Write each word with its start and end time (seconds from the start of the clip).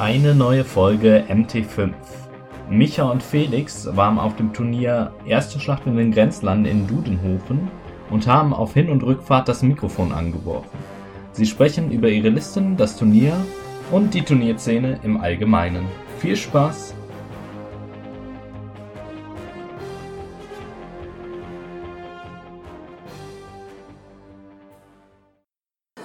Eine 0.00 0.32
neue 0.32 0.64
Folge 0.64 1.24
MT5. 1.28 1.92
Micha 2.70 3.10
und 3.10 3.20
Felix 3.20 3.84
waren 3.96 4.20
auf 4.20 4.36
dem 4.36 4.52
Turnier 4.52 5.12
Erste 5.26 5.58
Schlacht 5.58 5.86
in 5.86 5.96
den 5.96 6.12
Grenzlanden 6.12 6.70
in 6.70 6.86
Dudenhofen 6.86 7.68
und 8.08 8.28
haben 8.28 8.54
auf 8.54 8.74
Hin- 8.74 8.90
und 8.90 9.02
Rückfahrt 9.02 9.48
das 9.48 9.64
Mikrofon 9.64 10.12
angeworfen. 10.12 10.78
Sie 11.32 11.46
sprechen 11.46 11.90
über 11.90 12.08
ihre 12.08 12.28
Listen, 12.28 12.76
das 12.76 12.96
Turnier 12.96 13.34
und 13.90 14.14
die 14.14 14.22
Turnierszene 14.22 15.00
im 15.02 15.20
Allgemeinen. 15.20 15.88
Viel 16.20 16.36
Spaß! 16.36 16.94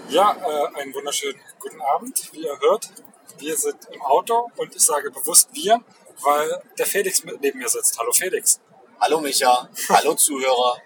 Ja, 0.10 0.32
äh, 0.32 0.82
einen 0.82 0.96
wunderschönen 0.96 1.40
guten 1.60 1.80
Abend. 1.96 2.32
Wie 2.34 2.42
ihr 2.42 2.58
hört, 2.60 2.90
wir 3.44 3.58
sind 3.58 3.78
im 3.92 4.02
Auto 4.02 4.50
und 4.56 4.74
ich 4.74 4.82
sage 4.82 5.12
bewusst 5.12 5.50
wir, 5.52 5.82
weil 6.22 6.64
der 6.78 6.86
Felix 6.86 7.24
neben 7.42 7.60
mir 7.60 7.68
sitzt. 7.68 8.00
Hallo 8.00 8.12
Felix. 8.14 8.62
Hallo 9.02 9.20
Micha, 9.20 9.70
hallo 9.90 10.14
Zuhörer. 10.14 10.78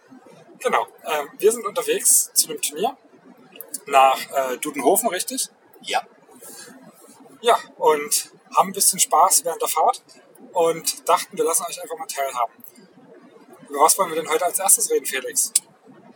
Genau, 0.59 0.87
ähm, 1.05 1.29
wir 1.37 1.51
sind 1.51 1.67
unterwegs 1.67 2.31
zu 2.33 2.47
dem 2.47 2.59
Turnier 2.59 2.97
nach 3.85 4.19
äh, 4.31 4.57
Dudenhofen, 4.57 5.07
richtig? 5.09 5.49
Ja, 5.81 6.01
Ja, 7.41 7.59
und 7.77 8.31
haben 8.55 8.69
ein 8.69 8.73
bisschen 8.73 8.99
Spaß 8.99 9.45
während 9.45 9.61
der 9.61 9.69
Fahrt 9.69 10.01
und 10.53 11.07
dachten, 11.07 11.37
wir 11.37 11.45
lassen 11.45 11.63
euch 11.69 11.79
einfach 11.79 11.97
mal 11.97 12.07
teilhaben. 12.07 12.53
Über 13.69 13.81
was 13.81 13.97
wollen 13.99 14.09
wir 14.09 14.15
denn 14.15 14.29
heute 14.29 14.45
als 14.45 14.57
erstes 14.57 14.89
reden, 14.89 15.05
Felix? 15.05 15.53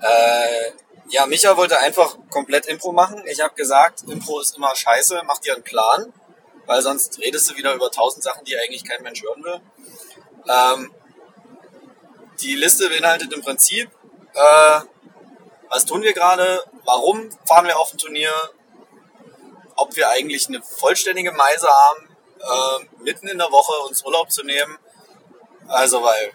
äh, 0.01 0.71
ja, 1.09 1.25
Micha 1.25 1.55
wollte 1.57 1.77
einfach 1.77 2.17
komplett 2.29 2.65
Impro 2.67 2.91
machen. 2.93 3.21
Ich 3.27 3.41
habe 3.41 3.53
gesagt, 3.53 4.03
Impro 4.07 4.39
ist 4.39 4.55
immer 4.55 4.75
scheiße, 4.75 5.21
mach 5.25 5.39
dir 5.39 5.53
einen 5.53 5.63
Plan, 5.63 6.13
weil 6.71 6.81
sonst 6.81 7.19
redest 7.19 7.49
du 7.49 7.57
wieder 7.57 7.73
über 7.73 7.91
tausend 7.91 8.23
Sachen, 8.23 8.45
die 8.45 8.57
eigentlich 8.57 8.85
kein 8.85 9.03
Mensch 9.03 9.21
hören 9.21 9.43
will. 9.43 9.59
Ähm, 10.47 10.95
die 12.39 12.55
Liste 12.55 12.87
beinhaltet 12.87 13.33
im 13.33 13.41
Prinzip, 13.41 13.91
äh, 14.33 14.79
was 15.67 15.85
tun 15.85 16.01
wir 16.01 16.13
gerade, 16.13 16.63
warum 16.85 17.29
fahren 17.45 17.67
wir 17.67 17.77
auf 17.77 17.91
ein 17.91 17.97
Turnier, 17.97 18.31
ob 19.75 19.93
wir 19.97 20.07
eigentlich 20.11 20.47
eine 20.47 20.61
vollständige 20.63 21.33
Meise 21.33 21.67
haben, 21.67 22.07
äh, 22.39 23.03
mitten 23.03 23.27
in 23.27 23.37
der 23.37 23.51
Woche 23.51 23.77
uns 23.89 24.05
Urlaub 24.05 24.31
zu 24.31 24.43
nehmen. 24.43 24.77
Also 25.67 26.01
weil 26.01 26.31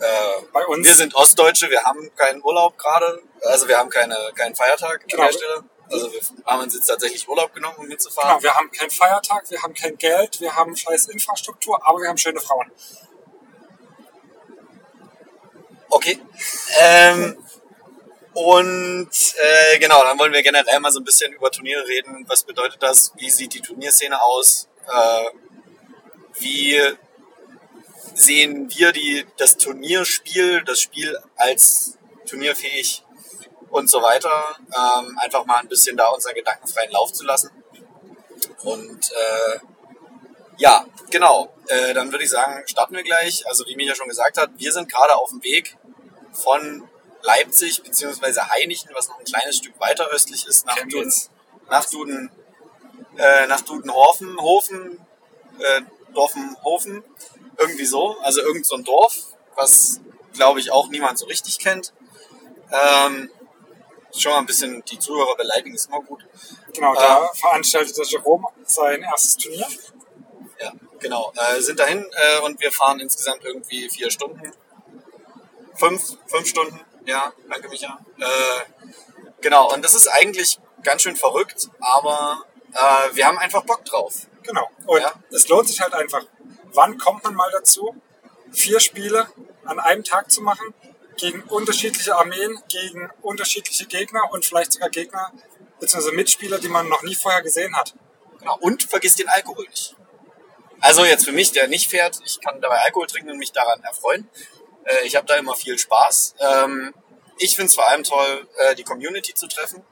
äh, 0.00 0.82
wir 0.82 0.94
sind 0.94 1.14
Ostdeutsche, 1.14 1.68
wir 1.68 1.84
haben 1.84 2.10
keinen 2.16 2.42
Urlaub 2.42 2.78
gerade, 2.78 3.22
also 3.42 3.68
wir 3.68 3.76
haben 3.76 3.90
keine, 3.90 4.16
keinen 4.34 4.54
Feiertag 4.54 5.06
Genau. 5.08 5.24
an 5.24 5.28
der 5.28 5.36
Stelle. 5.36 5.64
Also 5.90 6.12
wir 6.12 6.20
haben 6.46 6.62
uns 6.62 6.74
jetzt 6.74 6.86
tatsächlich 6.86 7.28
Urlaub 7.28 7.54
genommen, 7.54 7.76
um 7.78 7.88
hinzufahren. 7.88 8.30
genau, 8.30 8.42
wir 8.42 8.54
haben 8.54 8.70
keinen 8.70 8.90
Feiertag, 8.90 9.50
wir 9.50 9.62
haben 9.62 9.74
kein 9.74 9.96
Geld, 9.96 10.40
wir 10.40 10.54
haben 10.54 10.76
scheiß 10.76 11.06
Infrastruktur, 11.08 11.78
aber 11.86 12.00
wir 12.00 12.08
haben 12.08 12.18
schöne 12.18 12.40
Frauen. 12.40 12.70
Okay. 15.88 16.18
Ähm, 16.80 17.38
und 18.32 19.10
äh, 19.36 19.78
genau, 19.78 20.02
dann 20.02 20.18
wollen 20.18 20.32
wir 20.32 20.42
generell 20.42 20.80
mal 20.80 20.90
so 20.90 20.98
ein 20.98 21.04
bisschen 21.04 21.32
über 21.32 21.52
Turniere 21.52 21.86
reden. 21.86 22.24
Was 22.26 22.42
bedeutet 22.42 22.82
das? 22.82 23.12
Wie 23.16 23.30
sieht 23.30 23.54
die 23.54 23.60
Turnierszene 23.60 24.20
aus? 24.20 24.68
Äh, 24.88 25.24
wie 26.40 26.80
sehen 28.14 28.68
wir 28.74 28.92
die, 28.92 29.24
das 29.36 29.56
Turnierspiel, 29.56 30.64
das 30.64 30.80
Spiel 30.80 31.16
als 31.36 31.96
turnierfähig 32.26 33.03
und 33.74 33.90
so 33.90 34.00
weiter? 34.02 34.30
Ähm, 34.72 35.18
einfach 35.18 35.44
mal 35.46 35.56
ein 35.56 35.68
bisschen 35.68 35.96
da 35.96 36.06
unseren 36.10 36.34
gedankenfreien 36.34 36.92
Lauf 36.92 37.12
zu 37.12 37.24
lassen. 37.24 37.50
Und 38.62 39.10
äh, 39.10 39.58
ja, 40.58 40.86
genau. 41.10 41.52
Äh, 41.66 41.92
dann 41.92 42.12
würde 42.12 42.22
ich 42.22 42.30
sagen, 42.30 42.62
starten 42.66 42.94
wir 42.94 43.02
gleich. 43.02 43.44
Also 43.48 43.66
wie 43.66 43.74
Micha 43.74 43.96
schon 43.96 44.08
gesagt 44.08 44.38
hat, 44.38 44.50
wir 44.56 44.72
sind 44.72 44.88
gerade 44.88 45.16
auf 45.16 45.30
dem 45.30 45.42
Weg 45.42 45.76
von 46.32 46.88
Leipzig 47.22 47.82
bzw. 47.82 48.42
Heinichen, 48.42 48.90
was 48.94 49.08
noch 49.08 49.18
ein 49.18 49.24
kleines 49.24 49.56
Stück 49.56 49.78
weiter 49.80 50.06
östlich 50.06 50.46
ist, 50.46 50.66
nach 50.66 50.76
Duden, 50.76 51.12
nach 51.68 51.84
Duden, 51.90 52.30
äh, 53.16 53.48
nach 53.48 53.62
Dudenhofen, 53.62 54.40
Hofen, 54.40 55.04
äh, 55.58 55.80
Dorfenhofen, 56.12 57.02
irgendwie 57.58 57.86
so. 57.86 58.16
Also 58.20 58.40
irgend 58.40 58.66
so 58.66 58.76
ein 58.76 58.84
Dorf, 58.84 59.16
was 59.56 60.00
glaube 60.32 60.60
ich 60.60 60.70
auch 60.70 60.88
niemand 60.90 61.18
so 61.18 61.26
richtig 61.26 61.58
kennt. 61.58 61.92
Ähm, 62.70 63.30
schon 64.16 64.32
mal 64.32 64.38
ein 64.38 64.46
bisschen 64.46 64.84
die 64.84 64.98
Zuhörer 64.98 65.36
beleidigen 65.36 65.74
ist 65.74 65.86
immer 65.88 66.00
gut. 66.00 66.26
Genau, 66.72 66.94
da 66.94 67.30
veranstaltet 67.34 67.96
der 67.96 68.04
Jerome 68.06 68.48
sein 68.64 69.02
erstes 69.02 69.36
Turnier. 69.36 69.66
Ja, 70.60 70.72
genau. 70.98 71.32
Äh, 71.36 71.60
sind 71.60 71.78
dahin 71.78 72.04
äh, 72.12 72.40
und 72.40 72.60
wir 72.60 72.70
fahren 72.72 73.00
insgesamt 73.00 73.44
irgendwie 73.44 73.88
vier 73.90 74.10
Stunden. 74.10 74.52
Fünf, 75.74 76.16
fünf 76.26 76.46
Stunden. 76.48 76.80
Ja, 77.04 77.32
danke 77.50 77.68
Micha. 77.68 77.98
Äh, 78.18 78.84
genau, 79.40 79.72
und 79.72 79.84
das 79.84 79.94
ist 79.94 80.08
eigentlich 80.08 80.58
ganz 80.82 81.02
schön 81.02 81.16
verrückt, 81.16 81.68
aber 81.80 82.44
äh, 82.72 83.14
wir 83.14 83.26
haben 83.26 83.38
einfach 83.38 83.64
Bock 83.64 83.84
drauf. 83.84 84.26
Genau. 84.42 84.68
Und 84.86 85.00
Ja. 85.00 85.12
es 85.30 85.48
lohnt 85.48 85.68
sich 85.68 85.80
halt 85.80 85.94
einfach. 85.94 86.24
Wann 86.72 86.98
kommt 86.98 87.24
man 87.24 87.34
mal 87.34 87.50
dazu, 87.52 87.94
vier 88.52 88.80
Spiele 88.80 89.28
an 89.64 89.78
einem 89.80 90.04
Tag 90.04 90.30
zu 90.30 90.42
machen, 90.42 90.74
gegen 91.16 91.42
unterschiedliche 91.44 92.16
Armeen, 92.16 92.58
gegen 92.68 93.10
unterschiedliche 93.22 93.86
Gegner 93.86 94.32
und 94.32 94.44
vielleicht 94.44 94.72
sogar 94.72 94.90
Gegner 94.90 95.32
bzw. 95.80 96.12
Mitspieler, 96.12 96.58
die 96.58 96.68
man 96.68 96.88
noch 96.88 97.02
nie 97.02 97.14
vorher 97.14 97.42
gesehen 97.42 97.76
hat. 97.76 97.94
Genau. 98.38 98.56
Und 98.60 98.82
vergiss 98.84 99.16
den 99.16 99.28
Alkohol 99.28 99.66
nicht. 99.68 99.96
Also 100.80 101.04
jetzt 101.04 101.24
für 101.24 101.32
mich, 101.32 101.52
der 101.52 101.68
nicht 101.68 101.88
fährt, 101.88 102.20
ich 102.24 102.40
kann 102.40 102.60
dabei 102.60 102.78
Alkohol 102.80 103.06
trinken 103.06 103.30
und 103.30 103.38
mich 103.38 103.52
daran 103.52 103.82
erfreuen. 103.82 104.28
Äh, 104.84 105.06
ich 105.06 105.16
habe 105.16 105.26
da 105.26 105.36
immer 105.36 105.54
viel 105.54 105.78
Spaß. 105.78 106.34
Ähm, 106.40 106.92
ich 107.38 107.56
finde 107.56 107.70
es 107.70 107.74
vor 107.74 107.88
allem 107.88 108.04
toll, 108.04 108.46
äh, 108.58 108.74
die 108.74 108.84
Community 108.84 109.34
zu 109.34 109.46
treffen. 109.46 109.82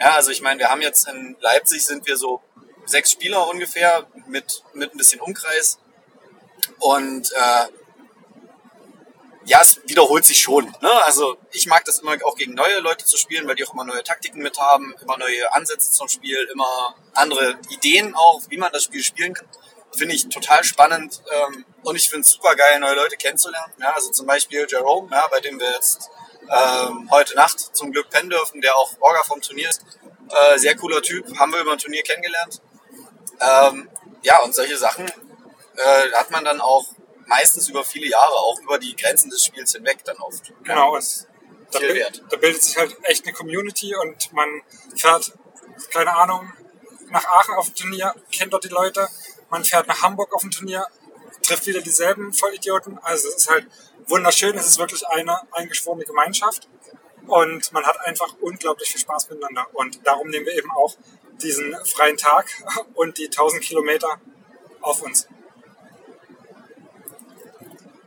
Ja, 0.00 0.14
also 0.14 0.30
ich 0.30 0.42
meine, 0.42 0.60
wir 0.60 0.68
haben 0.68 0.82
jetzt 0.82 1.08
in 1.08 1.36
Leipzig 1.40 1.84
sind 1.84 2.06
wir 2.06 2.16
so 2.16 2.42
sechs 2.84 3.10
Spieler 3.10 3.48
ungefähr 3.48 4.06
mit, 4.26 4.62
mit 4.74 4.94
ein 4.94 4.98
bisschen 4.98 5.20
Umkreis. 5.20 5.78
Und 6.78 7.32
äh, 7.32 7.66
ja, 9.46 9.60
es 9.60 9.80
wiederholt 9.86 10.24
sich 10.24 10.40
schon. 10.40 10.64
Ne? 10.80 10.90
Also 11.04 11.36
ich 11.52 11.66
mag 11.66 11.84
das 11.84 12.00
immer 12.00 12.16
auch 12.24 12.36
gegen 12.36 12.54
neue 12.54 12.80
Leute 12.80 13.04
zu 13.04 13.16
spielen, 13.16 13.46
weil 13.46 13.54
die 13.54 13.64
auch 13.64 13.72
immer 13.72 13.84
neue 13.84 14.02
Taktiken 14.02 14.42
mit 14.42 14.58
haben, 14.58 14.94
immer 15.00 15.16
neue 15.16 15.52
Ansätze 15.52 15.90
zum 15.92 16.08
Spiel, 16.08 16.48
immer 16.52 16.96
andere 17.14 17.58
Ideen 17.70 18.14
auch, 18.14 18.42
wie 18.48 18.56
man 18.56 18.72
das 18.72 18.84
Spiel 18.84 19.02
spielen 19.02 19.34
kann. 19.34 19.48
Finde 19.96 20.14
ich 20.14 20.28
total 20.28 20.64
spannend 20.64 21.22
ähm, 21.32 21.64
und 21.84 21.96
ich 21.96 22.08
finde 22.08 22.22
es 22.22 22.32
super 22.32 22.54
geil, 22.56 22.80
neue 22.80 22.96
Leute 22.96 23.16
kennenzulernen. 23.16 23.72
Ja, 23.78 23.92
also 23.92 24.10
zum 24.10 24.26
Beispiel 24.26 24.66
Jerome, 24.68 25.08
ja, 25.10 25.26
bei 25.28 25.40
dem 25.40 25.60
wir 25.60 25.70
jetzt 25.70 26.10
ähm, 26.50 27.08
heute 27.10 27.36
Nacht 27.36 27.60
zum 27.60 27.92
Glück 27.92 28.10
pennen 28.10 28.28
dürfen, 28.28 28.60
der 28.60 28.76
auch 28.76 28.90
Orga 29.00 29.22
vom 29.22 29.40
Turnier 29.40 29.70
ist. 29.70 29.82
Äh, 30.28 30.58
sehr 30.58 30.76
cooler 30.76 31.00
Typ, 31.02 31.24
haben 31.38 31.52
wir 31.52 31.60
über 31.60 31.72
ein 31.72 31.78
Turnier 31.78 32.02
kennengelernt. 32.02 32.60
Ähm, 33.40 33.88
ja, 34.22 34.40
und 34.42 34.54
solche 34.54 34.76
Sachen 34.76 35.06
äh, 35.06 36.12
hat 36.12 36.30
man 36.32 36.44
dann 36.44 36.60
auch 36.60 36.84
meistens 37.26 37.68
über 37.68 37.84
viele 37.84 38.08
Jahre, 38.08 38.34
auch 38.34 38.60
über 38.60 38.78
die 38.78 38.94
Grenzen 38.96 39.30
des 39.30 39.44
Spiels 39.44 39.72
hinweg 39.72 40.04
dann 40.04 40.16
oft. 40.18 40.52
Genau. 40.64 40.94
Und 40.94 41.26
da, 41.70 41.78
Viel 41.78 41.94
wert. 41.94 42.22
da 42.30 42.36
bildet 42.36 42.62
sich 42.62 42.76
halt 42.76 42.96
echt 43.02 43.24
eine 43.24 43.32
Community 43.34 43.94
und 43.96 44.32
man 44.32 44.62
fährt, 44.94 45.32
keine 45.90 46.16
Ahnung, 46.16 46.52
nach 47.10 47.24
Aachen 47.26 47.54
auf 47.54 47.68
ein 47.68 47.74
Turnier, 47.74 48.14
kennt 48.32 48.52
dort 48.52 48.64
die 48.64 48.68
Leute. 48.68 49.08
Man 49.50 49.64
fährt 49.64 49.86
nach 49.86 50.02
Hamburg 50.02 50.32
auf 50.34 50.42
ein 50.42 50.50
Turnier, 50.50 50.86
trifft 51.42 51.66
wieder 51.66 51.80
dieselben 51.80 52.32
Vollidioten. 52.32 52.98
Also 52.98 53.28
es 53.28 53.36
ist 53.36 53.50
halt 53.50 53.66
wunderschön. 54.06 54.56
Es 54.56 54.66
ist 54.66 54.78
wirklich 54.78 55.06
eine 55.06 55.40
eingeschworene 55.52 56.04
Gemeinschaft. 56.04 56.68
Und 57.26 57.72
man 57.72 57.84
hat 57.84 58.00
einfach 58.00 58.34
unglaublich 58.40 58.90
viel 58.90 59.00
Spaß 59.00 59.30
miteinander. 59.30 59.66
Und 59.72 60.06
darum 60.06 60.28
nehmen 60.28 60.46
wir 60.46 60.56
eben 60.56 60.70
auch 60.70 60.96
diesen 61.42 61.76
freien 61.84 62.16
Tag 62.16 62.46
und 62.94 63.18
die 63.18 63.26
1000 63.26 63.62
Kilometer 63.62 64.20
auf 64.80 65.02
uns. 65.02 65.28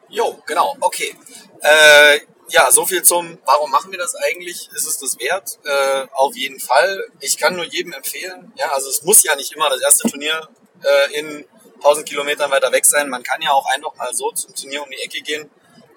Jo, 0.09 0.41
genau, 0.45 0.75
okay. 0.81 1.15
Äh, 1.61 2.19
ja, 2.49 2.71
so 2.71 2.85
viel 2.85 3.03
zum, 3.03 3.37
warum 3.45 3.69
machen 3.69 3.91
wir 3.91 3.99
das 3.99 4.15
eigentlich? 4.15 4.69
Ist 4.73 4.87
es 4.87 4.97
das 4.97 5.19
wert? 5.19 5.59
Äh, 5.63 6.07
auf 6.13 6.35
jeden 6.35 6.59
Fall. 6.59 7.05
Ich 7.19 7.37
kann 7.37 7.55
nur 7.55 7.65
jedem 7.65 7.93
empfehlen. 7.93 8.51
Ja, 8.55 8.71
also 8.71 8.89
es 8.89 9.03
muss 9.03 9.23
ja 9.23 9.35
nicht 9.35 9.51
immer 9.53 9.69
das 9.69 9.81
erste 9.81 10.09
Turnier 10.09 10.49
äh, 10.83 11.19
in 11.19 11.45
1000 11.75 12.07
Kilometern 12.07 12.49
weiter 12.49 12.71
weg 12.71 12.85
sein. 12.85 13.09
Man 13.09 13.23
kann 13.23 13.41
ja 13.41 13.51
auch 13.51 13.67
einfach 13.67 13.95
mal 13.95 14.13
so 14.13 14.31
zum 14.31 14.55
Turnier 14.55 14.81
um 14.81 14.89
die 14.89 14.97
Ecke 14.97 15.21
gehen. 15.21 15.49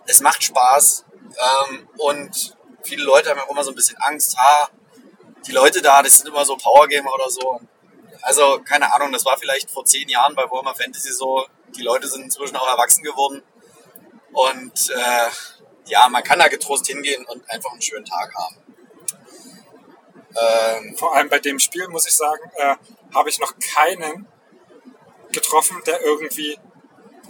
Es 0.06 0.20
macht 0.20 0.42
Spaß. 0.42 1.04
Ähm, 1.70 1.88
und 1.96 2.56
viele 2.82 3.04
Leute 3.04 3.30
haben 3.30 3.38
ja 3.38 3.44
auch 3.44 3.50
immer 3.50 3.64
so 3.64 3.70
ein 3.70 3.76
bisschen 3.76 3.96
Angst. 3.98 4.36
Ha, 4.36 4.68
die 5.46 5.52
Leute 5.52 5.80
da, 5.80 6.02
das 6.02 6.18
sind 6.18 6.28
immer 6.28 6.44
so 6.44 6.56
Powergamer 6.56 7.14
oder 7.14 7.30
so. 7.30 7.60
Also, 8.20 8.60
keine 8.62 8.92
Ahnung, 8.94 9.10
das 9.10 9.24
war 9.24 9.36
vielleicht 9.36 9.70
vor 9.70 9.84
zehn 9.84 10.08
Jahren 10.08 10.34
bei 10.34 10.44
Warhammer 10.44 10.74
Fantasy 10.74 11.12
so. 11.12 11.46
Die 11.74 11.82
Leute 11.82 12.06
sind 12.06 12.22
inzwischen 12.22 12.56
auch 12.56 12.68
erwachsen 12.68 13.02
geworden. 13.02 13.42
Und 14.32 14.90
äh, 14.90 15.30
ja, 15.86 16.08
man 16.08 16.22
kann 16.22 16.38
da 16.38 16.48
getrost 16.48 16.86
hingehen 16.86 17.24
und 17.26 17.48
einfach 17.50 17.72
einen 17.72 17.82
schönen 17.82 18.04
Tag 18.04 18.34
haben. 18.34 18.56
Ähm, 20.34 20.96
Vor 20.96 21.14
allem 21.14 21.28
bei 21.28 21.38
dem 21.38 21.58
Spiel, 21.58 21.88
muss 21.88 22.06
ich 22.06 22.14
sagen, 22.14 22.50
äh, 22.56 22.76
habe 23.14 23.28
ich 23.28 23.38
noch 23.38 23.52
keinen 23.74 24.26
getroffen, 25.30 25.82
der 25.86 26.00
irgendwie 26.02 26.58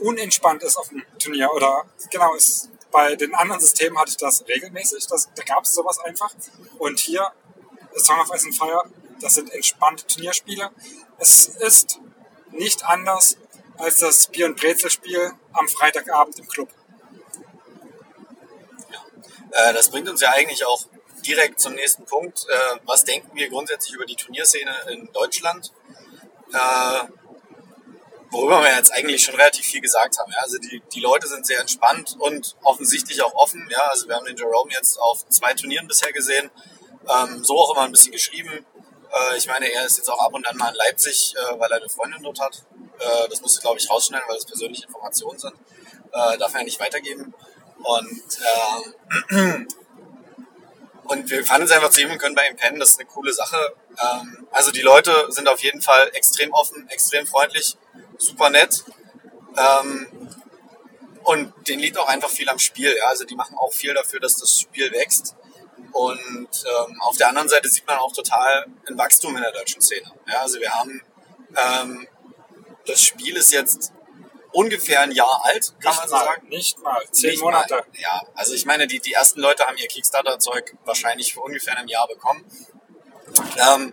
unentspannt 0.00 0.62
ist 0.62 0.76
auf 0.76 0.88
dem 0.88 1.02
Turnier. 1.19 1.52
Oder 1.52 1.84
genau, 2.10 2.34
ist, 2.34 2.70
bei 2.90 3.16
den 3.16 3.34
anderen 3.34 3.60
Systemen 3.60 3.98
hatte 3.98 4.10
ich 4.10 4.16
das 4.16 4.46
regelmäßig. 4.46 5.06
Das, 5.06 5.31
da 5.34 5.43
gab 5.43 5.64
es 5.64 5.75
sowas 5.75 5.98
einfach. 5.98 6.32
Und 6.78 7.00
hier, 7.00 7.32
Song 7.96 8.20
of 8.20 8.32
Ice 8.34 8.46
and 8.46 8.56
Fire, 8.56 8.82
das 9.20 9.34
sind 9.34 9.52
entspannte 9.52 10.06
Turnierspiele. 10.06 10.70
Es 11.19 11.46
ist 11.46 12.00
nicht 12.50 12.84
anders 12.84 13.37
als 13.78 13.98
das 13.98 14.26
Bier- 14.26 14.46
und 14.46 14.60
Brezelspiel 14.60 15.32
am 15.52 15.69
Freitagabend 15.69 16.38
im 16.38 16.46
Club. 16.46 16.69
Äh, 19.52 19.72
das 19.72 19.90
bringt 19.90 20.08
uns 20.08 20.20
ja 20.20 20.31
eigentlich 20.31 20.64
auch 20.66 20.87
direkt 21.26 21.60
zum 21.60 21.75
nächsten 21.75 22.04
Punkt. 22.04 22.46
Äh, 22.49 22.78
was 22.84 23.04
denken 23.04 23.31
wir 23.34 23.49
grundsätzlich 23.49 23.94
über 23.94 24.06
die 24.06 24.16
Turnierszene 24.16 24.75
in 24.90 25.12
Deutschland? 25.12 25.72
Äh, 26.52 27.04
worüber 28.31 28.62
wir 28.62 28.75
jetzt 28.75 28.93
eigentlich 28.93 29.22
schon 29.22 29.34
relativ 29.34 29.64
viel 29.64 29.81
gesagt 29.81 30.19
haben. 30.19 30.32
Ja? 30.32 30.38
Also 30.40 30.58
die, 30.58 30.82
die 30.93 31.00
Leute 31.00 31.28
sind 31.28 31.46
sehr 31.46 31.60
entspannt 31.60 32.16
und 32.19 32.56
offensichtlich 32.64 33.22
auch 33.22 33.34
offen. 33.34 33.69
Ja? 33.70 33.82
Also 33.90 34.08
wir 34.08 34.16
haben 34.16 34.25
den 34.25 34.37
Jerome 34.37 34.72
jetzt 34.72 34.99
auf 34.99 35.26
zwei 35.28 35.55
Turnieren 35.55 35.87
bisher 35.87 36.12
gesehen. 36.12 36.50
Ähm, 37.08 37.44
so 37.44 37.56
auch 37.58 37.75
immer 37.75 37.84
ein 37.84 37.93
bisschen 37.93 38.12
geschrieben. 38.12 38.64
Äh, 39.12 39.37
ich 39.37 39.46
meine, 39.46 39.70
er 39.70 39.84
ist 39.84 39.98
jetzt 39.98 40.10
auch 40.10 40.20
ab 40.20 40.32
und 40.32 40.46
an 40.46 40.56
mal 40.56 40.70
in 40.70 40.76
Leipzig, 40.76 41.34
äh, 41.37 41.58
weil 41.58 41.70
er 41.70 41.78
eine 41.78 41.88
Freundin 41.88 42.22
dort 42.22 42.40
hat. 42.40 42.64
Äh, 42.98 43.28
das 43.28 43.40
musste, 43.43 43.60
glaube 43.60 43.78
ich, 43.78 43.90
rausschneiden, 43.90 44.26
weil 44.28 44.37
das 44.37 44.46
persönliche 44.46 44.87
Informationen 44.87 45.38
sind. 45.38 45.55
Äh, 46.12 46.38
darf 46.38 46.55
er 46.55 46.60
ja 46.60 46.64
nicht 46.64 46.81
weitergeben. 46.81 47.34
Und, 47.82 48.38
ähm, 49.31 49.69
und 51.05 51.31
wir 51.31 51.44
fahren 51.44 51.62
jetzt 51.62 51.73
einfach 51.73 51.90
zu 51.90 52.02
ihm 52.02 52.11
und 52.11 52.19
können 52.19 52.34
bei 52.34 52.49
ihm 52.49 52.56
pennen. 52.56 52.79
Das 52.79 52.90
ist 52.90 53.00
eine 53.00 53.08
coole 53.08 53.32
Sache. 53.32 53.75
Ähm, 54.00 54.46
also 54.50 54.70
die 54.70 54.82
Leute 54.82 55.26
sind 55.31 55.49
auf 55.49 55.61
jeden 55.61 55.82
Fall 55.82 56.11
extrem 56.14 56.52
offen, 56.52 56.88
extrem 56.88 57.26
freundlich, 57.26 57.76
super 58.19 58.50
nett. 58.50 58.84
Ähm, 59.56 60.31
und 61.25 61.52
denen 61.69 61.81
liegt 61.81 61.99
auch 61.99 62.08
einfach 62.08 62.31
viel 62.31 62.49
am 62.49 62.58
Spiel. 62.58 62.94
Ja? 62.96 63.06
Also 63.06 63.25
die 63.25 63.34
machen 63.34 63.56
auch 63.56 63.73
viel 63.73 63.94
dafür, 63.94 64.20
dass 64.20 64.37
das 64.37 64.61
Spiel 64.61 64.90
wächst. 64.93 65.37
Und 65.93 66.49
ähm, 66.64 67.00
auf 67.02 67.17
der 67.17 67.29
anderen 67.29 67.49
Seite 67.49 67.69
sieht 67.69 67.87
man 67.87 67.99
auch 67.99 68.12
total 68.12 68.67
ein 68.88 68.96
Wachstum 68.96 69.37
in 69.37 69.43
der 69.43 69.52
deutschen 69.52 69.82
Szene. 69.82 70.11
Ja, 70.26 70.40
also 70.40 70.58
wir 70.58 70.70
haben, 70.70 71.02
ähm, 71.56 72.08
das 72.87 73.02
Spiel 73.02 73.37
ist 73.37 73.52
jetzt 73.52 73.93
ungefähr 74.52 75.00
ein 75.00 75.12
Jahr 75.12 75.40
alt, 75.44 75.72
kann 75.81 75.93
nicht 75.93 76.00
man 76.00 76.08
so 76.08 76.16
mal, 76.16 76.25
sagen. 76.25 76.49
Nicht 76.49 76.78
mal, 76.82 77.02
zehn 77.10 77.31
Nicht 77.31 77.43
Monate. 77.43 77.75
Mal. 77.75 77.84
Ja, 77.99 78.22
also 78.34 78.54
ich 78.54 78.66
meine, 78.66 78.87
die, 78.87 79.00
die 79.00 79.12
ersten 79.12 79.40
Leute 79.40 79.64
haben 79.64 79.76
ihr 79.76 79.88
Kickstarter-Zeug 79.88 80.76
wahrscheinlich 80.84 81.34
vor 81.34 81.44
ungefähr 81.44 81.76
einem 81.76 81.88
Jahr 81.88 82.06
bekommen. 82.08 82.44
Ähm, 83.56 83.93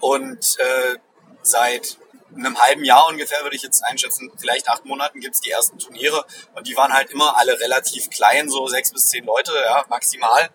und 0.00 0.56
äh, 0.58 0.98
seit 1.42 1.98
einem 2.34 2.58
halben 2.60 2.84
Jahr 2.84 3.06
ungefähr, 3.08 3.42
würde 3.42 3.56
ich 3.56 3.62
jetzt 3.62 3.82
einschätzen, 3.84 4.30
vielleicht 4.36 4.68
acht 4.68 4.84
Monaten 4.84 5.20
gibt's 5.20 5.40
die 5.40 5.50
ersten 5.50 5.78
Turniere. 5.78 6.24
Und 6.54 6.66
die 6.66 6.76
waren 6.76 6.92
halt 6.92 7.10
immer 7.10 7.36
alle 7.36 7.58
relativ 7.58 8.10
klein, 8.10 8.48
so 8.48 8.66
sechs 8.68 8.92
bis 8.92 9.06
zehn 9.06 9.24
Leute, 9.24 9.52
ja, 9.64 9.84
maximal. 9.88 10.50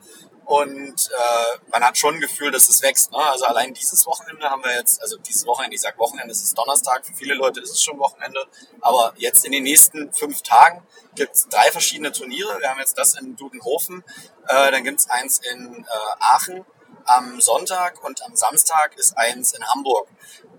Und 0.45 1.09
äh, 1.09 1.57
man 1.71 1.83
hat 1.83 1.97
schon 1.97 2.15
ein 2.15 2.19
Gefühl, 2.19 2.51
dass 2.51 2.67
es 2.67 2.81
wächst. 2.81 3.11
Ne? 3.11 3.17
Also 3.17 3.45
allein 3.45 3.73
dieses 3.73 4.05
Wochenende 4.05 4.49
haben 4.49 4.63
wir 4.63 4.75
jetzt, 4.75 5.01
also 5.01 5.17
dieses 5.17 5.45
Wochenende, 5.45 5.75
ich 5.75 5.81
sag 5.81 5.97
Wochenende, 5.97 6.31
es 6.31 6.43
ist 6.43 6.57
Donnerstag, 6.57 7.05
für 7.05 7.13
viele 7.13 7.33
Leute 7.33 7.61
ist 7.61 7.71
es 7.71 7.83
schon 7.83 7.97
Wochenende, 7.97 8.45
aber 8.81 9.13
jetzt 9.17 9.45
in 9.45 9.53
den 9.53 9.63
nächsten 9.63 10.13
fünf 10.13 10.41
Tagen 10.41 10.85
gibt's 11.15 11.47
drei 11.47 11.71
verschiedene 11.71 12.11
Turniere. 12.11 12.59
Wir 12.59 12.69
haben 12.69 12.79
jetzt 12.79 12.97
das 12.97 13.17
in 13.17 13.35
Dudenhofen, 13.35 14.03
äh, 14.47 14.71
dann 14.71 14.83
gibt's 14.83 15.09
eins 15.09 15.39
in 15.39 15.85
äh, 15.85 16.15
Aachen 16.19 16.65
am 17.05 17.39
Sonntag 17.41 18.03
und 18.03 18.23
am 18.23 18.35
Samstag 18.35 18.97
ist 18.97 19.17
eins 19.17 19.53
in 19.53 19.65
Hamburg. 19.67 20.07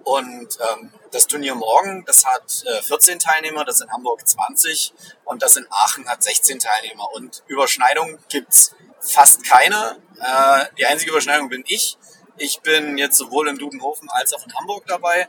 Und 0.05 0.59
ähm, 0.61 0.93
das 1.13 1.27
Turnier 1.27 1.55
morgen, 1.55 2.05
das 2.05 2.27
hat 2.27 2.65
äh, 2.67 2.83
14 2.83 3.19
Teilnehmer, 3.19 3.65
das 3.65 3.81
in 3.81 3.91
Hamburg 3.91 4.27
20 4.27 4.93
und 5.25 5.43
das 5.43 5.57
in 5.57 5.67
Aachen 5.71 6.07
hat 6.09 6.23
16 6.23 6.59
Teilnehmer. 6.59 7.11
Und 7.15 7.43
Überschneidungen 7.47 8.19
gibt's 8.29 8.75
fast 9.12 9.45
keine. 9.45 10.01
Äh, 10.21 10.67
die 10.79 10.87
einzige 10.87 11.11
Überschneidung 11.12 11.49
bin 11.49 11.65
ich. 11.67 11.99
Ich 12.37 12.61
bin 12.61 12.99
jetzt 12.99 13.17
sowohl 13.17 13.49
in 13.49 13.59
Dudenhofen 13.59 14.09
als 14.11 14.33
auch 14.35 14.45
in 14.45 14.55
Hamburg 14.55 14.85
dabei. 14.87 15.29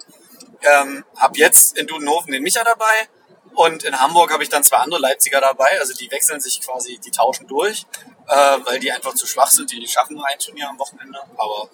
Ähm, 0.61 1.05
hab 1.17 1.37
jetzt 1.37 1.77
in 1.77 1.85
Dudenhofen 1.87 2.31
den 2.31 2.41
Micha 2.41 2.63
dabei 2.63 3.09
und 3.53 3.83
in 3.83 3.99
Hamburg 3.99 4.31
habe 4.33 4.41
ich 4.41 4.49
dann 4.49 4.63
zwei 4.63 4.77
andere 4.77 4.99
Leipziger 5.01 5.39
dabei. 5.41 5.79
Also 5.79 5.93
die 5.93 6.09
wechseln 6.09 6.39
sich 6.41 6.59
quasi, 6.61 6.97
die 6.97 7.11
tauschen 7.11 7.47
durch, 7.47 7.85
äh, 8.27 8.35
weil 8.65 8.79
die 8.79 8.91
einfach 8.91 9.13
zu 9.13 9.27
schwach 9.27 9.51
sind. 9.51 9.71
Die 9.71 9.87
schaffen 9.87 10.15
nur 10.15 10.25
ein 10.27 10.39
Turnier 10.39 10.67
am 10.69 10.79
Wochenende. 10.79 11.19
Aber 11.37 11.69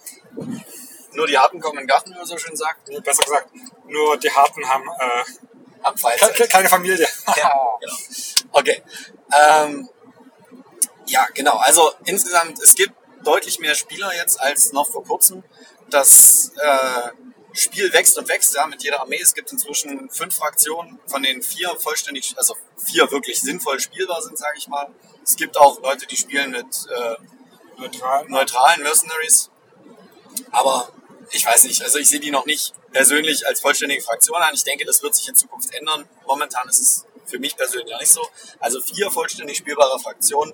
nur 1.14 1.28
die 1.28 1.38
Harten 1.38 1.60
kommen 1.62 1.78
in 1.78 1.84
den 1.84 1.88
Garten, 1.88 2.12
wie 2.12 2.18
man 2.18 2.26
so 2.26 2.38
schön 2.38 2.56
sagt. 2.56 2.88
Nee, 2.90 3.00
besser 3.00 3.24
gesagt, 3.24 3.50
nur 3.88 4.18
die 4.18 4.32
Harten 4.32 4.68
haben 4.68 4.84
äh, 5.00 5.24
ke 5.84 5.98
Freizeit. 5.98 6.36
ke- 6.36 6.48
keine 6.48 6.68
Familie. 6.70 7.08
Ja, 7.28 7.34
genau. 7.80 7.80
Okay. 8.52 8.84
Ähm, 9.42 9.90
ja, 11.12 11.28
genau. 11.34 11.58
Also 11.58 11.92
insgesamt, 12.06 12.62
es 12.62 12.74
gibt 12.76 12.94
deutlich 13.24 13.60
mehr 13.60 13.76
Spieler 13.76 14.12
jetzt 14.16 14.40
als 14.40 14.72
noch 14.72 14.90
vor 14.90 15.04
kurzem. 15.04 15.44
Das 15.90 16.52
äh, 16.56 17.10
Spiel 17.54 17.92
wächst 17.92 18.18
und 18.18 18.30
wächst, 18.30 18.56
ja, 18.56 18.66
mit 18.66 18.82
jeder 18.82 19.02
Armee. 19.02 19.20
Es 19.22 19.34
gibt 19.34 19.52
inzwischen 19.52 20.10
fünf 20.10 20.36
Fraktionen, 20.36 21.00
von 21.06 21.22
denen 21.22 21.44
vier 21.44 21.70
vollständig, 21.78 22.34
also 22.38 22.56
vier 22.78 23.12
wirklich 23.12 23.42
sinnvoll 23.42 23.80
spielbar 23.80 24.22
sind, 24.22 24.38
sage 24.38 24.58
ich 24.58 24.68
mal. 24.68 24.88
Es 25.24 25.36
gibt 25.36 25.58
auch 25.58 25.82
Leute, 25.82 26.08
die 26.08 26.16
spielen 26.16 26.52
mit 26.52 26.66
äh, 26.66 27.16
Neutral. 27.78 28.26
neutralen 28.30 28.82
Mercenaries. 28.82 29.50
Aber 30.52 30.92
ich 31.32 31.46
weiß 31.46 31.66
nicht, 31.66 31.84
also 31.84 32.00
ich 32.00 32.10
sehe 32.10 32.22
die 32.22 32.32
noch 32.32 32.46
nicht 32.46 32.74
persönlich 32.92 33.46
als 33.48 33.60
vollständige 33.60 34.02
Fraktion 34.02 34.42
an. 34.42 34.54
Ich 34.54 34.64
denke, 34.64 34.86
das 34.86 35.04
wird 35.04 35.16
sich 35.16 35.28
in 35.28 35.36
Zukunft 35.36 35.74
ändern. 35.74 36.08
Momentan 36.26 36.68
ist 36.70 36.80
es 36.80 37.06
für 37.32 37.40
mich 37.40 37.56
persönlich 37.56 37.92
noch 37.92 38.00
nicht 38.00 38.14
so. 38.14 38.28
Also 38.60 38.82
vier 38.82 39.10
vollständig 39.10 39.58
spielbare 39.58 40.00
Fraktionen. 40.00 40.54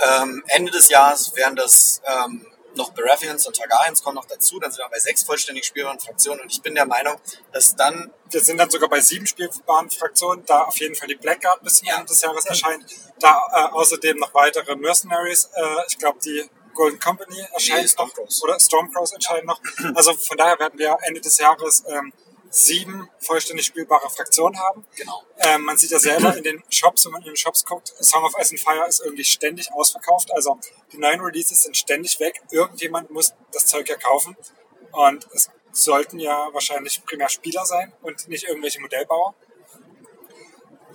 Ähm, 0.00 0.44
Ende 0.48 0.70
des 0.70 0.88
Jahres 0.88 1.34
werden 1.34 1.56
das 1.56 2.00
ähm, 2.04 2.46
noch 2.74 2.90
Baratheons 2.92 3.46
und 3.46 3.56
Targaryens 3.56 4.02
kommen 4.02 4.16
noch 4.16 4.24
dazu. 4.26 4.58
Dann 4.58 4.70
sind 4.70 4.82
wir 4.84 4.88
bei 4.88 4.98
sechs 4.98 5.22
vollständig 5.22 5.64
spielbaren 5.66 6.00
Fraktionen. 6.00 6.40
Und 6.40 6.52
ich 6.52 6.62
bin 6.62 6.74
der 6.74 6.86
Meinung, 6.86 7.16
dass 7.52 7.76
dann 7.76 8.12
Wir 8.30 8.40
sind 8.40 8.56
dann 8.58 8.70
sogar 8.70 8.88
bei 8.88 9.00
sieben 9.00 9.26
spielbaren 9.26 9.90
Fraktionen, 9.90 10.44
da 10.46 10.62
auf 10.62 10.78
jeden 10.78 10.94
Fall 10.94 11.08
die 11.08 11.16
Blackguard 11.16 11.62
bis 11.62 11.74
zum 11.78 11.88
Ja. 11.88 11.96
Ende 11.96 12.06
des 12.06 12.22
Jahres 12.22 12.46
erscheint. 12.46 12.84
Da 13.20 13.42
äh, 13.52 13.72
außerdem 13.74 14.18
noch 14.18 14.32
weitere 14.34 14.74
Mercenaries. 14.76 15.50
Äh, 15.54 15.86
ich 15.88 15.98
glaube, 15.98 16.18
die 16.24 16.48
Golden 16.74 16.98
Company 16.98 17.38
erscheint 17.52 17.82
noch. 17.82 17.90
Stormcrows. 17.90 18.42
Oder 18.42 18.58
Stormcrows 18.58 19.12
erscheinen 19.12 19.46
noch. 19.46 19.60
Also 19.94 20.14
von 20.14 20.38
daher 20.38 20.58
werden 20.58 20.78
wir 20.78 20.96
Ende 21.02 21.20
des 21.20 21.36
Jahres 21.38 21.84
ähm, 21.86 22.12
sieben 22.52 23.08
vollständig 23.18 23.66
spielbare 23.66 24.08
Fraktionen 24.10 24.58
haben. 24.58 24.84
genau. 24.94 25.22
Ähm, 25.38 25.62
man 25.62 25.78
sieht 25.78 25.90
ja 25.90 25.98
selber 25.98 26.36
in 26.36 26.44
den 26.44 26.62
Shops, 26.68 27.06
wenn 27.06 27.12
man 27.12 27.22
in 27.22 27.28
den 27.28 27.36
Shops 27.36 27.64
guckt, 27.64 27.94
Song 28.00 28.24
of 28.24 28.34
Ice 28.38 28.50
and 28.50 28.60
Fire 28.60 28.86
ist 28.86 29.00
irgendwie 29.00 29.24
ständig 29.24 29.72
ausverkauft. 29.72 30.30
Also 30.32 30.58
die 30.92 30.98
neuen 30.98 31.20
Releases 31.20 31.62
sind 31.62 31.76
ständig 31.76 32.20
weg. 32.20 32.40
Irgendjemand 32.50 33.10
muss 33.10 33.32
das 33.52 33.66
Zeug 33.66 33.88
ja 33.88 33.96
kaufen. 33.96 34.36
Und 34.92 35.26
es 35.32 35.50
sollten 35.72 36.18
ja 36.18 36.50
wahrscheinlich 36.52 37.02
primär 37.04 37.30
Spieler 37.30 37.64
sein 37.64 37.92
und 38.02 38.28
nicht 38.28 38.44
irgendwelche 38.44 38.80
Modellbauer. 38.80 39.34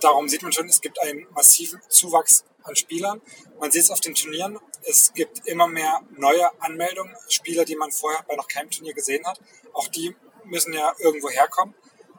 Darum 0.00 0.28
sieht 0.28 0.42
man 0.42 0.52
schon, 0.52 0.68
es 0.68 0.80
gibt 0.80 1.00
einen 1.00 1.26
massiven 1.32 1.80
Zuwachs 1.88 2.44
an 2.62 2.76
Spielern. 2.76 3.20
Man 3.58 3.72
sieht 3.72 3.82
es 3.82 3.90
auf 3.90 4.00
den 4.00 4.14
Turnieren. 4.14 4.60
Es 4.82 5.12
gibt 5.12 5.46
immer 5.48 5.66
mehr 5.66 6.02
neue 6.16 6.48
Anmeldungen, 6.62 7.16
Spieler, 7.28 7.64
die 7.64 7.74
man 7.74 7.90
vorher 7.90 8.22
bei 8.28 8.36
noch 8.36 8.46
keinem 8.46 8.70
Turnier 8.70 8.94
gesehen 8.94 9.26
hat. 9.26 9.40
Auch 9.72 9.88
die 9.88 10.14
müssen 10.48 10.72
ja 10.72 10.94
irgendwo 10.98 11.30
herkommen. 11.30 11.74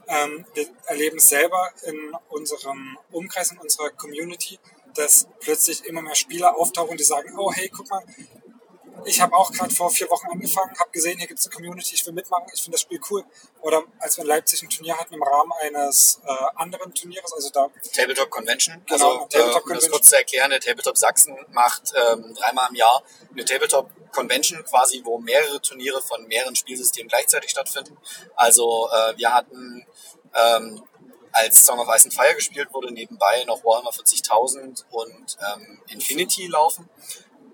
Ähm, 0.08 0.46
wir 0.54 0.68
erleben 0.88 1.18
es 1.18 1.30
selber 1.30 1.70
in 1.84 2.16
unserem 2.30 2.98
Umkreis, 3.12 3.52
in 3.52 3.60
unserer 3.60 3.92
Community, 3.92 4.60
dass 4.96 5.28
plötzlich 5.40 5.86
immer 5.86 6.02
mehr 6.02 6.16
Spieler 6.16 6.58
auftauchen, 6.58 6.98
die 6.98 7.04
sagen, 7.04 7.34
oh 7.38 7.52
hey, 7.54 7.70
guck 7.70 7.90
mal, 7.90 8.04
ich 9.06 9.22
habe 9.22 9.36
auch 9.36 9.52
gerade 9.52 9.74
vor 9.74 9.90
vier 9.90 10.10
Wochen 10.10 10.28
angefangen, 10.28 10.78
habe 10.80 10.90
gesehen, 10.92 11.18
hier 11.18 11.28
gibt 11.28 11.40
es 11.40 11.46
eine 11.46 11.56
Community, 11.56 11.96
ich 11.96 12.06
will 12.06 12.14
mitmachen, 12.14 12.46
ich 12.54 12.62
finde 12.62 12.76
das 12.76 12.82
Spiel 12.82 13.00
cool. 13.10 13.24
Oder 13.62 13.84
als 14.00 14.18
wir 14.18 14.24
in 14.24 14.30
Leipzig 14.30 14.64
ein 14.64 14.70
Turnier 14.70 14.98
hatten 14.98 15.14
im 15.14 15.24
Rahmen 15.24 15.52
eines 15.62 16.22
äh, 16.26 16.32
anderen 16.56 16.94
Turnieres, 16.94 17.34
also 17.34 17.50
da 17.50 17.70
Tabletop 17.94 18.30
Convention. 18.30 18.84
Genau, 18.86 18.94
also, 18.94 19.26
Tabletop 19.26 19.34
äh, 19.34 19.40
um 19.40 19.54
das 19.54 19.64
Convention. 19.64 19.92
kurz 19.92 20.10
zu 20.10 20.18
erklären, 20.18 20.50
der 20.50 20.60
Tabletop 20.60 20.98
Sachsen 20.98 21.38
macht 21.52 21.94
ähm, 21.96 22.34
dreimal 22.36 22.70
im 22.70 22.76
Jahr 22.76 23.04
eine 23.32 23.46
Tabletop 23.46 23.90
Convention 24.12 24.64
quasi, 24.66 25.02
wo 25.04 25.18
mehrere 25.18 25.62
Turniere 25.62 26.02
von 26.02 26.28
mehreren 26.28 26.56
Spielsystemen 26.56 27.10
gleichzeitig 27.10 27.52
stattfinden. 27.52 27.98
Also 28.36 28.90
äh, 28.92 29.18
wir 29.18 29.34
hatten, 29.34 29.86
ähm, 30.34 30.84
als 31.32 31.64
Song 31.64 31.80
of 31.80 31.88
Ice 31.96 32.06
and 32.06 32.14
Fire 32.14 32.34
gespielt 32.36 32.74
wurde, 32.74 32.92
nebenbei 32.92 33.44
noch 33.46 33.64
Warhammer 33.64 33.92
40.000 33.92 34.84
und 34.90 35.38
ähm, 35.54 35.82
Infinity 35.90 36.48
laufen. 36.48 36.90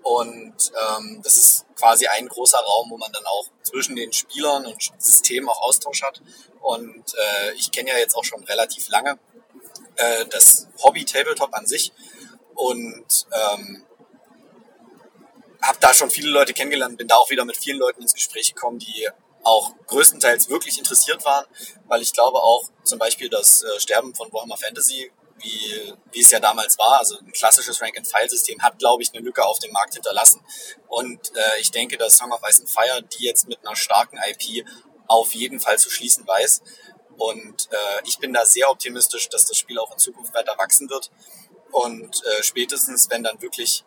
Und 0.06 0.54
ähm, 0.70 1.20
das 1.24 1.36
ist 1.36 1.66
quasi 1.74 2.06
ein 2.06 2.28
großer 2.28 2.58
Raum, 2.58 2.90
wo 2.90 2.96
man 2.96 3.10
dann 3.10 3.26
auch 3.26 3.46
zwischen 3.64 3.96
den 3.96 4.12
Spielern 4.12 4.64
und 4.64 4.80
Systemen 4.98 5.48
auch 5.48 5.60
Austausch 5.62 6.04
hat. 6.04 6.22
Und 6.60 7.14
äh, 7.16 7.54
ich 7.54 7.72
kenne 7.72 7.90
ja 7.90 7.98
jetzt 7.98 8.14
auch 8.14 8.22
schon 8.22 8.44
relativ 8.44 8.88
lange 8.88 9.18
äh, 9.96 10.24
das 10.26 10.68
Hobby 10.80 11.04
Tabletop 11.04 11.52
an 11.52 11.66
sich 11.66 11.92
und 12.54 13.26
ähm, 13.32 13.84
habe 15.60 15.78
da 15.80 15.92
schon 15.92 16.10
viele 16.10 16.30
Leute 16.30 16.54
kennengelernt, 16.54 16.98
bin 16.98 17.08
da 17.08 17.16
auch 17.16 17.30
wieder 17.30 17.44
mit 17.44 17.56
vielen 17.56 17.78
Leuten 17.78 18.00
ins 18.00 18.14
Gespräch 18.14 18.54
gekommen, 18.54 18.78
die 18.78 19.08
auch 19.42 19.72
größtenteils 19.88 20.48
wirklich 20.48 20.78
interessiert 20.78 21.24
waren, 21.24 21.46
weil 21.88 22.00
ich 22.00 22.12
glaube 22.12 22.40
auch 22.40 22.62
zum 22.84 23.00
Beispiel 23.00 23.28
das 23.28 23.64
äh, 23.64 23.80
Sterben 23.80 24.14
von 24.14 24.32
Warhammer 24.32 24.56
Fantasy, 24.56 25.10
wie, 25.38 25.94
wie 26.12 26.20
es 26.20 26.30
ja 26.30 26.40
damals 26.40 26.78
war, 26.78 26.98
also 26.98 27.18
ein 27.18 27.32
klassisches 27.32 27.80
Rank-and-File-System, 27.80 28.62
hat, 28.62 28.78
glaube 28.78 29.02
ich, 29.02 29.12
eine 29.14 29.24
Lücke 29.24 29.44
auf 29.44 29.58
dem 29.58 29.72
Markt 29.72 29.94
hinterlassen. 29.94 30.44
Und 30.88 31.34
äh, 31.36 31.60
ich 31.60 31.70
denke, 31.70 31.96
dass 31.96 32.16
Song 32.16 32.32
of 32.32 32.40
Ice 32.48 32.60
and 32.60 32.70
Fire 32.70 33.02
die 33.02 33.24
jetzt 33.24 33.48
mit 33.48 33.58
einer 33.64 33.76
starken 33.76 34.18
IP 34.28 34.66
auf 35.06 35.34
jeden 35.34 35.60
Fall 35.60 35.78
zu 35.78 35.90
schließen 35.90 36.26
weiß. 36.26 36.62
Und 37.18 37.68
äh, 37.70 38.02
ich 38.04 38.18
bin 38.18 38.32
da 38.32 38.44
sehr 38.44 38.70
optimistisch, 38.70 39.28
dass 39.28 39.46
das 39.46 39.56
Spiel 39.56 39.78
auch 39.78 39.92
in 39.92 39.98
Zukunft 39.98 40.34
weiter 40.34 40.56
wachsen 40.58 40.90
wird. 40.90 41.10
Und 41.70 42.24
äh, 42.24 42.42
spätestens, 42.42 43.10
wenn 43.10 43.22
dann 43.22 43.40
wirklich 43.40 43.84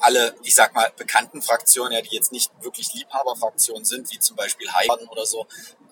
alle, 0.00 0.34
ich 0.42 0.54
sag 0.54 0.74
mal, 0.74 0.92
bekannten 0.96 1.42
Fraktionen, 1.42 1.92
ja, 1.92 2.02
die 2.02 2.14
jetzt 2.14 2.32
nicht 2.32 2.50
wirklich 2.62 2.92
Liebhaberfraktionen 2.94 3.84
sind, 3.84 4.10
wie 4.10 4.18
zum 4.18 4.36
Beispiel 4.36 4.72
Heiden 4.72 5.08
oder 5.08 5.26
so, 5.26 5.46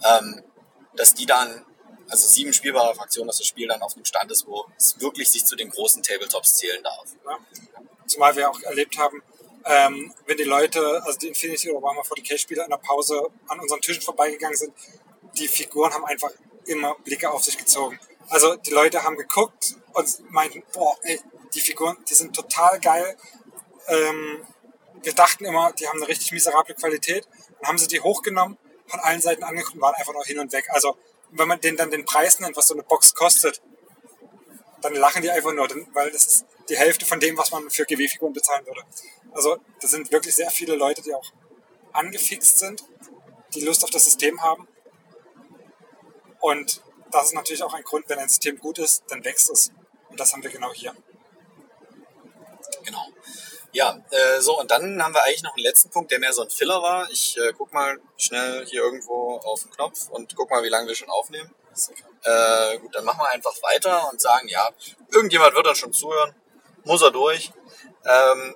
ähm, 0.05 0.43
dass 0.95 1.15
die 1.15 1.27
dann, 1.27 1.65
also 2.09 2.27
sieben 2.29 2.53
spielbare 2.53 2.95
Fraktionen, 2.95 3.29
dass 3.29 3.39
das 3.39 3.47
Spiel 3.47 3.69
dann 3.69 3.83
auf 3.83 3.95
einem 3.95 4.05
Stand 4.05 4.31
ist, 4.31 4.47
wo 4.47 4.67
es 4.77 5.01
wirklich 5.01 5.29
sich 5.29 5.45
zu 5.45 5.57
den 5.57 5.71
großen 5.71 6.03
Tabletops 6.03 6.57
zählen 6.57 6.83
darf. 6.83 7.05
Ja. 7.25 7.39
Zumal 8.07 8.37
wir 8.37 8.51
auch 8.51 8.61
erlebt 8.63 8.97
haben, 8.99 9.23
ähm, 9.65 10.15
wenn 10.27 10.37
die 10.37 10.45
Leute, 10.45 11.03
also 11.05 11.19
die 11.19 11.29
Infinity 11.29 11.71
oder 11.71 11.83
Warhammer 11.83 12.03
40k-Spieler 12.03 12.65
in 12.65 12.71
der 12.71 12.77
Pause 12.77 13.21
an 13.49 13.59
unseren 13.59 13.81
Tischen 13.81 14.03
vorbeigegangen 14.03 14.57
sind, 14.57 14.73
die 15.37 15.49
Figuren 15.49 15.93
haben 15.93 16.05
einfach 16.05 16.31
immer 16.67 16.95
Blicke 17.05 17.31
auf 17.31 17.43
sich 17.45 17.59
gezogen. 17.59 17.99
Also 18.29 18.57
die 18.57 18.71
Leute 18.71 19.03
haben 19.03 19.17
geguckt 19.17 19.75
und 19.93 20.31
meinten, 20.31 20.63
boah, 20.73 20.97
ey, 21.03 21.21
die 21.55 21.61
Figuren, 21.61 21.97
die 22.09 22.15
sind 22.15 22.35
total 22.35 22.79
geil. 22.81 23.17
Ähm, 23.89 24.47
wir 25.03 25.15
dachten 25.15 25.45
immer, 25.45 25.73
die 25.73 25.87
haben 25.89 25.99
eine 26.01 26.09
richtig 26.09 26.33
miserable 26.33 26.75
Qualität. 26.75 27.29
Dann 27.61 27.69
haben 27.69 27.79
sie 27.79 27.89
die 27.89 28.01
hochgenommen, 28.01 28.59
von 28.87 29.01
allen 29.01 29.21
Seiten 29.21 29.43
angeguckt 29.43 29.75
und 29.75 29.81
waren 29.81 29.95
einfach 29.95 30.13
nur 30.13 30.25
hin 30.25 30.39
und 30.39 30.53
weg. 30.53 30.67
Also 30.71 30.97
wenn 31.31 31.49
man 31.49 31.61
denen 31.61 31.77
dann 31.77 31.91
den 31.91 32.05
Preis 32.05 32.41
nennt, 32.41 32.57
was 32.57 32.69
so 32.69 32.75
eine 32.75 32.83
Box 32.83 33.15
kostet, 33.15 33.63
dann 34.81 34.95
lachen 34.95 35.23
die 35.23 35.31
einfach 35.31 35.53
nur, 35.53 35.69
weil 35.93 36.11
das 36.11 36.27
ist 36.27 36.47
die 36.69 36.77
Hälfte 36.77 37.07
von 37.07 37.21
dem, 37.21 37.37
was 37.37 37.51
man 37.51 37.71
für 37.71 37.85
GW-Figuren 37.85 38.33
bezahlen 38.33 38.67
würde. 38.67 38.83
Also 39.33 39.59
das 39.81 39.91
sind 39.91 40.11
wirklich 40.13 40.35
sehr 40.35 40.51
viele 40.51 40.77
Leute, 40.77 41.03
die 41.03 41.15
auch 41.15 41.33
angefixt 41.93 42.59
sind, 42.59 42.85
die 43.55 43.61
Lust 43.61 43.85
auf 43.85 43.91
das 43.91 44.05
System 44.05 44.43
haben. 44.43 44.69
Und 46.41 46.83
das 47.11 47.27
ist 47.27 47.35
natürlich 47.35 47.63
auch 47.63 47.75
ein 47.75 47.83
Grund, 47.83 48.09
wenn 48.09 48.19
ein 48.19 48.29
System 48.29 48.59
gut 48.59 48.79
ist, 48.79 49.05
dann 49.09 49.25
wächst 49.25 49.51
es. 49.51 49.71
Und 50.11 50.21
das 50.21 50.33
haben 50.33 50.43
wir 50.43 50.51
genau 50.51 50.73
hier. 50.73 50.95
Genau. 52.85 53.07
Ja, 53.77 54.03
äh, 54.09 54.41
so 54.41 54.59
und 54.59 54.71
dann 54.71 55.03
haben 55.03 55.13
wir 55.13 55.23
eigentlich 55.25 55.43
noch 55.43 55.55
einen 55.55 55.65
letzten 55.65 55.91
Punkt, 55.91 56.11
der 56.11 56.19
mehr 56.19 56.33
so 56.33 56.41
ein 56.41 56.49
Filler 56.49 56.81
war. 56.81 57.11
Ich 57.11 57.37
äh, 57.37 57.53
guck 57.53 57.75
mal 57.75 58.01
schnell 58.17 58.65
hier 58.65 58.81
irgendwo 58.81 59.37
auf 59.45 59.65
den 59.65 59.71
Knopf 59.71 60.09
und 60.09 60.35
guck 60.35 60.49
mal, 60.49 60.63
wie 60.63 60.71
lange 60.71 60.89
wir 60.89 60.95
schon 60.95 61.11
aufnehmen. 61.11 61.55
Äh, 62.23 62.79
gut, 62.79 62.95
dann 62.95 63.05
machen 63.05 63.21
wir 63.21 63.29
einfach 63.29 63.53
weiter 63.63 64.11
und 64.11 64.19
sagen, 64.19 64.49
ja, 64.49 64.71
irgendjemand 65.13 65.55
wird 65.55 65.67
dann 65.67 65.75
schon 65.75 65.93
zuhören, 65.93 66.35
muss 66.85 67.03
er 67.03 67.11
durch. 67.11 67.53
Ähm, 68.07 68.55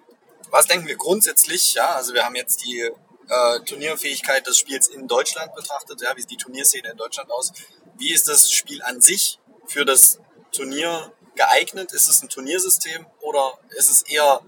was 0.48 0.66
denken 0.68 0.86
wir 0.86 0.96
grundsätzlich? 0.96 1.74
Ja, 1.74 1.90
also 1.96 2.14
wir 2.14 2.24
haben 2.24 2.36
jetzt 2.36 2.64
die 2.64 2.80
äh, 2.80 3.60
Turnierfähigkeit 3.66 4.46
des 4.46 4.56
Spiels 4.56 4.88
in 4.88 5.06
Deutschland 5.06 5.54
betrachtet. 5.54 6.00
Ja, 6.00 6.16
wie 6.16 6.22
sieht 6.22 6.30
die 6.30 6.38
Turnierszene 6.38 6.92
in 6.92 6.96
Deutschland 6.96 7.30
aus? 7.30 7.52
Wie 7.98 8.14
ist 8.14 8.26
das 8.26 8.50
Spiel 8.50 8.80
an 8.84 9.02
sich 9.02 9.38
für 9.66 9.84
das 9.84 10.18
Turnier 10.50 11.12
geeignet? 11.34 11.92
Ist 11.92 12.08
es 12.08 12.22
ein 12.22 12.30
Turniersystem 12.30 13.04
oder 13.20 13.58
ist 13.76 13.90
es 13.90 14.00
eher 14.00 14.40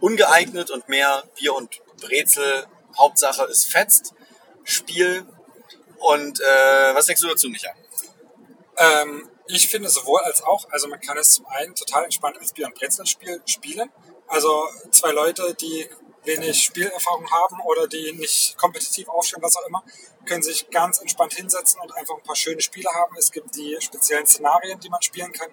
ungeeignet 0.00 0.70
und 0.70 0.88
mehr 0.88 1.24
Bier 1.38 1.54
und 1.54 1.80
Brezel, 2.00 2.66
Hauptsache 2.96 3.44
es 3.44 3.64
fetzt, 3.64 4.14
Spiel. 4.64 5.26
Und 5.98 6.40
äh, 6.40 6.94
was 6.94 7.06
denkst 7.06 7.22
du 7.22 7.28
dazu, 7.28 7.48
Micha? 7.48 7.70
Ähm, 8.76 9.28
ich 9.46 9.68
finde 9.68 9.88
sowohl 9.88 10.20
als 10.20 10.42
auch, 10.42 10.70
also 10.70 10.88
man 10.88 11.00
kann 11.00 11.16
es 11.16 11.30
zum 11.30 11.46
einen 11.46 11.74
total 11.74 12.04
entspannt 12.04 12.38
als 12.38 12.52
Bier- 12.52 12.66
und 12.66 12.74
Brezel-Spiel 12.74 13.42
spielen. 13.46 13.90
Also 14.26 14.68
zwei 14.90 15.10
Leute, 15.10 15.54
die 15.54 15.88
wenig 16.24 16.62
Spielerfahrung 16.62 17.30
haben 17.30 17.60
oder 17.62 17.88
die 17.88 18.12
nicht 18.12 18.56
kompetitiv 18.58 19.08
aufstellen, 19.08 19.42
was 19.42 19.56
auch 19.56 19.66
immer, 19.66 19.82
können 20.26 20.42
sich 20.42 20.68
ganz 20.70 20.98
entspannt 21.00 21.32
hinsetzen 21.32 21.80
und 21.80 21.94
einfach 21.96 22.16
ein 22.16 22.22
paar 22.22 22.36
schöne 22.36 22.60
Spiele 22.60 22.90
haben. 22.94 23.16
Es 23.16 23.32
gibt 23.32 23.54
die 23.56 23.76
speziellen 23.80 24.26
Szenarien, 24.26 24.78
die 24.78 24.90
man 24.90 25.00
spielen 25.00 25.32
kann. 25.32 25.48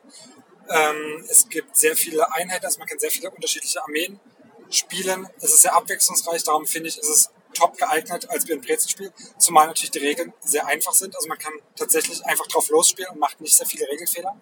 Ähm, 0.70 1.26
es 1.30 1.48
gibt 1.48 1.78
sehr 1.78 1.96
viele 1.96 2.32
Einheiten, 2.34 2.66
also 2.66 2.80
man 2.80 2.88
kann 2.88 3.00
sehr 3.00 3.12
viele 3.12 3.32
unterschiedliche 3.32 3.82
Armeen 3.82 4.20
spielen. 4.70 5.28
Es 5.40 5.54
ist 5.54 5.62
sehr 5.62 5.76
abwechslungsreich, 5.76 6.44
darum 6.44 6.66
finde 6.66 6.90
ich, 6.90 6.98
ist 6.98 7.10
es 7.10 7.30
top 7.54 7.78
geeignet 7.78 8.30
als 8.30 8.46
Bier- 8.46 8.56
und 8.56 8.66
Brezelspiel, 8.66 9.12
zumal 9.38 9.68
natürlich 9.68 9.92
die 9.92 10.00
Regeln 10.00 10.34
sehr 10.42 10.66
einfach 10.68 10.94
sind. 10.94 11.16
Also 11.16 11.28
man 11.28 11.38
kann 11.38 11.54
tatsächlich 11.76 12.26
einfach 12.26 12.46
drauf 12.48 12.70
losspielen 12.70 13.12
und 13.12 13.20
macht 13.20 13.40
nicht 13.42 13.56
sehr 13.56 13.66
viele 13.66 13.88
Regelfehler. 13.88 14.38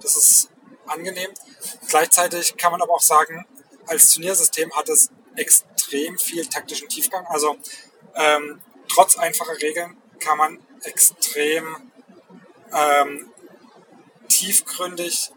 Das 0.00 0.16
ist 0.16 0.48
angenehm. 0.86 1.30
Gleichzeitig 1.88 2.56
kann 2.56 2.72
man 2.72 2.82
aber 2.82 2.94
auch 2.94 3.00
sagen, 3.00 3.46
als 3.86 4.10
Turniersystem 4.10 4.72
hat 4.74 4.88
es 4.88 5.10
extrem 5.36 6.18
viel 6.18 6.46
taktischen 6.46 6.88
Tiefgang. 6.88 7.26
Also 7.26 7.56
ähm, 8.14 8.60
trotz 8.88 9.16
einfacher 9.16 9.60
Regeln 9.60 9.96
kann 10.20 10.38
man 10.38 10.66
extrem 10.82 11.90
ähm, 12.72 13.30
tiefgründig 14.28 15.30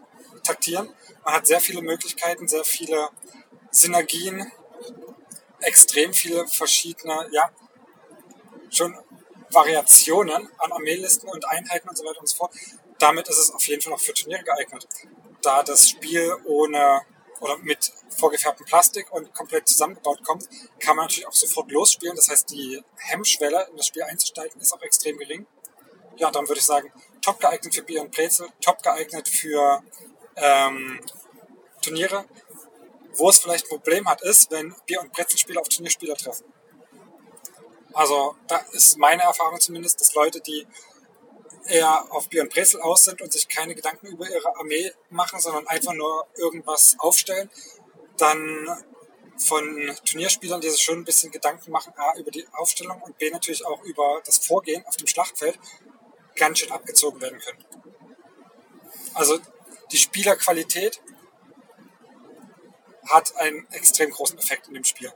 taktieren. 0.44 0.88
Man 1.24 1.34
hat 1.34 1.46
sehr 1.46 1.60
viele 1.60 1.82
Möglichkeiten, 1.82 2.48
sehr 2.48 2.64
viele 2.64 3.10
Synergien, 3.70 4.50
extrem 5.60 6.12
viele 6.14 6.46
verschiedene, 6.46 7.28
ja, 7.32 7.50
schon 8.70 8.96
Variationen 9.50 10.48
an 10.58 10.72
Armeelisten 10.72 11.28
und 11.28 11.48
Einheiten 11.48 11.88
und 11.88 11.96
so 11.96 12.04
weiter 12.04 12.20
und 12.20 12.28
so 12.28 12.36
fort. 12.36 12.52
Damit 12.98 13.28
ist 13.28 13.38
es 13.38 13.50
auf 13.52 13.66
jeden 13.66 13.82
Fall 13.82 13.92
auch 13.92 14.00
für 14.00 14.12
Turniere 14.12 14.42
geeignet. 14.42 14.86
Da 15.42 15.62
das 15.62 15.88
Spiel 15.88 16.36
ohne 16.44 17.02
oder 17.40 17.56
mit 17.58 17.92
vorgefärbtem 18.10 18.66
Plastik 18.66 19.12
und 19.12 19.32
komplett 19.32 19.68
zusammengebaut 19.68 20.22
kommt, 20.24 20.48
kann 20.80 20.96
man 20.96 21.04
natürlich 21.04 21.26
auch 21.26 21.32
sofort 21.32 21.70
losspielen. 21.70 22.16
Das 22.16 22.28
heißt, 22.28 22.50
die 22.50 22.82
Hemmschwelle 22.96 23.68
in 23.70 23.76
das 23.76 23.86
Spiel 23.86 24.02
einzusteigen 24.02 24.60
ist 24.60 24.72
auch 24.72 24.82
extrem 24.82 25.16
gering. 25.18 25.46
Ja, 26.16 26.30
dann 26.32 26.48
würde 26.48 26.58
ich 26.58 26.66
sagen, 26.66 26.92
top 27.22 27.38
geeignet 27.38 27.74
für 27.74 27.82
Bier 27.82 28.02
und 28.02 28.10
Brezel, 28.10 28.48
top 28.60 28.82
geeignet 28.82 29.28
für 29.28 29.82
ähm, 30.34 31.00
Turniere. 31.80 32.24
Wo 33.18 33.28
es 33.28 33.38
vielleicht 33.40 33.66
ein 33.66 33.68
Problem 33.68 34.08
hat, 34.08 34.22
ist, 34.22 34.50
wenn 34.50 34.74
Bier- 34.86 35.00
und 35.00 35.12
Brezelspieler 35.12 35.60
auf 35.60 35.68
Turnierspieler 35.68 36.14
treffen. 36.14 36.44
Also 37.92 38.36
da 38.46 38.58
ist 38.72 38.96
meine 38.96 39.22
Erfahrung 39.22 39.60
zumindest, 39.60 40.00
dass 40.00 40.14
Leute, 40.14 40.40
die 40.40 40.66
eher 41.66 42.06
auf 42.12 42.28
Bier 42.28 42.42
und 42.42 42.52
Brezel 42.52 42.80
aus 42.80 43.04
sind 43.04 43.20
und 43.20 43.32
sich 43.32 43.48
keine 43.48 43.74
Gedanken 43.74 44.06
über 44.06 44.28
ihre 44.28 44.56
Armee 44.56 44.92
machen, 45.10 45.40
sondern 45.40 45.66
einfach 45.66 45.92
nur 45.92 46.26
irgendwas 46.36 46.96
aufstellen, 46.98 47.50
dann 48.16 48.84
von 49.36 49.96
Turnierspielern, 50.04 50.60
die 50.60 50.70
sich 50.70 50.82
schon 50.82 50.98
ein 50.98 51.04
bisschen 51.04 51.30
Gedanken 51.30 51.70
machen, 51.70 51.92
A, 51.96 52.16
über 52.18 52.30
die 52.30 52.46
Aufstellung 52.52 53.00
und 53.02 53.18
B, 53.18 53.30
natürlich 53.30 53.64
auch 53.64 53.82
über 53.82 54.20
das 54.24 54.38
Vorgehen 54.38 54.84
auf 54.86 54.96
dem 54.96 55.06
Schlachtfeld, 55.06 55.58
ganz 56.36 56.58
schön 56.58 56.72
abgezogen 56.72 57.20
werden 57.20 57.38
können. 57.38 57.64
Also 59.14 59.38
die 59.90 59.98
Spielerqualität 59.98 61.00
hat 63.08 63.34
einen 63.36 63.66
extrem 63.72 64.10
großen 64.10 64.38
Effekt 64.38 64.68
in 64.68 64.74
dem 64.74 64.84
Spiel. 64.84 65.12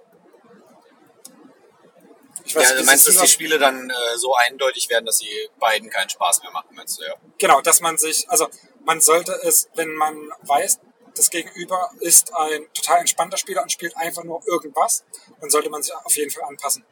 Ich 2.44 2.56
weiß, 2.56 2.70
ja, 2.70 2.76
du 2.76 2.84
meinst, 2.84 3.06
dass 3.06 3.18
die 3.18 3.28
Spiele 3.28 3.58
dann 3.58 3.88
äh, 3.88 4.16
so 4.16 4.34
eindeutig 4.34 4.88
werden, 4.88 5.06
dass 5.06 5.18
sie 5.18 5.48
beiden 5.58 5.90
keinen 5.90 6.08
Spaß 6.08 6.42
mehr 6.42 6.50
machen, 6.50 6.74
meinst 6.74 6.98
du, 6.98 7.04
ja? 7.04 7.14
Genau, 7.38 7.60
dass 7.60 7.80
man 7.80 7.98
sich, 7.98 8.28
also 8.28 8.48
man 8.84 9.00
sollte 9.00 9.32
es, 9.44 9.68
wenn 9.74 9.94
man 9.94 10.32
weiß, 10.42 10.80
das 11.14 11.30
Gegenüber 11.30 11.90
ist 12.00 12.34
ein 12.34 12.66
total 12.72 13.00
entspannter 13.00 13.36
Spieler 13.36 13.62
und 13.62 13.70
spielt 13.70 13.96
einfach 13.96 14.24
nur 14.24 14.42
irgendwas, 14.46 15.04
dann 15.40 15.50
sollte 15.50 15.70
man 15.70 15.82
sich 15.82 15.94
auf 15.94 16.16
jeden 16.16 16.30
Fall 16.30 16.44
anpassen. 16.44 16.84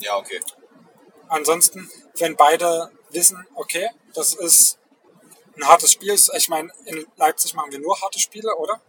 Ja, 0.00 0.16
okay. 0.16 0.40
Ansonsten, 1.28 1.90
wenn 2.18 2.36
beide 2.36 2.92
wissen, 3.10 3.46
okay, 3.54 3.88
das 4.14 4.34
ist 4.34 4.78
ein 5.56 5.66
hartes 5.66 5.92
Spiel, 5.92 6.14
ich 6.14 6.48
meine, 6.48 6.70
in 6.84 7.06
Leipzig 7.16 7.54
machen 7.54 7.72
wir 7.72 7.78
nur 7.78 8.00
harte 8.00 8.18
Spiele, 8.18 8.54
oder? 8.56 8.80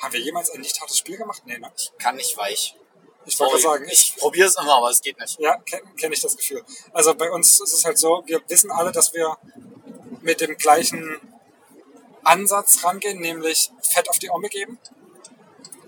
Haben 0.00 0.12
wir 0.12 0.20
jemals 0.20 0.50
ein 0.50 0.60
nicht 0.60 0.80
hartes 0.80 0.98
Spiel 0.98 1.16
gemacht? 1.16 1.42
Nee, 1.44 1.58
ne? 1.58 1.72
Ich 1.76 1.92
kann 1.98 2.16
nicht 2.16 2.36
weich. 2.36 2.76
Ich 3.26 3.38
wollte 3.40 3.58
sagen, 3.58 3.84
ich, 3.86 4.14
ich 4.14 4.16
probiere 4.16 4.48
es 4.48 4.56
immer, 4.56 4.76
aber 4.76 4.90
es 4.90 5.02
geht 5.02 5.18
nicht. 5.20 5.38
Ja, 5.38 5.58
kenne 5.58 5.82
kenn 5.98 6.12
ich 6.12 6.20
das 6.20 6.36
Gefühl. 6.36 6.64
Also 6.92 7.14
bei 7.14 7.30
uns 7.30 7.60
ist 7.60 7.72
es 7.72 7.84
halt 7.84 7.98
so, 7.98 8.22
wir 8.26 8.40
wissen 8.48 8.70
alle, 8.70 8.90
dass 8.90 9.12
wir 9.12 9.36
mit 10.22 10.40
dem 10.40 10.56
gleichen 10.56 11.20
Ansatz 12.22 12.84
rangehen, 12.84 13.20
nämlich 13.20 13.70
Fett 13.82 14.08
auf 14.08 14.18
die 14.18 14.30
Omme 14.30 14.48
geben. 14.48 14.78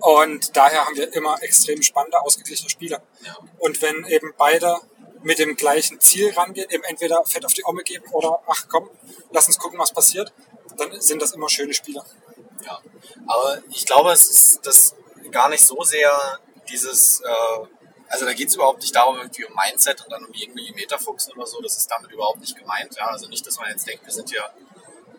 Und 0.01 0.57
daher 0.57 0.87
haben 0.87 0.97
wir 0.97 1.13
immer 1.15 1.43
extrem 1.43 1.83
spannende, 1.83 2.21
ausgeglichene 2.21 2.71
Spiele. 2.71 3.03
Ja. 3.25 3.39
Und 3.59 3.81
wenn 3.83 4.05
eben 4.07 4.33
beide 4.37 4.77
mit 5.23 5.39
dem 5.39 5.57
gleichen 5.57 6.01
Ziel 6.01 6.33
rangehen, 6.33 6.69
eben 6.71 6.85
entweder 6.85 7.25
Fett 7.25 7.45
auf 7.45 7.53
die 7.53 7.65
Omme 7.65 7.83
geben 7.83 8.07
oder 8.13 8.43
ach 8.47 8.67
komm, 8.69 8.89
lass 9.31 9.47
uns 9.47 9.59
gucken, 9.59 9.79
was 9.79 9.93
passiert, 9.93 10.33
dann 10.77 11.01
sind 11.01 11.21
das 11.21 11.33
immer 11.33 11.49
schöne 11.49 11.75
Spiele. 11.75 12.03
Ja, 12.65 12.81
aber 13.27 13.59
ich 13.71 13.87
glaube, 13.87 14.13
es 14.13 14.29
ist 14.31 14.67
das 14.67 14.95
gar 15.31 15.49
nicht 15.49 15.65
so 15.67 15.83
sehr 15.83 16.11
dieses, 16.69 17.21
äh, 17.21 17.67
Also 18.13 18.27
da 18.27 18.33
geht 18.33 18.49
es 18.49 18.57
überhaupt 18.57 18.81
nicht 18.81 18.95
darum, 18.95 19.17
irgendwie 19.19 19.45
um 19.45 19.55
Mindset 19.55 20.01
und 20.03 20.11
dann 20.11 20.25
um 20.25 20.33
irgendwie 20.35 20.73
Meterfuchsen 20.73 21.33
oder 21.35 21.47
so. 21.47 21.61
Das 21.61 21.77
ist 21.77 21.89
damit 21.89 22.11
überhaupt 22.11 22.41
nicht 22.41 22.57
gemeint. 22.57 22.97
Ja? 22.97 23.07
Also 23.07 23.29
nicht, 23.29 23.47
dass 23.47 23.57
man 23.59 23.71
jetzt 23.71 23.87
denkt, 23.87 24.05
wir 24.05 24.13
sind 24.13 24.29
hier 24.31 24.45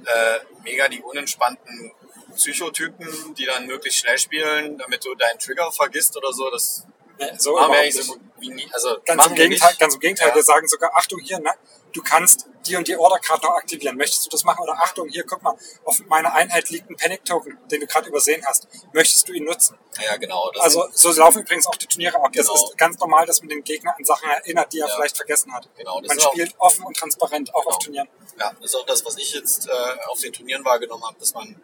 äh, 0.06 0.40
mega 0.64 0.90
die 0.90 1.02
unentspannten 1.02 1.94
Psychotypen, 2.36 3.36
die 3.36 3.46
dann 3.46 3.66
möglichst 3.66 4.00
schnell 4.00 4.18
spielen, 4.18 4.78
damit 4.78 5.06
du 5.06 5.16
deinen 5.16 5.40
Trigger 5.40 5.72
vergisst 5.72 6.18
oder 6.18 6.34
so. 6.34 6.50
Das 6.50 6.86
Nee, 7.22 7.32
so 7.38 7.54
machen 7.56 7.72
wir 7.72 7.80
eigentlich 7.80 8.04
so 8.04 8.14
gut 8.14 8.22
wie 8.40 8.50
nie. 8.50 8.68
Also 8.74 8.98
Ganz 9.06 9.28
im 9.28 9.36
Gegenteil, 9.36 9.76
ganz 9.80 9.94
im 9.94 10.00
Gegenteil. 10.00 10.30
Ja. 10.30 10.36
Wir 10.36 10.44
sagen 10.44 10.68
sogar, 10.68 10.92
Achtung 10.96 11.20
hier, 11.20 11.40
ne? 11.40 11.52
Du 11.94 12.02
kannst 12.02 12.48
die 12.68 12.76
und 12.76 12.88
die 12.88 12.96
Order 12.96 13.20
gerade 13.20 13.42
noch 13.46 13.56
aktivieren. 13.56 13.98
Möchtest 13.98 14.26
du 14.26 14.30
das 14.30 14.44
machen? 14.44 14.62
Oder 14.64 14.74
Achtung, 14.82 15.10
hier, 15.10 15.26
guck 15.26 15.42
mal, 15.42 15.56
auf 15.84 16.00
meiner 16.08 16.34
Einheit 16.34 16.70
liegt 16.70 16.90
ein 16.90 16.96
Panic 16.96 17.26
Token, 17.26 17.58
den 17.70 17.82
du 17.82 17.88
gerade 17.88 18.08
übersehen 18.08 18.44
hast. 18.46 18.68
Möchtest 18.94 19.28
du 19.28 19.34
ihn 19.34 19.44
nutzen? 19.46 19.78
Ja, 20.02 20.16
genau. 20.18 20.52
Das 20.54 20.64
Also 20.64 20.88
so 20.94 21.12
laufen 21.12 21.42
übrigens 21.42 21.68
auch 21.68 21.76
die 21.76 21.88
Turniere 21.88 22.16
ab. 22.24 22.32
Genau. 22.32 22.54
Das 22.54 22.62
ist 22.64 22.78
ganz 22.78 22.98
normal, 23.00 23.26
dass 23.26 23.42
man 23.42 23.50
den 23.50 23.64
Gegner 23.64 23.96
an 23.98 24.06
Sachen 24.06 24.30
erinnert, 24.30 24.72
die 24.72 24.80
er 24.80 24.88
Ja. 24.88 24.96
vielleicht 24.96 25.18
vergessen 25.18 25.54
hat. 25.54 25.68
Genau, 25.76 26.00
man 26.02 26.18
ist 26.18 26.26
auch- 26.26 26.32
spielt 26.32 26.56
offen 26.60 26.86
und 26.86 26.96
transparent, 26.96 27.54
auch 27.54 27.66
auf 27.66 27.80
Genau. 27.80 27.80
Turnieren. 27.80 28.10
Ja, 28.40 28.52
das 28.62 28.66
ist 28.72 28.76
auch 28.76 28.86
das, 28.86 29.04
was 29.06 29.18
ich 29.18 29.34
jetzt 29.34 29.68
äh, 29.68 29.72
auf 30.08 30.20
den 30.22 30.32
Turnieren 30.32 30.64
wahrgenommen 30.64 31.04
habe, 31.06 31.18
dass 31.20 31.34
man 31.34 31.62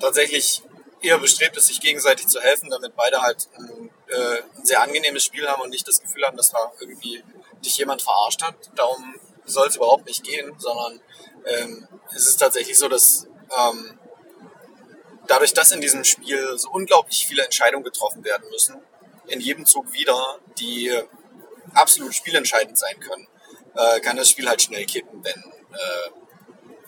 tatsächlich 0.00 0.62
eher 1.00 1.18
bestrebt 1.18 1.56
ist, 1.56 1.66
sich 1.66 1.80
gegenseitig 1.80 2.26
zu 2.28 2.40
helfen, 2.40 2.70
damit 2.70 2.94
beide 2.96 3.20
halt 3.22 3.48
ein, 3.58 3.90
äh, 4.08 4.42
ein 4.56 4.64
sehr 4.64 4.80
angenehmes 4.82 5.24
Spiel 5.24 5.46
haben 5.48 5.62
und 5.62 5.70
nicht 5.70 5.86
das 5.88 6.00
Gefühl 6.00 6.24
haben, 6.24 6.36
dass 6.36 6.50
da 6.50 6.72
irgendwie 6.80 7.22
dich 7.64 7.76
jemand 7.78 8.02
verarscht 8.02 8.42
hat. 8.42 8.54
Darum 8.74 9.14
soll 9.46 9.68
es 9.68 9.76
überhaupt 9.76 10.06
nicht 10.06 10.22
gehen, 10.22 10.54
sondern 10.58 11.00
ähm, 11.44 11.88
es 12.14 12.28
ist 12.28 12.36
tatsächlich 12.36 12.78
so, 12.78 12.88
dass 12.88 13.26
ähm, 13.56 13.98
dadurch, 15.26 15.54
dass 15.54 15.72
in 15.72 15.80
diesem 15.80 16.04
Spiel 16.04 16.58
so 16.58 16.70
unglaublich 16.70 17.26
viele 17.26 17.44
Entscheidungen 17.44 17.84
getroffen 17.84 18.24
werden 18.24 18.48
müssen, 18.50 18.76
in 19.26 19.40
jedem 19.40 19.66
Zug 19.66 19.92
wieder, 19.92 20.38
die 20.58 20.92
absolut 21.74 22.14
spielentscheidend 22.14 22.78
sein 22.78 22.98
können, 23.00 23.26
äh, 23.74 24.00
kann 24.00 24.16
das 24.16 24.30
Spiel 24.30 24.48
halt 24.48 24.62
schnell 24.62 24.86
kippen, 24.86 25.24
wenn 25.24 25.42
äh, 25.72 26.10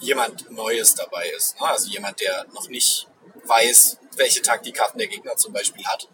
jemand 0.01 0.51
Neues 0.51 0.95
dabei 0.95 1.29
ist. 1.37 1.61
Ne? 1.61 1.67
Also 1.67 1.89
jemand, 1.89 2.21
der 2.21 2.47
noch 2.53 2.69
nicht 2.69 3.09
weiß, 3.45 3.99
welche 4.17 4.43
Taktikkarten 4.43 4.99
der 4.99 5.09
Gegner 5.09 5.37
zum 5.37 5.53
Beispiel 5.53 5.85
hat. 5.87 6.09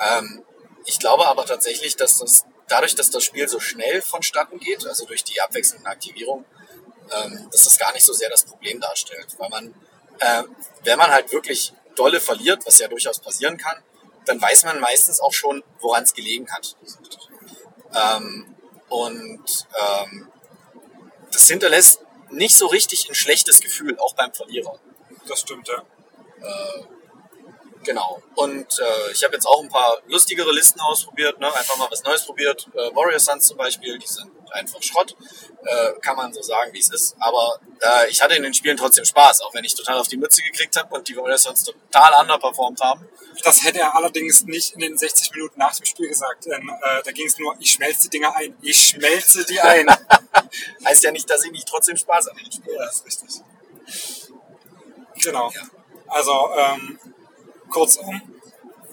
Ähm, 0.00 0.44
ich 0.86 0.98
glaube 0.98 1.26
aber 1.26 1.44
tatsächlich, 1.44 1.96
dass 1.96 2.18
das 2.18 2.44
dadurch, 2.70 2.94
dass 2.94 3.10
das 3.10 3.24
Spiel 3.24 3.48
so 3.48 3.60
schnell 3.60 4.00
vonstatten 4.00 4.58
geht, 4.58 4.86
also 4.86 5.04
durch 5.06 5.24
die 5.24 5.40
abwechselnden 5.40 5.86
Aktivierungen, 5.86 6.44
ähm, 7.10 7.48
dass 7.50 7.64
das 7.64 7.78
gar 7.78 7.92
nicht 7.92 8.04
so 8.04 8.12
sehr 8.12 8.30
das 8.30 8.44
Problem 8.44 8.80
darstellt. 8.80 9.26
Weil 9.38 9.50
man, 9.50 9.74
äh, 10.20 10.44
wenn 10.84 10.98
man 10.98 11.10
halt 11.10 11.32
wirklich 11.32 11.72
dolle 11.96 12.20
verliert, 12.20 12.64
was 12.66 12.78
ja 12.78 12.88
durchaus 12.88 13.18
passieren 13.18 13.56
kann, 13.56 13.82
dann 14.26 14.40
weiß 14.40 14.64
man 14.64 14.80
meistens 14.80 15.20
auch 15.20 15.32
schon, 15.32 15.62
woran 15.80 16.04
es 16.04 16.14
gelegen 16.14 16.48
hat. 16.52 16.76
Ähm, 17.94 18.54
und 18.88 19.66
ähm, 19.80 20.28
das 21.32 21.48
hinterlässt 21.48 22.00
nicht 22.30 22.56
so 22.56 22.66
richtig 22.66 23.08
ein 23.08 23.14
schlechtes 23.14 23.60
Gefühl, 23.60 23.98
auch 23.98 24.14
beim 24.14 24.32
Verlierer. 24.32 24.78
Das 25.26 25.40
stimmt, 25.40 25.68
ja. 25.68 25.82
Genau. 27.84 28.22
Und 28.34 28.78
äh, 28.78 29.12
ich 29.12 29.24
habe 29.24 29.34
jetzt 29.34 29.46
auch 29.46 29.62
ein 29.62 29.68
paar 29.68 29.98
lustigere 30.06 30.52
Listen 30.52 30.80
ausprobiert, 30.80 31.40
ne? 31.40 31.46
einfach 31.54 31.76
mal 31.78 31.88
was 31.90 32.02
Neues 32.02 32.24
probiert. 32.26 32.68
Äh, 32.74 32.94
Warrior 32.94 33.18
Suns 33.18 33.46
zum 33.46 33.56
Beispiel, 33.56 33.98
die 33.98 34.06
sind 34.06 34.30
einfach 34.50 34.82
Schrott, 34.82 35.16
äh, 35.64 35.92
kann 36.00 36.16
man 36.16 36.32
so 36.34 36.42
sagen, 36.42 36.72
wie 36.74 36.78
es 36.78 36.90
ist. 36.90 37.16
Aber 37.20 37.58
äh, 37.80 38.10
ich 38.10 38.22
hatte 38.22 38.34
in 38.34 38.42
den 38.42 38.52
Spielen 38.52 38.76
trotzdem 38.76 39.04
Spaß, 39.04 39.40
auch 39.42 39.54
wenn 39.54 39.64
ich 39.64 39.74
total 39.74 39.98
auf 39.98 40.08
die 40.08 40.18
Mütze 40.18 40.42
gekriegt 40.42 40.76
habe 40.76 40.94
und 40.94 41.08
die 41.08 41.16
Warrior 41.16 41.38
Suns 41.38 41.64
total 41.64 42.20
underperformt 42.20 42.80
haben. 42.82 43.08
Das 43.44 43.64
hätte 43.64 43.78
er 43.78 43.96
allerdings 43.96 44.42
nicht 44.44 44.74
in 44.74 44.80
den 44.80 44.98
60 44.98 45.30
Minuten 45.32 45.58
nach 45.58 45.74
dem 45.74 45.86
Spiel 45.86 46.08
gesagt, 46.08 46.44
denn 46.46 46.68
äh, 46.68 47.02
da 47.02 47.12
ging 47.12 47.26
es 47.26 47.38
nur, 47.38 47.54
ich 47.60 47.72
schmelze 47.72 48.02
die 48.02 48.10
Dinger 48.10 48.36
ein, 48.36 48.56
ich 48.60 48.76
schmelze 48.78 49.44
die 49.46 49.60
ein. 49.60 49.88
Heißt 50.84 51.02
ja 51.04 51.12
nicht, 51.12 51.30
dass 51.30 51.44
ich 51.44 51.52
nicht 51.52 51.66
trotzdem 51.66 51.96
Spaß 51.96 52.28
an 52.28 52.36
den 52.36 52.52
Spielen 52.52 52.76
Ja, 52.76 52.80
habe. 52.82 52.86
das 52.88 52.96
ist 52.96 53.06
richtig. 53.06 53.42
Genau. 55.22 55.50
Ja. 55.54 55.62
Also, 56.08 56.50
ähm, 56.56 56.98
kurzum, 57.70 58.20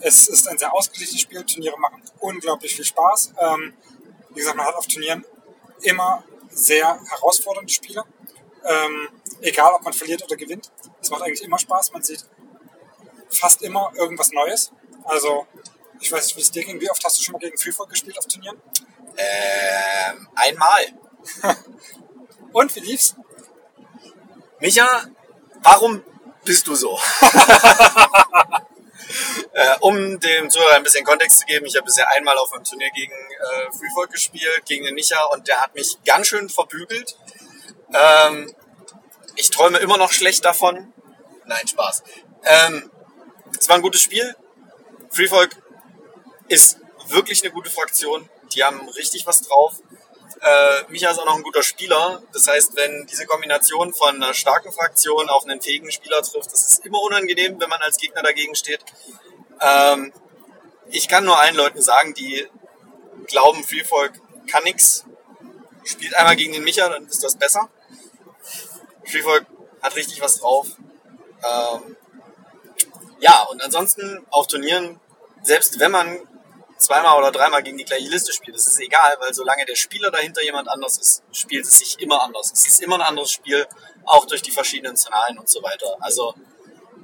es 0.02 0.28
ist 0.28 0.48
ein 0.48 0.58
sehr 0.58 0.74
ausgeglichenes 0.74 1.22
Spiel. 1.22 1.44
Turniere 1.44 1.78
machen 1.80 2.02
unglaublich 2.20 2.76
viel 2.76 2.86
Spaß. 2.86 3.34
Ähm, 3.40 3.74
wie 4.30 4.40
gesagt, 4.40 4.58
man 4.58 4.66
hat 4.66 4.76
auf 4.76 4.88
Turnieren 4.88 5.26
immer 5.82 6.24
sehr 6.50 7.00
herausfordernde 7.10 7.72
Spiele. 7.72 8.04
Ähm, 8.64 9.10
egal, 9.42 9.74
ob 9.74 9.84
man 9.84 9.94
verliert 9.94 10.24
oder 10.24 10.36
gewinnt. 10.36 10.72
Es 11.02 11.10
macht 11.10 11.24
eigentlich 11.24 11.44
immer 11.44 11.58
Spaß. 11.58 11.92
Man 11.94 12.04
sieht 12.04 12.26
fast 13.30 13.62
immer 13.62 13.92
irgendwas 13.96 14.32
Neues. 14.32 14.72
Also, 15.04 15.48
ich 16.00 16.12
weiß 16.12 16.26
nicht, 16.26 16.38
wie 16.38 16.42
es 16.42 16.52
dir 16.52 16.64
ging. 16.64 16.80
Wie 16.80 16.90
oft 16.90 17.04
hast 17.04 17.20
du 17.20 17.24
schon 17.24 17.34
mal 17.34 17.40
gegen 17.40 17.58
Freefall 17.58 17.88
gespielt 17.88 18.18
auf 18.18 18.28
Turnieren? 18.28 18.62
Ähm, 19.18 20.28
einmal. 20.36 21.56
Und 22.54 22.76
wie 22.76 22.80
lief's? 22.82 23.16
Micha, 24.60 25.08
warum 25.64 26.04
bist 26.44 26.68
du 26.68 26.76
so? 26.76 27.00
äh, 29.54 29.76
um 29.82 30.20
dem 30.20 30.50
Zuhörer 30.50 30.76
ein 30.76 30.84
bisschen 30.84 31.06
Kontext 31.06 31.40
zu 31.40 31.46
geben, 31.46 31.66
ich 31.66 31.76
habe 31.76 31.86
bisher 31.86 32.10
einmal 32.10 32.38
auf 32.38 32.54
einem 32.54 32.64
Turnier 32.64 32.90
gegen 32.92 33.14
äh, 33.14 33.72
Freefolk 33.72 34.12
gespielt, 34.12 34.66
gegen 34.66 34.86
den 34.86 34.96
Micha, 34.96 35.24
und 35.34 35.48
der 35.48 35.62
hat 35.62 35.76
mich 35.76 35.98
ganz 36.06 36.28
schön 36.28 36.50
verbügelt. 36.50 37.18
Ähm, 37.94 38.54
ich 39.36 39.50
träume 39.50 39.78
immer 39.80 39.98
noch 39.98 40.12
schlecht 40.12 40.44
davon. 40.46 40.94
Nein, 41.46 41.68
Spaß. 41.68 42.04
Ähm, 42.44 42.92
es 43.58 43.70
war 43.70 43.76
ein 43.76 43.82
gutes 43.82 44.02
Spiel. 44.02 44.36
Freefolk 45.10 45.56
ist 46.48 46.80
wirklich 47.08 47.44
eine 47.44 47.54
gute 47.54 47.70
Fraktion. 47.70 48.30
Die 48.54 48.64
haben 48.64 48.88
richtig 48.90 49.26
was 49.26 49.42
drauf. 49.42 49.82
Äh, 50.42 50.84
Micha 50.90 51.10
ist 51.10 51.20
auch 51.20 51.26
noch 51.26 51.36
ein 51.36 51.44
guter 51.44 51.64
Spieler. 51.64 52.22
Das 52.34 52.48
heißt, 52.48 52.76
wenn 52.76 53.08
diese 53.08 53.26
Kombination 53.26 53.94
von 53.94 54.16
einer 54.16 54.34
starken 54.34 54.72
Fraktion 54.72 55.30
auf 55.30 55.44
einen 55.46 55.62
fähigen 55.62 55.92
Spieler 55.92 56.22
trifft, 56.22 56.52
das 56.52 56.66
ist 56.66 56.86
immer 56.86 57.02
unangenehm, 57.02 57.60
wenn 57.60 57.70
man 57.70 57.82
als 57.82 57.98
Gegner 57.98 58.22
dagegen 58.22 58.56
steht. 58.56 58.84
Ähm, 59.62 60.14
ich 60.90 61.08
kann 61.08 61.26
nur 61.26 61.40
allen 61.40 61.56
Leuten 61.56 61.82
sagen, 61.82 62.14
die 62.14 62.48
glauben, 63.26 63.64
Freefolk 63.64 64.14
kann 64.50 64.64
nix. 64.64 65.06
Spielt 65.84 66.16
einmal 66.16 66.36
gegen 66.36 66.54
den 66.54 66.64
Micha, 66.64 66.88
dann 66.88 67.08
ist 67.08 67.24
das 67.24 67.36
besser. 67.36 67.70
Freefolk 69.06 69.46
hat 69.82 69.96
richtig 69.96 70.22
was 70.22 70.40
drauf. 70.40 70.68
Ähm, 71.44 71.96
ja, 73.20 73.44
und 73.44 73.64
ansonsten 73.64 74.26
auf 74.30 74.48
Turnieren, 74.48 75.00
selbst 75.44 75.80
wenn 75.80 75.92
man 75.92 76.20
zweimal 76.78 77.18
oder 77.18 77.32
dreimal 77.32 77.64
gegen 77.64 77.78
die 77.78 77.86
gleiche 77.86 78.08
Liste 78.08 78.32
spielt, 78.32 78.56
das 78.56 78.68
ist 78.68 78.80
egal, 78.80 79.16
weil 79.20 79.34
solange 79.34 79.66
der 79.66 79.76
Spieler 79.76 80.12
dahinter 80.12 80.44
jemand 80.44 80.70
anders 80.70 80.98
ist, 80.98 81.24
spielt 81.32 81.66
es 81.66 81.80
sich 81.80 82.00
immer 82.00 82.22
anders. 82.22 82.52
Es 82.52 82.68
ist 82.68 82.82
immer 82.82 82.96
ein 82.96 83.02
anderes 83.02 83.32
Spiel, 83.32 83.68
auch 84.06 84.26
durch 84.26 84.42
die 84.42 84.52
verschiedenen 84.52 84.96
Szenarien 84.96 85.38
und 85.38 85.50
so 85.50 85.62
weiter. 85.64 85.98
Also 86.00 86.34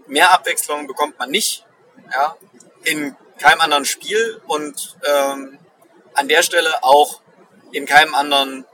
mehr 0.08 0.32
Abwechslung 0.32 0.88
bekommt 0.88 1.18
man 1.20 1.30
nicht, 1.30 1.66
ja, 2.12 2.36
in 2.84 3.16
keinem 3.40 3.62
anderen 3.62 3.86
Spiel 3.86 4.42
und 4.48 4.98
ähm, 5.06 5.60
an 6.14 6.28
der 6.28 6.44
Stelle 6.44 6.84
auch 6.84 7.22
in 7.72 7.86
keinem 7.86 8.14
anderen 8.14 8.66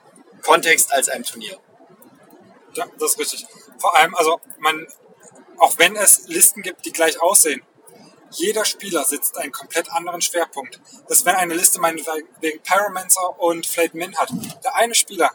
Kontext 0.42 0.92
als 0.92 1.10
einem 1.10 1.24
Turnier. 1.24 1.58
Ja, 2.74 2.86
das 3.00 3.12
ist 3.12 3.20
richtig. 3.20 3.48
Vor 3.80 3.98
allem, 3.98 4.14
also 4.16 4.40
man, 4.60 4.88
auch 5.58 5.78
wenn 5.78 5.96
es 5.96 6.28
Listen 6.28 6.62
gibt, 6.62 6.86
die 6.86 6.92
gleich 6.92 7.22
aussehen, 7.22 7.62
jeder 8.32 8.66
Spieler 8.66 9.04
setzt 9.04 9.38
einen 9.38 9.52
komplett 9.52 9.92
anderen 9.92 10.22
Schwerpunkt. 10.22 10.80
Dass 11.08 11.26
wenn 11.26 11.36
eine 11.36 11.54
Liste 11.54 11.80
meinetwegen 11.80 12.62
Pyromancer 12.64 13.40
und 13.40 13.66
Flayed 13.66 13.94
Min 13.94 14.16
hat, 14.18 14.30
der 14.64 14.76
eine 14.76 14.96
Spieler 14.96 15.32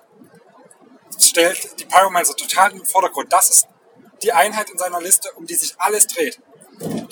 stellt 1.18 1.80
die 1.80 1.84
Pyromancer 1.84 2.36
total 2.36 2.72
in 2.72 2.78
den 2.78 2.86
Vordergrund. 2.86 3.32
Das 3.32 3.50
ist 3.50 3.68
die 4.22 4.32
Einheit 4.32 4.70
in 4.70 4.78
seiner 4.78 5.00
Liste, 5.00 5.30
um 5.32 5.46
die 5.46 5.54
sich 5.54 5.74
alles 5.78 6.06
dreht. 6.06 6.40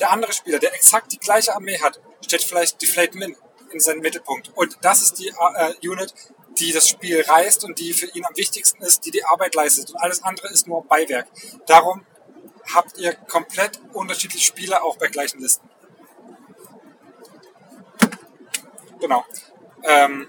Der 0.00 0.10
andere 0.10 0.32
Spieler, 0.32 0.58
der 0.58 0.74
exakt 0.74 1.12
die 1.12 1.18
gleiche 1.18 1.54
Armee 1.54 1.78
hat, 1.80 2.00
stellt 2.24 2.42
vielleicht 2.42 2.80
die 2.82 2.86
Flayed 2.86 3.14
Min 3.14 3.36
in 3.70 3.80
seinen 3.80 4.00
Mittelpunkt. 4.00 4.50
Und 4.54 4.76
das 4.82 5.02
ist 5.02 5.18
die 5.18 5.28
äh, 5.28 5.88
Unit, 5.88 6.14
die 6.58 6.72
das 6.72 6.88
Spiel 6.88 7.20
reißt 7.20 7.64
und 7.64 7.78
die 7.78 7.92
für 7.92 8.06
ihn 8.06 8.24
am 8.26 8.36
wichtigsten 8.36 8.82
ist, 8.82 9.06
die 9.06 9.10
die 9.10 9.24
Arbeit 9.24 9.54
leistet. 9.54 9.90
Und 9.90 9.96
alles 9.96 10.22
andere 10.22 10.48
ist 10.48 10.66
nur 10.66 10.84
Beiwerk. 10.84 11.26
Darum 11.66 12.04
habt 12.74 12.98
ihr 12.98 13.14
komplett 13.14 13.80
unterschiedliche 13.92 14.44
Spieler 14.44 14.84
auch 14.84 14.96
bei 14.96 15.08
gleichen 15.08 15.40
Listen. 15.40 15.68
Genau. 19.02 19.24
Ähm, 19.82 20.28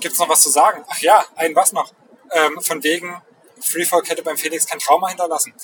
Gibt 0.00 0.12
es 0.12 0.18
noch 0.20 0.28
was 0.28 0.42
zu 0.42 0.50
sagen? 0.50 0.84
Ach 0.86 0.98
ja, 1.00 1.24
ein 1.34 1.56
was 1.56 1.72
noch. 1.72 1.90
Ähm, 2.30 2.60
von 2.60 2.82
wegen, 2.82 3.20
Freefall 3.58 4.02
hätte 4.06 4.22
beim 4.22 4.36
Felix 4.36 4.66
kein 4.66 4.78
Trauma 4.78 5.08
hinterlassen. 5.08 5.54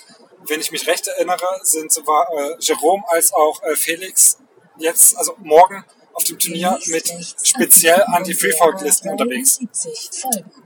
Wenn 0.47 0.61
ich 0.61 0.73
mich 0.73 0.87
recht 0.87 1.07
erinnere, 1.09 1.47
sind 1.63 1.93
sowohl 1.93 2.25
äh, 2.39 2.57
Jerome 2.59 3.05
als 3.09 3.35
auch 3.35 3.63
äh, 3.65 3.77
Felix 3.77 4.39
jetzt, 4.79 5.17
also 5.19 5.35
morgen 5.39 5.85
auf 6.15 6.25
dem 6.25 6.39
Turnier 6.39 6.79
mit 6.87 7.13
speziell 7.43 8.03
Anti-Freefall-Listen 8.15 9.11
unterwegs. 9.11 9.61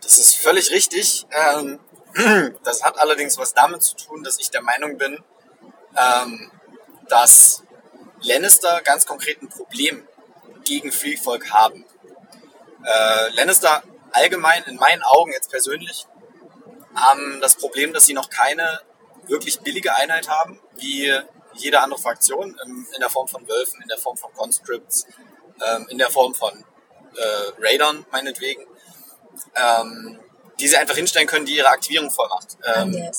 Das 0.03 0.19
ist 0.19 0.37
völlig 0.37 0.71
richtig. 0.71 1.27
Ähm, 1.33 1.81
das 2.62 2.85
hat 2.85 2.97
allerdings 2.99 3.38
was 3.38 3.55
damit 3.55 3.83
zu 3.83 3.97
tun, 3.97 4.23
dass 4.23 4.38
ich 4.38 4.51
der 4.51 4.62
Meinung 4.62 4.99
bin, 4.99 5.19
ähm, 5.99 6.53
dass 7.09 7.65
Lannister 8.21 8.83
ganz 8.83 9.05
konkret 9.05 9.43
ein 9.43 9.49
Problem 9.49 10.07
gegen 10.64 10.92
Free 10.92 11.16
Folk 11.16 11.51
haben. 11.53 11.85
Äh, 12.85 13.31
Lannister 13.35 13.83
allgemein, 14.12 14.62
in 14.64 14.77
meinen 14.77 15.03
Augen 15.03 15.33
jetzt 15.33 15.51
persönlich, 15.51 16.07
haben 16.94 17.40
das 17.40 17.57
Problem, 17.57 17.92
dass 17.92 18.05
sie 18.07 18.12
noch 18.14 18.29
keine 18.29 18.81
wirklich 19.27 19.61
billige 19.61 19.94
Einheit 19.96 20.29
haben, 20.29 20.61
wie 20.77 21.12
jede 21.55 21.81
andere 21.81 22.01
Fraktion, 22.01 22.59
in 22.64 23.01
der 23.01 23.09
Form 23.11 23.29
von 23.29 23.46
Wölfen, 23.48 23.81
in 23.83 23.88
der 23.88 23.98
Form 23.98 24.16
von 24.16 24.33
Conscripts, 24.35 25.07
ähm, 25.64 25.87
in 25.90 25.98
der 25.98 26.11
Form 26.11 26.35
von 26.35 26.53
äh, 27.14 27.53
Raidern 27.61 28.05
meinetwegen, 28.11 28.66
ähm, 29.55 30.18
die 30.59 30.68
sie 30.68 30.77
einfach 30.77 30.96
hinstellen 30.96 31.27
können, 31.29 31.46
die 31.46 31.57
ihre 31.57 31.68
Aktivierung 31.68 32.11
voll 32.11 32.29
macht. 32.29 32.57
An 32.64 32.92
Ähm, 32.94 33.11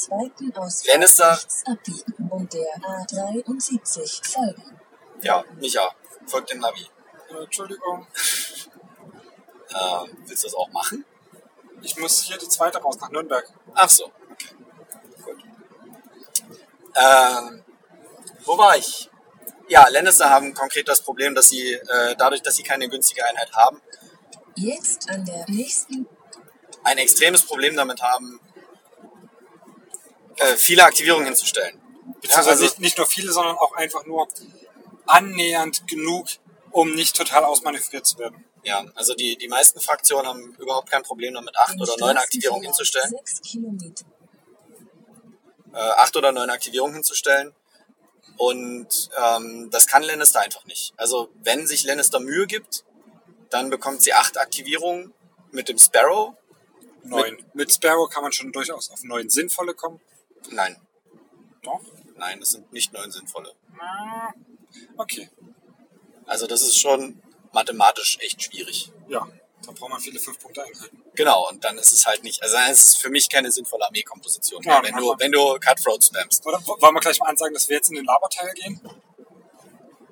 Lannister- 0.87 1.31
rechts 1.31 1.63
abbiegen 1.65 2.29
und 2.29 2.53
der 2.53 2.65
A73 2.81 4.31
folgen. 4.31 4.79
ja, 5.21 5.43
Micha, 5.59 5.89
folgt 6.27 6.51
dem 6.51 6.59
Navi. 6.59 6.85
Äh, 7.33 7.43
Entschuldigung, 7.43 8.07
Ähm, 9.75 10.17
willst 10.27 10.43
du 10.43 10.47
das 10.47 10.55
auch 10.55 10.69
machen? 10.69 11.05
ich 11.81 11.97
muss 11.97 12.21
hier 12.23 12.37
die 12.37 12.47
zweite 12.47 12.77
raus 12.77 12.97
nach 13.01 13.09
Nürnberg. 13.09 13.45
Ach 13.73 13.89
so, 13.89 14.05
okay. 14.31 14.55
Gut. 15.25 15.43
Ähm, 16.95 17.63
wo 18.45 18.57
war 18.57 18.77
ich? 18.77 19.09
Ja, 19.67 19.87
Lannister 19.89 20.29
haben 20.29 20.53
konkret 20.53 20.87
das 20.87 21.01
Problem, 21.01 21.33
dass 21.35 21.49
sie 21.49 21.73
äh, 21.73 22.15
dadurch, 22.17 22.41
dass 22.41 22.55
sie 22.55 22.63
keine 22.63 22.87
günstige 22.87 23.25
Einheit 23.25 23.51
haben, 23.53 23.81
Jetzt 24.55 25.09
an 25.09 25.25
der 25.25 25.45
nächsten 25.49 26.07
ein 26.83 26.97
extremes 26.99 27.43
Problem 27.43 27.75
damit 27.75 28.01
haben, 28.01 28.39
äh, 30.37 30.55
viele 30.57 30.83
Aktivierungen 30.83 31.25
hinzustellen. 31.25 31.79
Ja, 32.05 32.13
Beziehungsweise 32.21 32.49
also, 32.49 32.63
nicht, 32.65 32.79
nicht 32.79 32.97
nur 32.97 33.07
viele, 33.07 33.31
sondern 33.31 33.57
auch 33.57 33.73
einfach 33.73 34.05
nur 34.05 34.27
annähernd 35.07 35.87
genug, 35.87 36.27
um 36.73 36.93
nicht 36.93 37.15
total 37.15 37.45
ausmanövriert 37.45 38.05
zu 38.05 38.17
werden. 38.17 38.43
ja, 38.63 38.83
also 38.95 39.13
die, 39.13 39.37
die 39.37 39.47
meisten 39.47 39.79
Fraktionen 39.79 40.27
haben 40.27 40.55
überhaupt 40.55 40.89
kein 40.89 41.03
Problem 41.03 41.33
damit, 41.33 41.55
acht 41.55 41.79
oder 41.79 41.95
neun 41.99 42.17
Aktivierungen 42.17 42.63
hinzustellen. 42.63 43.09
Sechs 43.11 43.41
Kilometer. 43.41 44.05
Äh, 45.73 45.77
acht 45.77 46.15
oder 46.17 46.31
neun 46.31 46.49
Aktivierungen 46.49 46.95
hinzustellen. 46.95 47.53
Und 48.37 49.09
ähm, 49.17 49.69
das 49.71 49.85
kann 49.87 50.01
Lannister 50.03 50.41
einfach 50.41 50.65
nicht. 50.65 50.93
Also 50.97 51.29
wenn 51.43 51.67
sich 51.67 51.83
Lannister 51.83 52.19
Mühe 52.19 52.47
gibt, 52.47 52.83
dann 53.49 53.69
bekommt 53.69 54.01
sie 54.01 54.13
acht 54.13 54.37
Aktivierungen 54.39 55.13
mit 55.51 55.69
dem 55.69 55.77
Sparrow. 55.77 56.33
Neun. 57.03 57.37
Mit, 57.53 57.71
Sparrow 57.71 58.09
kann 58.09 58.23
man 58.23 58.31
schon 58.31 58.51
durchaus 58.51 58.89
auf 58.89 59.03
neun 59.03 59.29
sinnvolle 59.29 59.73
kommen. 59.75 59.99
Nein, 60.49 60.77
Doch. 61.61 61.81
nein, 62.15 62.39
das 62.39 62.51
sind 62.51 62.71
nicht 62.73 62.91
neun 62.93 63.11
sinnvolle. 63.11 63.53
Ah, 63.79 64.31
Okay. 64.97 65.29
Also 66.33 66.47
das 66.47 66.63
ist 66.63 66.79
schon 66.79 67.21
mathematisch 67.51 68.17
echt 68.21 68.41
schwierig. 68.41 68.91
Ja, 69.07 69.27
da 69.63 69.71
braucht 69.71 69.91
man 69.91 69.99
viele 70.01 70.19
fünf 70.19 70.39
Punkte 70.39 70.63
Einheiten. 70.63 71.03
Genau, 71.13 71.47
und 71.47 71.63
dann 71.63 71.77
ist 71.77 71.91
es 71.91 72.07
halt 72.07 72.23
nicht, 72.23 72.41
also 72.41 72.55
dann 72.55 72.71
ist 72.71 72.81
es 72.81 72.95
für 72.95 73.11
mich 73.11 73.29
keine 73.29 73.51
sinnvolle 73.51 73.85
Armeekomposition 73.85 74.63
Ja, 74.63 74.81
wenn 74.83 74.95
du, 74.95 75.13
wenn 75.19 75.31
du 75.31 75.59
Cutthroat 75.59 76.03
spammst. 76.03 76.43
Oder 76.47 76.59
wollen 76.65 76.95
wir 76.95 77.01
gleich 77.01 77.19
mal 77.19 77.29
ansagen, 77.29 77.53
dass 77.53 77.69
wir 77.69 77.75
jetzt 77.77 77.89
in 77.89 77.97
den 77.97 78.05
Laberteil 78.05 78.51
gehen? 78.55 78.81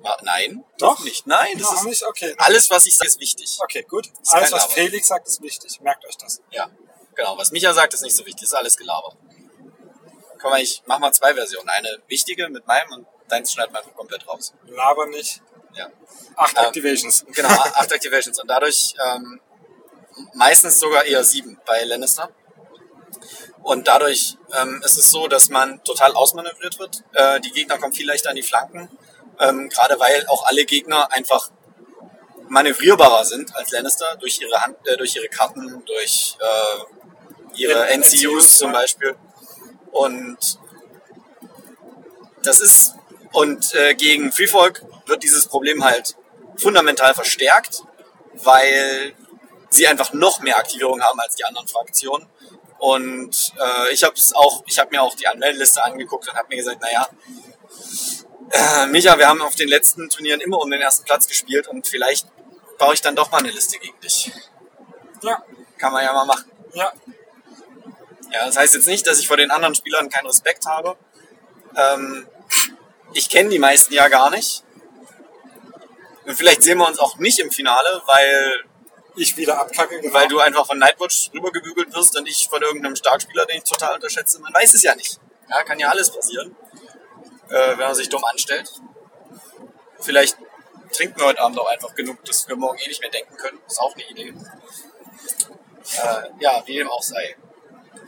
Ah, 0.04 0.16
Nein, 0.22 0.64
Doch? 0.78 1.02
nicht. 1.02 1.26
Nein, 1.26 1.58
das 1.58 1.70
Noch 1.70 1.76
ist 1.78 1.84
nicht? 1.86 2.06
Okay. 2.06 2.36
alles, 2.38 2.70
was 2.70 2.86
ich 2.86 2.94
sage, 2.94 3.08
ist 3.08 3.18
wichtig. 3.18 3.58
Okay, 3.60 3.82
gut. 3.82 4.06
Ist 4.22 4.32
Alles, 4.32 4.52
was 4.52 4.62
Laber. 4.62 4.74
Felix 4.74 5.08
sagt, 5.08 5.26
ist 5.26 5.42
wichtig. 5.42 5.80
Merkt 5.80 6.06
euch 6.06 6.16
das. 6.18 6.40
Ja, 6.52 6.70
genau. 7.16 7.36
Was 7.36 7.50
Micha 7.50 7.74
sagt, 7.74 7.94
ist 7.94 8.02
nicht 8.02 8.14
so 8.14 8.24
wichtig. 8.24 8.44
Ist 8.44 8.54
alles 8.54 8.76
Gelaber. 8.76 9.16
Komm 10.40 10.50
mal, 10.52 10.60
ich 10.62 10.84
mach 10.86 11.00
mal 11.00 11.12
zwei 11.12 11.34
Versionen. 11.34 11.68
Eine 11.68 12.00
wichtige 12.06 12.48
mit 12.48 12.64
meinem 12.68 12.92
und 12.92 13.06
deins 13.28 13.52
schneiden 13.52 13.72
wir 13.74 13.80
einfach 13.80 13.94
komplett 13.94 14.28
raus. 14.28 14.54
Laber 14.66 15.06
nicht. 15.06 15.42
Ja. 15.74 15.88
Acht 16.36 16.56
Ähm, 16.58 16.64
Activations. 16.66 17.24
Genau, 17.32 17.48
acht 17.48 17.92
Activations 17.92 18.40
und 18.40 18.48
dadurch 18.48 18.94
ähm, 19.06 19.40
meistens 20.34 20.78
sogar 20.78 21.04
eher 21.04 21.24
sieben 21.24 21.58
bei 21.66 21.84
Lannister. 21.84 22.30
Und 23.62 23.86
dadurch 23.86 24.36
ähm, 24.60 24.82
ist 24.84 24.98
es 24.98 25.10
so, 25.10 25.28
dass 25.28 25.48
man 25.48 25.82
total 25.84 26.12
ausmanövriert 26.14 26.78
wird. 26.78 27.04
Äh, 27.14 27.40
die 27.40 27.52
Gegner 27.52 27.78
kommen 27.78 27.92
viel 27.92 28.06
leichter 28.06 28.30
an 28.30 28.36
die 28.36 28.42
Flanken, 28.42 28.88
ähm, 29.38 29.68
gerade 29.68 29.98
weil 30.00 30.26
auch 30.26 30.44
alle 30.46 30.64
Gegner 30.64 31.12
einfach 31.12 31.50
manövrierbarer 32.48 33.24
sind 33.24 33.54
als 33.56 33.70
Lannister 33.70 34.16
durch 34.16 34.40
ihre 34.40 34.60
Hand, 34.60 34.76
äh, 34.86 34.96
durch 34.96 35.14
ihre 35.16 35.28
Karten, 35.28 35.84
durch 35.86 36.36
äh, 36.40 37.58
ihre 37.60 37.88
Ja, 37.88 37.96
NCUs 37.96 38.22
NCUs, 38.24 38.58
zum. 38.58 38.72
Beispiel. 38.72 39.14
Und 39.92 40.38
das 42.42 42.60
ist 42.60 42.94
und 43.32 43.74
äh, 43.74 43.94
gegen 43.94 44.32
Freefolk 44.32 44.84
wird 45.06 45.22
dieses 45.22 45.46
Problem 45.46 45.84
halt 45.84 46.16
fundamental 46.56 47.14
verstärkt, 47.14 47.82
weil 48.34 49.14
sie 49.70 49.86
einfach 49.86 50.12
noch 50.12 50.40
mehr 50.40 50.58
Aktivierung 50.58 51.02
haben 51.02 51.18
als 51.20 51.34
die 51.36 51.44
anderen 51.44 51.68
Fraktionen. 51.68 52.28
Und 52.78 53.52
äh, 53.58 53.92
ich 53.92 54.02
habe 54.02 54.14
es 54.14 54.34
auch, 54.34 54.64
ich 54.66 54.78
habe 54.78 54.90
mir 54.90 55.02
auch 55.02 55.14
die 55.14 55.26
Anmeldeliste 55.26 55.82
angeguckt 55.84 56.28
und 56.28 56.36
habe 56.36 56.48
mir 56.48 56.56
gesagt, 56.56 56.80
naja, 56.82 57.08
äh, 58.50 58.86
Micha, 58.86 59.16
wir 59.18 59.28
haben 59.28 59.40
auf 59.40 59.54
den 59.54 59.68
letzten 59.68 60.08
Turnieren 60.10 60.40
immer 60.40 60.58
um 60.58 60.70
den 60.70 60.80
ersten 60.80 61.04
Platz 61.04 61.26
gespielt 61.26 61.68
und 61.68 61.86
vielleicht 61.86 62.26
baue 62.78 62.94
ich 62.94 63.00
dann 63.00 63.14
doch 63.14 63.30
mal 63.30 63.38
eine 63.38 63.50
Liste 63.50 63.78
gegen 63.78 63.98
dich. 64.00 64.32
Ja, 65.22 65.42
Kann 65.78 65.92
man 65.92 66.04
ja 66.04 66.12
mal 66.12 66.24
machen. 66.24 66.50
ja. 66.74 66.92
Ja, 68.32 68.46
das 68.46 68.56
heißt 68.56 68.74
jetzt 68.74 68.86
nicht, 68.86 69.06
dass 69.06 69.18
ich 69.18 69.28
vor 69.28 69.36
den 69.36 69.50
anderen 69.50 69.74
Spielern 69.74 70.08
keinen 70.08 70.26
Respekt 70.26 70.64
habe. 70.64 70.96
Ähm, 71.76 72.26
ich 73.12 73.28
kenne 73.28 73.50
die 73.50 73.58
meisten 73.58 73.92
ja 73.92 74.08
gar 74.08 74.30
nicht. 74.30 74.64
Und 76.24 76.36
vielleicht 76.36 76.62
sehen 76.62 76.78
wir 76.78 76.86
uns 76.86 76.98
auch 76.98 77.18
nicht 77.18 77.38
im 77.38 77.50
Finale, 77.50 78.02
weil, 78.06 78.64
Ich 79.16 79.36
wieder 79.36 79.60
abkacke. 79.60 80.00
Genau. 80.00 80.14
weil 80.14 80.28
du 80.28 80.38
einfach 80.38 80.66
von 80.66 80.78
Nightwatch 80.78 81.30
rübergebügelt 81.34 81.92
wirst 81.94 82.16
und 82.18 82.26
ich 82.26 82.48
von 82.48 82.62
irgendeinem 82.62 82.96
Starkspieler, 82.96 83.44
den 83.46 83.58
ich 83.58 83.64
total 83.64 83.94
unterschätze. 83.94 84.40
Man 84.40 84.52
weiß 84.54 84.74
es 84.74 84.82
ja 84.82 84.94
nicht. 84.94 85.18
Ja, 85.50 85.62
kann 85.64 85.78
ja 85.78 85.90
alles 85.90 86.10
passieren, 86.10 86.56
äh, 87.48 87.70
wenn 87.70 87.78
man 87.78 87.94
sich 87.94 88.08
dumm 88.08 88.24
anstellt. 88.24 88.72
Vielleicht 90.00 90.36
trinken 90.92 91.20
wir 91.20 91.26
heute 91.26 91.40
Abend 91.40 91.58
auch 91.58 91.66
einfach 91.66 91.94
genug, 91.94 92.24
dass 92.24 92.48
wir 92.48 92.56
morgen 92.56 92.78
eh 92.78 92.88
nicht 92.88 93.00
mehr 93.00 93.10
denken 93.10 93.36
können. 93.36 93.58
Ist 93.66 93.80
auch 93.80 93.94
eine 93.94 94.08
Idee. 94.08 94.34
Äh, 95.98 96.30
ja, 96.40 96.62
wie 96.66 96.76
dem 96.76 96.88
auch 96.88 97.02
sei. 97.02 97.36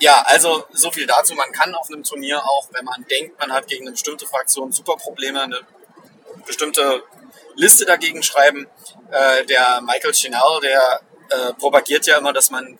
Ja, 0.01 0.23
also 0.27 0.65
so 0.73 0.91
viel 0.91 1.07
dazu. 1.07 1.35
Man 1.35 1.53
kann 1.53 1.75
auf 1.75 1.89
einem 1.89 2.03
Turnier 2.03 2.43
auch, 2.43 2.69
wenn 2.73 2.85
man 2.85 3.05
denkt, 3.09 3.39
man 3.39 3.53
hat 3.53 3.67
gegen 3.67 3.85
eine 3.85 3.93
bestimmte 3.93 4.27
Fraktion 4.27 4.73
super 4.73 4.97
Probleme, 4.97 5.43
eine 5.43 5.61
bestimmte 6.47 7.03
Liste 7.57 7.85
dagegen 7.85 8.23
schreiben. 8.23 8.67
Äh, 9.11 9.45
der 9.47 9.81
Michael 9.83 10.13
Chinal, 10.13 10.61
der 10.63 11.01
äh, 11.31 11.53
propagiert 11.55 12.07
ja 12.07 12.19
immer, 12.19 12.33
dass 12.33 12.51
man 12.51 12.79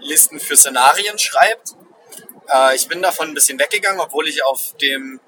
Listen 0.00 0.40
für 0.40 0.56
Szenarien 0.56 1.18
schreibt. 1.18 1.74
Äh, 2.48 2.74
ich 2.74 2.88
bin 2.88 3.02
davon 3.02 3.28
ein 3.28 3.34
bisschen 3.34 3.58
weggegangen, 3.58 4.00
obwohl 4.00 4.28
ich 4.28 4.42
auf 4.44 4.74
dem 4.80 5.20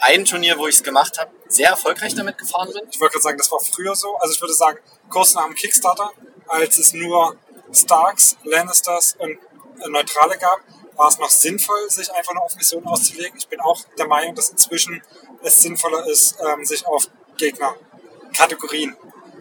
einen 0.00 0.24
Turnier, 0.24 0.58
wo 0.58 0.66
ich 0.66 0.76
es 0.76 0.82
gemacht 0.82 1.18
habe, 1.18 1.30
sehr 1.48 1.68
erfolgreich 1.68 2.14
damit 2.14 2.38
gefahren 2.38 2.72
bin. 2.72 2.82
Ich 2.90 3.00
wollte 3.00 3.12
gerade 3.12 3.22
sagen, 3.22 3.38
das 3.38 3.50
war 3.52 3.60
früher 3.60 3.94
so. 3.94 4.16
Also 4.16 4.34
ich 4.34 4.40
würde 4.40 4.54
sagen, 4.54 4.78
kurz 5.08 5.34
nach 5.34 5.44
dem 5.44 5.54
Kickstarter, 5.54 6.10
als 6.48 6.78
es 6.78 6.92
nur 6.92 7.36
Starks, 7.72 8.36
Lannisters 8.44 9.16
und 9.18 9.30
äh, 9.30 9.88
Neutrale 9.88 10.38
gab, 10.38 10.60
war 10.96 11.08
es 11.08 11.18
noch 11.18 11.30
sinnvoll, 11.30 11.88
sich 11.88 12.12
einfach 12.12 12.34
nur 12.34 12.44
auf 12.44 12.54
Missionen 12.56 12.86
auszulegen. 12.86 13.36
Ich 13.38 13.48
bin 13.48 13.60
auch 13.60 13.80
der 13.98 14.06
Meinung, 14.06 14.34
dass 14.34 14.50
inzwischen 14.50 15.02
es 15.42 15.62
sinnvoller 15.62 16.06
ist, 16.06 16.36
ähm, 16.40 16.64
sich 16.64 16.86
auf 16.86 17.08
Gegnerkategorien, 17.42 18.96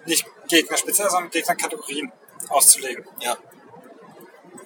nicht 0.06 0.26
Gegner 0.48 0.78
speziell, 0.78 1.10
sondern 1.10 1.30
Gegnerkategorien 1.30 2.12
auszulegen. 2.50 3.06
Ja. 3.20 3.38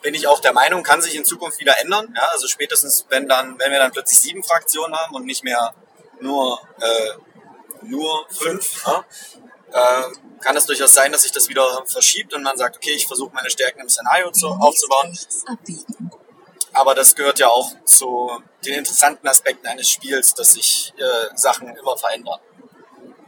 Bin 0.01 0.13
ich 0.13 0.27
auch 0.27 0.39
der 0.39 0.53
Meinung, 0.53 0.83
kann 0.83 1.01
sich 1.01 1.15
in 1.15 1.25
Zukunft 1.25 1.59
wieder 1.59 1.79
ändern. 1.81 2.13
Ja, 2.15 2.27
also 2.31 2.47
spätestens, 2.47 3.05
wenn 3.09 3.27
dann, 3.27 3.59
wenn 3.59 3.71
wir 3.71 3.79
dann 3.79 3.91
plötzlich 3.91 4.19
sieben 4.19 4.43
Fraktionen 4.43 4.95
haben 4.95 5.15
und 5.15 5.25
nicht 5.25 5.43
mehr 5.43 5.73
nur, 6.21 6.61
äh, 6.79 7.09
nur 7.81 8.25
fünf, 8.29 8.85
ja, 8.85 9.03
äh, 9.73 10.03
kann 10.39 10.55
es 10.55 10.65
durchaus 10.65 10.93
sein, 10.93 11.11
dass 11.11 11.23
sich 11.23 11.33
das 11.33 11.49
wieder 11.49 11.83
verschiebt 11.87 12.33
und 12.33 12.43
man 12.43 12.57
sagt, 12.57 12.77
okay, 12.77 12.91
ich 12.91 13.07
versuche 13.07 13.33
meine 13.33 13.49
Stärken 13.49 13.81
im 13.81 13.89
Szenario 13.89 14.31
zu, 14.31 14.47
aufzubauen. 14.47 15.17
Aber 16.71 16.95
das 16.95 17.15
gehört 17.15 17.39
ja 17.39 17.47
auch 17.47 17.71
zu 17.85 18.31
den 18.65 18.75
interessanten 18.75 19.27
Aspekten 19.27 19.67
eines 19.67 19.89
Spiels, 19.89 20.33
dass 20.33 20.53
sich 20.53 20.93
äh, 20.97 21.35
Sachen 21.35 21.75
immer 21.75 21.97
verändern. 21.97 22.39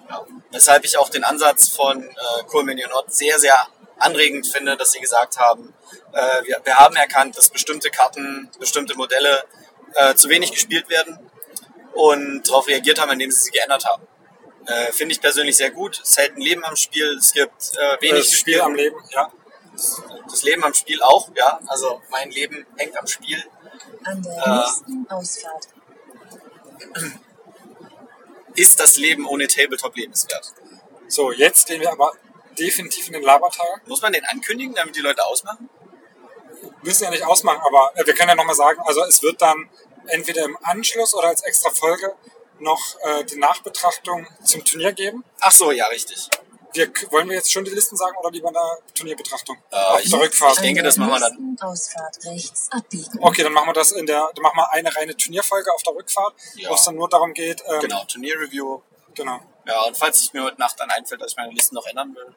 Ja. 0.10 0.26
Weshalb 0.52 0.86
ich 0.86 0.98
auch 0.98 1.10
den 1.10 1.24
Ansatz 1.24 1.70
von 1.70 2.04
äh, 2.04 2.43
Coleman 2.48 2.78
Not 2.89 3.13
sehr, 3.13 3.39
sehr 3.39 3.67
anregend 4.00 4.48
finde, 4.48 4.78
dass 4.78 4.91
sie 4.91 5.00
gesagt 5.00 5.38
haben, 5.39 5.74
äh, 6.13 6.43
wir, 6.46 6.62
wir 6.63 6.76
haben 6.78 6.96
erkannt, 6.96 7.38
dass 7.38 7.50
bestimmte 7.50 7.89
Karten, 7.89 8.50
bestimmte 8.60 8.96
Modelle 8.96 9.43
äh, 9.96 10.15
zu 10.15 10.30
wenig 10.30 10.52
gespielt 10.52 10.89
werden 10.89 11.20
und 11.93 12.48
darauf 12.48 12.67
reagiert 12.67 13.02
haben, 13.02 13.12
indem 13.12 13.32
sie 13.32 13.39
sie 13.46 13.52
geändert 13.52 13.86
haben. 13.86 14.08
Äh, 14.67 14.91
finde 14.91 15.13
ich 15.13 15.22
persönlich 15.22 15.58
sehr 15.58 15.72
gut. 15.72 16.02
Es 16.04 16.17
hält 16.17 16.36
ein 16.36 16.41
Leben 16.41 16.63
am 16.65 16.76
Spiel, 16.76 17.17
es 17.17 17.32
gibt 17.34 17.74
äh, 17.78 18.02
wenig 18.02 18.30
das 18.30 18.34
Spiel 18.34 18.62
am 18.62 18.76
Leben, 18.76 18.98
ja. 19.12 19.32
das 20.30 20.43
Leben 20.43 20.63
am 20.63 20.74
Spiel 20.74 21.02
auch, 21.02 21.30
ja. 21.36 21.60
Also 21.67 22.02
mein 22.10 22.30
Leben 22.32 22.65
hängt 22.78 22.98
am 22.98 23.08
Spiel. 23.08 23.43
An 24.04 24.22
der 24.22 24.46
Äh. 24.46 24.58
nächsten 24.58 25.08
Ausfahrt 25.10 25.67
Ist 28.58 28.80
das 28.80 28.98
Leben 28.98 29.28
ohne 29.28 29.48
Tabletop 29.48 29.96
lebenswert? 29.96 30.52
So, 31.08 31.32
jetzt 31.32 31.67
gehen 31.67 31.80
wir 31.80 31.91
aber 31.91 32.12
definitiv 32.58 33.06
in 33.06 33.13
den 33.13 33.22
Laberteil. 33.22 33.67
Muss 33.86 34.02
man 34.02 34.12
den 34.12 34.26
ankündigen, 34.26 34.74
damit 34.74 34.96
die 34.96 35.02
Leute 35.02 35.24
ausmachen? 35.24 35.70
Müssen 36.82 37.04
ja 37.04 37.12
nicht 37.12 37.24
ausmachen, 37.24 37.62
aber 37.63 37.91
äh, 37.96 38.06
wir 38.08 38.15
können 38.15 38.30
ja 38.30 38.36
nochmal 38.36 38.56
sagen, 38.56 38.82
also 38.84 39.04
es 39.04 39.22
wird 39.22 39.43
dann 39.43 39.70
entweder 40.08 40.43
im 40.43 40.58
Anschluss 40.63 41.13
oder 41.13 41.28
als 41.28 41.43
extra 41.43 41.70
Folge 41.70 42.15
noch 42.58 42.98
äh, 43.04 43.24
die 43.26 43.38
Nachbetrachtung 43.38 44.26
zum 44.43 44.65
Turnier 44.65 44.91
geben. 44.91 45.24
Ach 45.39 45.52
so, 45.52 45.72
ja, 45.72 45.86
richtig. 45.86 46.28
Wir, 46.78 46.92
wollen 47.12 47.28
wir 47.30 47.36
jetzt 47.36 47.52
schon 47.52 47.66
die 47.66 47.72
Listen 47.72 47.98
sagen 47.98 48.16
oder 48.18 48.30
lieber 48.32 48.50
eine 48.50 48.60
Turnierbetrachtung? 48.94 49.58
Äh, 49.72 49.76
Auf 49.76 50.04
ich- 50.04 50.12
der 50.12 50.20
Rückfahrt. 50.20 50.54
ich 50.56 50.62
denke, 50.62 50.84
das 50.84 50.98
machen 50.98 51.12
wir 51.12 51.20
dann. 51.20 51.58
Ausfahrt 51.60 52.18
rechts 52.26 52.70
abbiegen. 52.72 53.20
Okay, 53.22 53.44
dann 53.44 53.52
machen 53.54 53.68
wir 53.70 53.74
das 53.74 53.92
in 53.92 54.06
der, 54.06 54.30
dann 54.36 54.44
machen 54.44 54.58
wir 54.58 54.72
eine 54.74 54.96
reine 54.96 55.18
Turnierfolge 55.18 55.74
auf 55.74 55.82
der 55.84 55.96
Rückfahrt, 55.96 56.34
Ja. 56.56 56.70
wo 56.70 56.76
es 56.76 56.84
dann 56.84 56.96
nur 56.96 57.10
darum 57.10 57.34
geht, 57.34 57.63
ähm, 57.68 57.80
Genau, 57.82 58.04
Turnierreview. 58.06 58.82
genau, 59.16 59.40
Ja, 59.66 59.82
und 59.84 59.98
falls 59.98 60.22
es 60.22 60.34
mir 60.34 60.44
heute 60.44 60.60
Nacht 60.60 60.80
dann 60.80 60.90
einfällt, 60.92 61.22
dass 61.22 61.32
ich 61.32 61.38
meine 61.38 61.52
Listen 61.52 61.76
noch 61.76 61.86
ändern 61.88 62.16
will, 62.16 62.36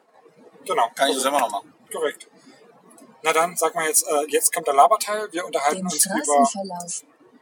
genau, 0.65 0.89
kann 0.95 1.09
ich 1.09 1.15
das 1.15 1.25
immer 1.25 1.39
noch 1.39 1.49
machen. 1.51 1.73
korrekt. 1.91 2.27
Na 3.21 3.31
dann, 3.33 3.55
sag 3.55 3.75
mal 3.75 3.85
jetzt, 3.85 4.07
äh, 4.07 4.25
jetzt 4.29 4.51
kommt 4.53 4.65
der 4.65 4.73
Laberteil, 4.73 5.31
wir 5.31 5.45
unterhalten 5.45 5.77
Den 5.77 5.85
uns 5.85 6.05
über 6.07 6.49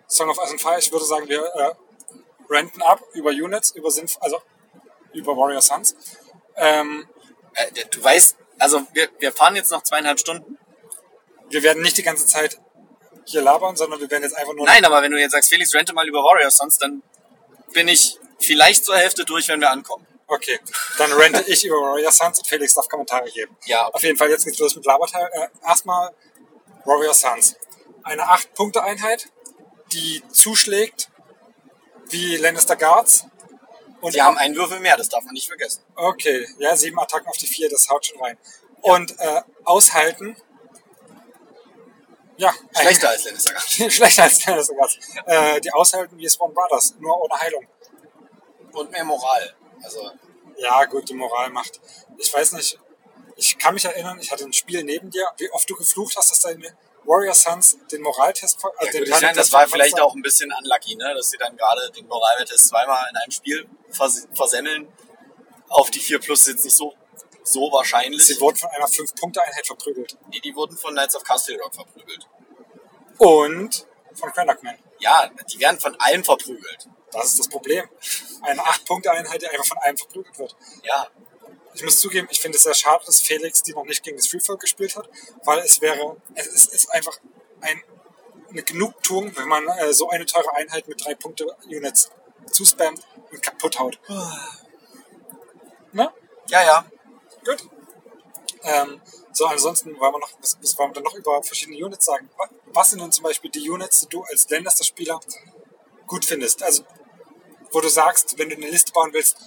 Song 0.09 0.29
of 0.29 0.37
Ice 0.43 0.51
and 0.51 0.61
Fire. 0.61 0.77
Ich 0.79 0.91
würde 0.91 1.05
sagen, 1.05 1.27
wir 1.29 1.41
äh, 1.55 1.71
renten 2.49 2.81
ab 2.81 3.01
über 3.13 3.29
Units, 3.29 3.71
über 3.71 3.89
Sinf, 3.89 4.17
also 4.19 4.41
über 5.13 5.37
Warrior 5.37 5.61
Sons. 5.61 5.95
Ähm, 6.59 7.07
Äh, 7.55 7.85
du 7.91 8.03
weißt, 8.03 8.37
also 8.59 8.85
wir, 8.93 9.09
wir 9.19 9.31
fahren 9.31 9.55
jetzt 9.55 9.71
noch 9.71 9.83
zweieinhalb 9.83 10.19
Stunden. 10.19 10.57
wir 11.49 11.63
werden 11.63 11.81
nicht 11.81 11.97
die 11.97 12.03
ganze 12.03 12.25
Zeit 12.27 12.59
hier 13.25 13.41
labern, 13.41 13.75
sondern 13.75 13.99
wir 13.99 14.09
werden 14.09 14.23
jetzt 14.23 14.35
einfach 14.37 14.53
nur 14.53 14.65
Nein, 14.65 14.85
aber 14.85 15.01
wenn 15.01 15.11
du 15.11 15.19
jetzt 15.19 15.31
sagst, 15.31 15.49
Felix, 15.49 15.73
rente 15.73 15.93
mal 15.93 16.07
über 16.07 16.19
Warriors, 16.23 16.57
sonst 16.57 16.77
dann 16.81 17.01
bin 17.73 17.87
ich 17.87 18.17
vielleicht 18.39 18.85
zur 18.85 18.95
Hälfte 18.97 19.25
durch, 19.25 19.47
wenn 19.47 19.59
wir 19.61 19.69
ankommen. 19.71 20.05
Okay, 20.27 20.59
dann 20.99 21.11
rente 21.13 21.43
ich 21.47 21.65
über 21.65 21.75
Warrior 21.77 22.11
Sons 22.11 22.37
und 22.37 22.47
Felix 22.47 22.75
darf 22.75 22.87
Kommentare 22.87 23.29
geben. 23.31 23.57
Ja, 23.65 23.87
Auf 23.87 24.03
jeden 24.03 24.17
Fall, 24.17 24.29
jetzt 24.29 24.45
geht's 24.45 24.59
los 24.59 24.75
mit 24.75 24.85
Laberteil. 24.85 25.27
Äh, 25.33 25.47
erstmal 25.67 26.11
Warrior 26.85 27.13
Sons. 27.15 27.55
Eine 28.03 28.23
8-Punkte-Einheit, 28.23 29.27
die 29.91 30.21
zuschlägt 30.31 31.09
wie 32.09 32.37
Lannister 32.37 32.75
Guards. 32.75 33.25
Und 34.01 34.13
sie 34.13 34.21
haben 34.21 34.37
einen 34.37 34.55
Würfel 34.55 34.79
mehr, 34.79 34.95
das 34.97 35.09
darf 35.09 35.23
man 35.25 35.33
nicht 35.33 35.47
vergessen. 35.47 35.83
Okay, 35.95 36.47
ja, 36.59 36.75
sieben 36.75 36.99
Attacken 36.99 37.27
auf 37.27 37.37
die 37.37 37.47
vier, 37.47 37.69
das 37.69 37.89
haut 37.89 38.05
schon 38.05 38.19
rein. 38.21 38.37
Und 38.81 39.19
äh, 39.19 39.41
aushalten. 39.65 40.37
Ja, 42.37 42.53
Schlechter 42.73 43.09
als 43.09 43.25
Lannister 43.25 43.59
schlechter 43.89 44.23
als 44.23 44.45
Lannister. 44.45 44.73
Äh, 45.25 45.59
die 45.59 45.71
aushalten 45.73 46.17
wie 46.17 46.29
Swan 46.29 46.53
Brothers, 46.53 46.95
nur 46.99 47.19
ohne 47.21 47.37
Heilung. 47.37 47.67
Und 48.71 48.91
mehr 48.91 49.03
Moral. 49.03 49.55
Also, 49.83 50.11
Ja, 50.57 50.85
gut, 50.85 51.09
die 51.09 51.13
Moral 51.13 51.49
macht. 51.49 51.81
Ich 52.17 52.33
weiß 52.33 52.53
nicht, 52.53 52.79
ich 53.35 53.57
kann 53.57 53.73
mich 53.73 53.83
erinnern, 53.83 54.19
ich 54.21 54.31
hatte 54.31 54.45
ein 54.45 54.53
Spiel 54.53 54.83
neben 54.83 55.09
dir, 55.09 55.27
wie 55.37 55.51
oft 55.51 55.69
du 55.69 55.75
geflucht 55.75 56.15
hast, 56.15 56.31
dass 56.31 56.39
deine 56.41 56.77
Warrior 57.09 57.33
Sons 57.33 57.77
den 57.91 58.01
Moraltest, 58.03 58.61
ver- 58.61 58.71
ja, 58.81 58.91
den 58.91 58.99
gut, 58.99 59.07
ich 59.15 59.21
meine, 59.21 59.33
das 59.33 59.51
war 59.51 59.67
vielleicht 59.67 59.99
auch 59.99 60.13
ein 60.13 60.21
bisschen 60.21 60.51
unlucky, 60.59 60.95
ne? 60.95 61.13
dass 61.15 61.31
sie 61.31 61.37
dann 61.37 61.57
gerade 61.57 61.89
den 61.91 62.07
Moraltest 62.07 62.67
zweimal 62.67 63.03
in 63.09 63.17
einem 63.17 63.31
Spiel 63.31 63.67
vers 63.89 64.27
versemmeln. 64.33 64.87
Auf 65.69 65.89
die 65.91 65.99
4 65.99 66.19
Plus 66.19 66.41
ist 66.41 66.47
jetzt 66.47 66.65
nicht 66.65 66.75
so, 66.75 66.93
so 67.43 67.71
wahrscheinlich. 67.71 68.23
Sie 68.25 68.39
wurden 68.39 68.57
von 68.57 68.69
einer 68.69 68.87
5-Punkte-Einheit 68.87 69.65
verprügelt. 69.67 70.17
Nee, 70.29 70.39
die 70.39 70.55
wurden 70.55 70.77
von 70.77 70.91
Knights 70.93 71.15
of 71.15 71.23
Castle 71.23 71.59
Rock 71.59 71.73
verprügelt. 71.75 72.27
Und 73.17 73.87
von 74.13 74.31
Cranachman. 74.31 74.77
Ja, 74.99 75.29
die 75.51 75.59
werden 75.59 75.79
von 75.79 75.95
allen 75.99 76.23
verprügelt. 76.23 76.87
Das 77.11 77.25
ist 77.25 77.39
das 77.39 77.49
Problem. 77.49 77.87
Eine 78.41 78.61
8-Punkte-Einheit, 78.61 79.41
die 79.41 79.47
einfach 79.47 79.65
von 79.65 79.77
einem 79.79 79.97
verprügelt 79.97 80.37
wird. 80.37 80.55
Ja, 80.83 81.07
Ich 81.79 81.85
muss 81.85 81.97
zugeben, 82.01 82.27
ich 82.29 82.41
finde 82.41 82.57
es 82.57 82.63
sehr 82.63 82.73
schade, 82.73 83.05
dass 83.05 83.21
Felix 83.21 83.63
die 83.63 83.71
noch 83.71 83.85
nicht 83.85 84.03
gegen 84.03 84.17
das 84.17 84.27
Freefolk 84.27 84.59
gespielt 84.59 84.97
hat, 84.97 85.09
weil 85.45 85.59
es 85.59 85.79
wäre, 85.79 86.17
es 86.35 86.47
ist, 86.47 86.73
ist 86.73 86.91
einfach 86.91 87.17
ein, 87.61 87.81
eine 88.49 88.63
Genugtuung, 88.63 89.31
wenn 89.37 89.47
man 89.47 89.65
äh, 89.69 89.93
so 89.93 90.09
eine 90.09 90.25
teure 90.25 90.53
Einheit 90.57 90.89
mit 90.89 91.05
drei 91.05 91.15
Punkte 91.15 91.45
Units 91.67 92.09
zuspammt 92.51 92.99
und 93.31 93.41
kaputt 93.41 93.79
haut. 93.79 93.97
Ne? 95.93 96.11
ja, 96.49 96.63
ja. 96.63 96.85
Gut. 97.45 97.65
Ähm, 98.63 99.01
so, 99.31 99.45
ansonsten 99.45 99.97
wollen 99.99 100.13
wir 100.15 100.19
noch, 100.19 100.31
was, 100.41 100.57
was 100.61 100.77
wollen 100.77 100.89
wir 100.89 100.95
dann 100.95 101.03
noch 101.03 101.15
über 101.15 101.41
verschiedene 101.43 101.77
Units 101.85 102.05
sagen? 102.05 102.29
Wa- 102.35 102.49
Was 102.73 102.89
sind 102.89 102.99
denn 103.01 103.13
zum 103.13 103.23
Beispiel 103.23 103.49
die 103.51 103.69
Units, 103.69 104.01
die 104.01 104.07
du 104.07 104.21
als 104.23 104.49
Lannister-Spieler 104.49 105.21
gut 106.07 106.25
findest? 106.25 106.61
Also, 106.61 106.83
wo 107.71 107.79
du 107.79 107.87
sagst, 107.87 108.37
wenn 108.37 108.49
du 108.49 108.57
eine 108.57 108.67
Liste 108.69 108.91
bauen 108.91 109.13
willst, 109.13 109.37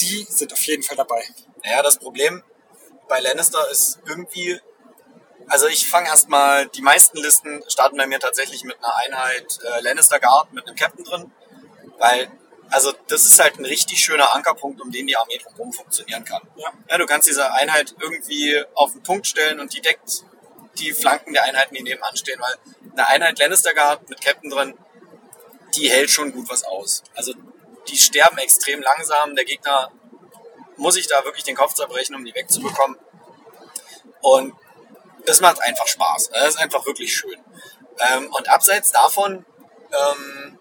die 0.00 0.26
sind 0.28 0.52
auf 0.52 0.62
jeden 0.62 0.82
Fall 0.82 0.96
dabei. 0.96 1.22
Naja, 1.64 1.82
das 1.82 1.98
Problem 1.98 2.42
bei 3.08 3.20
Lannister 3.20 3.70
ist 3.70 3.98
irgendwie, 4.06 4.60
also 5.48 5.66
ich 5.66 5.86
fange 5.86 6.08
erstmal, 6.08 6.68
die 6.68 6.80
meisten 6.80 7.18
Listen 7.18 7.62
starten 7.68 7.96
bei 7.96 8.06
mir 8.06 8.20
tatsächlich 8.20 8.64
mit 8.64 8.76
einer 8.78 8.96
Einheit 8.96 9.58
äh, 9.64 9.80
Lannister 9.80 10.20
Guard 10.20 10.52
mit 10.52 10.66
einem 10.66 10.76
Captain 10.76 11.04
drin, 11.04 11.32
weil, 11.98 12.30
also 12.70 12.92
das 13.08 13.26
ist 13.26 13.40
halt 13.40 13.58
ein 13.58 13.64
richtig 13.64 14.02
schöner 14.02 14.34
Ankerpunkt, 14.34 14.80
um 14.80 14.90
den 14.90 15.06
die 15.06 15.16
Armee 15.16 15.38
drumherum 15.38 15.72
funktionieren 15.72 16.24
kann. 16.24 16.42
Ja. 16.56 16.72
Ja, 16.88 16.98
du 16.98 17.06
kannst 17.06 17.28
diese 17.28 17.52
Einheit 17.52 17.94
irgendwie 18.00 18.64
auf 18.74 18.92
den 18.92 19.02
Punkt 19.02 19.26
stellen 19.26 19.60
und 19.60 19.74
die 19.74 19.80
deckt 19.80 20.24
die 20.78 20.92
Flanken 20.92 21.32
der 21.32 21.44
Einheiten, 21.44 21.74
die 21.74 21.82
nebenan 21.82 22.16
stehen, 22.16 22.40
weil 22.40 22.54
eine 22.92 23.08
Einheit 23.08 23.38
Lannister 23.40 23.74
Guard 23.74 24.08
mit 24.08 24.20
Captain 24.20 24.50
drin, 24.50 24.74
die 25.74 25.90
hält 25.90 26.10
schon 26.10 26.32
gut 26.32 26.48
was 26.48 26.62
aus. 26.64 27.02
Also 27.16 27.34
die 27.90 27.96
sterben 27.96 28.38
extrem 28.38 28.80
langsam, 28.80 29.34
der 29.34 29.44
Gegner 29.44 29.90
muss 30.76 30.96
ich 30.96 31.06
da 31.06 31.24
wirklich 31.24 31.44
den 31.44 31.56
Kopf 31.56 31.74
zerbrechen, 31.74 32.14
um 32.14 32.24
die 32.24 32.34
wegzubekommen. 32.34 32.96
Und 34.22 34.54
das 35.26 35.40
macht 35.40 35.62
einfach 35.62 35.86
Spaß. 35.86 36.30
Das 36.32 36.48
ist 36.50 36.58
einfach 36.58 36.86
wirklich 36.86 37.14
schön. 37.14 37.38
Ähm, 37.98 38.32
und 38.32 38.48
abseits 38.48 38.90
davon 38.90 39.44
ähm, 39.92 40.58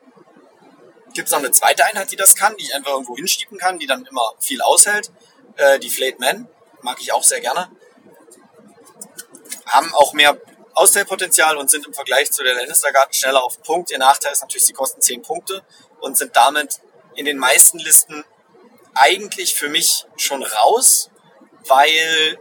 gibt 1.14 1.28
es 1.28 1.32
noch 1.32 1.40
eine 1.40 1.52
zweite 1.52 1.86
Einheit, 1.86 2.12
die 2.12 2.16
das 2.16 2.36
kann, 2.36 2.56
die 2.58 2.64
ich 2.64 2.76
einfach 2.76 2.92
irgendwo 2.92 3.16
hinschieben 3.16 3.58
kann, 3.58 3.80
die 3.80 3.88
dann 3.88 4.06
immer 4.06 4.34
viel 4.40 4.62
aushält. 4.62 5.12
Äh, 5.56 5.80
die 5.80 5.90
Flayed 5.90 6.20
Men, 6.20 6.48
mag 6.82 6.98
ich 7.00 7.14
auch 7.14 7.24
sehr 7.24 7.40
gerne. 7.40 7.72
Haben 9.66 9.94
auch 9.94 10.14
mehr 10.14 10.38
Austeilpotenzial 10.74 11.58
und 11.58 11.70
sind 11.70 11.86
im 11.86 11.94
Vergleich 11.94 12.32
zu 12.32 12.44
der 12.44 12.56
Lannister 12.56 12.92
Guard 12.92 13.16
schneller 13.16 13.44
auf 13.44 13.62
Punkt. 13.62 13.92
Ihr 13.92 13.98
Nachteil 14.00 14.32
ist 14.32 14.42
natürlich, 14.42 14.66
sie 14.66 14.74
kosten 14.74 15.02
10 15.02 15.22
Punkte 15.22 15.64
und 16.00 16.18
sind 16.18 16.36
damit 16.36 16.80
in 17.20 17.26
den 17.26 17.38
meisten 17.38 17.80
Listen 17.80 18.24
eigentlich 18.94 19.54
für 19.54 19.68
mich 19.68 20.06
schon 20.16 20.42
raus, 20.42 21.10
weil, 21.68 22.40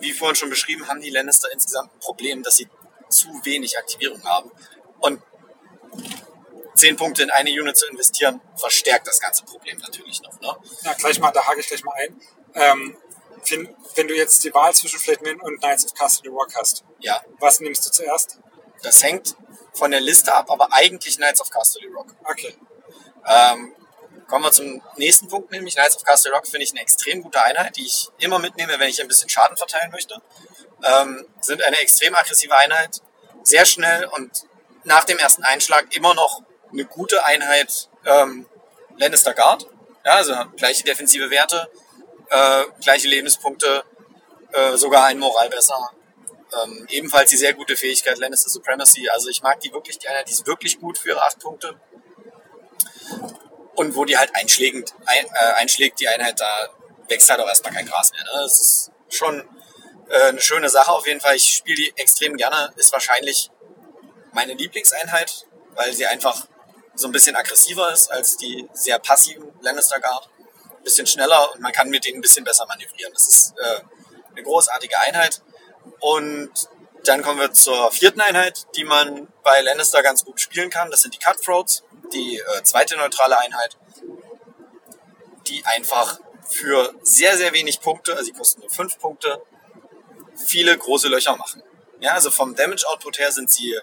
wie 0.00 0.12
vorhin 0.12 0.34
schon 0.34 0.50
beschrieben, 0.50 0.88
haben 0.88 1.00
die 1.00 1.10
Lannister 1.10 1.50
insgesamt 1.52 1.94
ein 1.94 2.00
Problem, 2.00 2.42
dass 2.42 2.56
sie 2.56 2.68
zu 3.08 3.28
wenig 3.44 3.78
Aktivierung 3.78 4.22
haben. 4.24 4.50
Und 4.98 5.22
10 6.74 6.96
Punkte 6.96 7.22
in 7.22 7.30
eine 7.30 7.50
Unit 7.50 7.76
zu 7.76 7.86
investieren, 7.86 8.40
verstärkt 8.56 9.06
das 9.06 9.20
ganze 9.20 9.44
Problem 9.44 9.78
natürlich 9.78 10.20
noch. 10.22 10.40
Ne? 10.40 10.56
Ja, 10.82 10.94
gleich 10.94 11.20
mal, 11.20 11.30
da 11.30 11.46
hake 11.46 11.60
ich 11.60 11.68
gleich 11.68 11.84
mal 11.84 11.94
ein. 11.94 12.20
Ähm, 12.54 12.96
wenn, 13.48 13.76
wenn 13.94 14.08
du 14.08 14.16
jetzt 14.16 14.42
die 14.42 14.52
Wahl 14.52 14.74
zwischen 14.74 14.98
Flatman 14.98 15.40
und 15.40 15.58
Knights 15.60 15.86
of 15.86 15.94
Castle 15.94 16.30
Rock 16.32 16.48
hast, 16.56 16.82
Ja, 16.98 17.22
was 17.38 17.60
nimmst 17.60 17.86
du 17.86 17.90
zuerst? 17.92 18.38
das 18.82 19.02
hängt 19.02 19.36
von 19.74 19.92
der 19.92 20.00
Liste 20.00 20.34
ab, 20.34 20.50
aber 20.50 20.72
eigentlich 20.72 21.16
Knights 21.18 21.40
of 21.40 21.50
Castle 21.50 21.88
Rock. 21.94 22.14
Okay. 22.24 22.56
Ähm, 23.26 23.74
kommen 24.28 24.44
wir 24.44 24.52
zum 24.52 24.80
nächsten 24.96 25.26
Punkt, 25.26 25.50
nämlich 25.50 25.74
Knights 25.74 25.96
of 25.96 26.04
Castle 26.04 26.32
Rock 26.32 26.46
finde 26.46 26.64
ich 26.64 26.70
eine 26.70 26.80
extrem 26.80 27.22
gute 27.22 27.42
Einheit, 27.42 27.76
die 27.76 27.86
ich 27.86 28.10
immer 28.18 28.38
mitnehme, 28.38 28.78
wenn 28.78 28.88
ich 28.88 29.00
ein 29.00 29.08
bisschen 29.08 29.28
Schaden 29.28 29.56
verteilen 29.56 29.90
möchte. 29.90 30.20
Ähm, 30.84 31.26
sind 31.40 31.64
eine 31.64 31.78
extrem 31.78 32.14
aggressive 32.14 32.56
Einheit, 32.56 33.00
sehr 33.42 33.64
schnell 33.64 34.04
und 34.06 34.44
nach 34.84 35.04
dem 35.04 35.18
ersten 35.18 35.42
Einschlag 35.42 35.96
immer 35.96 36.14
noch 36.14 36.42
eine 36.70 36.84
gute 36.84 37.24
Einheit 37.24 37.88
ähm, 38.04 38.46
Lannister 38.98 39.34
Guard. 39.34 39.66
Ja, 40.04 40.16
also 40.16 40.34
gleiche 40.56 40.84
defensive 40.84 41.30
Werte, 41.30 41.68
äh, 42.28 42.64
gleiche 42.82 43.08
Lebenspunkte, 43.08 43.82
äh, 44.52 44.76
sogar 44.76 45.06
ein 45.06 45.18
Moral 45.18 45.48
besser. 45.48 45.90
Ähm, 46.62 46.86
ebenfalls 46.90 47.30
die 47.30 47.36
sehr 47.36 47.54
gute 47.54 47.76
Fähigkeit 47.76 48.18
Lannister 48.18 48.50
Supremacy. 48.50 49.08
Also 49.08 49.28
ich 49.28 49.42
mag 49.42 49.60
die 49.60 49.72
wirklich, 49.72 49.98
die 49.98 50.08
Einheit, 50.08 50.28
die 50.28 50.32
ist 50.32 50.46
wirklich 50.46 50.78
gut 50.78 50.98
für 50.98 51.08
ihre 51.08 51.22
acht 51.22 51.38
Punkte 51.40 51.78
und 53.78 53.94
wo 53.94 54.04
die 54.04 54.18
halt 54.18 54.34
einschlägend, 54.34 54.92
ein, 55.06 55.26
äh, 55.26 55.52
einschlägt, 55.54 56.00
die 56.00 56.08
Einheit, 56.08 56.40
da 56.40 56.68
wächst 57.06 57.30
halt 57.30 57.40
auch 57.40 57.46
erstmal 57.46 57.72
kein 57.72 57.86
Gras 57.86 58.10
mehr. 58.10 58.24
Ne? 58.24 58.30
Das 58.42 58.60
ist 58.60 58.90
schon 59.08 59.48
äh, 60.08 60.28
eine 60.30 60.40
schöne 60.40 60.68
Sache 60.68 60.90
auf 60.90 61.06
jeden 61.06 61.20
Fall. 61.20 61.36
Ich 61.36 61.46
spiele 61.58 61.76
die 61.76 61.92
extrem 61.96 62.36
gerne. 62.36 62.72
Ist 62.74 62.92
wahrscheinlich 62.92 63.50
meine 64.32 64.54
Lieblingseinheit, 64.54 65.46
weil 65.76 65.92
sie 65.92 66.06
einfach 66.06 66.48
so 66.96 67.06
ein 67.06 67.12
bisschen 67.12 67.36
aggressiver 67.36 67.92
ist 67.92 68.10
als 68.10 68.36
die 68.36 68.68
sehr 68.72 68.98
passiven 68.98 69.52
Lannister 69.60 70.00
Guard. 70.00 70.28
Ein 70.76 70.82
bisschen 70.82 71.06
schneller 71.06 71.52
und 71.54 71.60
man 71.60 71.70
kann 71.70 71.88
mit 71.88 72.04
denen 72.04 72.18
ein 72.18 72.22
bisschen 72.22 72.44
besser 72.44 72.66
manövrieren. 72.66 73.12
Das 73.12 73.28
ist 73.28 73.54
äh, 73.58 73.80
eine 74.32 74.42
großartige 74.42 74.98
Einheit. 75.02 75.40
Und 76.00 76.50
dann 77.08 77.22
kommen 77.22 77.40
wir 77.40 77.52
zur 77.52 77.90
vierten 77.90 78.20
Einheit, 78.20 78.66
die 78.76 78.84
man 78.84 79.28
bei 79.42 79.60
Lannister 79.62 80.02
ganz 80.02 80.24
gut 80.24 80.40
spielen 80.40 80.68
kann. 80.68 80.90
Das 80.90 81.02
sind 81.02 81.14
die 81.14 81.18
Cutthroats, 81.18 81.82
die 82.12 82.38
äh, 82.38 82.62
zweite 82.62 82.96
neutrale 82.96 83.38
Einheit, 83.40 83.78
die 85.46 85.64
einfach 85.64 86.20
für 86.46 86.94
sehr, 87.02 87.36
sehr 87.36 87.52
wenig 87.52 87.80
Punkte, 87.80 88.12
also 88.12 88.24
sie 88.24 88.32
kosten 88.32 88.60
nur 88.60 88.70
5 88.70 88.98
Punkte, 88.98 89.42
viele 90.46 90.76
große 90.76 91.08
Löcher 91.08 91.36
machen. 91.36 91.62
Ja, 92.00 92.12
also 92.12 92.30
vom 92.30 92.54
Damage 92.54 92.86
Output 92.88 93.18
her 93.18 93.32
sind 93.32 93.50
sie 93.50 93.78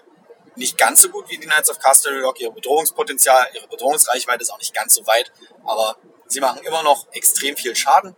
nicht 0.54 0.78
ganz 0.78 1.02
so 1.02 1.10
gut 1.10 1.28
wie 1.28 1.36
die 1.36 1.46
Knights 1.46 1.68
of 1.68 1.78
Casterly 1.78 2.20
Rock. 2.20 2.40
Ihr 2.40 2.50
Bedrohungspotenzial, 2.50 3.48
ihre 3.54 3.68
Bedrohungsreichweite 3.68 4.42
ist 4.42 4.50
auch 4.50 4.58
nicht 4.58 4.74
ganz 4.74 4.94
so 4.94 5.06
weit, 5.06 5.32
aber 5.64 5.96
sie 6.26 6.40
machen 6.40 6.62
immer 6.64 6.82
noch 6.82 7.12
extrem 7.12 7.56
viel 7.56 7.76
Schaden. 7.76 8.16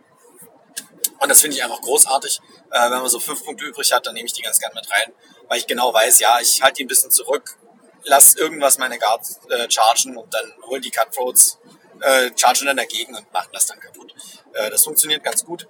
Und 1.19 1.29
das 1.29 1.41
finde 1.41 1.57
ich 1.57 1.63
einfach 1.63 1.81
großartig. 1.81 2.39
Äh, 2.71 2.91
wenn 2.91 2.99
man 2.99 3.09
so 3.09 3.19
fünf 3.19 3.43
Punkte 3.43 3.65
übrig 3.65 3.91
hat, 3.91 4.05
dann 4.05 4.13
nehme 4.13 4.25
ich 4.25 4.33
die 4.33 4.41
ganz 4.41 4.59
gern 4.59 4.73
mit 4.73 4.89
rein, 4.89 5.13
weil 5.47 5.59
ich 5.59 5.67
genau 5.67 5.93
weiß, 5.93 6.19
ja, 6.19 6.39
ich 6.39 6.61
halte 6.61 6.75
die 6.75 6.85
ein 6.85 6.87
bisschen 6.87 7.11
zurück, 7.11 7.57
lass 8.03 8.35
irgendwas 8.35 8.77
meine 8.77 8.97
Guard 8.97 9.21
äh, 9.49 9.69
chargen 9.69 10.17
und 10.17 10.33
dann 10.33 10.53
hol 10.67 10.79
die 10.79 10.91
Cutthroats, 10.91 11.59
äh, 12.01 12.31
chargen 12.35 12.67
dann 12.67 12.77
dagegen 12.77 13.15
und 13.15 13.31
machen 13.33 13.49
das 13.51 13.65
dann 13.65 13.79
kaputt. 13.79 14.13
Äh, 14.53 14.69
das 14.69 14.83
funktioniert 14.83 15.23
ganz 15.23 15.43
gut. 15.43 15.67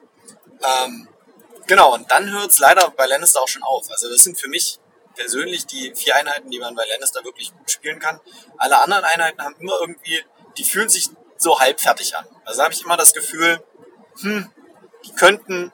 Ähm, 0.62 1.07
genau, 1.65 1.93
und 1.93 2.09
dann 2.12 2.29
hört 2.31 2.51
es 2.51 2.59
leider 2.59 2.91
bei 2.91 3.07
Lannister 3.07 3.41
auch 3.41 3.47
schon 3.47 3.63
auf. 3.63 3.89
Also 3.89 4.09
das 4.09 4.23
sind 4.23 4.39
für 4.39 4.49
mich 4.49 4.79
persönlich 5.15 5.65
die 5.65 5.93
vier 5.95 6.15
Einheiten, 6.15 6.49
die 6.49 6.59
man 6.59 6.75
bei 6.75 6.85
Lannister 6.85 7.23
wirklich 7.23 7.51
gut 7.53 7.71
spielen 7.71 7.99
kann. 7.99 8.19
Alle 8.57 8.81
anderen 8.81 9.03
Einheiten 9.03 9.41
haben 9.41 9.55
immer 9.59 9.73
irgendwie, 9.81 10.23
die 10.57 10.63
fühlen 10.63 10.89
sich 10.89 11.09
so 11.38 11.59
halbfertig 11.59 12.15
an. 12.15 12.25
Also 12.45 12.63
habe 12.63 12.73
ich 12.73 12.83
immer 12.83 12.97
das 12.97 13.13
Gefühl, 13.13 13.63
hm, 14.21 14.51
die 15.05 15.13
könnten 15.13 15.71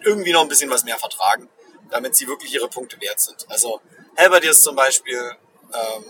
irgendwie 0.00 0.32
noch 0.32 0.42
ein 0.42 0.48
bisschen 0.48 0.70
was 0.70 0.84
mehr 0.84 0.98
vertragen, 0.98 1.48
damit 1.90 2.14
sie 2.14 2.26
wirklich 2.26 2.52
ihre 2.52 2.68
Punkte 2.68 3.00
wert 3.00 3.20
sind. 3.20 3.46
Also 3.48 3.80
Halberdiers 4.16 4.62
zum 4.62 4.76
Beispiel, 4.76 5.36
ähm, 5.72 6.04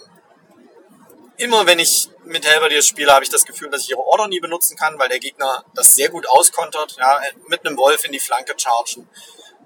immer 1.36 1.66
wenn 1.66 1.78
ich 1.78 2.10
mit 2.24 2.48
Halberdiers 2.48 2.86
spiele, 2.86 3.12
habe 3.12 3.24
ich 3.24 3.30
das 3.30 3.44
Gefühl, 3.44 3.70
dass 3.70 3.82
ich 3.82 3.90
ihre 3.90 4.00
Order 4.00 4.28
nie 4.28 4.40
benutzen 4.40 4.76
kann, 4.76 4.98
weil 4.98 5.08
der 5.08 5.18
Gegner 5.18 5.64
das 5.74 5.94
sehr 5.94 6.08
gut 6.08 6.28
auskontert. 6.28 6.96
Ja, 6.98 7.20
mit 7.48 7.66
einem 7.66 7.76
Wolf 7.76 8.04
in 8.04 8.12
die 8.12 8.20
Flanke 8.20 8.54
chargen, 8.56 9.08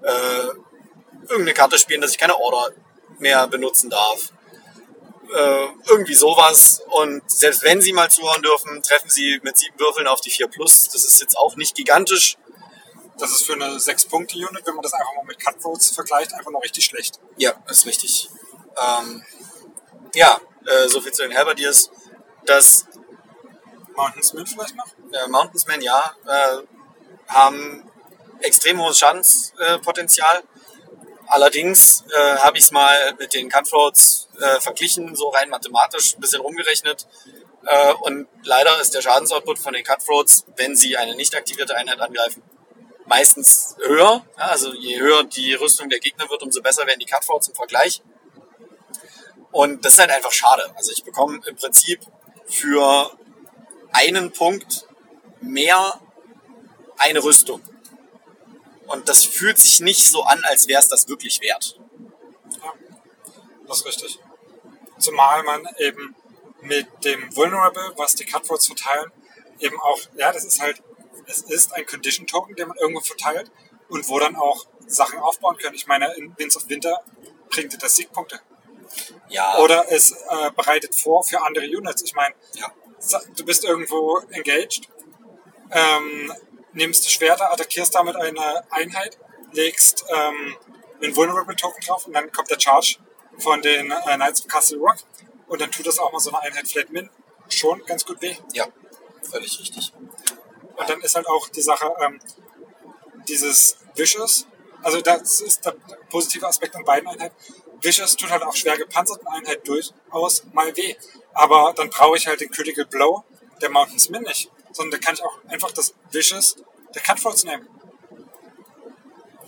äh, 0.03 0.47
irgendeine 1.21 1.53
Karte 1.53 1.77
spielen, 1.77 2.01
dass 2.01 2.11
ich 2.11 2.17
keine 2.17 2.37
Order 2.37 2.71
mehr 3.19 3.47
benutzen 3.47 3.89
darf. 3.89 4.31
Äh, 5.33 5.67
irgendwie 5.87 6.15
sowas. 6.15 6.81
Und 6.87 7.29
selbst 7.29 7.63
wenn 7.63 7.81
sie 7.81 7.93
mal 7.93 8.09
zuhören 8.09 8.41
dürfen, 8.41 8.81
treffen 8.81 9.09
sie 9.09 9.39
mit 9.43 9.57
sieben 9.57 9.79
Würfeln 9.79 10.07
auf 10.07 10.21
die 10.21 10.31
4 10.31 10.47
Plus. 10.47 10.89
Das 10.89 11.05
ist 11.05 11.21
jetzt 11.21 11.37
auch 11.37 11.55
nicht 11.55 11.75
gigantisch. 11.75 12.37
Das 13.19 13.31
ist 13.31 13.45
für 13.45 13.53
eine 13.53 13.77
6-Punkte-Unit, 13.77 14.65
wenn 14.65 14.75
man 14.75 14.83
das 14.83 14.93
einfach 14.93 15.13
mal 15.15 15.25
mit 15.25 15.43
Cutthroats 15.43 15.91
vergleicht, 15.91 16.33
einfach 16.33 16.51
noch 16.51 16.63
richtig 16.63 16.85
schlecht. 16.85 17.19
Ja, 17.37 17.53
ist 17.67 17.85
richtig. 17.85 18.29
Ähm, 18.77 19.23
ja, 20.15 20.39
äh, 20.65 20.87
so 20.87 21.01
viel 21.01 21.11
zu 21.11 21.23
den 21.23 21.37
Halberdiers. 21.37 21.91
Das 22.45 22.85
Mountainsman 23.95 24.47
vielleicht 24.47 24.75
noch? 24.75 24.87
äh, 25.11 25.27
Mountainsmen, 25.27 25.81
ja, 25.81 26.15
äh, 26.25 26.63
haben 27.27 27.89
extrem 28.41 28.81
hohes 28.81 28.99
Schadenspotenzial. 28.99 30.43
Allerdings 31.27 32.05
äh, 32.11 32.37
habe 32.37 32.57
ich 32.57 32.63
es 32.63 32.71
mal 32.71 33.13
mit 33.19 33.33
den 33.33 33.49
Cutthroats 33.49 34.29
äh, 34.39 34.59
verglichen, 34.61 35.15
so 35.15 35.29
rein 35.29 35.49
mathematisch, 35.49 36.15
ein 36.15 36.21
bisschen 36.21 36.41
rumgerechnet. 36.41 37.05
Äh, 37.65 37.93
und 37.93 38.27
leider 38.43 38.79
ist 38.81 38.95
der 38.95 39.01
Schadensoutput 39.01 39.59
von 39.59 39.73
den 39.73 39.83
Cutthroats, 39.83 40.45
wenn 40.55 40.75
sie 40.75 40.97
eine 40.97 41.15
nicht 41.15 41.35
aktivierte 41.35 41.75
Einheit 41.75 41.99
angreifen, 41.99 42.41
meistens 43.09 43.75
höher. 43.85 44.25
Also 44.37 44.73
je 44.73 44.99
höher 44.99 45.23
die 45.23 45.53
Rüstung 45.55 45.89
der 45.89 45.99
Gegner 45.99 46.29
wird, 46.29 46.41
umso 46.43 46.61
besser 46.61 46.87
werden 46.87 46.99
die 46.99 47.05
Cutthroats 47.05 47.49
im 47.49 47.55
Vergleich. 47.55 48.01
Und 49.51 49.83
das 49.83 49.93
ist 49.93 49.99
halt 49.99 50.11
einfach 50.11 50.31
schade. 50.31 50.71
Also 50.75 50.91
ich 50.91 51.03
bekomme 51.03 51.41
im 51.47 51.55
Prinzip 51.55 51.99
für 52.45 53.11
einen 53.91 54.31
Punkt 54.31 54.87
mehr 55.41 55.99
eine 56.97 57.23
Rüstung. 57.23 57.61
Und 58.87 59.09
das 59.09 59.25
fühlt 59.25 59.57
sich 59.57 59.79
nicht 59.79 60.07
so 60.07 60.23
an, 60.23 60.41
als 60.43 60.67
wäre 60.67 60.79
es 60.79 60.87
das 60.87 61.07
wirklich 61.07 61.41
wert. 61.41 61.79
Ja, 62.63 62.73
das 63.67 63.79
ist 63.79 63.85
richtig. 63.85 64.19
Zumal 64.99 65.43
man 65.43 65.67
eben 65.77 66.15
mit 66.61 66.87
dem 67.03 67.35
Vulnerable, 67.35 67.93
was 67.95 68.15
die 68.15 68.25
Cutthroats 68.25 68.67
verteilen, 68.67 69.11
eben 69.59 69.79
auch, 69.79 69.99
ja, 70.15 70.31
das 70.31 70.43
ist 70.43 70.61
halt, 70.61 70.81
es 71.29 71.41
ist 71.43 71.73
ein 71.73 71.85
Condition 71.85 72.27
Token, 72.27 72.55
den 72.55 72.67
man 72.67 72.77
irgendwo 72.77 73.01
verteilt 73.01 73.51
und 73.87 74.07
wo 74.09 74.19
dann 74.19 74.35
auch 74.35 74.65
Sachen 74.87 75.19
aufbauen 75.19 75.57
können. 75.57 75.75
Ich 75.75 75.87
meine, 75.87 76.13
in 76.15 76.35
Winds 76.37 76.57
of 76.57 76.67
Winter 76.69 77.01
bringt 77.49 77.81
das 77.81 77.95
Siegpunkte. 77.95 78.39
Ja, 79.29 79.59
Oder 79.59 79.85
es 79.91 80.11
äh, 80.11 80.51
bereitet 80.55 80.95
vor 80.95 81.23
für 81.23 81.41
andere 81.41 81.65
Units. 81.65 82.01
Ich 82.01 82.15
meine, 82.15 82.33
ja. 82.55 82.71
du 83.35 83.45
bist 83.45 83.63
irgendwo 83.63 84.19
engaged, 84.31 84.89
ähm, 85.71 86.33
nimmst 86.73 87.05
die 87.05 87.09
Schwerter, 87.09 87.51
attackierst 87.51 87.93
damit 87.93 88.15
eine 88.15 88.63
Einheit, 88.71 89.19
legst 89.51 90.05
ähm, 90.09 90.57
einen 91.01 91.15
Vulnerable 91.15 91.55
Token 91.55 91.81
drauf 91.85 92.07
und 92.07 92.13
dann 92.13 92.31
kommt 92.31 92.49
der 92.49 92.59
Charge 92.59 92.97
von 93.37 93.61
den 93.61 93.91
äh, 93.91 94.15
Knights 94.15 94.41
of 94.41 94.47
Castle 94.47 94.79
Rock 94.79 94.97
und 95.47 95.61
dann 95.61 95.71
tut 95.71 95.85
das 95.85 95.99
auch 95.99 96.11
mal 96.11 96.19
so 96.19 96.31
eine 96.31 96.41
Einheit 96.41 96.67
Flat 96.67 96.89
Min 96.89 97.09
schon 97.47 97.83
ganz 97.85 98.05
gut 98.05 98.21
weh. 98.21 98.35
ja, 98.53 98.67
völlig 99.29 99.59
richtig. 99.59 99.93
Und 100.79 100.89
dann 100.89 101.01
ist 101.01 101.15
halt 101.15 101.27
auch 101.27 101.49
die 101.49 101.61
Sache, 101.61 101.93
ähm, 101.99 102.19
dieses 103.27 103.77
Vicious, 103.95 104.47
also 104.81 105.01
das 105.01 105.41
ist 105.41 105.65
der 105.65 105.75
positive 106.09 106.47
Aspekt 106.47 106.73
an 106.75 106.85
beiden 106.85 107.07
Einheiten. 107.09 107.35
Vicious 107.81 108.15
tut 108.15 108.31
halt 108.31 108.43
auch 108.43 108.55
schwer 108.55 108.77
gepanzerten 108.77 109.27
Einheiten 109.27 109.63
durchaus 109.65 110.45
mal 110.53 110.75
weh. 110.77 110.95
Aber 111.33 111.73
dann 111.75 111.89
brauche 111.89 112.15
ich 112.17 112.27
halt 112.27 112.39
den 112.39 112.49
Critical 112.49 112.85
Blow 112.85 113.25
der 113.61 113.69
Mountains 113.69 114.09
Min 114.09 114.23
nicht. 114.23 114.49
Sondern 114.71 114.99
da 114.99 115.05
kann 115.05 115.15
ich 115.15 115.23
auch 115.23 115.37
einfach 115.49 115.71
das 115.71 115.93
Vicious 116.11 116.55
der 116.95 117.01
Cutthroats 117.01 117.43
nehmen. 117.43 117.67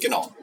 Genau. 0.02 0.34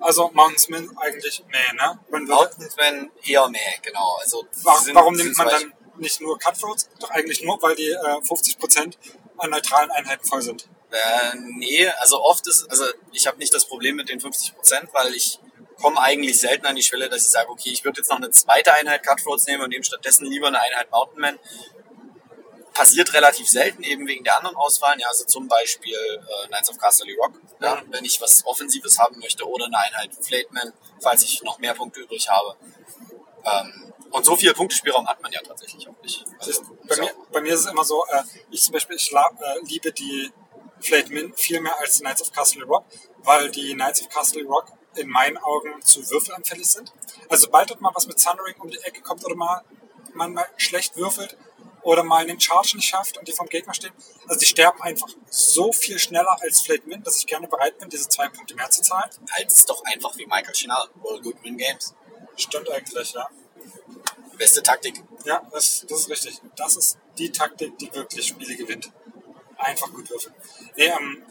Also 0.00 0.30
Mountains 0.32 0.68
Min 0.68 0.96
eigentlich 0.96 1.44
meh, 1.48 1.76
ne? 1.76 1.98
Man 2.10 2.28
würde, 2.28 2.34
Mountainsmen 2.34 3.10
eher 3.24 3.48
mehr, 3.48 3.74
genau. 3.82 4.16
Also 4.22 4.46
warum 4.62 5.16
sind 5.16 5.26
nimmt 5.26 5.38
man 5.38 5.48
dann 5.48 5.74
nicht 6.00 6.20
nur 6.20 6.38
Cutthroats? 6.38 6.88
Doch 7.00 7.10
eigentlich 7.10 7.42
nur, 7.42 7.60
weil 7.62 7.74
die 7.74 7.90
äh, 7.90 8.20
50% 8.22 8.94
an 9.36 9.50
neutralen 9.50 9.90
Einheiten 9.90 10.26
voll 10.26 10.42
sind. 10.42 10.68
Äh, 10.90 11.36
nee, 11.36 11.86
also 11.98 12.22
oft 12.22 12.46
ist, 12.46 12.70
also 12.70 12.84
ich 13.12 13.26
habe 13.26 13.38
nicht 13.38 13.52
das 13.54 13.66
Problem 13.66 13.96
mit 13.96 14.08
den 14.08 14.20
50 14.20 14.54
Prozent, 14.54 14.88
weil 14.92 15.14
ich 15.14 15.38
komme 15.80 16.00
eigentlich 16.00 16.38
selten 16.38 16.66
an 16.66 16.76
die 16.76 16.82
Schwelle, 16.82 17.08
dass 17.08 17.22
ich 17.22 17.28
sage, 17.28 17.48
okay, 17.50 17.70
ich 17.70 17.84
würde 17.84 18.00
jetzt 18.00 18.10
noch 18.10 18.16
eine 18.16 18.30
zweite 18.30 18.72
Einheit 18.72 19.06
Cutthroats 19.06 19.46
nehmen 19.46 19.62
und 19.62 19.70
nehme 19.70 19.84
stattdessen 19.84 20.26
lieber 20.26 20.48
eine 20.48 20.60
Einheit 20.60 20.90
Mountain 20.90 21.20
Man. 21.20 21.38
Passiert 22.72 23.12
relativ 23.12 23.48
selten, 23.48 23.82
eben 23.82 24.06
wegen 24.06 24.22
der 24.22 24.36
anderen 24.36 24.56
Auswahlen, 24.56 25.00
ja, 25.00 25.08
also 25.08 25.24
zum 25.24 25.48
Beispiel 25.48 25.94
äh, 25.94 26.46
Knights 26.46 26.70
of 26.70 26.78
Castle 26.78 27.12
Rock, 27.16 27.32
ja, 27.60 27.82
wenn 27.88 28.04
ich 28.04 28.20
was 28.20 28.46
Offensives 28.46 28.98
haben 29.00 29.18
möchte, 29.18 29.48
oder 29.48 29.66
eine 29.66 29.78
Einheit 29.78 30.10
Flateman, 30.20 30.72
falls 31.00 31.24
ich 31.24 31.42
noch 31.42 31.58
mehr 31.58 31.74
Punkte 31.74 32.00
übrig 32.00 32.28
habe. 32.28 32.56
Ähm, 33.44 33.92
und 34.10 34.24
so 34.24 34.36
viel 34.36 34.52
Punktespielraum 34.54 35.06
hat 35.06 35.20
man 35.22 35.30
ja 35.32 35.40
tatsächlich 35.42 35.88
auch 35.88 36.00
nicht. 36.02 36.24
Also, 36.38 36.62
Bei 36.86 36.94
ist 36.94 37.00
mir, 37.00 37.10
bei 37.32 37.40
mir 37.40 37.54
ist 37.54 37.60
es 37.60 37.66
immer 37.66 37.84
so, 37.84 38.04
äh, 38.06 38.22
ich 38.50 38.62
zum 38.62 38.72
Beispiel, 38.72 38.96
ich 38.96 39.10
la- 39.10 39.30
äh, 39.40 39.58
liebe 39.66 39.92
die 39.92 40.30
Flate 40.80 41.12
Min 41.12 41.34
viel 41.34 41.60
mehr 41.60 41.78
als 41.80 41.94
die 41.96 42.00
Knights 42.00 42.22
of 42.22 42.32
Castle 42.32 42.64
Rock, 42.64 42.84
weil 43.18 43.50
die 43.50 43.74
Knights 43.74 44.00
of 44.02 44.08
Castle 44.08 44.44
Rock 44.44 44.66
in 44.96 45.08
meinen 45.08 45.36
Augen 45.38 45.82
zu 45.82 46.08
würfelanfällig 46.10 46.66
sind. 46.66 46.92
Also 47.28 47.46
sobald 47.46 47.80
mal 47.80 47.90
was 47.94 48.06
mit 48.06 48.22
Thundering 48.22 48.54
um 48.60 48.70
die 48.70 48.78
Ecke 48.78 49.00
kommt 49.02 49.24
oder 49.24 49.34
mal 49.34 49.62
man 50.14 50.32
mal 50.32 50.46
schlecht 50.56 50.96
würfelt 50.96 51.36
oder 51.82 52.02
mal 52.02 52.22
einen 52.22 52.40
Charge 52.40 52.76
nicht 52.76 52.88
schafft 52.88 53.18
und 53.18 53.28
die 53.28 53.32
vom 53.32 53.46
Gegner 53.48 53.74
stehen, 53.74 53.92
also 54.26 54.38
die 54.40 54.46
sterben 54.46 54.80
einfach 54.82 55.08
so 55.30 55.72
viel 55.72 55.98
schneller 55.98 56.36
als 56.40 56.60
Flate 56.62 56.86
Min, 56.88 57.02
dass 57.02 57.18
ich 57.18 57.26
gerne 57.26 57.46
bereit 57.46 57.78
bin, 57.78 57.88
diese 57.88 58.08
zwei 58.08 58.28
Punkte 58.28 58.54
mehr 58.54 58.70
zu 58.70 58.82
zahlen. 58.82 59.10
halt 59.32 59.52
es 59.52 59.64
doch 59.66 59.82
einfach 59.84 60.16
wie 60.16 60.26
Michael 60.26 60.54
Chinal, 60.54 60.88
All 61.04 61.20
Good 61.20 61.42
Win 61.44 61.56
Games. 61.56 61.94
Stimmt 62.36 62.70
eigentlich, 62.70 63.12
ja. 63.12 63.28
Beste 64.38 64.62
Taktik. 64.62 65.02
Ja, 65.24 65.42
das, 65.50 65.84
das 65.88 66.00
ist 66.00 66.10
richtig. 66.10 66.40
Das 66.56 66.76
ist 66.76 66.98
die 67.18 67.30
Taktik, 67.32 67.76
die 67.78 67.92
wirklich 67.92 68.28
Spiele 68.28 68.56
gewinnt. 68.56 68.90
Einfach 69.56 69.92
gut 69.92 70.08
würfeln. 70.08 70.34
Nee, 70.76 70.86
ähm, 70.86 71.22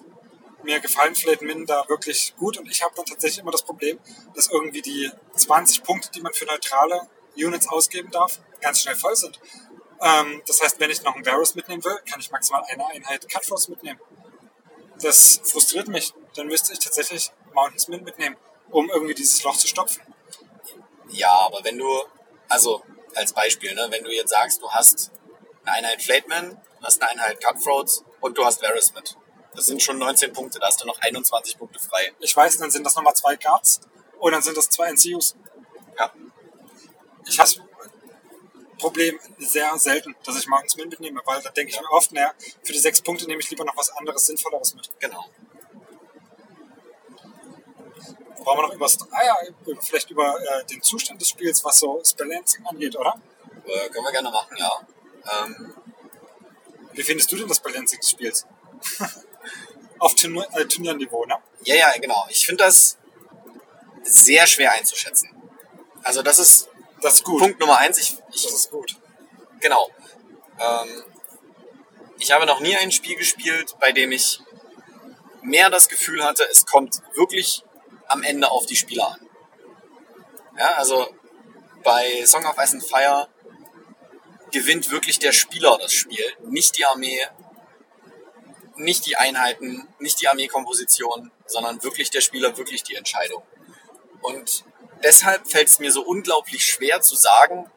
mir 0.63 0.79
gefallen 0.81 1.15
Flat 1.15 1.41
Min 1.41 1.65
da 1.65 1.87
wirklich 1.87 2.35
gut 2.35 2.57
und 2.57 2.69
ich 2.69 2.83
habe 2.83 2.93
dann 2.95 3.05
tatsächlich 3.05 3.39
immer 3.39 3.51
das 3.51 3.63
Problem, 3.63 3.99
dass 4.35 4.49
irgendwie 4.49 4.81
die 4.81 5.09
20 5.35 5.83
Punkte, 5.83 6.11
die 6.11 6.21
man 6.21 6.33
für 6.33 6.45
neutrale 6.45 7.07
Units 7.37 7.67
ausgeben 7.69 8.11
darf, 8.11 8.41
ganz 8.59 8.81
schnell 8.81 8.95
voll 8.95 9.15
sind. 9.15 9.39
Ähm, 10.01 10.41
das 10.45 10.61
heißt, 10.61 10.79
wenn 10.79 10.89
ich 10.89 11.01
noch 11.03 11.15
einen 11.15 11.25
Varus 11.25 11.55
mitnehmen 11.55 11.83
will, 11.83 11.97
kann 12.09 12.19
ich 12.19 12.31
maximal 12.31 12.63
eine 12.67 12.85
Einheit 12.87 13.29
Cutthroats 13.29 13.69
mitnehmen. 13.69 13.99
Das 15.01 15.39
frustriert 15.43 15.87
mich. 15.87 16.13
Dann 16.35 16.47
müsste 16.47 16.73
ich 16.73 16.79
tatsächlich 16.79 17.31
Mountains 17.53 17.87
Min 17.87 18.03
mitnehmen, 18.03 18.35
um 18.69 18.89
irgendwie 18.89 19.13
dieses 19.13 19.43
Loch 19.43 19.55
zu 19.55 19.67
stopfen. 19.67 20.01
Ja, 21.09 21.31
aber 21.31 21.63
wenn 21.63 21.77
du, 21.77 21.87
also 22.49 22.83
als 23.17 23.33
Beispiel, 23.33 23.73
ne, 23.73 23.87
wenn 23.89 24.03
du 24.03 24.11
jetzt 24.11 24.29
sagst, 24.29 24.61
du 24.61 24.69
hast 24.71 25.11
eine 25.63 25.77
Einheit 25.77 26.01
Flateman, 26.01 26.51
du 26.51 26.85
hast 26.85 27.01
eine 27.01 27.11
Einheit 27.11 27.43
Cutthroats 27.43 28.03
und 28.21 28.37
du 28.37 28.45
hast 28.45 28.61
Varys 28.61 28.93
mit. 28.93 29.17
Das 29.55 29.65
sind 29.65 29.81
schon 29.81 29.97
19 29.97 30.33
Punkte, 30.33 30.59
da 30.59 30.67
hast 30.67 30.81
du 30.81 30.85
noch 30.85 30.99
21 31.01 31.57
Punkte 31.57 31.79
frei. 31.79 32.13
Ich 32.19 32.35
weiß, 32.35 32.57
dann 32.57 32.71
sind 32.71 32.85
das 32.85 32.95
nochmal 32.95 33.15
zwei 33.15 33.35
Guards 33.35 33.81
und 34.19 34.31
dann 34.31 34.41
sind 34.41 34.55
das 34.55 34.69
zwei 34.69 34.91
NCUs. 34.91 35.35
Ja. 35.97 36.13
Ich 37.25 37.39
hasse, 37.39 37.67
Problem 38.77 39.19
sehr 39.39 39.77
selten, 39.77 40.15
dass 40.23 40.37
ich 40.37 40.47
morgens 40.47 40.75
mitnehme, 40.77 41.21
weil 41.25 41.41
da 41.41 41.49
denke 41.49 41.71
ich 41.71 41.79
mir 41.79 41.89
oft, 41.91 42.11
naja, 42.11 42.33
für 42.63 42.73
die 42.73 42.79
sechs 42.79 43.01
Punkte 43.01 43.25
nehme 43.25 43.41
ich 43.41 43.49
lieber 43.49 43.65
noch 43.65 43.75
was 43.75 43.89
anderes, 43.89 44.27
Sinnvolleres 44.27 44.75
mit. 44.75 44.89
Genau. 44.99 45.25
Wollen 48.39 48.57
wir 48.57 48.67
noch 48.67 48.73
über, 48.73 48.85
ah 49.11 49.25
ja, 49.25 49.35
vielleicht 49.81 50.09
über 50.11 50.35
äh, 50.39 50.65
den 50.65 50.81
Zustand 50.81 51.19
des 51.19 51.29
Spiels, 51.29 51.63
was 51.63 51.79
so 51.79 52.01
Balancing 52.17 52.65
angeht, 52.65 52.95
oder? 52.95 53.15
Äh, 53.65 53.89
können 53.89 54.05
wir 54.05 54.11
gerne 54.11 54.29
machen, 54.31 54.55
ja. 54.57 54.87
Ähm, 55.31 55.73
Wie 56.93 57.03
findest 57.03 57.31
du 57.31 57.37
denn 57.37 57.47
das 57.47 57.59
Balancing 57.59 57.99
des 57.99 58.09
Spiels? 58.09 58.45
Auf 59.99 60.15
Turnier, 60.15 60.47
äh, 60.53 60.65
Turnierniveau, 60.65 61.25
ne? 61.25 61.37
ja, 61.63 61.75
ja, 61.75 61.91
genau. 61.99 62.25
Ich 62.29 62.45
finde 62.45 62.63
das 62.63 62.97
sehr 64.03 64.45
schwer 64.47 64.71
einzuschätzen. 64.71 65.29
Also 66.03 66.21
das 66.21 66.39
ist 66.39 66.69
Das 67.01 67.15
ist 67.15 67.23
gut. 67.23 67.39
Punkt 67.39 67.59
Nummer 67.59 67.77
eins. 67.79 67.97
Ich, 67.97 68.15
ich, 68.33 68.43
Das 68.43 68.53
ist 68.53 68.71
gut. 68.71 68.95
Genau. 69.59 69.89
Ähm, 70.59 71.03
ich 72.19 72.31
habe 72.31 72.45
noch 72.45 72.59
nie 72.59 72.75
ein 72.75 72.91
Spiel 72.91 73.15
gespielt, 73.15 73.75
bei 73.79 73.91
dem 73.91 74.11
ich 74.11 74.39
mehr 75.41 75.69
das 75.69 75.87
Gefühl 75.87 76.23
hatte, 76.23 76.47
es 76.49 76.65
kommt 76.65 77.01
wirklich 77.15 77.63
am 78.07 78.23
Ende 78.23 78.49
auf 78.49 78.65
die 78.65 78.75
Spieler 78.75 79.13
an. 79.13 79.29
Ja, 80.57 80.73
also 80.73 81.07
bei 81.83 82.25
Song 82.25 82.45
of 82.45 82.57
Ice 82.57 82.73
and 82.73 82.83
Fire 82.83 83.27
gewinnt 84.51 84.91
wirklich 84.91 85.19
der 85.19 85.31
Spieler 85.31 85.77
das 85.79 85.93
Spiel, 85.93 86.23
nicht 86.43 86.77
die 86.77 86.85
Armee, 86.85 87.19
nicht 88.75 89.05
die 89.05 89.17
Einheiten, 89.17 89.87
nicht 89.99 90.21
die 90.21 90.27
Armeekomposition, 90.27 91.31
sondern 91.45 91.83
wirklich 91.83 92.09
der 92.09 92.21
Spieler, 92.21 92.57
wirklich 92.57 92.83
die 92.83 92.95
Entscheidung. 92.95 93.43
Und 94.21 94.65
deshalb 95.03 95.47
fällt 95.47 95.67
es 95.67 95.79
mir 95.79 95.91
so 95.91 96.01
unglaublich 96.01 96.65
schwer 96.65 97.01
zu 97.01 97.15
sagen, 97.15 97.69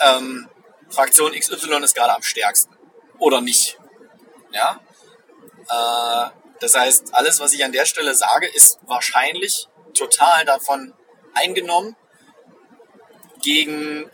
ähm, 0.00 0.48
Fraktion 0.88 1.32
XY 1.32 1.82
ist 1.82 1.94
gerade 1.94 2.14
am 2.14 2.22
stärksten 2.22 2.76
oder 3.18 3.40
nicht. 3.40 3.78
Ja? 4.52 4.80
Äh, 5.68 6.30
das 6.60 6.74
heißt, 6.74 7.14
alles, 7.14 7.40
was 7.40 7.52
ich 7.52 7.64
an 7.64 7.72
der 7.72 7.86
Stelle 7.86 8.14
sage, 8.14 8.46
ist 8.46 8.78
wahrscheinlich 8.86 9.68
total 9.94 10.44
davon 10.44 10.94
eingenommen, 11.34 11.96
gegen 13.42 14.10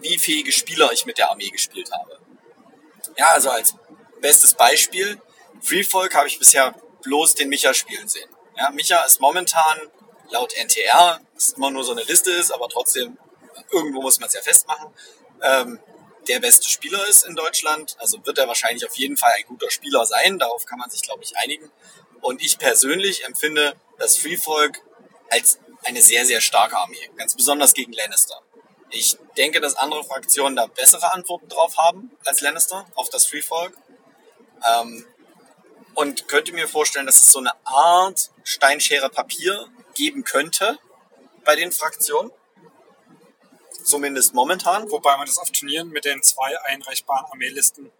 wie 0.00 0.18
fähige 0.18 0.52
Spieler 0.52 0.92
ich 0.92 1.06
mit 1.06 1.18
der 1.18 1.30
Armee 1.30 1.48
gespielt 1.48 1.90
habe. 1.92 2.18
Ja, 3.16 3.30
also 3.30 3.50
als 3.50 3.74
bestes 4.20 4.54
Beispiel, 4.54 5.20
Freefolk 5.60 6.14
habe 6.14 6.28
ich 6.28 6.38
bisher 6.38 6.74
bloß 7.02 7.34
den 7.34 7.48
Micha 7.48 7.74
spielen 7.74 8.08
sehen. 8.08 8.28
Ja, 8.56 8.70
Micha 8.70 9.02
ist 9.02 9.20
momentan 9.20 9.90
laut 10.30 10.52
NTR, 10.54 11.20
das 11.34 11.52
immer 11.52 11.70
nur 11.70 11.84
so 11.84 11.92
eine 11.92 12.02
Liste 12.02 12.30
ist, 12.30 12.52
aber 12.52 12.68
trotzdem, 12.68 13.18
irgendwo 13.70 14.02
muss 14.02 14.20
man 14.20 14.28
es 14.28 14.34
ja 14.34 14.40
festmachen, 14.40 14.92
ähm, 15.42 15.80
der 16.28 16.40
beste 16.40 16.68
Spieler 16.68 17.06
ist 17.08 17.24
in 17.24 17.34
Deutschland. 17.34 17.96
Also 17.98 18.24
wird 18.24 18.38
er 18.38 18.48
wahrscheinlich 18.48 18.86
auf 18.86 18.96
jeden 18.96 19.16
Fall 19.16 19.32
ein 19.36 19.46
guter 19.46 19.70
Spieler 19.70 20.04
sein. 20.06 20.38
Darauf 20.38 20.66
kann 20.66 20.78
man 20.78 20.90
sich, 20.90 21.02
glaube 21.02 21.24
ich, 21.24 21.36
einigen. 21.36 21.70
Und 22.20 22.42
ich 22.42 22.58
persönlich 22.58 23.24
empfinde 23.24 23.74
das 23.98 24.16
Freefolk 24.18 24.82
als 25.30 25.58
eine 25.84 26.02
sehr, 26.02 26.24
sehr 26.26 26.40
starke 26.40 26.76
Armee. 26.76 27.10
Ganz 27.16 27.34
besonders 27.34 27.74
gegen 27.74 27.92
Lannister. 27.92 28.40
Ich 28.90 29.16
denke, 29.36 29.60
dass 29.60 29.76
andere 29.76 30.04
Fraktionen 30.04 30.56
da 30.56 30.66
bessere 30.66 31.12
Antworten 31.12 31.48
drauf 31.48 31.76
haben 31.76 32.10
als 32.24 32.40
Lannister 32.40 32.86
auf 32.94 33.10
das 33.10 33.26
Freefolk. 33.26 33.76
Ähm, 34.68 35.06
und 35.94 36.28
könnte 36.28 36.52
mir 36.52 36.68
vorstellen, 36.68 37.06
dass 37.06 37.20
es 37.20 37.32
so 37.32 37.40
eine 37.40 37.52
Art 37.64 38.30
Steinschere 38.44 39.10
Papier 39.10 39.66
geben 39.94 40.22
könnte 40.22 40.78
bei 41.44 41.56
den 41.56 41.72
Fraktionen. 41.72 42.30
Zumindest 43.88 44.34
momentan. 44.34 44.90
Wobei 44.90 45.16
man 45.16 45.26
das 45.26 45.38
auf 45.38 45.50
Turnieren 45.50 45.88
mit 45.88 46.04
den 46.04 46.22
zwei 46.22 46.60
einreichbaren 46.64 47.24
Armeelisten 47.32 47.90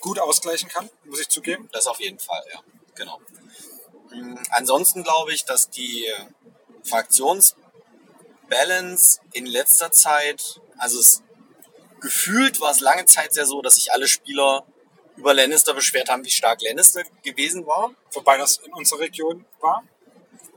gut 0.00 0.20
ausgleichen 0.20 0.68
kann, 0.68 0.88
muss 1.04 1.18
ich 1.18 1.28
zugeben. 1.28 1.68
Das 1.72 1.88
auf 1.88 1.98
jeden 1.98 2.20
Fall, 2.20 2.44
ja. 2.52 2.60
Genau. 2.94 3.20
Mm, 4.12 4.36
Ansonsten 4.50 5.02
glaube 5.02 5.32
ich, 5.32 5.44
dass 5.44 5.68
die 5.68 6.06
Fraktionsbalance 6.84 9.18
in 9.32 9.46
letzter 9.46 9.90
Zeit, 9.90 10.60
also 10.78 11.00
es, 11.00 11.24
gefühlt 12.00 12.60
war 12.60 12.70
es 12.70 12.78
lange 12.78 13.06
Zeit 13.06 13.34
sehr 13.34 13.46
so, 13.46 13.62
dass 13.62 13.74
sich 13.74 13.92
alle 13.92 14.06
Spieler 14.06 14.64
über 15.16 15.34
Lannister 15.34 15.74
beschwert 15.74 16.08
haben, 16.08 16.24
wie 16.24 16.30
stark 16.30 16.62
Lannister 16.62 17.02
gewesen 17.24 17.66
war. 17.66 17.92
Wobei 18.12 18.38
das 18.38 18.58
in 18.58 18.72
unserer 18.72 19.00
Region 19.00 19.44
war. 19.60 19.82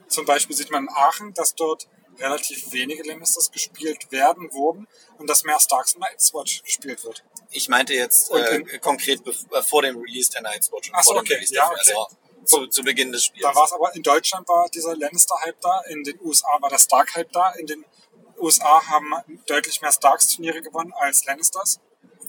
Zum 0.08 0.28
Beispiel 0.28 0.56
sieht 0.56 0.70
man 0.70 0.84
in 0.84 0.90
Aachen, 0.90 1.34
dass 1.34 1.56
dort 1.56 1.88
relativ 2.20 2.72
wenige 2.72 3.04
Lannisters 3.04 3.52
gespielt 3.52 4.12
werden 4.12 4.52
wurden 4.54 4.88
und 5.18 5.30
dass 5.30 5.44
mehr 5.44 5.60
Starks 5.60 5.94
und 5.96 6.02
Night's 6.02 6.34
Watch 6.34 6.64
gespielt 6.64 7.04
wird. 7.04 7.24
Ich 7.52 7.70
meinte 7.70 7.94
jetzt 7.94 8.32
äh, 8.32 8.80
konkret 8.80 9.22
äh, 9.26 9.62
vor 9.62 9.82
dem 9.82 9.98
Release 9.98 10.32
der 10.32 10.42
Night's 10.42 10.72
Watch 10.72 10.90
und 10.90 10.96
Ach 10.96 11.04
so, 11.04 11.14
vor 11.14 11.22
dem 11.22 11.26
okay. 11.26 11.34
Release 11.36 11.54
Ja, 11.54 11.68
okay. 11.68 11.76
also 11.80 12.08
zu, 12.46 12.68
zu 12.68 12.84
Beginn 12.84 13.12
des 13.12 13.26
Spiels. 13.26 13.44
Da 13.44 13.56
war 13.56 13.66
es 13.66 13.74
aber, 13.74 13.94
in 13.96 14.04
Deutschland 14.04 14.48
war 14.48 14.70
dieser 14.70 14.96
Lannister-Hype 14.96 15.60
da, 15.62 15.82
in 15.90 16.04
den 16.04 16.20
USA 16.22 16.58
war 16.62 16.70
der 16.70 16.80
Stark-Hype 16.80 17.32
da, 17.32 17.52
in 17.52 17.68
den 17.68 17.86
USA 18.40 18.86
haben 18.88 19.14
deutlich 19.48 19.82
mehr 19.82 19.92
Starks-Turniere 19.92 20.62
gewonnen 20.62 20.94
als 20.94 21.26
Lannisters. 21.26 21.80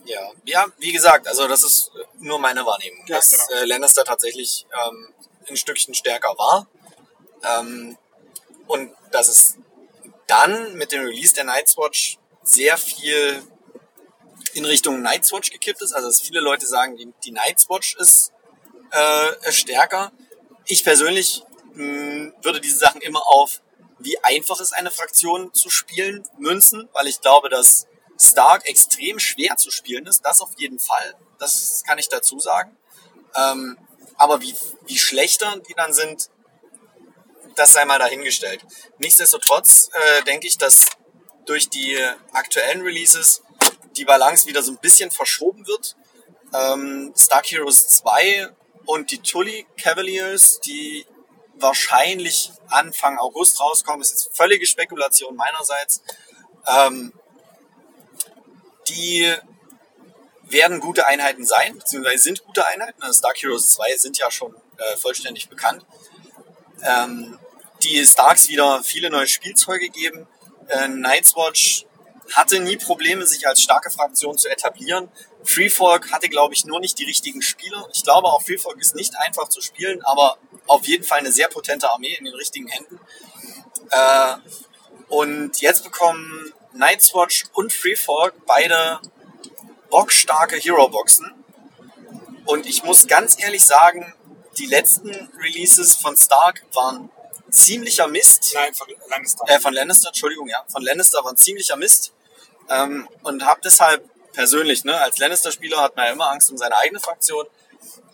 Ja, 0.05 0.31
ja, 0.45 0.67
wie 0.79 0.93
gesagt, 0.93 1.29
also 1.29 1.47
das 1.47 1.63
ist 1.63 1.91
äh, 1.95 2.05
nur 2.19 2.39
meine 2.39 2.65
Wahrnehmung, 2.65 3.05
Ja, 3.07 3.17
dass 3.17 3.31
genau. 3.31 3.61
äh, 3.61 3.65
Lannister 3.67 4.05
tatsächlich 4.05 4.67
ähm, 4.87 5.13
ein 5.49 5.57
Stückchen 5.57 5.95
stärker 5.95 6.35
war. 6.39 6.67
Ähm, 7.43 7.97
und 8.67 8.93
dass 9.13 9.29
es 9.29 9.57
dann 10.29 10.75
mit 10.75 10.93
dem 10.93 11.03
Release 11.03 11.35
der 11.35 11.45
Night's 11.45 11.77
Watch 11.77 12.19
sehr 12.43 12.79
viel 12.79 13.43
in 14.55 14.65
Richtung 14.65 15.03
Night's 15.03 15.33
Watch 15.33 15.51
gekippt 15.51 15.83
ist. 15.83 15.93
Also 15.93 16.09
dass 16.09 16.21
viele 16.21 16.41
Leute 16.41 16.67
sagen, 16.67 16.97
die, 16.97 17.13
die 17.25 17.33
Night's 17.33 17.69
Watch 17.69 17.97
ist 17.97 18.33
äh, 18.91 19.53
stärker. 19.53 20.13
Ich 20.67 20.85
persönlich 20.85 21.43
mh, 21.75 22.33
würde 22.43 22.61
diese 22.61 22.79
Sachen 22.79 23.01
immer 23.01 23.27
auf, 23.27 23.61
wie 23.99 24.23
einfach 24.23 24.61
ist 24.61 24.73
eine 24.73 24.91
Fraktion 24.91 25.53
zu 25.53 25.71
spielen, 25.71 26.23
münzen, 26.39 26.89
weil 26.93 27.07
ich 27.09 27.21
glaube, 27.21 27.49
dass 27.49 27.87
Stark 28.21 28.69
extrem 28.69 29.19
schwer 29.19 29.57
zu 29.57 29.71
spielen 29.71 30.07
ist. 30.07 30.25
Das 30.25 30.41
auf 30.41 30.51
jeden 30.57 30.79
Fall. 30.79 31.15
Das 31.39 31.83
kann 31.87 31.99
ich 31.99 32.09
dazu 32.09 32.39
sagen. 32.39 32.77
Ähm, 33.37 33.79
aber 34.17 34.41
wie, 34.41 34.55
wie 34.87 34.99
schlechter 34.99 35.59
die 35.69 35.75
dann 35.75 35.93
sind, 35.93 36.31
das 37.59 37.73
sei 37.73 37.85
mal 37.85 37.99
dahingestellt. 37.99 38.65
Nichtsdestotrotz 38.99 39.91
äh, 39.93 40.23
denke 40.25 40.47
ich, 40.47 40.59
dass 40.59 40.87
durch 41.47 41.69
die 41.69 41.99
aktuellen 42.33 42.83
Releases 42.83 43.43
die 43.97 44.05
Balance 44.05 44.47
wieder 44.47 44.63
so 44.63 44.73
ein 44.73 44.79
bisschen 44.79 45.11
verschoben 45.11 45.67
wird. 45.67 45.97
Ähm, 46.55 47.13
Stark 47.17 47.51
Heroes 47.51 47.89
2 47.89 48.49
und 48.87 49.11
die 49.11 49.19
Tully 49.19 49.67
Cavaliers, 49.77 50.61
die 50.61 51.07
wahrscheinlich 51.55 52.53
Anfang 52.69 53.19
August 53.19 53.61
rauskommen, 53.61 54.03
ist 54.03 54.11
jetzt 54.11 54.37
völlige 54.37 54.67
Spekulation 54.67 55.35
meinerseits. 55.35 56.03
Ähm, 56.67 57.13
die 58.89 59.35
werden 60.43 60.81
gute 60.81 61.07
Einheiten 61.07 61.45
sein, 61.45 61.77
beziehungsweise 61.77 62.23
sind 62.23 62.45
gute 62.45 62.67
Einheiten. 62.67 63.03
Also 63.03 63.19
Stark 63.19 63.37
Heroes 63.43 63.71
2 63.71 63.97
sind 63.97 64.19
ja 64.19 64.31
schon 64.31 64.55
äh, 64.77 64.97
vollständig 64.97 65.49
bekannt. 65.49 65.85
Ähm, 66.83 67.39
die 67.83 68.05
Starks 68.05 68.49
wieder 68.49 68.83
viele 68.83 69.11
neue 69.11 69.27
Spielzeuge 69.27 69.89
geben. 69.89 70.27
Äh, 70.69 70.89
Night's 70.89 71.35
Watch 71.37 71.87
hatte 72.35 72.61
nie 72.61 72.77
Probleme, 72.77 73.27
sich 73.27 73.47
als 73.47 73.63
starke 73.63 73.91
Fraktion 73.91 74.37
zu 74.37 74.49
etablieren. 74.49 75.09
Freefolk 75.45 76.13
hatte, 76.13 76.29
glaube 76.29 76.55
ich, 76.55 76.65
nur 76.65 76.81
nicht 76.81 76.99
die 76.99 77.05
richtigen 77.05 77.41
Spieler. 77.43 77.89
Ich 77.95 78.05
glaube, 78.05 78.29
auch 78.29 78.43
Freefolk 78.43 78.79
ist 78.81 78.95
nicht 78.95 79.17
einfach 79.17 79.49
zu 79.49 79.61
spielen, 79.61 80.03
aber 80.03 80.37
auf 80.67 80.87
jeden 80.87 81.05
Fall 81.05 81.21
eine 81.21 81.33
sehr 81.33 81.49
potente 81.49 81.91
Armee 81.91 82.15
in 82.19 82.25
den 82.25 82.35
richtigen 82.35 82.69
Händen. 82.69 83.01
Äh, 83.91 84.35
und 85.09 85.61
jetzt 85.61 85.85
bekommen 85.85 86.53
Night's 86.73 87.15
Watch 87.15 87.45
und 87.55 87.73
Freefolk 87.73 88.35
beide 88.47 89.01
bockstarke 89.91 90.57
Hero-Boxen. 90.57 91.33
Und 92.45 92.67
ich 92.67 92.83
muss 92.83 93.07
ganz 93.07 93.43
ehrlich 93.43 93.65
sagen, 93.65 94.15
die 94.59 94.67
letzten 94.67 95.11
Releases 95.41 95.97
von 95.97 96.17
Stark 96.17 96.65
waren 96.73 97.11
ziemlicher 97.51 98.09
Mist. 98.09 98.53
Nein, 98.55 98.75
von 98.75 98.89
Lannister. 99.09 99.45
Äh, 99.49 99.61
von 99.61 99.75
Lannister, 99.75 100.09
Entschuldigung, 100.09 100.49
ja. 100.49 100.65
Von 100.69 100.83
Lannister 100.83 101.25
waren 101.25 101.37
ziemlicher 101.37 101.77
Mist. 101.77 102.13
Ähm, 102.71 103.09
und 103.23 103.45
habe 103.45 103.61
deshalb 103.65 104.05
persönlich, 104.33 104.85
ne, 104.85 104.97
als 105.01 105.19
Lannister-Spieler 105.19 105.79
hat 105.79 105.97
man 105.97 106.07
ja 106.07 106.13
immer 106.13 106.31
Angst 106.31 106.51
um 106.51 106.57
seine 106.59 106.77
eigene 106.77 107.01
Fraktion. 107.01 107.47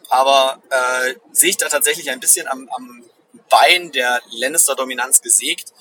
Aber 0.09 0.63
äh, 0.71 1.15
sehe 1.33 1.51
ich 1.51 1.57
da 1.57 1.69
tatsächlich 1.69 2.11
ein 2.11 2.21
bisschen 2.21 2.47
am, 2.47 2.69
am 2.77 3.05
Bein 3.51 3.93
der 3.93 4.21
Lannister-Dominanz 4.31 5.21
gesägt. 5.23 5.73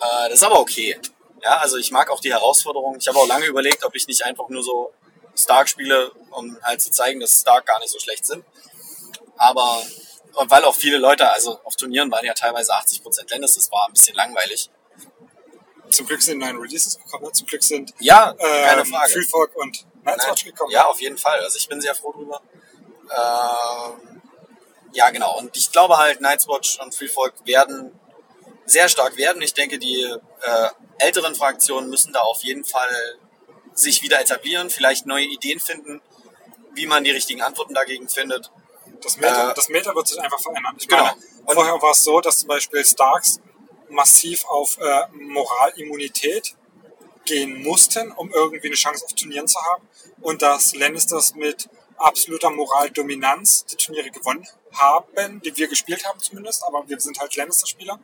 Äh, 0.00 0.28
das 0.28 0.34
ist 0.34 0.42
aber 0.44 0.60
okay. 0.60 0.98
Ja, 1.42 1.56
also 1.58 1.76
ich 1.76 1.90
mag 1.90 2.10
auch 2.10 2.20
die 2.20 2.32
Herausforderung. 2.32 2.96
Ich 2.98 3.08
habe 3.08 3.18
auch 3.18 3.26
lange 3.26 3.46
überlegt, 3.46 3.84
ob 3.84 3.94
ich 3.94 4.06
nicht 4.06 4.24
einfach 4.24 4.48
nur 4.48 4.62
so 4.62 4.92
Stark 5.38 5.68
spiele, 5.68 6.10
um 6.30 6.58
halt 6.62 6.82
zu 6.82 6.90
zeigen, 6.90 7.20
dass 7.20 7.40
Stark 7.40 7.66
gar 7.66 7.78
nicht 7.80 7.90
so 7.90 7.98
schlecht 7.98 8.26
sind. 8.26 8.44
Aber 9.36 9.82
und 10.34 10.50
weil 10.50 10.64
auch 10.64 10.74
viele 10.74 10.98
Leute, 10.98 11.30
also 11.30 11.60
auf 11.64 11.76
Turnieren 11.76 12.10
waren 12.10 12.24
ja 12.24 12.34
teilweise 12.34 12.72
80% 12.72 13.30
Lannister, 13.30 13.58
das 13.60 13.70
war 13.70 13.86
ein 13.86 13.92
bisschen 13.92 14.14
langweilig. 14.16 14.70
zum 15.90 16.06
Glück 16.06 16.22
sind 16.22 16.38
neue 16.38 16.52
Releases 16.52 16.98
gekommen, 16.98 17.24
ne? 17.24 17.32
zum 17.32 17.46
Glück 17.46 17.62
sind 17.62 17.92
Ja, 17.98 18.34
keine 18.34 18.82
ähm, 18.82 18.86
Frage. 18.86 19.12
Free 19.12 19.22
Folk 19.22 19.56
und 19.56 19.86
Nightwatch 20.04 20.44
gekommen. 20.44 20.70
Ja, 20.70 20.86
auf 20.86 21.00
jeden 21.00 21.18
Fall. 21.18 21.40
Also 21.40 21.58
ich 21.58 21.68
bin 21.68 21.80
sehr 21.80 21.94
froh 21.94 22.12
drüber. 22.12 22.40
Ähm, 23.10 24.22
ja, 24.92 25.10
genau. 25.10 25.38
Und 25.38 25.56
ich 25.56 25.70
glaube 25.72 25.98
halt, 25.98 26.20
Night's 26.20 26.48
Watch 26.48 26.78
und 26.80 26.94
Free 26.94 27.08
Folk 27.08 27.34
werden 27.44 27.98
sehr 28.66 28.88
stark 28.88 29.16
werden. 29.16 29.42
Ich 29.42 29.54
denke, 29.54 29.78
die 29.78 30.02
äh, 30.02 30.68
älteren 30.98 31.34
Fraktionen 31.34 31.90
müssen 31.90 32.12
da 32.12 32.20
auf 32.20 32.42
jeden 32.42 32.64
Fall 32.64 33.18
sich 33.74 34.02
wieder 34.02 34.20
etablieren, 34.20 34.70
vielleicht 34.70 35.06
neue 35.06 35.24
Ideen 35.24 35.60
finden, 35.60 36.00
wie 36.74 36.86
man 36.86 37.04
die 37.04 37.10
richtigen 37.10 37.42
Antworten 37.42 37.74
dagegen 37.74 38.08
findet. 38.08 38.50
Das 39.02 39.16
Meta, 39.16 39.50
Äh, 39.50 39.54
das 39.54 39.68
Meta 39.68 39.94
wird 39.94 40.08
sich 40.08 40.20
einfach 40.20 40.40
verändern. 40.40 40.76
Ich 40.78 40.88
Genau. 40.88 41.04
meine, 41.04 41.16
vorher 41.46 41.80
war 41.82 41.92
es 41.92 42.02
so, 42.02 42.20
dass 42.20 42.40
zum 42.40 42.48
Beispiel 42.48 42.84
Starks 42.84 43.40
massiv 43.88 44.44
auf 44.46 44.78
äh, 44.78 45.06
Moralimmunität 45.12 46.54
gehen 47.24 47.62
mussten, 47.62 48.12
um 48.12 48.30
irgendwie 48.32 48.68
eine 48.68 48.76
Chance 48.76 49.04
auf 49.04 49.12
Turnieren 49.14 49.46
zu 49.48 49.60
haben. 49.60 49.88
Und 50.20 50.42
dass 50.42 50.74
Lannisters 50.74 51.34
mit 51.34 51.68
absoluter 51.96 52.50
Moraldominanz 52.50 53.66
die 53.66 53.76
Turniere 53.76 54.10
gewonnen 54.10 54.46
haben, 54.72 55.40
die 55.42 55.56
wir 55.56 55.68
gespielt 55.68 56.04
haben 56.06 56.18
zumindest, 56.20 56.64
aber 56.64 56.88
wir 56.88 56.98
sind 57.00 57.18
halt 57.20 57.34
Lannister-Spieler. 57.36 57.98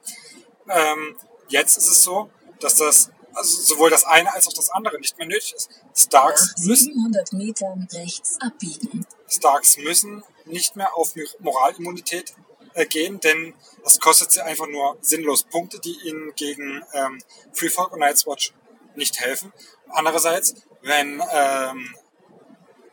Ähm, 0.68 1.16
jetzt 1.48 1.78
ist 1.78 1.88
es 1.88 2.02
so, 2.02 2.30
dass 2.60 2.76
das 2.76 3.10
also 3.32 3.60
sowohl 3.62 3.90
das 3.90 4.04
eine 4.04 4.32
als 4.32 4.48
auch 4.48 4.52
das 4.54 4.70
andere 4.70 4.98
nicht 4.98 5.16
mehr 5.18 5.26
nötig 5.26 5.54
ist. 5.54 5.68
Starks 5.94 6.54
Nach 6.56 6.64
müssen 6.66 6.94
700 6.94 7.32
Metern 7.34 7.88
rechts 7.92 8.38
abbiegen. 8.40 9.06
Starks 9.28 9.76
müssen 9.78 10.22
nicht 10.44 10.76
mehr 10.76 10.94
auf 10.96 11.14
Moralimmunität 11.40 12.34
äh, 12.74 12.86
gehen, 12.86 13.20
denn 13.20 13.54
das 13.82 13.98
kostet 13.98 14.32
sie 14.32 14.44
einfach 14.44 14.66
nur 14.66 14.96
sinnlos 15.00 15.44
Punkte, 15.44 15.80
die 15.80 15.96
ihnen 16.04 16.34
gegen 16.34 16.84
ähm, 16.92 17.22
Freefolk 17.52 17.92
und 17.92 18.00
Night's 18.00 18.26
Watch 18.26 18.52
nicht 18.94 19.20
helfen. 19.20 19.52
Andererseits, 19.88 20.54
wenn 20.82 21.22
ähm, 21.32 21.94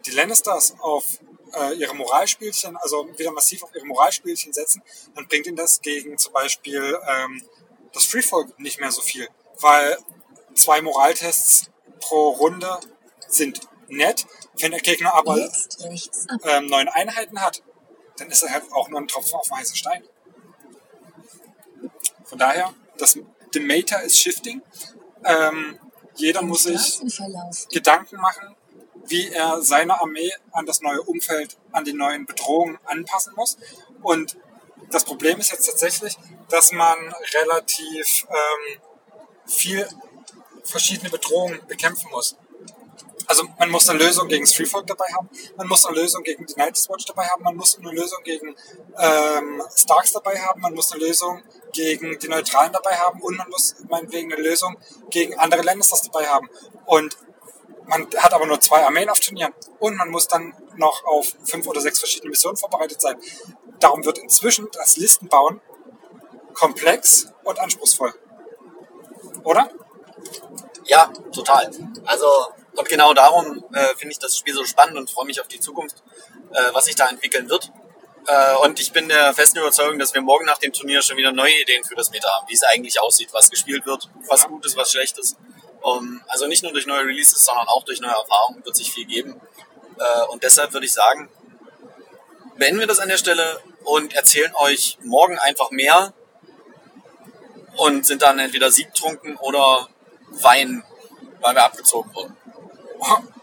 die 0.05 0.11
Lannisters 0.11 0.75
auf 0.79 1.05
äh, 1.53 1.73
ihre 1.75 1.95
Moralspielchen, 1.95 2.77
also 2.77 3.07
wieder 3.17 3.31
massiv 3.31 3.63
auf 3.63 3.73
ihre 3.75 3.85
Moralspielchen 3.85 4.53
setzen, 4.53 4.81
dann 5.15 5.27
bringt 5.27 5.47
ihnen 5.47 5.55
das 5.55 5.81
gegen 5.81 6.17
zum 6.17 6.33
Beispiel 6.33 6.97
ähm, 7.07 7.43
das 7.93 8.05
Freefolk 8.05 8.59
nicht 8.59 8.79
mehr 8.79 8.91
so 8.91 9.01
viel, 9.01 9.27
weil 9.59 9.97
zwei 10.55 10.81
Moraltests 10.81 11.69
pro 11.99 12.29
Runde 12.29 12.79
sind 13.27 13.61
nett. 13.87 14.25
Wenn 14.59 14.71
der 14.71 14.81
Gegner 14.81 15.13
aber 15.13 15.37
ähm, 16.43 16.67
neun 16.67 16.87
Einheiten 16.89 17.41
hat, 17.41 17.63
dann 18.17 18.29
ist 18.29 18.43
er 18.43 18.51
halt 18.51 18.71
auch 18.71 18.89
nur 18.89 18.99
ein 18.99 19.07
Tropfen 19.07 19.35
auf 19.35 19.47
den 19.47 19.57
heißen 19.57 19.75
Stein. 19.75 20.03
Von 22.25 22.37
daher, 22.37 22.73
das 22.97 23.17
Demeter 23.53 24.01
ist 24.03 24.17
shifting. 24.17 24.61
Ähm, 25.23 25.79
jeder 26.15 26.41
Im 26.41 26.47
muss 26.47 26.63
sich 26.63 27.01
Gedanken 27.69 28.17
machen, 28.17 28.55
wie 29.05 29.29
er 29.29 29.61
seine 29.61 29.99
Armee 29.99 30.31
an 30.51 30.65
das 30.65 30.81
neue 30.81 31.01
Umfeld, 31.01 31.57
an 31.71 31.83
die 31.83 31.93
neuen 31.93 32.25
Bedrohungen 32.25 32.77
anpassen 32.85 33.33
muss. 33.35 33.57
Und 34.01 34.37
das 34.91 35.03
Problem 35.03 35.39
ist 35.39 35.51
jetzt 35.51 35.65
tatsächlich, 35.65 36.17
dass 36.49 36.71
man 36.71 36.97
relativ 37.33 38.27
ähm, 38.29 38.81
viel 39.47 39.87
verschiedene 40.63 41.09
Bedrohungen 41.09 41.59
bekämpfen 41.67 42.09
muss. 42.11 42.37
Also 43.27 43.43
man 43.57 43.69
muss 43.69 43.87
eine 43.89 43.99
Lösung 43.99 44.27
gegen 44.27 44.45
Streetfolk 44.45 44.87
dabei 44.87 45.05
haben, 45.13 45.29
man 45.55 45.67
muss 45.67 45.85
eine 45.85 45.95
Lösung 45.97 46.23
gegen 46.23 46.45
die 46.45 46.55
Night's 46.55 46.89
Watch 46.89 47.05
dabei 47.05 47.25
haben, 47.25 47.43
man 47.43 47.55
muss 47.55 47.77
eine 47.77 47.91
Lösung 47.91 48.21
gegen 48.23 48.55
ähm, 48.97 49.63
Starks 49.75 50.11
dabei 50.11 50.39
haben, 50.39 50.61
man 50.61 50.73
muss 50.73 50.91
eine 50.91 51.05
Lösung 51.05 51.41
gegen 51.71 52.17
die 52.19 52.27
Neutralen 52.27 52.71
dabei 52.71 52.95
haben 52.95 53.21
und 53.21 53.37
man 53.37 53.49
muss 53.49 53.75
meinetwegen 53.89 54.33
eine 54.33 54.41
Lösung 54.41 54.77
gegen 55.09 55.37
andere 55.39 55.61
Lannisters 55.61 56.01
dabei 56.01 56.27
haben. 56.27 56.49
Und 56.85 57.17
man 57.85 58.07
hat 58.17 58.33
aber 58.33 58.45
nur 58.45 58.59
zwei 58.59 58.83
Armeen 58.83 59.09
auf 59.09 59.19
Turnieren 59.19 59.53
und 59.79 59.95
man 59.95 60.09
muss 60.09 60.27
dann 60.27 60.53
noch 60.75 61.03
auf 61.05 61.33
fünf 61.43 61.67
oder 61.67 61.81
sechs 61.81 61.99
verschiedene 61.99 62.29
Missionen 62.29 62.57
vorbereitet 62.57 63.01
sein. 63.01 63.17
Darum 63.79 64.05
wird 64.05 64.17
inzwischen 64.17 64.69
das 64.71 64.97
Listenbauen 64.97 65.61
komplex 66.53 67.27
und 67.43 67.59
anspruchsvoll. 67.59 68.13
Oder? 69.43 69.69
Ja, 70.85 71.11
total. 71.33 71.71
Also, 72.05 72.27
und 72.75 72.89
genau 72.89 73.13
darum 73.13 73.63
äh, 73.73 73.95
finde 73.95 74.13
ich 74.13 74.19
das 74.19 74.37
Spiel 74.37 74.53
so 74.53 74.65
spannend 74.65 74.97
und 74.97 75.09
freue 75.09 75.25
mich 75.25 75.39
auf 75.39 75.47
die 75.47 75.59
Zukunft, 75.59 75.97
äh, 76.51 76.73
was 76.73 76.85
sich 76.85 76.95
da 76.95 77.07
entwickeln 77.07 77.49
wird. 77.49 77.71
Äh, 78.25 78.55
und 78.63 78.79
ich 78.79 78.91
bin 78.91 79.09
der 79.09 79.33
festen 79.33 79.59
Überzeugung, 79.59 79.99
dass 79.99 80.13
wir 80.13 80.21
morgen 80.21 80.45
nach 80.45 80.57
dem 80.57 80.73
Turnier 80.73 81.01
schon 81.01 81.17
wieder 81.17 81.31
neue 81.31 81.53
Ideen 81.61 81.83
für 81.83 81.95
das 81.95 82.09
Meta 82.09 82.29
haben, 82.29 82.47
wie 82.47 82.53
es 82.53 82.63
eigentlich 82.63 82.99
aussieht, 82.99 83.29
was 83.31 83.49
gespielt 83.49 83.85
wird, 83.85 84.09
was 84.27 84.47
gut 84.47 84.65
ist, 84.65 84.75
was 84.77 84.91
schlecht 84.91 85.17
ist. 85.17 85.37
Um, 85.81 86.21
also 86.27 86.47
nicht 86.47 86.63
nur 86.63 86.71
durch 86.71 86.85
neue 86.85 87.01
Releases, 87.01 87.43
sondern 87.43 87.67
auch 87.67 87.83
durch 87.83 87.99
neue 87.99 88.11
Erfahrungen 88.11 88.63
wird 88.63 88.75
sich 88.75 88.91
viel 88.91 89.05
geben. 89.05 89.41
Äh, 89.99 90.25
und 90.29 90.41
deshalb 90.41 90.71
würde 90.71 90.85
ich 90.85 90.93
sagen, 90.93 91.29
beenden 92.57 92.79
wir 92.79 92.87
das 92.87 92.99
an 92.99 93.09
der 93.09 93.17
Stelle 93.17 93.61
und 93.83 94.13
erzählen 94.13 94.53
euch 94.55 94.97
morgen 95.03 95.37
einfach 95.39 95.71
mehr 95.71 96.13
und 97.75 98.05
sind 98.05 98.21
dann 98.21 98.39
entweder 98.39 98.71
siegtrunken 98.71 99.35
oder 99.37 99.89
weinen, 100.29 100.83
weil 101.41 101.55
wir 101.55 101.63
abgezogen 101.63 102.13
wurden. 102.15 102.37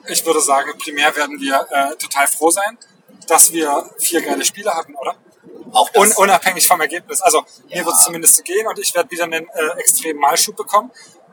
Ich 0.09 0.25
würde 0.25 0.41
sagen, 0.41 0.73
primär 0.79 1.15
werden 1.17 1.41
wir 1.41 1.67
äh, 1.71 1.97
total 1.97 2.27
froh 2.27 2.51
sein, 2.51 2.79
dass 3.29 3.53
wir 3.53 3.89
vier 3.99 4.23
geile 4.23 4.45
Spiele 4.45 4.73
hatten, 4.75 4.95
oder? 4.97 5.15
Auch 5.73 5.89
das, 5.91 6.03
Un 6.03 6.13
unabhängig 6.25 6.67
vom 6.67 6.81
Ergebnis. 6.81 7.21
Also 7.21 7.43
mir 7.69 7.79
Ja. 7.79 7.85
wird 7.85 7.95
es 7.97 8.05
zumindest 8.05 8.37
so 8.37 8.43
gehen 8.43 8.67
und 8.67 8.79
ich 8.79 8.95
werde 8.95 9.11
wieder 9.11 9.25
einen 9.25 9.49
äh, 9.49 9.69
extremen 9.79 10.19
Malschub 10.21 10.57
bekommen. 10.57 10.91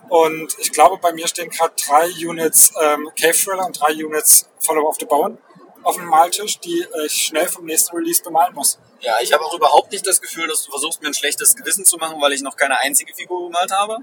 Und 0.09 0.55
ich 0.59 0.71
glaube, 0.71 0.97
bei 0.99 1.11
mir 1.11 1.27
stehen 1.27 1.49
gerade 1.49 1.73
drei 1.85 2.07
Units 2.25 2.71
ähm, 2.81 3.09
Cave 3.19 3.33
Thriller 3.33 3.65
und 3.65 3.79
drei 3.79 3.93
Units 3.93 4.47
Follow 4.59 4.87
of 4.87 4.95
the 4.99 5.05
Bone 5.05 5.37
auf 5.83 5.95
dem 5.95 6.05
Maltisch, 6.05 6.59
die 6.59 6.81
äh, 6.81 7.05
ich 7.05 7.13
schnell 7.27 7.47
vom 7.47 7.65
nächsten 7.65 7.95
Release 7.95 8.21
bemalen 8.21 8.53
muss. 8.53 8.77
ja, 9.01 9.15
ich 9.21 9.31
habe 9.33 9.43
auch 9.43 9.53
überhaupt 9.53 9.91
nicht 9.91 10.05
das 10.05 10.21
Gefühl, 10.21 10.47
dass 10.47 10.63
du 10.63 10.71
versuchst, 10.71 11.01
mir 11.01 11.07
ein 11.07 11.13
schlechtes 11.13 11.55
Gewissen 11.55 11.85
zu 11.85 11.97
machen, 11.97 12.21
weil 12.21 12.33
ich 12.33 12.41
noch 12.41 12.55
keine 12.55 12.77
einzige 12.79 13.13
Figur 13.15 13.47
gemalt 13.47 13.71
habe. 13.71 13.97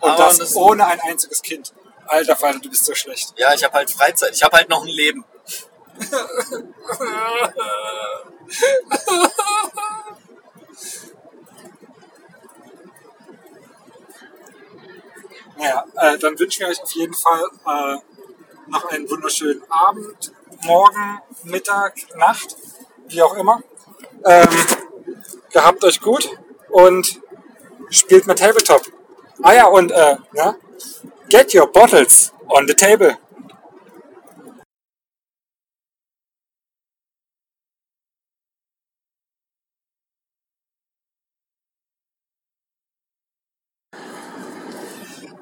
Und 0.00 0.10
Aber 0.10 0.24
das, 0.24 0.54
ohne 0.56 0.86
ein 0.86 1.00
einziges 1.00 1.42
Kind. 1.42 1.72
Alter 2.06 2.36
Falter, 2.36 2.58
du 2.60 2.70
bist 2.70 2.84
so 2.84 2.94
schlecht. 2.94 3.34
Ja, 3.36 3.54
ich 3.54 3.64
habe 3.64 3.74
halt 3.74 3.90
Freizeit. 3.90 4.34
Ich 4.34 4.42
habe 4.42 4.56
halt 4.56 4.68
noch 4.68 4.82
ein 4.82 4.88
Leben. 4.88 5.24
Naja, 15.56 15.84
äh, 15.96 16.18
dann 16.18 16.38
wünschen 16.38 16.60
wir 16.60 16.68
euch 16.68 16.82
auf 16.82 16.92
jeden 16.92 17.14
Fall 17.14 17.44
äh, 17.66 17.96
noch 18.68 18.84
einen 18.90 19.08
wunderschönen 19.08 19.62
Abend, 19.70 20.32
Morgen, 20.64 21.20
Mittag, 21.44 21.94
Nacht, 22.16 22.56
wie 23.06 23.22
auch 23.22 23.36
immer. 23.36 23.62
Ähm, 24.24 24.48
gehabt 25.52 25.84
euch 25.84 26.00
gut 26.00 26.28
und 26.70 27.20
spielt 27.90 28.26
mit 28.26 28.38
Tabletop. 28.38 28.82
Ah 29.42 29.52
ja, 29.52 29.66
und 29.66 29.90
äh, 29.92 30.16
ja, 30.32 30.56
get 31.28 31.54
your 31.54 31.66
bottles 31.66 32.32
on 32.48 32.66
the 32.66 32.74
table. 32.74 33.16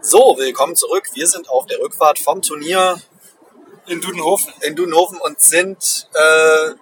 So, 0.00 0.36
willkommen 0.38 0.76
zurück. 0.76 1.08
Wir 1.14 1.26
sind 1.26 1.48
auf 1.48 1.66
der 1.66 1.78
Rückfahrt 1.80 2.18
vom 2.18 2.42
Turnier 2.42 3.00
In 3.86 4.00
Dudenhofen. 4.00 4.52
in 4.62 4.76
Dudenhofen 4.76 5.18
und 5.20 5.40
sind 5.40 6.08
äh, 6.14 6.74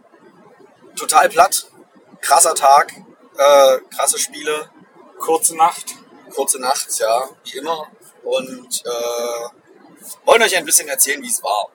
total 0.97 1.29
platt. 1.29 1.67
Krasser 2.21 2.55
Tag, 2.55 2.93
äh, 3.37 3.79
krasse 3.95 4.19
Spiele, 4.19 4.71
Kurze 5.19 5.57
Nacht. 5.57 5.97
kurze 6.35 6.59
Nacht, 6.61 6.89
ja, 6.99 7.29
wie 7.45 7.59
immer. 7.59 7.89
Und 8.23 8.85
äh, 8.85 10.19
wollen 10.25 10.43
euch 10.43 10.57
ein 10.57 10.65
bisschen 10.65 10.89
erzählen, 10.89 11.23
wie 11.23 11.29
es 11.29 11.43
war. 11.43 11.69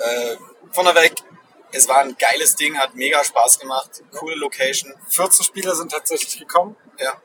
Äh, 0.00 0.36
vorneweg, 0.72 1.14
es 1.72 1.88
war 1.88 1.98
ein 1.98 2.16
geiles 2.18 2.56
Ding, 2.56 2.78
hat 2.78 2.94
mega 2.94 3.22
Spaß 3.22 3.58
gemacht, 3.58 4.02
coole 4.16 4.36
Location, 4.36 4.94
14 5.08 5.44
Spieler 5.44 5.74
sind 5.74 5.92
tatsächlich 5.92 6.38
gekommen. 6.38 6.76
ja. 6.98 7.20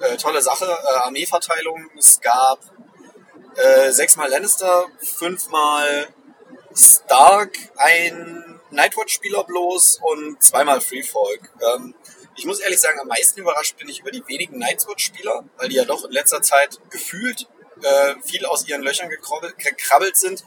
Äh, 0.00 0.16
tolle 0.16 0.42
Sache, 0.42 0.66
äh, 0.66 0.96
Armeeverteilung, 0.98 1.88
es 1.96 2.20
gab 2.20 2.58
äh, 3.56 3.92
sechsmal 3.92 4.28
Lannister, 4.28 4.86
fünfmal 4.98 6.08
Stark, 6.74 7.56
ein 7.76 8.60
Nightwatch-Spieler 8.70 9.44
bloß 9.44 10.00
und 10.02 10.42
zweimal 10.42 10.80
Freefolk. 10.80 11.52
Ähm, 11.74 11.94
ich 12.36 12.46
muss 12.46 12.60
ehrlich 12.60 12.80
sagen, 12.80 12.98
am 13.00 13.08
meisten 13.08 13.40
überrascht 13.40 13.76
bin 13.76 13.88
ich 13.88 14.00
über 14.00 14.10
die 14.10 14.26
wenigen 14.26 14.58
Nightwatch-Spieler, 14.58 15.44
weil 15.56 15.68
die 15.68 15.76
ja 15.76 15.84
doch 15.84 16.04
in 16.04 16.10
letzter 16.10 16.42
Zeit 16.42 16.78
gefühlt 16.90 17.48
äh, 17.82 18.14
viel 18.22 18.44
aus 18.46 18.66
ihren 18.66 18.82
Löchern 18.82 19.08
gekrabbelt, 19.08 20.16
sind 20.16 20.44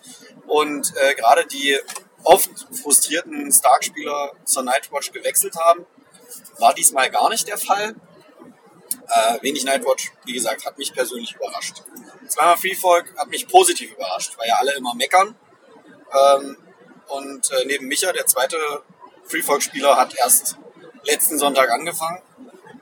und 0.48 0.94
äh, 0.98 1.16
gerade 1.16 1.46
die 1.46 1.78
oft 2.24 2.50
frustrierten 2.82 3.52
Stark-Spieler 3.52 4.32
zur 4.46 4.64
Nightwatch 4.64 5.12
gewechselt 5.12 5.56
haben. 5.56 5.86
War 6.58 6.74
diesmal 6.74 7.10
gar 7.10 7.30
nicht 7.30 7.48
der 7.48 7.58
Fall. 7.58 7.96
Äh, 9.08 9.42
wenig 9.42 9.64
Nightwatch, 9.64 10.12
wie 10.26 10.34
gesagt, 10.34 10.66
hat 10.66 10.78
mich 10.78 10.94
persönlich 10.94 11.36
überrascht. 11.36 11.84
Zweimal 12.28 12.58
Free 12.58 12.76
Folk 12.76 13.14
hat 13.18 13.30
mich 13.30 13.48
positiv 13.48 13.92
überrascht, 13.94 14.38
weil 14.38 14.48
ja 14.50 14.56
alle 14.56 14.74
immer 14.76 14.94
meckern. 14.96 15.36
Ähm, 16.14 16.58
und 17.08 17.52
äh, 17.52 17.66
neben 17.66 17.88
Micha, 17.88 18.12
der 18.12 18.26
zweite 18.26 18.58
Free 19.24 19.42
Folk-Spieler, 19.42 19.96
hat 19.96 20.16
erst 20.16 20.58
letzten 21.08 21.38
Sonntag 21.40 21.72
angefangen. 21.72 22.22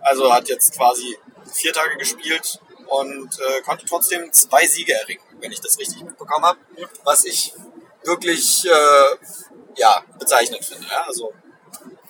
Also 0.01 0.33
hat 0.33 0.49
jetzt 0.49 0.75
quasi 0.75 1.17
vier 1.51 1.73
Tage 1.73 1.97
gespielt 1.97 2.59
und 2.87 3.39
äh, 3.39 3.61
konnte 3.61 3.85
trotzdem 3.85 4.31
zwei 4.33 4.65
Siege 4.67 4.93
erringen, 4.93 5.23
wenn 5.39 5.51
ich 5.51 5.61
das 5.61 5.79
richtig 5.79 6.03
mitbekommen 6.03 6.45
habe. 6.45 6.59
Was 7.03 7.23
ich 7.25 7.53
wirklich 8.03 8.65
äh, 8.65 9.15
ja, 9.77 10.03
bezeichnend 10.19 10.63
finde. 10.63 10.87
Ja? 10.87 11.05
Also, 11.07 11.33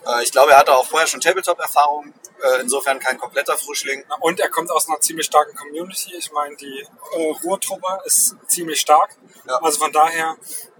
äh, 0.06 0.24
ich 0.24 0.32
glaube, 0.32 0.52
er 0.52 0.58
hatte 0.58 0.74
auch 0.74 0.86
vorher 0.86 1.08
schon 1.08 1.22
Tabletop-Erfahrung. 1.22 2.14
Äh, 2.44 2.62
insofern 2.62 3.00
kein 3.00 3.18
kompletter 3.18 3.58
Frischling. 3.58 4.04
Und 4.20 4.40
er 4.40 4.50
kommt 4.50 4.70
aus 4.70 4.90
einer 4.90 5.00
ziemlich 5.00 5.26
starken 5.26 5.56
Community. 5.56 6.16
Ich 6.18 6.32
meine, 6.32 6.56
die 6.58 6.86
äh, 7.14 7.32
Ruhrtruppe 7.44 8.00
ist 8.06 8.36
ziemlich 8.48 8.82
stark. 8.82 9.16
Ja. 9.48 9.58
Also 9.62 9.80
von 9.80 9.92
daher 9.92 10.36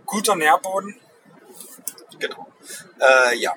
guter 0.06 0.36
Nährboden. 0.36 1.00
Genau. 2.20 2.48
Äh, 3.00 3.38
ja. 3.38 3.54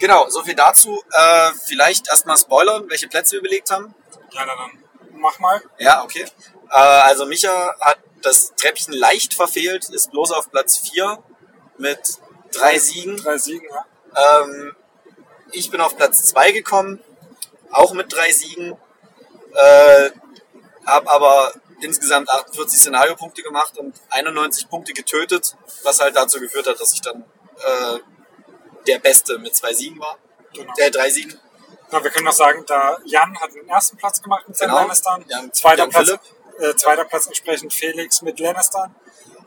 Genau, 0.00 0.28
so 0.30 0.42
viel 0.42 0.54
dazu. 0.54 1.04
Äh, 1.12 1.50
vielleicht 1.66 2.08
erstmal 2.08 2.38
spoilern, 2.38 2.88
welche 2.88 3.06
Plätze 3.06 3.36
wir 3.36 3.42
belegt 3.42 3.70
haben. 3.70 3.94
Ja, 4.30 4.46
na 4.46 4.56
dann 4.56 4.82
mach 5.12 5.38
mal. 5.38 5.62
Ja, 5.78 6.02
okay. 6.02 6.24
Äh, 6.70 6.80
also 6.80 7.26
Micha 7.26 7.76
hat 7.80 7.98
das 8.22 8.54
Treppchen 8.56 8.94
leicht 8.94 9.34
verfehlt, 9.34 9.90
ist 9.90 10.10
bloß 10.10 10.32
auf 10.32 10.50
Platz 10.50 10.78
4 10.78 11.22
mit 11.76 12.00
drei 12.50 12.78
Siegen. 12.78 13.18
Drei 13.18 13.36
Siegen, 13.36 13.68
ja. 13.68 14.42
Ähm, 14.42 14.74
ich 15.52 15.70
bin 15.70 15.82
auf 15.82 15.96
Platz 15.98 16.24
2 16.24 16.52
gekommen, 16.52 17.04
auch 17.70 17.92
mit 17.92 18.10
drei 18.10 18.32
Siegen. 18.32 18.78
Äh, 19.52 20.10
habe 20.86 21.10
aber 21.10 21.52
insgesamt 21.82 22.30
48 22.30 22.80
Szenariopunkte 22.80 23.42
gemacht 23.42 23.76
und 23.76 23.94
91 24.08 24.70
Punkte 24.70 24.94
getötet, 24.94 25.56
was 25.82 26.00
halt 26.00 26.16
dazu 26.16 26.40
geführt 26.40 26.66
hat, 26.66 26.80
dass 26.80 26.94
ich 26.94 27.02
dann 27.02 27.24
äh, 27.58 27.98
der 28.86 28.98
Beste 28.98 29.38
mit 29.38 29.54
zwei 29.54 29.72
Siegen 29.72 29.98
war. 30.00 30.18
Genau. 30.54 30.72
Der 30.78 30.90
drei 30.90 31.10
Siegen. 31.10 31.38
Na, 31.90 32.02
wir 32.02 32.10
können 32.10 32.24
noch 32.26 32.32
sagen, 32.32 32.64
da 32.66 32.98
Jan 33.04 33.36
hat 33.40 33.54
den 33.54 33.68
ersten 33.68 33.96
Platz 33.96 34.22
gemacht 34.22 34.46
mit 34.48 34.56
seinen 34.56 34.68
Genau. 34.70 34.80
Lannistern. 34.82 35.24
Jan- 35.28 35.52
zweiter, 35.52 35.82
Jan 35.82 35.90
Platz, 35.90 36.10
äh, 36.60 36.74
zweiter 36.76 37.04
Platz 37.04 37.26
entsprechend 37.26 37.72
Felix 37.74 38.22
mit 38.22 38.38
Lannister. 38.38 38.94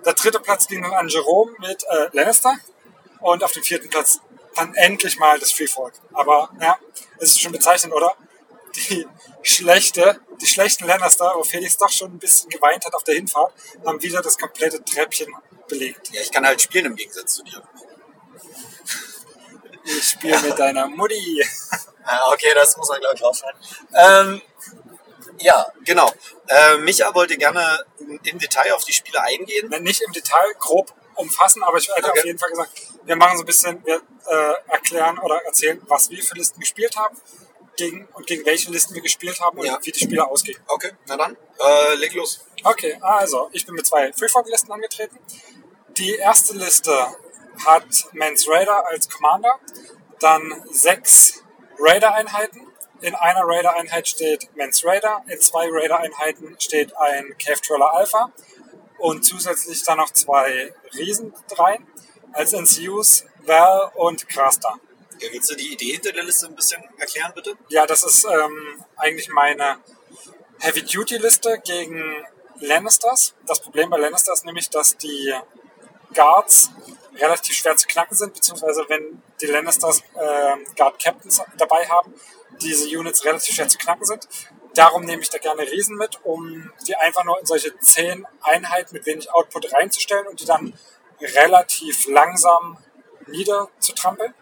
Der 0.05 0.13
dritte 0.13 0.39
Platz 0.39 0.67
ging 0.67 0.81
dann 0.81 0.93
an 0.93 1.07
Jerome 1.07 1.53
mit 1.59 1.83
äh, 1.89 2.09
Lannister. 2.11 2.57
Und 3.21 3.43
auf 3.43 3.53
dem 3.53 3.63
vierten 3.63 3.89
Platz 3.89 4.19
dann 4.55 4.73
endlich 4.75 5.17
mal 5.17 5.39
das 5.39 5.51
Free 5.53 5.67
Folk. 5.67 5.93
Aber 6.13 6.49
ja, 6.59 6.77
es 7.19 7.29
ist 7.31 7.41
schon 7.41 7.53
bezeichnend, 7.53 7.93
oder? 7.93 8.13
Die 8.75 9.07
schlechte, 9.43 10.19
die 10.41 10.45
schlechten 10.47 10.85
Lannister, 10.85 11.31
wo 11.35 11.43
Felix 11.43 11.77
doch 11.77 11.89
schon 11.89 12.11
ein 12.13 12.19
bisschen 12.19 12.49
geweint 12.49 12.85
hat 12.85 12.93
auf 12.95 13.03
der 13.03 13.15
Hinfahrt, 13.15 13.53
haben 13.85 14.01
wieder 14.01 14.21
das 14.21 14.37
komplette 14.37 14.83
Treppchen 14.83 15.33
belegt. 15.67 16.09
Ja, 16.11 16.21
ich 16.21 16.31
kann 16.31 16.45
halt 16.45 16.61
spielen 16.61 16.87
im 16.87 16.95
Gegensatz 16.95 17.35
zu 17.35 17.43
dir. 17.43 17.63
Ich 19.85 20.09
spiele 20.11 20.39
mit 20.41 20.57
deiner 20.57 20.87
Mutti. 20.87 21.43
Ah, 22.05 22.33
okay, 22.33 22.49
das 22.53 22.75
muss 22.75 22.89
man 22.89 22.99
glaube 22.99 23.15
ich 23.15 23.23
aufhören. 23.23 23.55
Ähm, 23.95 24.41
ja, 25.39 25.65
genau. 25.85 26.11
Äh, 26.49 26.77
Micha 26.79 27.15
wollte 27.15 27.37
gerne 27.37 27.85
im 28.23 28.39
Detail 28.39 28.73
auf 28.73 28.83
die 28.83 28.91
Spiele 28.91 29.21
eingehen. 29.21 29.69
nicht 29.83 30.01
im 30.01 30.11
Detail 30.11 30.53
grob 30.59 30.93
umfassen, 31.15 31.63
aber 31.63 31.77
ich 31.77 31.87
hätte 31.87 32.09
Okay. 32.09 32.19
auf 32.19 32.25
jeden 32.25 32.39
Fall 32.39 32.49
gesagt, 32.49 32.71
wir 33.05 33.15
machen 33.15 33.37
so 33.37 33.43
ein 33.43 33.45
bisschen, 33.45 33.85
wir 33.85 34.01
äh, 34.27 34.53
erklären 34.71 35.17
oder 35.19 35.41
erzählen, 35.45 35.81
was 35.87 36.09
wir 36.09 36.21
für 36.21 36.35
Listen 36.35 36.59
gespielt 36.59 36.97
haben 36.97 37.15
gegen, 37.77 38.05
und 38.13 38.27
gegen 38.27 38.45
welche 38.45 38.69
Listen 38.69 38.95
wir 38.95 39.01
gespielt 39.01 39.39
haben 39.39 39.57
und 39.57 39.65
Ja. 39.65 39.79
wie 39.81 39.91
die 39.93 39.99
Spiele 40.01 40.27
ausgehen. 40.27 40.61
Okay, 40.67 40.91
na 41.07 41.15
dann, 41.15 41.37
äh, 41.59 41.95
leg 41.95 42.13
los. 42.15 42.45
Okay, 42.65 42.97
also 42.99 43.49
ich 43.53 43.65
bin 43.65 43.75
mit 43.75 43.87
zwei 43.87 44.11
Freeform-Listen 44.11 44.73
angetreten. 44.73 45.17
Die 45.97 46.15
erste 46.15 46.53
Liste 46.53 46.91
hat 47.65 47.85
Mans 48.13 48.47
Raider 48.47 48.87
als 48.87 49.09
Commander, 49.09 49.59
dann 50.19 50.63
sechs 50.71 51.43
Raider-Einheiten. 51.79 52.67
In 53.01 53.15
einer 53.15 53.41
Raider-Einheit 53.43 54.07
steht 54.07 54.49
Mans 54.55 54.83
Raider, 54.85 55.23
in 55.27 55.39
zwei 55.39 55.67
Raider-Einheiten 55.69 56.55
steht 56.59 56.95
ein 56.97 57.35
Cave 57.37 57.61
Troller 57.61 57.93
Alpha 57.93 58.31
und 58.97 59.25
zusätzlich 59.25 59.83
dann 59.83 59.97
noch 59.97 60.11
zwei 60.11 60.73
Riesen 60.95 61.33
rein 61.57 61.85
als 62.31 62.53
NCUs, 62.53 63.25
Val 63.45 63.91
und 63.95 64.27
Krasta. 64.29 64.79
Ja, 65.19 65.29
willst 65.31 65.51
du 65.51 65.55
die 65.55 65.73
Idee 65.73 65.93
hinter 65.93 66.11
der 66.11 66.23
Liste 66.23 66.47
ein 66.47 66.55
bisschen 66.55 66.83
erklären, 66.97 67.31
bitte? 67.35 67.55
Ja, 67.69 67.85
das 67.85 68.03
ist 68.03 68.25
ähm, 68.25 68.83
eigentlich 68.97 69.29
meine 69.29 69.77
Heavy-Duty-Liste 70.59 71.61
gegen 71.63 72.25
Lannisters. 72.59 73.33
Das 73.45 73.59
Problem 73.59 73.89
bei 73.89 73.97
Lannisters 73.97 74.39
ist 74.39 74.45
nämlich, 74.45 74.69
dass 74.69 74.97
die 74.97 75.33
Guards 76.13 76.71
relativ 77.15 77.55
schwer 77.55 77.75
zu 77.75 77.87
knacken 77.87 78.15
sind, 78.15 78.33
beziehungsweise 78.33 78.85
wenn 78.87 79.21
die 79.41 79.45
Lannisters 79.47 80.01
ähm, 80.15 80.65
Guard 80.75 81.01
Captains 81.01 81.41
dabei 81.57 81.87
haben, 81.87 82.13
diese 82.61 82.87
Units 82.97 83.23
relativ 83.25 83.55
schwer 83.55 83.67
zu 83.67 83.77
knacken 83.77 84.05
sind. 84.05 84.27
Darum 84.73 85.03
nehme 85.03 85.21
ich 85.21 85.29
da 85.29 85.37
gerne 85.37 85.61
Riesen 85.63 85.97
mit, 85.97 86.19
um 86.23 86.71
die 86.87 86.95
einfach 86.95 87.23
nur 87.23 87.39
in 87.39 87.45
solche 87.45 87.77
zehn 87.79 88.25
Einheiten 88.41 88.93
mit 88.93 89.05
wenig 89.05 89.31
Output 89.31 89.71
reinzustellen 89.73 90.27
und 90.27 90.39
die 90.39 90.45
dann 90.45 90.73
relativ 91.21 92.07
langsam 92.07 92.77
niederzutrampeln. 93.27 94.33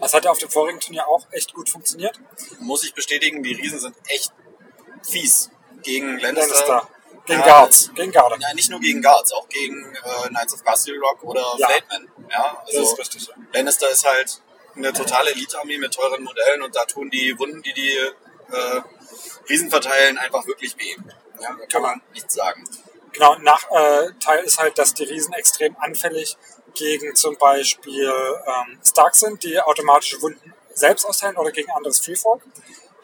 Das 0.00 0.14
hat 0.14 0.24
ja 0.24 0.30
auf 0.30 0.38
dem 0.38 0.50
vorigen 0.50 0.80
Turnier 0.80 1.06
auch 1.08 1.26
echt 1.30 1.54
gut 1.54 1.68
funktioniert. 1.68 2.18
Muss 2.58 2.84
ich 2.84 2.94
bestätigen, 2.94 3.42
die 3.42 3.52
Riesen 3.52 3.78
sind 3.78 3.94
echt 4.06 4.32
fies 5.02 5.50
gegen 5.82 6.18
Lannister. 6.18 6.66
Lannister. 6.66 6.88
Gegen 7.26 7.40
Ja, 7.40 7.46
Guards. 7.46 7.90
Gegen 7.94 8.12
Garde. 8.12 8.36
Ja, 8.40 8.52
nicht 8.54 8.70
nur 8.70 8.80
gegen 8.80 9.00
Guards, 9.02 9.32
auch 9.32 9.48
gegen 9.48 9.94
äh, 9.94 10.28
Knights 10.28 10.54
of 10.54 10.62
Castle 10.64 10.98
Rock 10.98 11.22
oder 11.24 11.42
Ja. 11.56 11.68
Flatemen. 11.68 12.10
Ja, 12.30 12.62
Das 12.66 12.76
also 12.76 12.92
ist 12.92 12.98
richtig. 12.98 13.28
Lannister 13.52 13.90
ist 13.90 14.06
halt 14.06 14.40
eine 14.76 14.92
totale 14.92 15.30
Elite-Armee 15.30 15.78
mit 15.78 15.94
teuren 15.94 16.22
Modellen 16.22 16.62
und 16.62 16.74
da 16.76 16.84
tun 16.84 17.08
die 17.10 17.38
Wunden, 17.38 17.62
die 17.62 17.72
die 17.72 17.96
äh, 17.96 18.82
Riesen 19.48 19.70
verteilen, 19.70 20.18
einfach 20.18 20.46
wirklich 20.46 20.76
weh. 20.78 20.96
Ja, 21.40 21.56
da 21.58 21.66
kann 21.66 21.82
man 21.82 22.02
nichts 22.12 22.34
sagen. 22.34 22.64
Genau, 23.12 23.36
Nachteil 23.38 24.40
äh, 24.40 24.44
ist 24.44 24.58
halt, 24.58 24.76
dass 24.78 24.92
die 24.94 25.04
Riesen 25.04 25.32
extrem 25.34 25.76
anfällig 25.78 26.36
gegen 26.74 27.14
zum 27.14 27.36
Beispiel 27.38 28.10
ähm, 28.10 28.80
Stark 28.84 29.14
sind, 29.14 29.42
die 29.44 29.58
automatische 29.60 30.20
Wunden 30.20 30.52
selbst 30.74 31.06
austeilen 31.06 31.36
oder 31.36 31.52
gegen 31.52 31.70
anderes 31.70 32.00
Freefolk. 32.00 32.42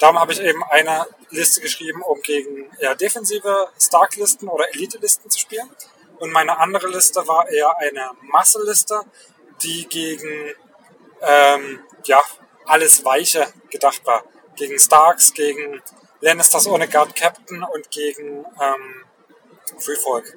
Darum 0.00 0.18
habe 0.18 0.32
ich 0.32 0.40
eben 0.40 0.64
eine 0.64 1.06
Liste 1.28 1.60
geschrieben, 1.60 2.02
um 2.02 2.20
gegen 2.22 2.70
eher 2.78 2.94
defensive 2.96 3.68
Stark-Listen 3.78 4.48
oder 4.48 4.64
Elite-Listen 4.74 5.30
zu 5.30 5.38
spielen. 5.38 5.70
Und 6.18 6.32
meine 6.32 6.58
andere 6.58 6.88
Liste 6.88 7.28
war 7.28 7.48
eher 7.48 7.76
eine 7.78 8.10
Masse-Liste, 8.22 9.02
die 9.62 9.86
gegen 9.86 10.54
ähm, 11.20 11.80
ja, 12.04 12.18
alles 12.64 13.04
Weiche 13.04 13.46
gedacht 13.68 14.00
war. 14.06 14.24
Gegen 14.56 14.78
Starks, 14.78 15.34
gegen 15.34 15.82
Lannisters 16.20 16.66
ohne 16.66 16.88
Guard 16.88 17.14
Captain 17.14 17.62
und 17.62 17.90
gegen 17.90 18.46
ähm, 18.60 19.04
Freefolk. 19.78 20.34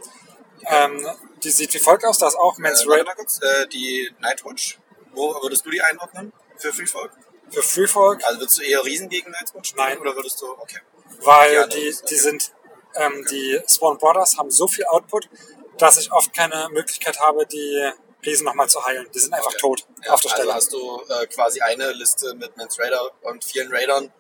Ähm, 0.66 1.08
die 1.42 1.52
sieht 1.52 1.74
wie 1.74 1.80
folgt 1.80 2.06
aus, 2.06 2.20
da 2.20 2.28
ist 2.28 2.36
auch 2.36 2.58
Mans 2.58 2.86
Äh, 2.86 3.04
kurz, 3.16 3.40
äh, 3.42 3.68
die 3.68 4.14
Nightwatch, 4.20 4.78
wo 5.14 5.34
würdest 5.42 5.66
du 5.66 5.70
die 5.70 5.82
einordnen 5.82 6.34
für 6.58 6.72
Free 6.72 6.86
Folk? 6.86 7.12
Für 7.54 7.64
Freefolk, 7.64 8.24
Also 8.26 8.40
würdest 8.40 8.58
du 8.60 8.64
eher 8.64 8.84
Riesen 8.84 9.10
gegen 9.10 9.32
Nightwatch 9.32 9.70
spielen 9.70 9.86
Nein. 9.86 9.98
oder 10.00 10.16
würdest 10.16 10.42
du, 10.42 10.50
okay. 10.52 10.80
Weil 11.20 11.64
andere 11.64 11.70
die, 11.70 11.90
die 11.92 11.98
okay. 12.04 12.16
sind, 12.16 12.52
ähm, 12.96 13.26
die 13.30 13.60
Spawn 13.68 13.98
Brothers 13.98 14.38
haben 14.38 14.52
so 14.52 14.68
viel 14.68 14.86
Output, 14.86 15.30
dass 15.78 15.98
ich 15.98 16.12
oft 16.12 16.34
keine 16.34 16.70
Möglichkeit 16.72 17.20
habe, 17.20 17.46
die 17.46 17.92
Riesen 18.26 18.46
nochmal 18.46 18.70
zu 18.70 18.84
heilen. 18.86 19.08
Die 19.14 19.20
sind 19.20 19.34
einfach 19.34 19.48
Okay. 19.52 19.58
tot 19.60 19.86
Ja, 20.06 20.14
auf 20.14 20.22
der 20.22 20.32
also 20.32 20.42
Stelle. 20.44 20.54
hast 20.54 20.74
du 20.74 21.02
äh, 21.10 21.28
quasi 21.28 21.62
eine 21.62 21.92
Liste 21.92 22.34
mit 22.36 22.56
Mans 22.58 22.80
Raider 22.80 23.12
und 23.22 23.44
vielen 23.44 23.72
Raidern 23.74 24.12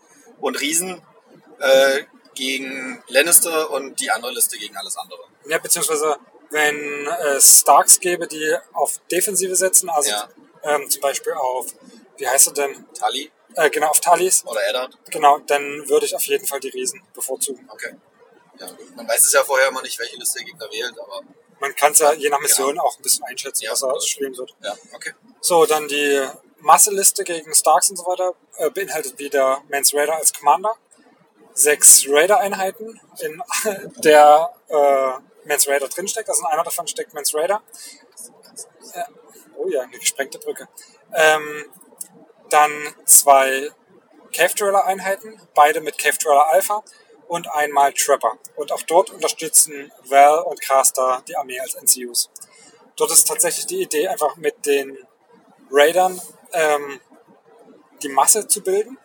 und 0.41 0.59
Riesen 0.59 1.01
äh, 1.59 2.03
gegen 2.35 3.01
Lannister 3.07 3.69
und 3.69 3.99
die 4.01 4.09
andere 4.11 4.31
Liste 4.33 4.57
gegen 4.57 4.75
alles 4.75 4.97
andere. 4.97 5.21
Ja, 5.47 5.57
beziehungsweise 5.59 6.17
wenn 6.49 7.07
es 7.35 7.61
Starks 7.61 7.99
gäbe, 7.99 8.27
die 8.27 8.55
auf 8.73 8.99
Defensive 9.11 9.55
setzen, 9.55 9.89
also 9.89 10.09
Ja. 10.11 10.29
ähm, 10.63 10.89
zum 10.89 11.01
Beispiel 11.01 11.33
auf, 11.33 11.67
wie 12.17 12.27
heißt 12.27 12.47
er 12.47 12.53
denn? 12.53 12.85
Tully 12.93 13.31
Äh, 13.55 13.69
genau, 13.69 13.87
auf 13.87 13.99
Talis, 13.99 14.43
oder 14.45 14.67
Eddard? 14.67 14.97
genau, 15.11 15.39
dann 15.39 15.87
würde 15.89 16.05
ich 16.05 16.15
auf 16.15 16.23
jeden 16.23 16.45
Fall 16.47 16.59
die 16.59 16.69
Riesen 16.69 17.01
bevorzugen. 17.13 17.67
Okay. 17.71 17.95
Ja, 18.59 18.67
gut. 18.67 18.95
Man 18.95 19.07
weiß 19.07 19.23
es 19.25 19.33
ja 19.33 19.43
vorher 19.43 19.67
immer 19.69 19.81
nicht, 19.81 19.97
welche 19.99 20.15
Liste 20.17 20.39
der 20.39 20.45
Gegner 20.45 20.67
wählt, 20.71 20.99
aber 20.99 21.21
Man 21.59 21.75
kann 21.75 21.91
es 21.93 21.99
ja 21.99 22.13
je 22.13 22.29
nach 22.29 22.39
Mission 22.41 22.77
auch 22.79 22.97
ein 22.97 23.01
bisschen 23.03 23.23
einschätzen, 23.25 23.63
Genau. 23.65 23.73
Ja. 23.87 23.93
was 23.95 24.03
er 24.03 24.07
spielen 24.07 24.35
wird. 24.37 24.55
ja, 24.63 24.75
okay. 24.93 25.13
So, 25.41 25.65
dann 25.65 25.87
die 25.87 26.27
Masseliste 26.59 27.23
gegen 27.23 27.53
Starks 27.53 27.89
und 27.89 27.97
so 27.97 28.05
weiter 28.05 28.33
äh, 28.57 28.69
beinhaltet 28.69 29.17
wieder 29.19 29.61
Mans 29.69 29.93
Raider 29.93 30.15
als 30.15 30.33
Commander. 30.33 30.75
Sechs 31.55 32.05
Raider-Einheiten, 32.07 32.99
in 33.19 33.41
der 34.03 34.49
äh, 34.69 35.47
Mans 35.47 35.67
Raider 35.67 35.87
drinsteckt. 35.87 36.27
Also 36.29 36.41
in 36.41 36.47
einer 36.47 36.63
davon 36.63 36.87
steckt 36.87 37.13
Mans 37.13 37.33
Raider. 37.35 37.61
Äh, 38.93 39.03
oh 39.57 39.67
ja, 39.69 39.81
eine 39.81 39.97
gesprengte 39.99 40.39
Brücke. 40.39 40.67
Ähm, 41.13 41.65
dann 42.53 42.71
zwei 43.05 43.71
Cave 44.31 44.53
Dweller 44.55 44.85
Einheiten, 44.85 45.39
beide 45.55 45.81
mit 45.81 45.97
Cave 45.97 46.17
Dweller 46.17 46.51
Alpha 46.51 46.83
und 47.27 47.49
einmal 47.51 47.93
Trapper. 47.93 48.37
Und 48.55 48.71
auch 48.71 48.81
dort 48.83 49.09
unterstützen 49.09 49.91
Val 50.03 50.39
und 50.43 50.61
Caster 50.61 51.23
die 51.27 51.35
Armee 51.35 51.59
als 51.59 51.75
NCUs. 51.75 52.29
Dort 52.95 53.11
ist 53.11 53.27
tatsächlich 53.27 53.65
die 53.65 53.81
Idee, 53.81 54.07
einfach 54.07 54.35
mit 54.35 54.65
den 54.65 54.97
Raidern 55.71 56.21
ähm, 56.51 57.01
die 58.03 58.09
Masse 58.09 58.47
zu 58.47 58.61
bilden 58.61 58.97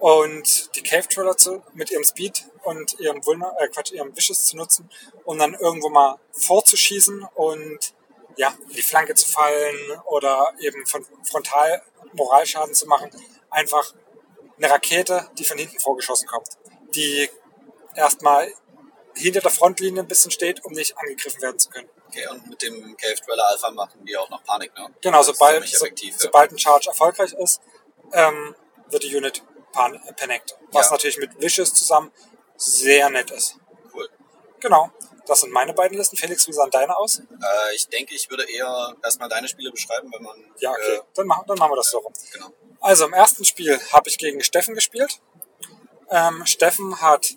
und 0.00 0.74
die 0.74 0.82
Cave 0.82 1.06
Dweller 1.06 1.36
mit 1.74 1.90
ihrem 1.90 2.04
Speed 2.04 2.46
und 2.64 2.98
ihrem 2.98 3.24
Vulner, 3.24 3.54
äh 3.58 3.68
Quatsch, 3.68 3.92
ihrem 3.92 4.16
Vicious 4.16 4.46
zu 4.46 4.56
nutzen, 4.56 4.90
um 5.24 5.38
dann 5.38 5.54
irgendwo 5.54 5.88
mal 5.88 6.18
vorzuschießen 6.32 7.26
und 7.34 7.94
ja, 8.36 8.54
in 8.68 8.74
die 8.74 8.82
Flanke 8.82 9.14
zu 9.14 9.28
fallen 9.28 10.00
oder 10.06 10.52
eben 10.60 10.86
von 10.86 11.04
frontal 11.24 11.82
Moralschaden 12.12 12.74
zu 12.74 12.86
machen. 12.86 13.10
Einfach 13.50 13.94
eine 14.56 14.70
Rakete, 14.70 15.28
die 15.38 15.44
von 15.44 15.58
hinten 15.58 15.78
vorgeschossen 15.78 16.28
kommt, 16.28 16.48
die 16.94 17.28
erstmal 17.94 18.52
hinter 19.14 19.40
der 19.40 19.50
Frontlinie 19.50 20.02
ein 20.02 20.08
bisschen 20.08 20.30
steht, 20.30 20.64
um 20.64 20.72
nicht 20.72 20.96
angegriffen 20.98 21.42
werden 21.42 21.58
zu 21.58 21.70
können. 21.70 21.88
Okay, 22.08 22.26
und 22.28 22.48
mit 22.48 22.62
dem 22.62 22.96
Cave 22.96 23.16
Dweller 23.26 23.46
Alpha 23.48 23.70
machen 23.70 24.04
die 24.04 24.16
auch 24.16 24.30
noch 24.30 24.42
Panik, 24.44 24.72
ne? 24.76 24.88
Genau, 25.02 25.22
sobald, 25.22 25.66
so, 25.68 25.76
effektiv, 25.84 26.12
ja. 26.14 26.18
sobald 26.20 26.52
ein 26.52 26.58
Charge 26.58 26.88
erfolgreich 26.88 27.32
ist, 27.34 27.60
ähm, 28.12 28.54
wird 28.88 29.02
die 29.02 29.14
Unit 29.14 29.42
pan 29.72 29.94
äh, 29.94 30.12
panicked. 30.14 30.56
Was 30.72 30.86
Ja. 30.86 30.92
natürlich 30.92 31.18
mit 31.18 31.40
Vicious 31.40 31.74
zusammen 31.74 32.10
sehr 32.56 33.10
nett 33.10 33.30
ist. 33.30 33.56
Cool. 33.92 34.08
Genau. 34.60 34.90
Das 35.28 35.40
sind 35.42 35.52
meine 35.52 35.74
beiden 35.74 35.96
Listen. 35.98 36.16
Felix, 36.16 36.48
wie 36.48 36.52
sahen 36.52 36.70
deine 36.70 36.96
aus? 36.96 37.18
Äh, 37.20 37.74
ich 37.74 37.86
denke, 37.88 38.14
ich 38.14 38.30
würde 38.30 38.50
eher 38.50 38.96
erstmal 39.04 39.28
deine 39.28 39.46
Spiele 39.46 39.70
beschreiben, 39.70 40.10
wenn 40.12 40.22
man. 40.22 40.36
Ja, 40.58 40.70
okay. 40.70 40.94
Äh, 40.96 41.00
Dann, 41.14 41.26
machen, 41.26 41.44
dann 41.46 41.58
machen 41.58 41.72
wir 41.72 41.76
das 41.76 41.90
so 41.90 41.98
rum. 41.98 42.12
genau. 42.32 42.50
Also 42.80 43.04
im 43.06 43.12
ersten 43.12 43.44
Spiel 43.44 43.78
habe 43.92 44.08
ich 44.08 44.16
gegen 44.18 44.42
Steffen 44.42 44.74
gespielt. 44.74 45.20
Ähm, 46.10 46.46
Steffen 46.46 47.00
hat 47.02 47.36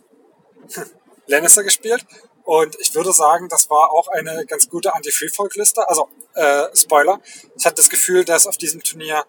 Lannister 1.27 1.63
gespielt 1.63 2.05
und 2.45 2.79
ich 2.79 2.95
würde 2.95 3.11
sagen, 3.11 3.49
das 3.49 3.69
war 3.69 3.91
auch 3.91 4.07
eine 4.07 4.45
ganz 4.45 4.69
gute 4.69 4.93
Anti-Free-Folk-Liste. 4.93 5.87
Also, 5.89 6.07
äh, 6.35 6.67
Spoiler, 6.75 7.19
ich 7.57 7.65
hatte 7.65 7.75
das 7.75 7.89
Gefühl, 7.89 8.23
dass 8.23 8.47
auf 8.47 8.55
diesem 8.57 8.81
Turnier 8.81 9.25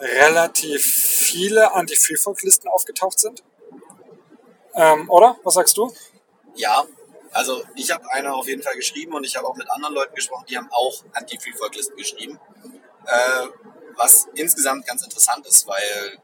relativ 0.00 0.82
viele 0.84 1.72
Anti-Free-Folk-Listen 1.72 2.68
aufgetaucht 2.68 3.20
sind. 3.20 3.42
Ähm, 4.74 5.10
oder? 5.10 5.36
Was 5.44 5.54
sagst 5.54 5.76
du? 5.76 5.94
Ja, 6.54 6.86
also 7.32 7.64
ich 7.74 7.90
habe 7.90 8.04
eine 8.12 8.34
auf 8.34 8.46
jeden 8.46 8.62
Fall 8.62 8.76
geschrieben 8.76 9.14
und 9.14 9.24
ich 9.24 9.36
habe 9.36 9.46
auch 9.46 9.56
mit 9.56 9.70
anderen 9.70 9.94
Leuten 9.94 10.14
gesprochen, 10.14 10.44
die 10.48 10.56
haben 10.56 10.68
auch 10.70 11.04
Anti-Free-Folk-Listen 11.12 11.96
geschrieben. 11.96 12.38
Äh, 13.06 13.46
was 13.96 14.28
insgesamt 14.34 14.86
ganz 14.86 15.02
interessant 15.02 15.46
ist, 15.46 15.66
weil 15.66 16.18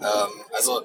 ähm, 0.00 0.44
also 0.52 0.82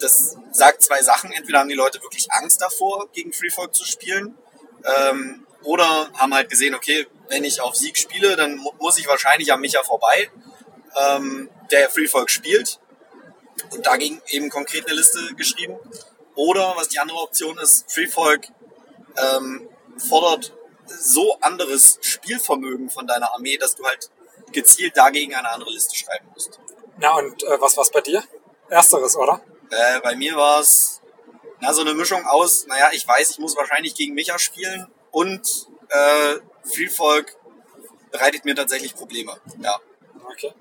das 0.00 0.36
sagt 0.50 0.82
zwei 0.82 1.00
Sachen. 1.02 1.32
Entweder 1.32 1.60
haben 1.60 1.68
die 1.68 1.74
Leute 1.74 2.02
wirklich 2.02 2.30
Angst 2.32 2.60
davor, 2.60 3.08
gegen 3.12 3.32
Free-Folk 3.32 3.74
zu 3.74 3.84
spielen, 3.84 4.36
ähm, 4.84 5.46
oder 5.62 6.10
haben 6.14 6.34
halt 6.34 6.50
gesehen, 6.50 6.74
okay, 6.74 7.06
wenn 7.28 7.44
ich 7.44 7.60
auf 7.60 7.76
Sieg 7.76 7.96
spiele, 7.96 8.36
dann 8.36 8.56
mu 8.56 8.72
muss 8.78 8.98
ich 8.98 9.06
wahrscheinlich 9.06 9.52
an 9.52 9.60
Micha 9.60 9.82
vorbei, 9.82 10.30
ähm, 10.96 11.48
der 11.70 11.88
Free-Folk 11.88 12.30
spielt 12.30 12.80
und 13.70 13.86
dagegen 13.86 14.20
eben 14.28 14.50
konkret 14.50 14.86
eine 14.86 14.96
Liste 14.96 15.34
geschrieben. 15.36 15.78
Oder 16.34 16.74
was 16.76 16.88
die 16.88 16.98
andere 16.98 17.18
Option 17.18 17.58
ist, 17.58 17.90
Freefolk 17.92 18.48
ähm, 19.16 19.68
fordert 19.98 20.54
so 20.86 21.38
anderes 21.40 21.98
Spielvermögen 22.00 22.90
von 22.90 23.06
deiner 23.06 23.32
Armee, 23.34 23.56
dass 23.56 23.74
du 23.74 23.84
halt 23.84 24.10
gezielt 24.52 24.96
dagegen 24.96 25.34
eine 25.34 25.50
andere 25.50 25.70
Liste 25.70 25.94
schreiben 25.94 26.26
musst. 26.32 26.58
Na 26.98 27.16
und 27.16 27.42
äh, 27.44 27.60
was 27.60 27.76
war's 27.76 27.90
bei 27.90 28.00
dir? 28.00 28.22
Ersteres, 28.68 29.16
oder? 29.16 29.40
Äh, 29.70 30.00
bei 30.00 30.14
mir 30.16 30.36
war 30.36 30.60
es 30.60 31.00
na, 31.60 31.72
so 31.72 31.82
eine 31.82 31.94
Mischung 31.94 32.26
aus, 32.26 32.66
naja, 32.66 32.90
ich 32.92 33.06
weiß, 33.06 33.30
ich 33.30 33.38
muss 33.38 33.56
wahrscheinlich 33.56 33.94
gegen 33.94 34.14
Micha 34.14 34.38
spielen 34.38 34.88
und 35.12 35.68
äh, 35.88 36.34
Freefolk 36.64 37.36
bereitet 38.10 38.44
mir 38.44 38.54
tatsächlich 38.54 38.94
Probleme. 38.94 39.36
Ja. 39.60 39.78
Okay. 40.30 40.52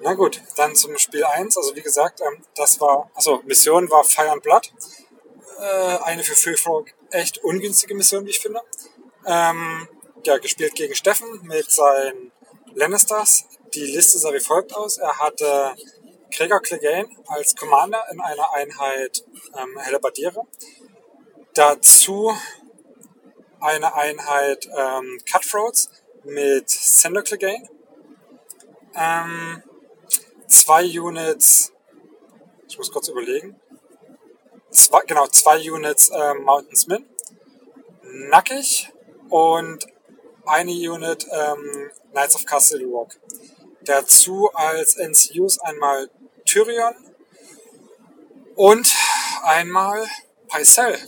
Na 0.00 0.14
gut, 0.14 0.42
dann 0.56 0.74
zum 0.74 0.96
Spiel 0.98 1.24
1. 1.24 1.56
Also 1.56 1.74
wie 1.74 1.82
gesagt, 1.82 2.20
ähm, 2.20 2.42
das 2.54 2.80
war, 2.80 3.10
also 3.14 3.40
Mission 3.44 3.90
war 3.90 4.04
Fire 4.04 4.30
and 4.30 4.42
Blood. 4.42 4.72
Äh, 5.58 5.98
eine 6.04 6.22
für 6.22 6.34
Free 6.34 6.56
Folk 6.56 6.94
echt 7.10 7.38
ungünstige 7.38 7.94
Mission, 7.94 8.26
wie 8.26 8.30
ich 8.30 8.40
finde. 8.40 8.60
Ähm, 9.26 9.88
ja, 10.24 10.38
gespielt 10.38 10.74
gegen 10.74 10.94
Steffen 10.94 11.28
mit 11.42 11.70
seinen 11.70 12.32
Lannisters. 12.74 13.44
Die 13.74 13.86
Liste 13.86 14.18
sah 14.18 14.32
wie 14.32 14.40
folgt 14.40 14.74
aus. 14.74 14.98
Er 14.98 15.18
hatte 15.18 15.74
Gregor 16.30 16.60
Clegane 16.60 17.08
als 17.28 17.54
Commander 17.54 18.04
in 18.10 18.20
einer 18.20 18.52
Einheit 18.52 19.24
ähm, 19.56 19.78
Hellebardiere. 19.78 20.42
Dazu 21.54 22.36
eine 23.60 23.94
Einheit 23.94 24.68
ähm, 24.76 25.20
Cutthroats 25.30 25.90
mit 26.24 26.68
Sender 26.68 27.22
Clegane. 27.22 27.68
Ähm, 28.96 29.62
zwei 30.46 30.84
Units, 30.84 31.72
ich 32.68 32.78
muss 32.78 32.90
kurz 32.90 33.08
überlegen. 33.08 33.60
Zwei, 34.70 35.02
genau, 35.06 35.26
zwei 35.28 35.70
Units 35.70 36.10
ähm, 36.12 36.42
Mountains 36.42 36.86
Min, 36.86 37.06
nackig 38.02 38.92
und 39.30 39.86
eine 40.46 40.72
Unit 40.72 41.26
ähm, 41.30 41.90
Knights 42.10 42.34
of 42.34 42.44
Castle 42.44 42.84
Rock. 42.86 43.16
Dazu 43.82 44.50
als 44.54 44.96
NCUs 44.96 45.60
einmal 45.60 46.10
Tyrion 46.44 46.94
und 48.56 48.92
einmal 49.42 50.06
Pycelle. 50.48 50.98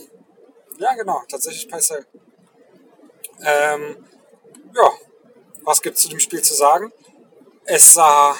Ja, 0.77 0.93
genau, 0.93 1.23
tatsächlich 1.29 1.69
Pycelle. 1.69 2.05
Ähm, 3.41 4.05
ja, 4.73 4.91
was 5.63 5.81
gibt's 5.81 6.01
zu 6.01 6.09
dem 6.09 6.19
Spiel 6.19 6.41
zu 6.41 6.53
sagen? 6.53 6.91
Es 7.65 7.93
sah 7.93 8.35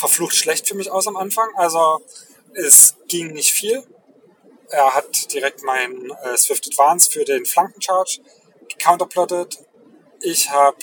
verflucht 0.00 0.34
schlecht 0.34 0.66
für 0.66 0.74
mich 0.74 0.90
aus 0.90 1.06
am 1.06 1.16
Anfang. 1.16 1.48
Also 1.56 2.00
es 2.54 2.96
ging 3.06 3.32
nicht 3.32 3.52
viel. 3.52 3.82
Er 4.70 4.94
hat 4.94 5.32
direkt 5.32 5.62
mein 5.62 6.10
äh, 6.22 6.36
Swift 6.36 6.66
Advance 6.68 7.10
für 7.10 7.24
den 7.24 7.44
Flankencharge 7.44 8.20
counterplottet. 8.78 9.58
Ich 10.22 10.50
habe 10.50 10.76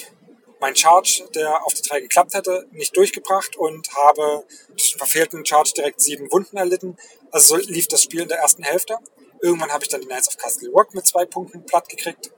meinen 0.60 0.76
Charge, 0.76 1.28
der 1.36 1.66
auf 1.66 1.74
die 1.74 1.88
drei 1.88 2.00
geklappt 2.00 2.34
hätte, 2.34 2.68
nicht 2.72 2.96
durchgebracht 2.98 3.56
und 3.56 3.88
habe 3.96 4.46
durch 4.70 4.92
den 4.92 4.98
verfehlten 4.98 5.46
Charge 5.46 5.74
direkt 5.76 6.02
sieben 6.02 6.32
Wunden 6.32 6.58
erlitten. 6.58 6.98
Also 7.32 7.58
so 7.58 7.64
lief 7.70 7.88
das 7.88 8.04
Spiel 8.04 8.22
in 8.22 8.28
der 8.28 8.40
ersten 8.40 8.64
Hälfte. 8.64 8.98
Irgendwann 9.42 9.72
habe 9.72 9.84
ich 9.84 9.90
dann 9.90 10.02
die 10.02 10.08
Knights 10.08 10.28
of 10.28 10.38
Castle 10.38 10.70
Rock 10.72 10.94
mit 10.94 11.06
zwei 11.06 11.26
Punkten 11.26 11.66
platt 11.66 11.90
gekriegt. 11.90 12.32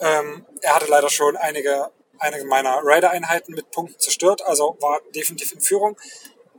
Ähm, 0.00 0.46
er 0.62 0.74
hatte 0.74 0.86
leider 0.86 1.10
schon 1.10 1.36
einige, 1.36 1.90
einige 2.18 2.44
meiner 2.44 2.80
Raider-Einheiten 2.82 3.52
mit 3.52 3.70
Punkten 3.70 3.98
zerstört, 3.98 4.42
also 4.42 4.76
war 4.80 5.00
definitiv 5.14 5.52
in 5.52 5.60
Führung. 5.60 5.96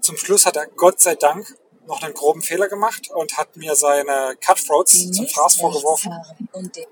Zum 0.02 0.18
Schluss 0.18 0.46
hat 0.46 0.56
er 0.56 0.68
Gott 0.68 1.00
sei 1.00 1.16
Dank 1.16 1.56
noch 1.88 2.04
einen 2.04 2.14
groben 2.14 2.42
Fehler 2.42 2.68
gemacht 2.68 3.10
und 3.10 3.38
hat 3.38 3.56
mir 3.56 3.76
seine 3.76 4.38
Cutthroats 4.46 5.12
zum 5.12 5.28
Fraß 5.28 5.58
vorgeworfen, 5.58 6.12
äh, 6.54 6.86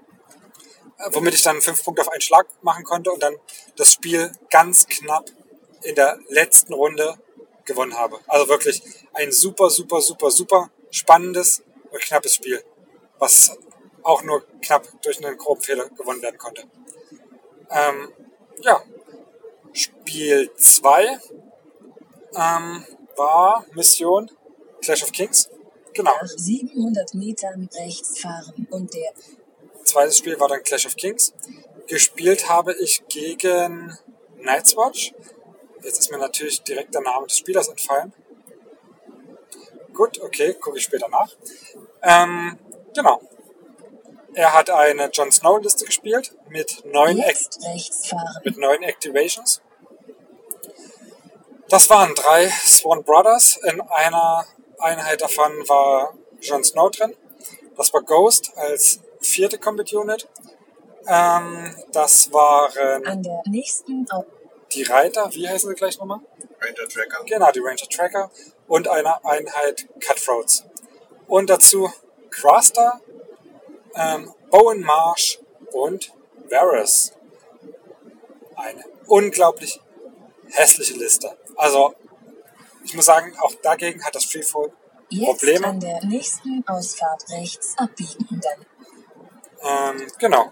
womit 1.12 1.34
ich 1.34 1.42
dann 1.44 1.62
fünf 1.62 1.84
Punkte 1.84 2.02
auf 2.02 2.10
einen 2.10 2.22
Schlag 2.22 2.48
machen 2.62 2.84
konnte 2.84 3.12
und 3.12 3.22
dann 3.22 3.36
das 3.76 3.92
Spiel 3.94 4.32
ganz 4.50 4.88
knapp 4.88 5.26
in 5.84 5.96
der 5.96 6.18
letzten 6.30 6.74
Runde 6.74 7.16
gewonnen 7.66 7.98
habe. 7.98 8.20
Also 8.28 8.48
wirklich 8.48 8.82
ein 9.14 9.32
super, 9.32 9.70
super, 9.70 10.02
super, 10.02 10.32
super 10.32 10.70
spannendes 10.92 11.62
und 11.92 12.02
knappes 12.02 12.36
Spiel, 12.36 12.64
was 13.20 13.58
auch 14.04 14.24
nur 14.24 14.46
knapp 14.62 14.88
durch 15.02 15.24
einen 15.24 15.38
groben 15.38 15.62
Fehler 15.62 15.90
gewonnen 15.90 16.22
werden 16.22 16.38
konnte. 16.38 16.64
Ähm, 17.70 18.14
ja, 18.62 18.82
Spiel 19.74 20.50
2 20.56 21.20
ähm, 22.36 22.86
war 23.16 23.66
Mission 23.74 24.32
Clash 24.82 25.04
of 25.04 25.12
Kings. 25.12 25.50
Genau. 25.94 26.12
nach 26.12 26.28
700 26.28 27.14
Metern 27.14 27.70
rechts 27.74 28.20
fahren 28.20 28.68
und 28.70 28.94
der 28.94 29.14
Zweites 29.86 30.18
Spiel 30.18 30.40
war 30.40 30.48
dann 30.48 30.64
Clash 30.64 30.86
of 30.86 30.96
Kings. 30.96 31.34
Gespielt 31.88 32.50
habe 32.50 32.74
ich 32.74 33.08
gegen 33.08 33.96
Night's 34.42 34.76
Watch. 34.76 35.14
Jetzt 35.84 36.00
ist 36.00 36.12
mir 36.12 36.18
natürlich 36.18 36.62
direkt 36.64 36.94
der 36.94 37.02
Name 37.02 37.28
des 37.28 37.38
Spielers 37.38 37.68
entfallen. 37.68 38.12
Gut, 39.94 40.20
okay, 40.22 40.56
gucke 40.56 40.78
ich 40.78 40.84
später 40.84 41.08
nach. 41.08 41.32
Ähm, 42.02 42.58
genau. 42.94 43.22
Er 44.36 44.54
hat 44.54 44.70
eine 44.70 45.10
Jon 45.12 45.32
Snow 45.32 45.62
Liste 45.62 45.86
gespielt 45.86 46.36
mit 46.50 46.84
neun, 46.86 47.20
Act 47.20 47.58
mit 48.44 48.58
neun 48.58 48.84
Activations. 48.84 49.62
Das 51.70 51.90
waren 51.90 52.14
drei 52.16 52.50
Swan 52.50 53.04
Brothers. 53.04 53.58
In 53.64 53.82
einer 53.82 54.46
Einheit 54.78 55.22
davon 55.22 55.52
war 55.70 56.14
Jon 56.42 56.64
Snow 56.64 56.92
drin. 56.92 57.16
Das 57.78 57.94
war 57.94 58.02
Ghost 58.02 58.52
als 58.58 59.00
vierte 59.22 59.58
Combat 59.58 59.92
Unit. 59.94 60.28
Ähm, 61.08 61.76
das 61.94 62.32
waren 62.34 63.06
An 63.06 63.24
der 63.24 63.42
nächsten 63.46 64.06
Au 64.12 64.26
die 64.74 64.84
Reiter. 64.84 65.34
Wie 65.34 65.48
heißen 65.48 65.70
sie 65.70 65.76
gleich 65.76 65.98
nochmal? 65.98 66.20
Ranger 66.60 66.88
Tracker. 66.90 67.24
Genau, 67.26 67.52
die 67.52 67.60
Ranger 67.60 67.88
Tracker 67.90 68.32
und 68.68 68.88
eine 68.88 69.24
Einheit 69.24 69.88
Cutthroats. 70.00 70.66
Und 71.28 71.50
dazu 71.50 71.92
Craster, 72.30 73.00
ähm, 73.96 74.34
Bowen 74.50 74.82
Marsh 74.82 75.40
und 75.72 76.14
Varus. 76.50 77.14
Eine 78.56 78.84
unglaublich 79.08 79.80
hässliche 80.50 80.94
Liste. 80.94 81.38
Also, 81.58 81.96
ich 82.84 82.94
muss 82.94 83.06
sagen, 83.06 83.36
auch 83.40 83.54
dagegen 83.62 84.04
hat 84.04 84.16
das 84.16 84.26
Freefall 84.26 84.72
Jetzt 85.10 85.26
Probleme. 85.26 85.68
an 85.68 85.80
der 85.80 86.04
nächsten 86.06 86.64
Ausfahrt 86.68 87.24
rechts 87.30 87.74
abbiegen. 87.78 88.42
Dann 88.42 89.98
Ähm, 89.98 90.08
genau. 90.20 90.52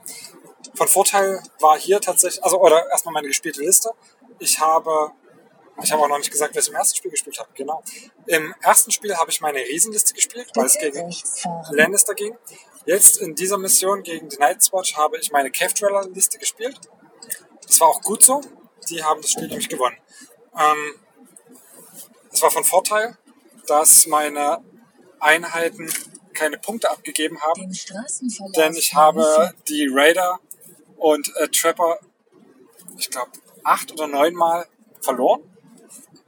Von 0.76 0.88
Vorteil 0.88 1.42
war 1.60 1.78
hier 1.78 2.02
tatsächlich, 2.02 2.44
also 2.44 2.60
oder 2.60 2.90
erstmal 2.90 3.14
meine 3.14 3.28
gespielte 3.28 3.62
Liste. 3.62 3.92
Ich 4.40 4.60
habe, 4.60 5.12
ich 5.84 5.92
habe 5.92 6.02
auch 6.02 6.08
noch 6.08 6.18
nicht 6.18 6.32
gesagt, 6.32 6.56
was 6.56 6.64
ich 6.66 6.70
im 6.70 6.76
ersten 6.76 6.98
Spiel 6.98 7.12
gespielt 7.12 7.38
habe. 7.40 7.50
Genau. 7.54 7.84
Im 8.26 8.56
ersten 8.62 8.92
Spiel 8.92 9.16
habe 9.16 9.30
ich 9.30 9.40
meine 9.42 9.60
Riesenliste 9.60 10.14
gespielt, 10.14 10.50
weil 10.56 10.66
es 10.66 10.78
gegen. 10.78 11.14
Lannister 11.72 12.16
ging. 12.16 12.36
Jetzt 12.86 13.18
in 13.18 13.36
dieser 13.36 13.58
Mission 13.58 14.04
gegen 14.04 14.30
die 14.30 14.38
Night's 14.38 14.74
Watch 14.74 14.96
habe 14.96 15.18
ich 15.18 15.32
meine 15.32 15.52
Cave 15.52 15.74
Dweller 15.74 16.08
Liste 16.10 16.38
gespielt. 16.38 16.80
Das 17.66 17.80
war 17.80 17.88
auch 17.88 18.02
gut 18.02 18.24
so. 18.24 18.42
Die 18.90 19.04
haben 19.04 19.22
das 19.22 19.32
Spiel 19.32 19.48
nämlich 19.48 19.70
gewonnen. 19.70 19.98
Ähm, 20.58 20.96
es 22.32 22.42
war 22.42 22.52
von 22.52 22.64
Vorteil, 22.64 23.18
dass 23.68 24.06
meine 24.08 24.64
Einheiten 25.20 25.92
keine 26.34 26.58
Punkte 26.58 26.90
abgegeben 26.90 27.40
haben. 27.42 27.72
Denn 28.56 28.76
ich 28.76 28.94
habe 28.94 29.54
die 29.70 29.88
Raider 29.90 30.40
und 30.98 31.34
äh, 31.38 31.48
Trapper, 31.48 32.00
ich 32.98 33.10
glaube, 33.10 33.32
acht 33.64 33.92
oder 33.94 34.08
neunmal 34.08 34.68
verloren. 35.02 35.42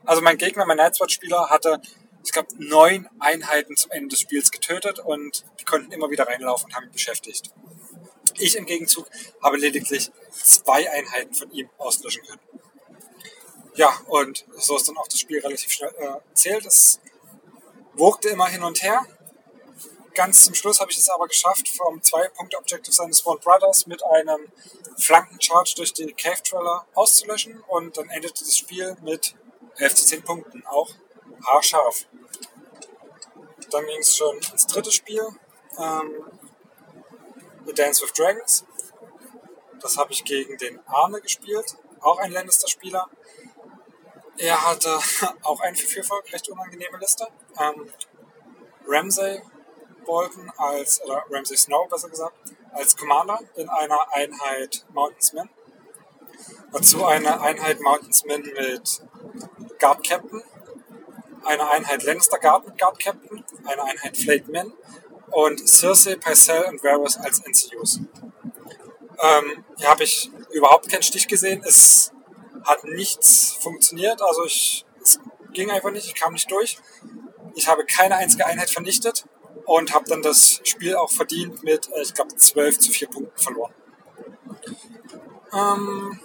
Also 0.06 0.22
mein 0.22 0.38
Gegner, 0.38 0.66
mein 0.66 0.78
Nightwatch-Spieler, 0.78 1.50
hatte, 1.50 1.82
ich 2.26 2.32
glaube, 2.32 2.50
neun 2.58 3.08
Einheiten 3.20 3.76
zum 3.76 3.92
Ende 3.92 4.10
des 4.10 4.20
Spiels 4.20 4.52
getötet 4.52 5.00
und 5.00 5.46
die 5.60 5.66
konnten 5.66 5.92
immer 5.92 6.10
wieder 6.10 6.28
reinlaufen 6.28 6.66
und 6.66 6.76
haben 6.76 6.86
ihn 6.86 6.92
beschäftigt. 6.92 7.52
Ich 8.38 8.58
im 8.58 8.66
Gegenzug 8.66 9.08
habe 9.42 9.58
lediglich 9.58 10.12
zwei 10.32 10.92
Einheiten 10.92 11.34
von 11.34 11.52
ihm 11.52 11.70
auslöschen 11.78 12.24
können. 12.24 12.42
Ja, 13.76 13.98
und 14.08 14.46
so 14.58 14.76
ist 14.76 14.88
dann 14.88 14.98
auch 14.98 15.08
das 15.08 15.20
Spiel 15.20 15.40
relativ 15.40 15.72
schnell 15.72 15.94
äh, 16.00 16.06
erzählt. 16.30 16.66
Es 16.66 17.00
wogte 17.94 18.30
immer 18.30 18.48
hin 18.48 18.64
und 18.64 18.82
her 18.82 19.06
ganz 20.16 20.46
zum 20.46 20.56
Schluss 20.56 20.80
habe 20.80 20.92
ich 20.92 20.98
es 20.98 21.10
aber 21.10 21.28
geschafft, 21.28 21.70
vom 21.70 22.02
Zwei-Punkte-Objective 22.02 22.92
seines 22.92 23.18
Sworn 23.20 23.40
Brothers 23.40 23.86
mit 23.86 24.04
einem 24.04 24.48
Flankencharge 24.98 25.74
durch 25.76 25.94
die 25.94 26.12
Cave 26.14 26.42
Dweller 26.42 26.88
auszulöschen 26.96 27.62
und 27.68 27.98
dann 27.98 28.10
endete 28.10 28.44
das 28.44 28.58
Spiel 28.58 28.96
mit 29.04 29.36
11 29.78 29.96
zu 29.96 30.06
10 30.06 30.24
Punkten, 30.24 30.66
auch 30.66 30.90
haarscharf. 31.44 32.06
Dann 33.72 33.86
ging 33.86 34.00
es 34.00 34.16
schon 34.16 34.36
ins 34.38 34.68
dritte 34.68 34.92
Spiel, 34.92 35.28
ähm, 35.78 36.26
The 37.66 37.74
Dance 37.74 38.04
with 38.04 38.14
Dragons. 38.14 38.66
Das 39.82 39.98
habe 39.98 40.12
ich 40.12 40.24
gegen 40.24 40.58
den 40.58 40.80
Arne 40.88 41.22
gespielt, 41.22 41.78
auch 42.00 42.20
ein 42.20 42.32
Lannister-Spieler. 42.32 43.10
Er 44.38 44.70
hatte 44.70 45.00
auch 45.44 45.60
einen 45.62 45.76
für 45.76 45.88
Vierfolg, 45.88 46.32
recht 46.32 46.50
unangenehme 46.50 46.98
Liste. 46.98 47.28
Ähm, 47.60 47.92
Ramsay 48.88 49.42
Bolton 50.06 50.52
als, 50.58 51.02
oder 51.04 51.26
Ramsay 51.30 51.58
Snow 51.58 51.90
besser 51.90 52.10
gesagt, 52.10 52.36
als 52.72 52.96
Commander 52.96 53.40
in 53.56 53.68
einer 53.70 54.00
Einheit 54.14 54.86
Mountainsmen. 54.94 55.50
Dazu 56.72 57.06
eine 57.06 57.42
Einheit 57.42 57.80
Mountainsmen 57.80 58.42
mit 58.42 59.02
Guard 59.80 60.08
Captain, 60.08 60.44
eine 61.46 61.70
Einheit 61.70 62.04
Lannister 62.04 62.40
Guard 62.40 62.78
Guard 62.78 63.00
Captain, 63.00 63.44
eine 63.66 63.84
Einheit 63.84 64.18
Flayed 64.18 64.48
Men 64.48 64.74
und 65.32 65.68
Cersei, 65.68 66.16
Pycelle 66.16 66.68
und 66.68 66.84
Varys 66.84 67.18
als 67.18 67.42
NCUs. 67.46 68.00
Ähm, 69.22 69.64
hier 69.78 69.90
habe 69.90 70.04
ich 70.04 70.30
überhaupt 70.52 70.90
keinen 70.90 71.04
Stich 71.04 71.28
gesehen. 71.28 71.64
Es 71.66 72.12
hat 72.64 72.84
nichts 72.84 73.58
funktioniert, 73.62 74.22
also 74.22 74.46
ich, 74.46 74.86
es 75.02 75.20
ging 75.54 75.72
einfach 75.72 75.92
nicht, 75.92 76.08
ich 76.08 76.16
kam 76.16 76.34
nicht 76.34 76.50
durch. 76.52 76.78
Ich 77.56 77.68
habe 77.68 77.86
keine 77.86 78.16
einzige 78.18 78.46
Einheit 78.46 78.70
vernichtet 78.70 79.26
und 79.66 79.94
habe 79.94 80.06
dann 80.10 80.22
das 80.22 80.62
Spiel 80.64 80.96
auch 80.96 81.12
verdient 81.12 81.64
mit, 81.64 81.90
äh, 81.94 82.02
ich 82.02 82.14
glaube, 82.14 82.36
12 82.36 82.80
zu 82.80 82.92
4 82.92 83.08
Punkten 83.10 83.42
verloren. 83.42 83.74
Ähm, 85.54 86.20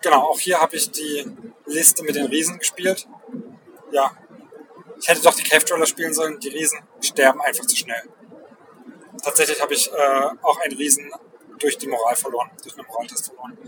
genau, 0.00 0.22
auch 0.22 0.40
hier 0.40 0.60
habe 0.60 0.76
ich 0.76 0.90
die 0.90 1.24
Liste 1.66 2.02
mit 2.02 2.16
den 2.16 2.26
Riesen 2.26 2.58
gespielt. 2.58 3.06
Ja, 3.92 4.16
ich 5.00 5.08
hätte 5.08 5.22
doch 5.22 5.34
die 5.34 5.42
Cave 5.42 5.64
Dweller 5.64 5.86
spielen 5.86 6.12
sollen. 6.12 6.38
Die 6.40 6.48
Riesen 6.48 6.80
sterben 7.00 7.40
einfach 7.40 7.64
zu 7.66 7.76
schnell. 7.76 8.02
Tatsächlich 9.22 9.60
habe 9.60 9.74
ich 9.74 9.90
äh, 9.92 10.30
auch 10.42 10.60
einen 10.60 10.76
Riesen 10.76 11.10
durch 11.58 11.78
die 11.78 11.88
Moral 11.88 12.16
verloren, 12.16 12.50
durch 12.62 12.76
einen 12.78 12.86
Moraltest 12.86 13.26
verloren. 13.26 13.58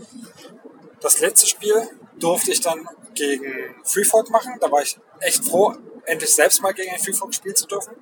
Das 0.99 1.19
letzte 1.19 1.47
Spiel 1.47 1.89
durfte 2.17 2.51
ich 2.51 2.61
dann 2.61 2.87
gegen 3.13 3.75
Freefolk 3.83 4.29
machen. 4.29 4.57
Da 4.59 4.71
war 4.71 4.81
ich 4.81 4.97
echt 5.19 5.43
froh, 5.43 5.75
endlich 6.05 6.33
selbst 6.33 6.61
mal 6.61 6.73
gegen 6.73 6.91
ein 6.91 6.99
Freefolk 6.99 7.33
spielen 7.33 7.55
zu 7.55 7.67
dürfen. 7.67 7.93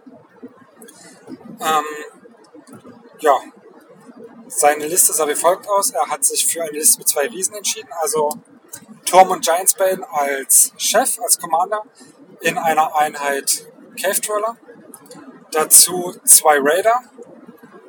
Ähm, 1.59 1.85
ja, 3.19 3.39
seine 4.47 4.87
Liste 4.87 5.13
sah 5.13 5.27
wie 5.27 5.35
folgt 5.35 5.67
aus. 5.69 5.91
Er 5.91 6.07
hat 6.09 6.25
sich 6.25 6.45
für 6.45 6.61
eine 6.61 6.71
Liste 6.71 6.99
mit 6.99 7.07
zwei 7.07 7.27
Riesen 7.27 7.55
entschieden. 7.55 7.89
Also 8.01 8.31
Tormund 9.05 9.43
Giantsbane 9.43 10.05
als 10.11 10.73
Chef, 10.77 11.19
als 11.19 11.39
Commander 11.39 11.83
in 12.41 12.57
einer 12.57 12.95
Einheit 12.99 13.65
Cave 14.01 14.19
Dweller. 14.21 14.57
Dazu 15.51 16.15
zwei 16.23 16.57
Raider 16.59 17.03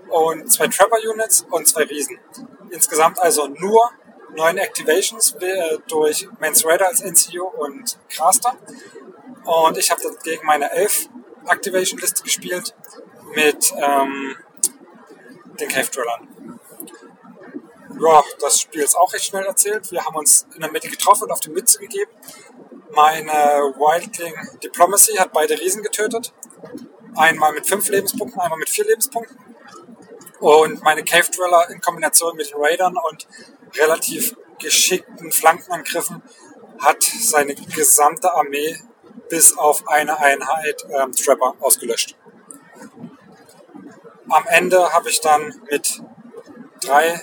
und 0.08 0.52
zwei 0.52 0.66
Trapper 0.68 0.98
Units 1.12 1.46
und 1.50 1.66
zwei 1.66 1.84
Riesen. 1.84 2.18
Insgesamt 2.70 3.18
also 3.18 3.46
nur 3.46 3.90
neun 4.34 4.58
Activations 4.58 5.34
äh, 5.40 5.78
durch 5.88 6.28
Mans 6.40 6.64
Raider 6.64 6.88
als 6.88 7.00
NCU 7.00 7.44
und 7.44 7.98
Craster. 8.08 8.56
Und 9.44 9.76
ich 9.78 9.90
habe 9.90 10.02
dann 10.02 10.16
gegen 10.22 10.44
meine 10.46 10.70
elf 10.72 11.08
Activation 11.48 11.98
Liste 12.00 12.22
gespielt 12.22 12.74
mit 13.34 13.72
ähm, 13.76 14.36
den 15.58 15.68
Cave 15.68 15.90
Dwellern. 15.90 16.60
Ja, 18.00 18.22
das 18.40 18.60
Spiel 18.60 18.82
ist 18.82 18.96
auch 18.96 19.12
recht 19.12 19.24
schnell 19.24 19.44
erzählt. 19.44 19.90
Wir 19.90 20.04
haben 20.04 20.16
uns 20.16 20.46
in 20.54 20.60
der 20.60 20.70
Mitte 20.70 20.88
getroffen 20.88 21.24
und 21.24 21.32
auf 21.32 21.40
die 21.40 21.50
Mütze 21.50 21.78
gegeben. 21.78 22.10
Meine 22.90 23.32
Wildling 23.32 24.34
Diplomacy 24.62 25.14
hat 25.16 25.32
beide 25.32 25.58
Riesen 25.58 25.82
getötet. 25.82 26.32
Einmal 27.16 27.52
mit 27.52 27.66
fünf 27.66 27.88
Lebenspunkten, 27.88 28.40
einmal 28.40 28.58
mit 28.58 28.70
vier 28.70 28.84
Lebenspunkten. 28.86 29.36
Und 30.40 30.82
meine 30.82 31.04
Cave 31.04 31.30
Dweller 31.30 31.70
in 31.70 31.80
Kombination 31.80 32.36
mit 32.36 32.50
den 32.50 32.60
Raidern 32.60 32.96
und 33.10 33.28
relativ 33.76 34.34
geschickten 34.58 35.30
Flankenangriffen 35.30 36.22
hat 36.80 37.02
seine 37.02 37.54
gesamte 37.54 38.32
Armee 38.34 38.80
bis 39.28 39.56
auf 39.56 39.86
eine 39.88 40.18
Einheit 40.18 40.86
ähm, 40.90 41.12
Trapper 41.12 41.54
ausgelöscht. 41.60 42.16
Am 44.28 44.46
Ende 44.48 44.92
habe 44.92 45.08
ich 45.08 45.20
dann 45.20 45.62
mit 45.70 46.02
drei 46.80 47.20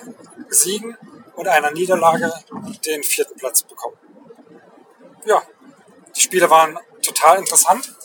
Siegen 0.49 0.97
und 1.35 1.47
einer 1.47 1.71
Niederlage 1.71 2.33
den 2.85 3.03
vierten 3.03 3.35
Platz 3.37 3.63
bekommen. 3.63 3.97
Ja, 5.25 5.41
die 6.15 6.21
Spiele 6.21 6.49
waren 6.49 6.77
total 7.01 7.37
interessant. 7.37 7.95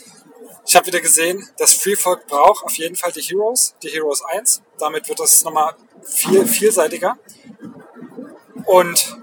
Ich 0.66 0.76
habe 0.76 0.86
wieder 0.86 1.00
gesehen, 1.00 1.48
das 1.58 1.74
Freefolk 1.74 2.26
braucht 2.26 2.64
auf 2.64 2.74
jeden 2.74 2.96
Fall 2.96 3.12
die 3.12 3.20
Heroes, 3.20 3.74
die 3.82 3.90
Heroes 3.90 4.22
1. 4.22 4.62
Damit 4.78 5.08
wird 5.08 5.20
es 5.20 5.44
nochmal 5.44 5.74
viel 6.02 6.46
vielseitiger. 6.46 7.18
Und 8.64 9.18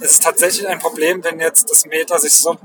es 0.00 0.12
ist 0.12 0.22
tatsächlich 0.22 0.68
ein 0.68 0.78
Problem, 0.78 1.24
wenn 1.24 1.40
jetzt 1.40 1.70
das 1.70 1.84
Meta 1.84 2.18
sich 2.18 2.34
so 2.34 2.56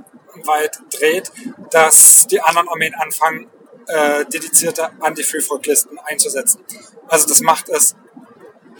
weit 0.43 0.79
dreht, 0.91 1.31
dass 1.71 2.27
die 2.27 2.41
anderen 2.41 2.69
Armeen 2.69 2.93
anfangen, 2.95 3.49
äh, 3.87 4.25
dedizierte 4.25 4.91
Anti-Freefolk-Listen 4.99 5.97
einzusetzen. 5.99 6.63
Also 7.07 7.27
das 7.27 7.41
macht 7.41 7.69
es 7.69 7.95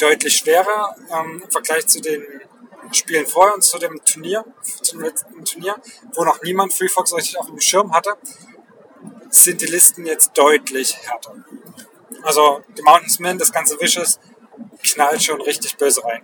deutlich 0.04 0.38
schwerer 0.38 0.95
ähm, 1.10 1.41
im 1.43 1.51
Vergleich 1.51 1.88
zu 1.88 2.01
den 2.01 2.24
Spielen 2.91 3.26
vorher 3.26 3.56
und 3.56 3.62
zu 3.64 3.78
dem 3.80 4.04
Turnier, 4.04 4.43
zum 4.82 4.99
letzten 4.99 5.45
Turnier, 5.45 5.76
wo 6.14 6.26
noch 6.26 6.41
niemand 6.43 6.74
Freefolk 6.74 7.08
so 7.08 7.16
richtig 7.16 7.39
auf 7.39 7.47
dem 7.47 7.60
Schirm 7.60 7.93
hatte, 7.93 8.18
sind 9.30 9.62
die 9.62 9.66
Listen 9.66 10.06
jetzt 10.06 10.38
deutlich 10.38 10.97
härter. 11.08 11.36
Also 12.22 12.62
die 12.78 12.82
Mountainsmen, 12.82 13.38
das 13.38 13.51
ganze 13.51 13.80
Wishes, 13.80 14.20
knallt 14.84 15.24
schon 15.24 15.41
richtig 15.41 15.78
böse 15.78 16.04
rein. 16.04 16.22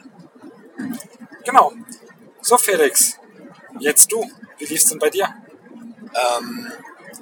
Genau. 1.46 1.74
So 2.42 2.58
Felix, 2.58 3.18
jetzt 3.80 4.12
du. 4.12 4.30
Wie 4.58 4.66
lief's 4.66 4.86
denn 4.86 5.00
bei 5.00 5.10
dir? 5.10 5.34
Ähm, 6.14 6.72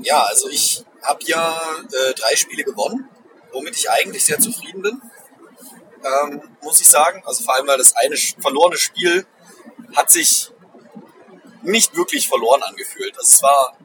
ja, 0.02 0.24
also 0.24 0.50
ich 0.50 0.84
habe 1.04 1.20
ja 1.26 1.62
äh, 1.92 2.14
drei 2.16 2.36
Spiele 2.36 2.64
gewonnen, 2.64 3.08
womit 3.52 3.76
ich 3.76 3.90
eigentlich 3.90 4.26
sehr 4.26 4.40
zufrieden 4.40 4.82
bin. 4.82 5.02
Ähm, 6.24 6.42
muss 6.62 6.80
ich 6.82 6.88
sagen. 6.88 7.22
Also 7.26 7.44
vor 7.44 7.56
allem, 7.56 7.68
weil 7.68 7.78
das 7.78 7.96
eine 7.96 8.16
verlorene 8.16 8.78
Spiel 8.78 9.26
hat 9.96 10.12
sich 10.12 10.52
nicht 11.64 11.96
wirklich 11.96 12.28
verloren 12.28 12.64
angefühlt. 12.64 13.18
Also 13.18 13.30
es 13.30 13.42
war 13.42 13.78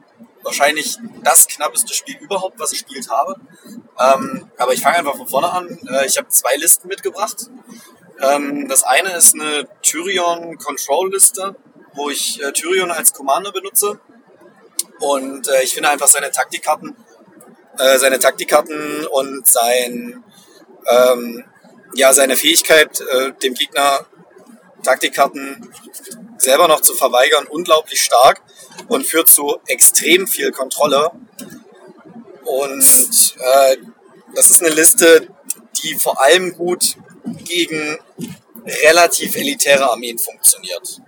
wahrscheinlich 0.43 0.97
das 1.23 1.47
knappeste 1.47 1.93
Spiel 1.93 2.17
überhaupt, 2.17 2.59
was 2.59 2.71
ich 2.71 2.85
gespielt 2.85 3.09
habe. 3.09 3.35
Ähm, 3.99 4.51
aber 4.57 4.73
ich 4.73 4.81
fange 4.81 4.97
einfach 4.97 5.15
von 5.15 5.27
vorne 5.27 5.51
an. 5.51 5.79
Äh, 5.89 6.05
ich 6.05 6.17
habe 6.17 6.27
zwei 6.29 6.55
Listen 6.55 6.87
mitgebracht. 6.87 7.49
Ähm, 8.21 8.67
das 8.67 8.83
eine 8.83 9.15
ist 9.15 9.33
eine 9.33 9.67
Tyrion 9.81 10.57
Control 10.57 11.11
Liste, 11.11 11.55
wo 11.93 12.09
ich 12.09 12.41
äh, 12.41 12.51
Tyrion 12.51 12.91
als 12.91 13.13
Commander 13.13 13.51
benutze. 13.51 13.99
Und 14.99 15.47
äh, 15.49 15.63
ich 15.63 15.73
finde 15.73 15.89
einfach 15.89 16.07
seine 16.07 16.31
Taktikkarten, 16.31 16.95
äh, 17.77 17.97
seine 17.97 18.19
Taktikkarten 18.19 19.05
und 19.07 19.47
sein, 19.47 20.23
ähm, 20.89 21.43
ja, 21.95 22.13
seine 22.13 22.35
Fähigkeit, 22.35 23.01
äh, 23.01 23.33
dem 23.41 23.53
Gegner 23.53 24.05
Taktikkarten 24.83 25.69
selber 26.37 26.67
noch 26.67 26.81
zu 26.81 26.93
verweigern, 26.93 27.47
unglaublich 27.47 28.01
stark 28.01 28.41
und 28.87 29.05
führt 29.05 29.29
zu 29.29 29.57
extrem 29.67 30.27
viel 30.27 30.51
Kontrolle. 30.51 31.11
Und 32.43 33.35
äh, 33.39 33.77
das 34.35 34.51
ist 34.51 34.61
eine 34.61 34.73
Liste, 34.73 35.27
die 35.81 35.95
vor 35.95 36.21
allem 36.21 36.53
gut 36.53 36.97
gegen 37.45 37.97
relativ 38.83 39.35
elitäre 39.35 39.89
Armeen 39.89 40.17
funktioniert. 40.17 41.01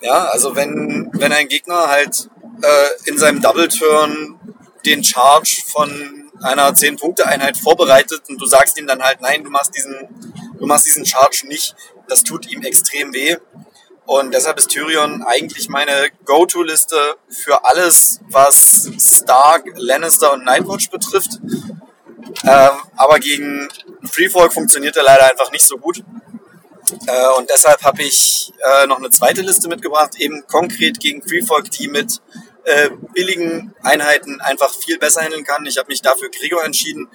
Ja, 0.00 0.26
also 0.26 0.54
wenn, 0.54 1.10
wenn 1.14 1.32
ein 1.32 1.48
Gegner 1.48 1.88
halt 1.88 2.28
äh, 2.62 3.08
in 3.10 3.18
seinem 3.18 3.40
Double 3.40 3.68
Turn 3.68 4.38
den 4.84 5.02
Charge 5.02 5.62
von 5.66 6.25
einer 6.42 6.70
10-Punkte-Einheit 6.70 7.56
vorbereitet 7.56 8.22
und 8.28 8.40
du 8.40 8.46
sagst 8.46 8.78
ihm 8.78 8.86
dann 8.86 9.02
halt, 9.02 9.20
nein, 9.20 9.44
du 9.44 9.50
machst 9.50 9.74
diesen, 9.76 10.08
du 10.58 10.66
machst 10.66 10.86
diesen 10.86 11.06
Charge 11.06 11.46
nicht, 11.46 11.74
das 12.08 12.22
tut 12.22 12.50
ihm 12.50 12.62
extrem 12.62 13.12
weh. 13.12 13.36
Und 14.06 14.32
deshalb 14.32 14.56
ist 14.58 14.70
Tyrion 14.70 15.24
eigentlich 15.24 15.68
meine 15.68 16.10
Go-To-Liste 16.24 17.16
für 17.28 17.64
alles, 17.64 18.20
was 18.30 18.88
Stark, 19.00 19.64
Lannister 19.74 20.32
und 20.32 20.44
Nightwatch 20.44 20.90
betrifft. 20.90 21.40
Ähm, 22.44 22.70
aber 22.96 23.18
gegen 23.18 23.68
Freefolk 24.04 24.52
funktioniert 24.52 24.96
er 24.96 25.02
leider 25.02 25.28
einfach 25.28 25.50
nicht 25.50 25.66
so 25.66 25.76
gut. 25.76 26.04
Äh, 27.06 27.38
und 27.38 27.50
deshalb 27.50 27.82
habe 27.82 28.02
ich 28.02 28.52
äh, 28.64 28.86
noch 28.86 28.98
eine 28.98 29.10
zweite 29.10 29.42
Liste 29.42 29.68
mitgebracht, 29.68 30.12
eben 30.18 30.46
konkret 30.46 31.00
gegen 31.00 31.22
Freefolk, 31.22 31.70
die 31.72 31.88
mit 31.88 32.20
äh, 32.66 32.90
billigen 33.14 33.74
Einheiten 33.82 34.40
einfach 34.40 34.74
viel 34.74 34.98
besser 34.98 35.22
handeln 35.22 35.44
kann. 35.44 35.64
Ich 35.66 35.78
habe 35.78 35.88
mich 35.88 36.02
dafür 36.02 36.30
Gregor 36.30 36.64
entschieden, 36.64 37.08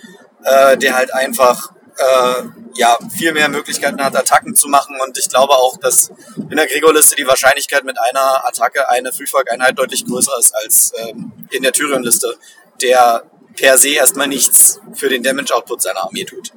äh, 0.44 0.78
der 0.78 0.96
halt 0.96 1.14
einfach 1.14 1.74
äh, 1.98 2.44
ja, 2.76 2.98
viel 3.14 3.34
mehr 3.34 3.50
Möglichkeiten 3.50 4.02
hat, 4.02 4.16
Attacken 4.16 4.56
zu 4.56 4.70
machen. 4.70 4.98
Und 5.06 5.18
ich 5.18 5.28
glaube 5.28 5.54
auch, 5.54 5.78
dass 5.78 6.10
in 6.38 6.56
der 6.56 6.68
Gregor-Liste 6.68 7.18
die 7.18 7.28
Wahrscheinlichkeit 7.28 7.84
mit 7.84 8.00
einer 8.00 8.48
Attacke 8.48 8.88
eine 8.88 9.12
Freefolk-Einheit 9.12 9.78
deutlich 9.78 10.06
größer 10.06 10.32
ist 10.40 10.56
als 10.56 10.94
ähm, 10.98 11.34
in 11.52 11.64
der 11.64 11.74
Tyrion-Liste, 11.74 12.38
der 12.82 13.24
per 13.58 13.78
se 13.78 13.90
erstmal 13.90 14.30
nichts 14.30 14.80
für 14.94 15.10
den 15.10 15.22
Damage-Output 15.22 15.82
seiner 15.82 16.04
Armee 16.04 16.24
tut. 16.24 16.54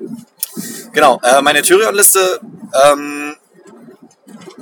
Genau, 0.93 1.21
äh, 1.25 1.43
meine 1.43 1.63
Tyrion-Liste 1.63 2.41
ähm, 2.85 3.37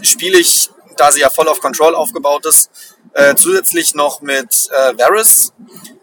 spiele 0.01 0.39
ich, 0.39 0.71
da 0.97 1.13
sie 1.13 1.21
ja 1.21 1.29
voll 1.29 1.49
auf 1.49 1.61
Control 1.61 1.95
aufgebaut 1.95 2.47
ist, 2.47 2.71
äh, 3.15 3.35
zusätzlich 3.35 3.95
noch 3.95 4.21
mit 4.21 4.69
äh, 4.71 4.99
Varys, 4.99 5.53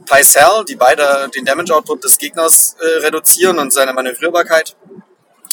Pycelle, 0.05 0.65
die 0.67 0.75
beide 0.75 1.29
den 1.35 1.45
Damage-Output 1.45 2.03
des 2.03 2.17
Gegners 2.17 2.75
äh, 2.79 3.05
reduzieren 3.05 3.59
und 3.59 3.71
seine 3.71 3.93
Manövrierbarkeit. 3.93 4.75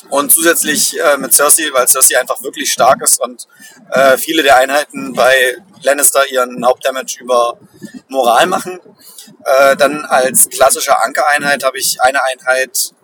Und 0.08 0.30
zusätzlich 0.30 0.98
äh, 1.00 1.16
mit 1.16 1.32
Cersei, 1.32 1.64
weil 1.72 1.88
Cersei 1.88 2.18
einfach 2.18 2.42
wirklich 2.42 2.72
stark 2.72 3.02
ist 3.02 3.20
und 3.20 3.48
äh, 3.90 4.16
viele 4.16 4.42
der 4.42 4.56
Einheiten 4.56 5.12
bei 5.14 5.56
Lannister 5.82 6.26
ihren 6.30 6.64
Hauptdamage 6.64 7.18
über 7.20 7.58
Moral 8.08 8.46
machen. 8.46 8.80
Äh, 9.44 9.76
dann 9.76 10.04
als 10.04 10.48
klassische 10.48 11.02
Ankereinheit 11.02 11.64
habe 11.64 11.78
ich 11.78 12.00
eine 12.00 12.22
Einheit 12.22 12.94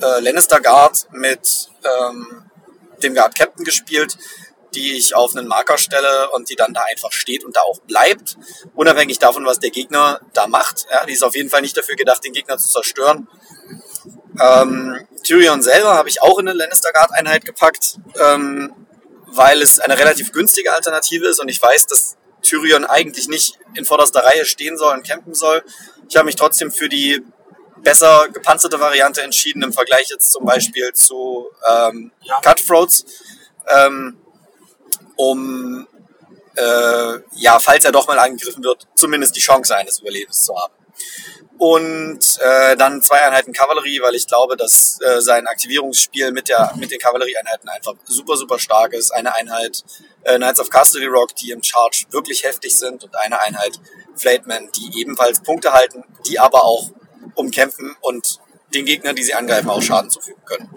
äh, 0.00 0.20
Lannister 0.20 0.60
Guard 0.60 1.06
mit 1.12 1.68
ähm, 1.84 2.44
dem 3.02 3.14
Guard 3.14 3.34
Captain 3.34 3.64
gespielt, 3.64 4.16
die 4.76 4.96
ich 4.96 5.16
auf 5.16 5.34
einen 5.34 5.48
Marker 5.48 5.78
stelle 5.78 6.30
und 6.30 6.50
die 6.50 6.54
dann 6.54 6.74
da 6.74 6.82
einfach 6.82 7.12
steht 7.12 7.44
und 7.44 7.56
da 7.56 7.62
auch 7.62 7.80
bleibt, 7.80 8.36
unabhängig 8.74 9.18
davon, 9.18 9.44
was 9.46 9.58
der 9.58 9.70
Gegner 9.70 10.20
da 10.34 10.46
macht. 10.46 10.86
Ja, 10.90 11.04
die 11.06 11.12
ist 11.12 11.24
auf 11.24 11.34
jeden 11.34 11.50
Fall 11.50 11.62
nicht 11.62 11.76
dafür 11.76 11.96
gedacht, 11.96 12.22
den 12.24 12.32
Gegner 12.32 12.58
zu 12.58 12.68
zerstören. 12.68 13.28
Ähm, 14.40 15.06
Tyrion 15.24 15.62
selber 15.62 15.94
habe 15.94 16.08
ich 16.08 16.22
auch 16.22 16.38
in 16.38 16.48
eine 16.48 16.56
Lannister 16.56 16.92
Guard 16.92 17.10
Einheit 17.12 17.44
gepackt, 17.44 17.98
ähm, 18.20 18.72
weil 19.26 19.62
es 19.62 19.80
eine 19.80 19.98
relativ 19.98 20.32
günstige 20.32 20.74
Alternative 20.74 21.26
ist 21.26 21.40
und 21.40 21.48
ich 21.48 21.60
weiß, 21.60 21.86
dass 21.86 22.16
Tyrion 22.42 22.84
eigentlich 22.84 23.28
nicht 23.28 23.58
in 23.74 23.84
vorderster 23.84 24.24
Reihe 24.24 24.44
stehen 24.44 24.76
soll 24.76 24.94
und 24.94 25.06
campen 25.06 25.34
soll. 25.34 25.64
Ich 26.08 26.16
habe 26.16 26.26
mich 26.26 26.36
trotzdem 26.36 26.70
für 26.70 26.88
die 26.88 27.24
besser 27.82 28.28
gepanzerte 28.32 28.78
Variante 28.78 29.22
entschieden 29.22 29.62
im 29.62 29.72
Vergleich 29.72 30.08
jetzt 30.10 30.32
zum 30.32 30.44
Beispiel 30.44 30.92
zu 30.92 31.46
ähm, 31.68 32.12
ja. 32.22 32.40
Cutthroats, 32.40 33.04
ähm, 33.68 34.18
um 35.16 35.86
äh, 36.56 37.20
ja, 37.34 37.58
falls 37.58 37.84
er 37.84 37.92
doch 37.92 38.06
mal 38.08 38.18
angegriffen 38.18 38.64
wird, 38.64 38.86
zumindest 38.94 39.36
die 39.36 39.40
Chance 39.40 39.76
eines 39.76 40.00
Überlebens 40.00 40.42
zu 40.42 40.56
haben. 40.56 40.72
Und 41.58 42.38
äh, 42.40 42.76
dann 42.76 43.00
zwei 43.00 43.20
Einheiten 43.22 43.52
Kavallerie, 43.52 44.00
weil 44.02 44.14
ich 44.14 44.26
glaube, 44.26 44.56
dass 44.56 45.00
äh, 45.00 45.22
sein 45.22 45.46
Aktivierungsspiel 45.46 46.30
mit, 46.32 46.48
der, 46.48 46.72
mit 46.76 46.90
den 46.90 46.98
Kavallerieeinheiten 46.98 47.68
einfach 47.70 47.94
super, 48.04 48.36
super 48.36 48.58
stark 48.58 48.92
ist. 48.92 49.10
Eine 49.10 49.34
Einheit 49.34 49.82
äh, 50.24 50.36
Knights 50.36 50.60
of 50.60 50.68
Castle 50.68 51.06
Rock, 51.08 51.34
die 51.36 51.52
im 51.52 51.62
Charge 51.62 52.04
wirklich 52.10 52.44
heftig 52.44 52.76
sind 52.76 53.04
und 53.04 53.16
eine 53.16 53.40
Einheit 53.40 53.80
Flatemen, 54.16 54.70
die 54.72 55.00
ebenfalls 55.00 55.40
Punkte 55.40 55.72
halten, 55.72 56.04
die 56.26 56.38
aber 56.38 56.64
auch 56.64 56.90
umkämpfen 57.34 57.96
und 58.00 58.38
den 58.74 58.84
Gegnern, 58.84 59.16
die 59.16 59.22
sie 59.22 59.34
angreifen, 59.34 59.70
auch 59.70 59.82
Schaden 59.82 60.10
zufügen 60.10 60.44
können. 60.44 60.70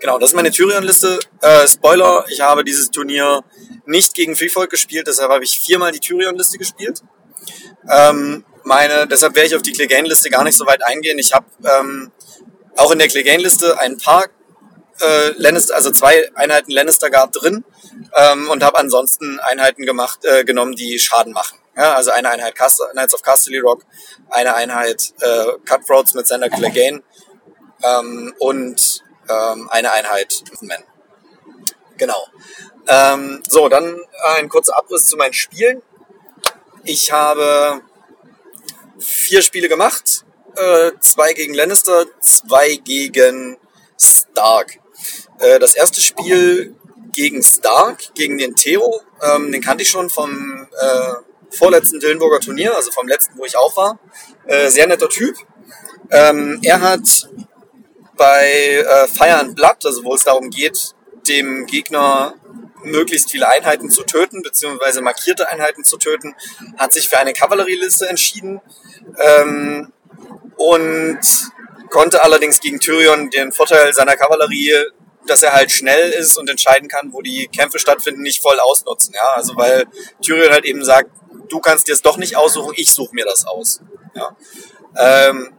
Genau, 0.00 0.18
das 0.18 0.30
ist 0.30 0.36
meine 0.36 0.50
Tyrion-Liste. 0.50 1.18
Äh, 1.40 1.66
Spoiler, 1.66 2.24
ich 2.28 2.40
habe 2.40 2.64
dieses 2.64 2.90
Turnier 2.90 3.42
nicht 3.86 4.14
gegen 4.14 4.36
Freefolk 4.36 4.70
gespielt, 4.70 5.06
deshalb 5.06 5.30
habe 5.30 5.44
ich 5.44 5.58
viermal 5.58 5.92
die 5.92 6.00
Tyrion-Liste 6.00 6.58
gespielt. 6.58 7.02
Ähm, 7.88 8.44
meine, 8.64 9.06
deshalb 9.06 9.34
werde 9.34 9.48
ich 9.48 9.54
auf 9.54 9.62
die 9.62 9.72
Clegane-Liste 9.72 10.30
gar 10.30 10.44
nicht 10.44 10.56
so 10.56 10.66
weit 10.66 10.84
eingehen. 10.84 11.18
Ich 11.18 11.32
habe 11.32 11.46
ähm, 11.64 12.12
auch 12.76 12.90
in 12.90 12.98
der 12.98 13.08
Clegane-Liste 13.08 13.78
ein 13.78 13.98
paar 13.98 14.24
äh, 15.00 15.30
Lannister, 15.36 15.74
also 15.74 15.90
zwei 15.90 16.30
Einheiten 16.34 16.70
Lannister 16.70 17.10
Guard 17.10 17.34
drin 17.40 17.64
ähm, 18.16 18.48
und 18.50 18.62
habe 18.62 18.78
ansonsten 18.78 19.38
Einheiten 19.40 19.84
gemacht, 19.84 20.20
äh, 20.24 20.44
genommen, 20.44 20.74
die 20.76 20.98
Schaden 20.98 21.32
machen. 21.32 21.58
Ja, 21.76 21.94
also 21.94 22.12
eine 22.12 22.30
Einheit 22.30 22.54
Cast 22.54 22.80
Knights 22.92 23.14
of 23.14 23.22
Casterly 23.22 23.58
Rock, 23.58 23.84
eine 24.30 24.54
Einheit 24.54 25.12
äh, 25.20 25.44
Cutthroats 25.64 26.14
mit 26.14 26.26
seiner 26.26 26.48
Clegane 26.48 27.02
ähm, 27.82 28.32
und 28.38 28.93
ähm, 29.28 29.68
eine 29.70 29.92
Einheit 29.92 30.42
Men. 30.60 30.82
Genau. 31.96 32.26
Ähm, 32.86 33.42
so, 33.48 33.68
dann 33.68 34.00
ein 34.36 34.48
kurzer 34.48 34.76
Abriss 34.76 35.06
zu 35.06 35.16
meinen 35.16 35.32
Spielen. 35.32 35.82
Ich 36.84 37.12
habe 37.12 37.80
vier 38.98 39.42
Spiele 39.42 39.68
gemacht. 39.68 40.24
Äh, 40.56 40.92
zwei 41.00 41.32
gegen 41.32 41.54
Lannister, 41.54 42.06
zwei 42.20 42.76
gegen 42.76 43.56
Stark. 43.98 44.78
Äh, 45.38 45.58
das 45.58 45.74
erste 45.74 46.00
Spiel 46.00 46.76
gegen 47.12 47.42
Stark, 47.42 48.14
gegen 48.14 48.38
den 48.38 48.54
Theo, 48.54 49.00
ähm, 49.22 49.52
den 49.52 49.62
kannte 49.62 49.82
ich 49.82 49.90
schon 49.90 50.10
vom 50.10 50.66
äh, 50.78 51.12
vorletzten 51.50 52.00
Dillenburger 52.00 52.40
Turnier, 52.40 52.74
also 52.74 52.90
vom 52.90 53.08
letzten, 53.08 53.38
wo 53.38 53.44
ich 53.44 53.56
auch 53.56 53.76
war. 53.76 53.98
Äh, 54.46 54.68
sehr 54.68 54.86
netter 54.86 55.08
Typ. 55.08 55.36
Ähm, 56.10 56.60
er 56.62 56.80
hat 56.80 57.28
bei 58.16 58.46
äh, 58.46 59.06
Fire 59.08 59.38
and 59.38 59.54
Blood, 59.54 59.84
also 59.84 60.04
wo 60.04 60.14
es 60.14 60.24
darum 60.24 60.50
geht, 60.50 60.94
dem 61.28 61.66
Gegner 61.66 62.34
möglichst 62.82 63.30
viele 63.30 63.48
Einheiten 63.48 63.90
zu 63.90 64.02
töten, 64.04 64.42
beziehungsweise 64.42 65.00
markierte 65.00 65.48
Einheiten 65.48 65.84
zu 65.84 65.96
töten, 65.96 66.34
hat 66.76 66.92
sich 66.92 67.08
für 67.08 67.18
eine 67.18 67.32
Kavallerieliste 67.32 68.08
entschieden 68.08 68.60
ähm, 69.18 69.92
und 70.56 71.20
konnte 71.90 72.22
allerdings 72.22 72.60
gegen 72.60 72.80
Tyrion 72.80 73.30
den 73.30 73.52
Vorteil 73.52 73.92
seiner 73.94 74.16
Kavallerie, 74.16 74.74
dass 75.26 75.42
er 75.42 75.52
halt 75.52 75.70
schnell 75.70 76.10
ist 76.10 76.36
und 76.36 76.50
entscheiden 76.50 76.88
kann, 76.88 77.12
wo 77.12 77.22
die 77.22 77.48
Kämpfe 77.48 77.78
stattfinden, 77.78 78.22
nicht 78.22 78.42
voll 78.42 78.58
ausnutzen. 78.60 79.14
Ja? 79.14 79.34
Also 79.34 79.56
weil 79.56 79.86
Tyrion 80.20 80.52
halt 80.52 80.64
eben 80.64 80.84
sagt, 80.84 81.10
du 81.48 81.60
kannst 81.60 81.88
dir 81.88 81.92
es 81.92 82.02
doch 82.02 82.18
nicht 82.18 82.36
aussuchen, 82.36 82.74
ich 82.76 82.92
suche 82.92 83.14
mir 83.14 83.24
das 83.24 83.46
aus. 83.46 83.80
Ja? 84.14 84.36
Ähm, 84.96 85.54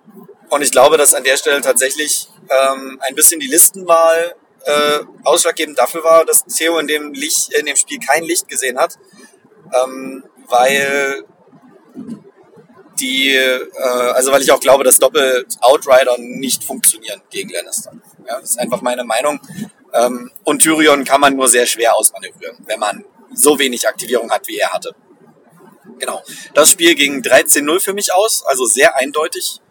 und 0.49 0.61
ich 0.61 0.71
glaube, 0.71 0.97
dass 0.97 1.13
an 1.13 1.23
der 1.23 1.37
Stelle 1.37 1.61
tatsächlich 1.61 2.27
ähm, 2.49 2.99
ein 3.01 3.15
bisschen 3.15 3.39
die 3.39 3.47
Listenwahl 3.47 4.35
äh, 4.65 4.99
ausschlaggebend 5.23 5.77
dafür 5.77 6.03
war, 6.03 6.25
dass 6.25 6.43
Theo 6.45 6.77
in 6.79 6.87
dem, 6.87 7.13
Licht, 7.13 7.53
in 7.53 7.65
dem 7.65 7.75
Spiel 7.75 7.99
kein 7.99 8.23
Licht 8.23 8.47
gesehen 8.47 8.77
hat, 8.77 8.97
ähm, 9.73 10.23
weil 10.47 11.23
die, 12.99 13.35
äh, 13.35 13.69
also 14.13 14.31
weil 14.31 14.41
ich 14.41 14.51
auch 14.51 14.59
glaube, 14.59 14.83
dass 14.83 14.99
Doppel-Outrider 14.99 16.15
nicht 16.17 16.63
funktionieren 16.63 17.21
gegen 17.29 17.49
Lannister. 17.49 17.91
Ja, 18.27 18.39
das 18.39 18.51
ist 18.51 18.59
einfach 18.59 18.81
meine 18.81 19.03
Meinung. 19.03 19.39
Ähm, 19.93 20.31
und 20.43 20.61
Tyrion 20.61 21.03
kann 21.03 21.21
man 21.21 21.35
nur 21.35 21.47
sehr 21.47 21.65
schwer 21.65 21.95
ausmanövrieren, 21.95 22.57
wenn 22.65 22.79
man 22.79 23.05
so 23.33 23.59
wenig 23.59 23.87
Aktivierung 23.87 24.31
hat, 24.31 24.47
wie 24.47 24.57
er 24.57 24.71
hatte. 24.71 24.95
Genau. 25.99 26.23
Das 26.53 26.69
Spiel 26.69 26.95
ging 26.95 27.21
13-0 27.21 27.79
für 27.79 27.93
mich 27.93 28.13
aus, 28.13 28.43
also 28.45 28.65
sehr 28.65 28.95
eindeutig. 28.97 29.61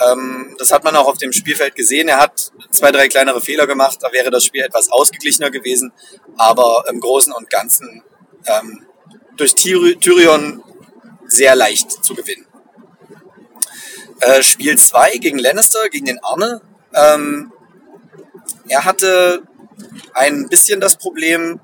Ähm, 0.00 0.56
das 0.58 0.72
hat 0.72 0.84
man 0.84 0.96
auch 0.96 1.06
auf 1.06 1.18
dem 1.18 1.32
Spielfeld 1.32 1.76
gesehen. 1.76 2.08
Er 2.08 2.18
hat 2.20 2.52
zwei, 2.70 2.90
drei 2.90 3.08
kleinere 3.08 3.40
Fehler 3.40 3.66
gemacht. 3.66 3.98
Da 4.00 4.12
wäre 4.12 4.30
das 4.30 4.44
Spiel 4.44 4.62
etwas 4.62 4.90
ausgeglichener 4.90 5.50
gewesen. 5.50 5.92
Aber 6.36 6.84
im 6.88 7.00
Großen 7.00 7.32
und 7.32 7.48
Ganzen 7.50 8.02
ähm, 8.46 8.86
durch 9.36 9.54
Tyrion 9.54 10.62
sehr 11.26 11.54
leicht 11.54 11.90
zu 12.04 12.14
gewinnen. 12.14 12.46
Äh, 14.20 14.42
Spiel 14.42 14.78
2 14.78 15.18
gegen 15.18 15.38
Lannister, 15.38 15.88
gegen 15.90 16.06
den 16.06 16.22
Arne. 16.22 16.60
Ähm, 16.94 17.52
er 18.68 18.84
hatte 18.84 19.42
ein 20.12 20.48
bisschen 20.48 20.80
das 20.80 20.96
Problem, 20.96 21.60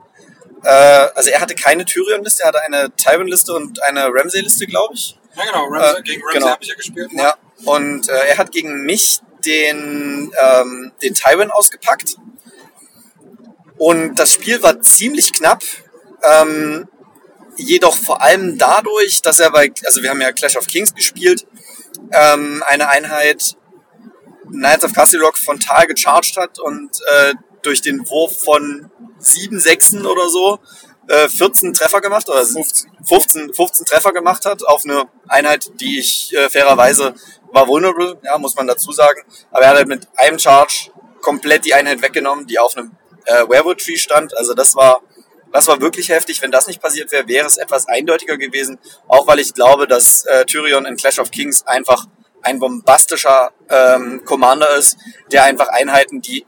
äh, 0.64 0.68
also 0.68 1.31
er 1.31 1.41
hatte 1.41 1.55
keine 1.55 1.85
Tyrion-Liste, 1.85 2.43
er 2.43 2.49
hatte 2.49 2.62
eine 2.62 2.91
Tywin-Liste 2.97 3.55
und 3.55 3.83
eine 3.85 4.07
Ramsay-Liste, 4.07 4.66
glaube 4.66 4.95
ich. 4.95 5.18
Ja, 5.37 5.45
genau. 5.45 5.64
Ramsay, 5.66 6.01
Äh, 6.01 6.03
gegen 6.03 6.22
Ramsay 6.22 6.39
genau. 6.39 6.51
habe 6.51 6.62
ich 6.62 6.68
ja 6.68 6.74
gespielt. 6.74 7.11
Ja, 7.12 7.35
und 7.64 8.08
äh, 8.08 8.28
er 8.28 8.38
hat 8.38 8.52
gegen 8.52 8.84
mich 8.84 9.20
den, 9.44 10.32
ähm, 10.40 10.92
den 11.02 11.14
Tywin 11.14 11.50
ausgepackt. 11.50 12.16
Und 13.78 14.16
das 14.16 14.32
Spiel 14.32 14.62
war 14.62 14.80
ziemlich 14.80 15.32
knapp. 15.32 15.62
Ähm, 16.22 16.86
jedoch 17.56 17.96
vor 17.96 18.22
allem 18.22 18.58
dadurch, 18.58 19.22
dass 19.22 19.38
er 19.38 19.50
bei, 19.50 19.72
also 19.84 20.02
wir 20.02 20.11
haben 20.11 20.20
ja 20.20 20.32
Clash 20.32 20.56
of 20.56 20.66
Kings 20.66 20.94
gespielt, 20.94 21.46
ähm, 22.12 22.62
eine 22.66 22.88
Einheit 22.88 23.56
Knights 24.50 24.84
of 24.84 24.92
Castle 24.92 25.20
Rock 25.20 25.38
frontal 25.38 25.86
gecharged 25.86 26.36
hat 26.36 26.58
und 26.58 26.90
äh, 27.06 27.34
durch 27.62 27.82
den 27.82 28.08
Wurf 28.08 28.42
von 28.42 28.90
sieben 29.18 29.61
Sechsen 29.61 30.06
oder 30.06 30.28
so 30.28 30.58
äh, 31.08 31.28
14 31.28 31.72
Treffer 31.74 32.00
gemacht 32.00 32.28
oder 32.28 32.44
15, 32.44 32.90
15, 33.04 33.54
15 33.54 33.86
Treffer 33.86 34.12
gemacht 34.12 34.44
hat 34.46 34.66
auf 34.66 34.84
eine 34.84 35.04
Einheit, 35.28 35.70
die 35.80 35.98
ich 35.98 36.34
äh, 36.34 36.48
fairerweise 36.48 37.14
war 37.53 37.66
vulnerable, 37.66 38.18
ja, 38.22 38.38
muss 38.38 38.57
man 38.57 38.66
dazu 38.66 38.92
sagen. 38.92 39.22
Aber 39.51 39.64
er 39.64 39.70
hat 39.70 39.76
halt 39.76 39.88
mit 39.88 40.09
einem 40.16 40.38
Charge 40.38 40.90
komplett 41.20 41.64
die 41.64 41.74
Einheit 41.74 42.03
weggenommen, 42.03 42.46
die 42.46 42.59
auf 42.59 42.76
einem 42.76 42.92
äh, 43.26 43.48
Werewolf 43.48 43.84
Tree 43.84 43.96
stand. 43.96 44.36
Also 44.36 44.55
das 44.55 44.74
war 44.74 45.03
das 45.53 45.66
war 45.66 45.80
wirklich 45.80 46.09
heftig. 46.09 46.40
Wenn 46.42 46.51
das 46.51 46.66
nicht 46.66 46.80
passiert 46.80 47.11
wäre, 47.12 47.26
wäre 47.26 47.46
es 47.46 47.57
etwas 47.57 47.88
eindeutiger 47.88 48.36
gewesen. 48.36 48.78
Auch 49.09 49.26
weil 49.26 49.40
ich 49.40 49.55
glaube, 49.55 49.86
dass 49.86 50.24
äh, 50.26 50.44
Tyrion 50.44 50.86
in 50.86 50.96
Clash 50.96 51.18
of 51.18 51.30
Kings 51.30 51.66
einfach 51.66 52.07
ein 52.42 52.59
bombastischer 52.59 53.53
ähm, 53.68 54.24
Commander 54.24 54.76
ist, 54.76 54.96
der 55.32 55.44
einfach 55.44 55.68
Einheiten, 55.68 56.22
die 56.22 56.46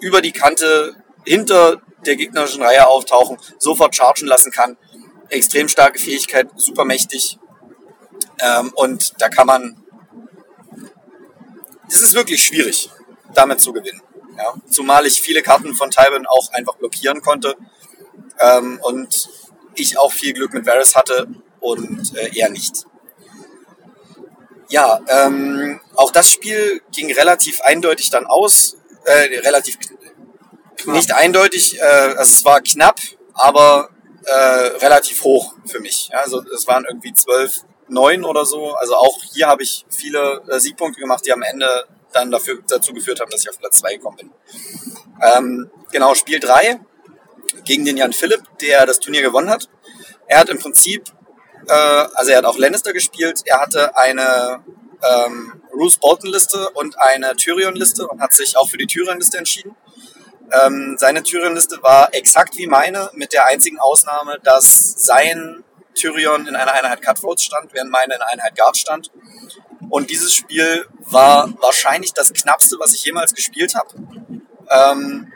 über 0.00 0.20
die 0.20 0.32
Kante 0.32 0.96
hinter 1.24 1.80
der 2.04 2.16
gegnerischen 2.16 2.62
Reihe 2.62 2.86
auftauchen, 2.88 3.38
sofort 3.58 3.96
chargen 3.96 4.26
lassen 4.26 4.52
kann. 4.52 4.76
Extrem 5.30 5.68
starke 5.68 5.98
Fähigkeit, 5.98 6.48
super 6.56 6.84
mächtig. 6.84 7.38
Ähm, 8.40 8.72
und 8.74 9.20
da 9.20 9.28
kann 9.28 9.46
man. 9.46 9.83
Es 11.88 12.00
ist 12.00 12.14
wirklich 12.14 12.42
schwierig, 12.44 12.90
damit 13.34 13.60
zu 13.60 13.72
gewinnen. 13.72 14.02
Ja? 14.36 14.54
Zumal 14.68 15.06
ich 15.06 15.20
viele 15.20 15.42
Karten 15.42 15.74
von 15.74 15.90
Tywin 15.90 16.26
auch 16.26 16.52
einfach 16.52 16.76
blockieren 16.76 17.20
konnte. 17.20 17.56
Ähm, 18.40 18.80
und 18.82 19.28
ich 19.74 19.98
auch 19.98 20.12
viel 20.12 20.32
Glück 20.32 20.52
mit 20.52 20.66
Varys 20.66 20.94
hatte 20.94 21.28
und 21.60 22.16
äh, 22.16 22.30
er 22.34 22.50
nicht. 22.50 22.84
Ja, 24.68 25.00
ähm, 25.08 25.80
auch 25.94 26.10
das 26.10 26.30
Spiel 26.30 26.82
ging 26.92 27.12
relativ 27.12 27.60
eindeutig 27.60 28.10
dann 28.10 28.26
aus. 28.26 28.76
Äh, 29.04 29.40
relativ 29.40 29.78
nicht 30.86 31.12
eindeutig, 31.12 31.78
äh, 31.78 31.82
also 31.82 32.22
es 32.22 32.44
war 32.44 32.60
knapp, 32.60 33.00
aber 33.34 33.90
äh, 34.24 34.32
relativ 34.32 35.22
hoch 35.22 35.54
für 35.66 35.80
mich. 35.80 36.08
Ja, 36.12 36.20
also 36.20 36.42
es 36.54 36.66
waren 36.66 36.84
irgendwie 36.88 37.12
12, 37.12 37.62
9 37.88 38.24
oder 38.24 38.44
so. 38.44 38.74
Also 38.74 38.94
auch 38.94 39.18
hier 39.32 39.46
habe 39.46 39.62
ich 39.62 39.84
viele 39.90 40.42
äh, 40.48 40.58
Siegpunkte 40.58 41.00
gemacht, 41.00 41.24
die 41.26 41.32
am 41.32 41.42
Ende 41.42 41.68
dann 42.12 42.30
dafür, 42.30 42.58
dazu 42.68 42.92
geführt 42.92 43.20
haben, 43.20 43.30
dass 43.30 43.42
ich 43.42 43.50
auf 43.50 43.58
Platz 43.58 43.78
2 43.78 43.94
gekommen 43.96 44.16
bin. 44.16 44.30
Ähm, 45.20 45.70
genau, 45.92 46.14
Spiel 46.14 46.40
3 46.40 46.80
gegen 47.64 47.84
den 47.84 47.96
Jan 47.96 48.12
Philipp, 48.12 48.42
der 48.60 48.86
das 48.86 49.00
Turnier 49.00 49.22
gewonnen 49.22 49.50
hat. 49.50 49.68
Er 50.26 50.38
hat 50.38 50.48
im 50.48 50.58
Prinzip, 50.58 51.10
äh, 51.68 51.72
also 51.72 52.30
er 52.30 52.38
hat 52.38 52.44
auch 52.44 52.58
Lannister 52.58 52.92
gespielt, 52.92 53.42
er 53.44 53.60
hatte 53.60 53.96
eine 53.96 54.64
ähm, 55.02 55.62
Bruce 55.72 55.98
Bolton-Liste 55.98 56.70
und 56.70 56.98
eine 56.98 57.34
Tyrion-Liste 57.36 58.06
und 58.06 58.20
hat 58.20 58.32
sich 58.32 58.56
auch 58.56 58.68
für 58.68 58.78
die 58.78 58.86
Tyrion-Liste 58.86 59.38
entschieden. 59.38 59.76
Ähm, 60.52 60.96
seine 60.98 61.22
Tyrion-Liste 61.22 61.82
war 61.82 62.14
exakt 62.14 62.56
wie 62.56 62.66
meine, 62.66 63.10
mit 63.14 63.32
der 63.32 63.46
einzigen 63.46 63.78
Ausnahme, 63.78 64.38
dass 64.42 64.94
sein 64.96 65.63
Tyrion 65.94 66.46
in 66.46 66.56
einer 66.56 66.72
Einheit 66.72 67.02
Cutthroats 67.02 67.42
stand, 67.44 67.72
während 67.72 67.90
meine 67.90 68.14
in 68.14 68.20
einer 68.20 68.30
Einheit 68.32 68.56
Guard 68.56 68.76
stand. 68.76 69.10
Und 69.90 70.10
dieses 70.10 70.34
Spiel 70.34 70.86
war 71.00 71.52
wahrscheinlich 71.60 72.12
das 72.12 72.32
knappste, 72.32 72.76
was 72.78 72.94
ich 72.94 73.04
jemals 73.04 73.34
gespielt 73.34 73.74
habe. 73.74 73.88
Ähm, 74.70 75.32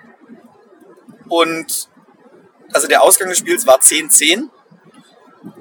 und 1.28 1.88
also 2.72 2.88
der 2.88 3.02
Ausgang 3.02 3.28
des 3.28 3.38
Spiels 3.38 3.66
war 3.66 3.78
10-10. 3.80 4.48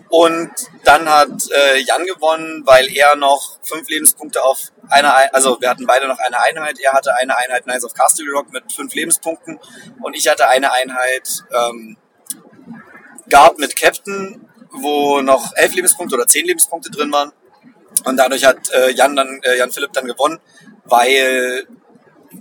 Und 0.09 0.51
dann 0.85 1.09
hat 1.09 1.29
äh, 1.51 1.79
Jan 1.79 2.05
gewonnen, 2.05 2.63
weil 2.65 2.87
er 2.95 3.17
noch 3.17 3.59
fünf 3.61 3.89
Lebenspunkte 3.89 4.41
auf 4.41 4.57
einer, 4.89 5.13
Ein- 5.13 5.29
also 5.33 5.59
wir 5.59 5.69
hatten 5.69 5.85
beide 5.85 6.07
noch 6.07 6.17
eine 6.19 6.39
Einheit. 6.41 6.79
Er 6.79 6.93
hatte 6.93 7.13
eine 7.15 7.35
Einheit 7.37 7.63
Knights 7.63 7.83
of 7.83 7.93
Castle 7.93 8.25
Rock 8.31 8.51
mit 8.53 8.71
fünf 8.71 8.93
Lebenspunkten 8.95 9.59
und 10.01 10.15
ich 10.15 10.29
hatte 10.29 10.47
eine 10.47 10.71
Einheit 10.71 11.43
ähm, 11.51 11.97
Guard 13.29 13.59
mit 13.59 13.75
Captain, 13.75 14.46
wo 14.81 15.21
noch 15.21 15.51
elf 15.55 15.73
Lebenspunkte 15.73 16.15
oder 16.15 16.27
zehn 16.27 16.45
Lebenspunkte 16.45 16.89
drin 16.91 17.11
waren. 17.11 17.31
Und 18.05 18.17
dadurch 18.17 18.45
hat 18.45 18.69
äh, 18.71 18.91
Jan 18.91 19.15
dann 19.15 19.39
äh, 19.43 19.57
Jan 19.57 19.71
Philipp 19.71 19.93
dann 19.93 20.05
gewonnen, 20.05 20.39
weil 20.85 21.67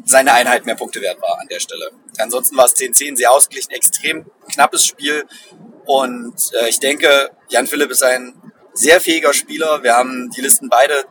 seine 0.04 0.32
Einheit 0.32 0.66
mehr 0.66 0.74
Punkte 0.74 1.00
wert 1.00 1.20
war 1.20 1.38
an 1.40 1.48
der 1.48 1.60
Stelle. 1.60 1.90
Ansonsten 2.18 2.56
war 2.56 2.66
es 2.66 2.76
10-10, 2.76 3.16
sehr 3.16 3.30
ausgeglichen, 3.30 3.70
extrem 3.72 4.26
knappes 4.52 4.84
Spiel. 4.84 5.24
Und 5.84 6.34
äh, 6.60 6.68
ich 6.68 6.80
denke, 6.80 7.30
Jan 7.48 7.66
Philipp 7.66 7.90
ist 7.90 8.02
ein 8.02 8.34
sehr 8.74 9.00
fähiger 9.00 9.32
Spieler. 9.32 9.82
Wir 9.82 9.94
haben 9.94 10.30
die 10.30 10.40
Listen 10.40 10.68
beide, 10.68 11.04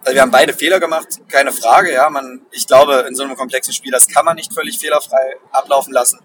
also 0.00 0.14
wir 0.14 0.22
haben 0.22 0.30
beide 0.30 0.52
Fehler 0.52 0.80
gemacht, 0.80 1.08
keine 1.28 1.52
Frage. 1.52 1.92
Ja, 1.92 2.10
man, 2.10 2.46
ich 2.50 2.66
glaube, 2.66 3.04
in 3.08 3.14
so 3.14 3.22
einem 3.22 3.36
komplexen 3.36 3.72
Spiel, 3.72 3.92
das 3.92 4.08
kann 4.08 4.24
man 4.24 4.36
nicht 4.36 4.52
völlig 4.52 4.78
fehlerfrei 4.78 5.36
ablaufen 5.52 5.92
lassen. 5.92 6.20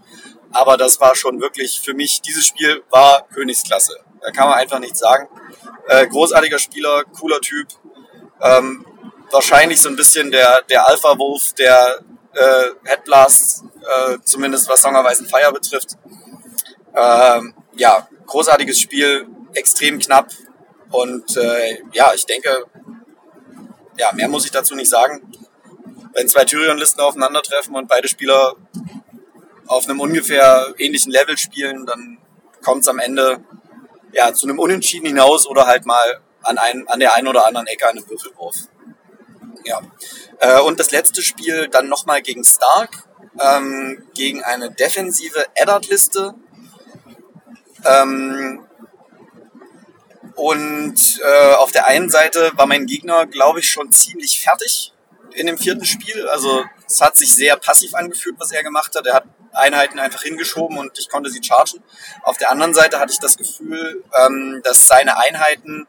Aber 0.56 0.78
das 0.78 1.02
war 1.02 1.16
schon 1.16 1.42
wirklich 1.42 1.82
für 1.82 1.94
mich, 1.94 2.22
dieses 2.22 2.48
Spiel 2.48 2.82
war 2.90 3.28
Königsklasse. 3.34 4.00
Da 4.22 4.32
kann 4.32 4.48
man 4.48 4.58
einfach 4.58 4.80
nichts 4.80 5.00
sagen. 5.00 5.28
Äh, 5.90 6.08
großartiger 6.08 6.60
Spieler, 6.60 7.04
cooler 7.20 7.42
Typ. 7.42 7.68
Ähm, 8.42 8.86
wahrscheinlich 9.32 9.82
so 9.82 9.90
ein 9.90 9.98
bisschen 9.98 10.32
der, 10.32 10.62
der 10.70 10.88
Alpha-Wolf, 10.88 11.54
der 11.56 12.00
äh, 12.34 12.70
Headblast, 12.86 13.66
äh, 13.82 14.18
zumindest 14.24 14.70
was 14.70 14.82
Song 14.82 14.96
of 14.96 15.06
Ice 15.12 15.26
Fire 15.26 15.52
betrifft. 15.52 15.98
Ähm, 16.96 17.54
ja, 17.76 18.08
großartiges 18.26 18.80
Spiel, 18.80 19.28
extrem 19.56 20.00
knapp 20.00 20.30
und 20.90 21.36
äh, 21.36 21.82
ja, 21.92 22.14
ich 22.16 22.26
denke, 22.26 22.66
ja, 23.98 24.14
mehr 24.14 24.30
muss 24.30 24.46
ich 24.46 24.52
dazu 24.52 24.74
nicht 24.74 24.90
sagen. 24.90 25.22
Wenn 26.14 26.30
zwei 26.30 26.46
Tyrion-Listen 26.46 27.02
aufeinandertreffen 27.02 27.76
und 27.76 27.90
beide 27.90 28.08
Spieler 28.08 28.56
auf 29.68 29.88
einem 29.88 30.00
ungefähr 30.00 30.74
ähnlichen 30.78 31.12
Level 31.12 31.38
spielen, 31.38 31.86
dann 31.86 32.18
kommt 32.64 32.82
es 32.82 32.88
am 32.88 33.00
Ende 33.00 33.44
ja, 34.12 34.34
zu 34.34 34.48
einem 34.48 34.60
Unentschieden 34.60 35.08
hinaus 35.08 35.48
oder 35.48 35.68
halt 35.68 35.86
mal 35.86 36.22
an, 36.42 36.58
ein, 36.58 36.88
an 36.88 37.00
der 37.00 37.14
einen 37.14 37.28
oder 37.28 37.46
anderen 37.48 37.68
Ecke 37.68 37.86
an 37.86 37.98
einem 37.98 38.10
Würfelwurf. 38.10 38.56
Ja. 39.66 39.82
Äh, 40.40 40.62
und 40.62 40.80
das 40.80 40.92
letzte 40.92 41.22
Spiel 41.22 41.68
dann 41.68 41.90
nochmal 41.90 42.22
gegen 42.22 42.44
Stark, 42.44 43.08
ähm, 43.40 44.08
gegen 44.14 44.44
eine 44.44 44.72
defensive 44.72 45.46
Eddard-Liste. 45.56 46.36
Ähm, 47.84 48.66
und 50.36 51.20
äh, 51.24 51.54
auf 51.56 51.72
der 51.72 51.88
einen 51.88 52.10
Seite 52.10 52.52
war 52.56 52.68
mein 52.68 52.86
Gegner, 52.86 53.26
glaube 53.26 53.60
ich, 53.60 53.70
schon 53.70 53.92
ziemlich 53.92 54.42
fertig 54.42 54.94
in 55.34 55.48
dem 55.48 55.58
vierten 55.58 55.86
Spiel. 55.86 56.28
Also 56.30 56.66
es 56.88 57.02
hat 57.02 57.18
sich 57.18 57.34
sehr 57.34 57.58
passiv 57.58 57.94
angefühlt, 57.94 58.36
was 58.40 58.52
er 58.52 58.64
gemacht 58.64 58.96
hat. 58.96 59.06
Er 59.08 59.16
hat 59.16 59.26
Einheiten 59.56 60.00
einfach 60.00 60.22
hingeschoben 60.24 60.78
und 60.78 60.98
ich 60.98 61.10
konnte 61.10 61.30
sie 61.30 61.42
chargen. 61.44 61.84
Auf 62.24 62.38
der 62.38 62.52
anderen 62.52 62.74
Seite 62.74 63.00
hatte 63.00 63.14
ich 63.14 63.20
das 63.20 63.38
Gefühl, 63.38 64.04
ähm, 64.26 64.62
dass 64.64 64.88
seine 64.88 65.18
Einheiten 65.18 65.88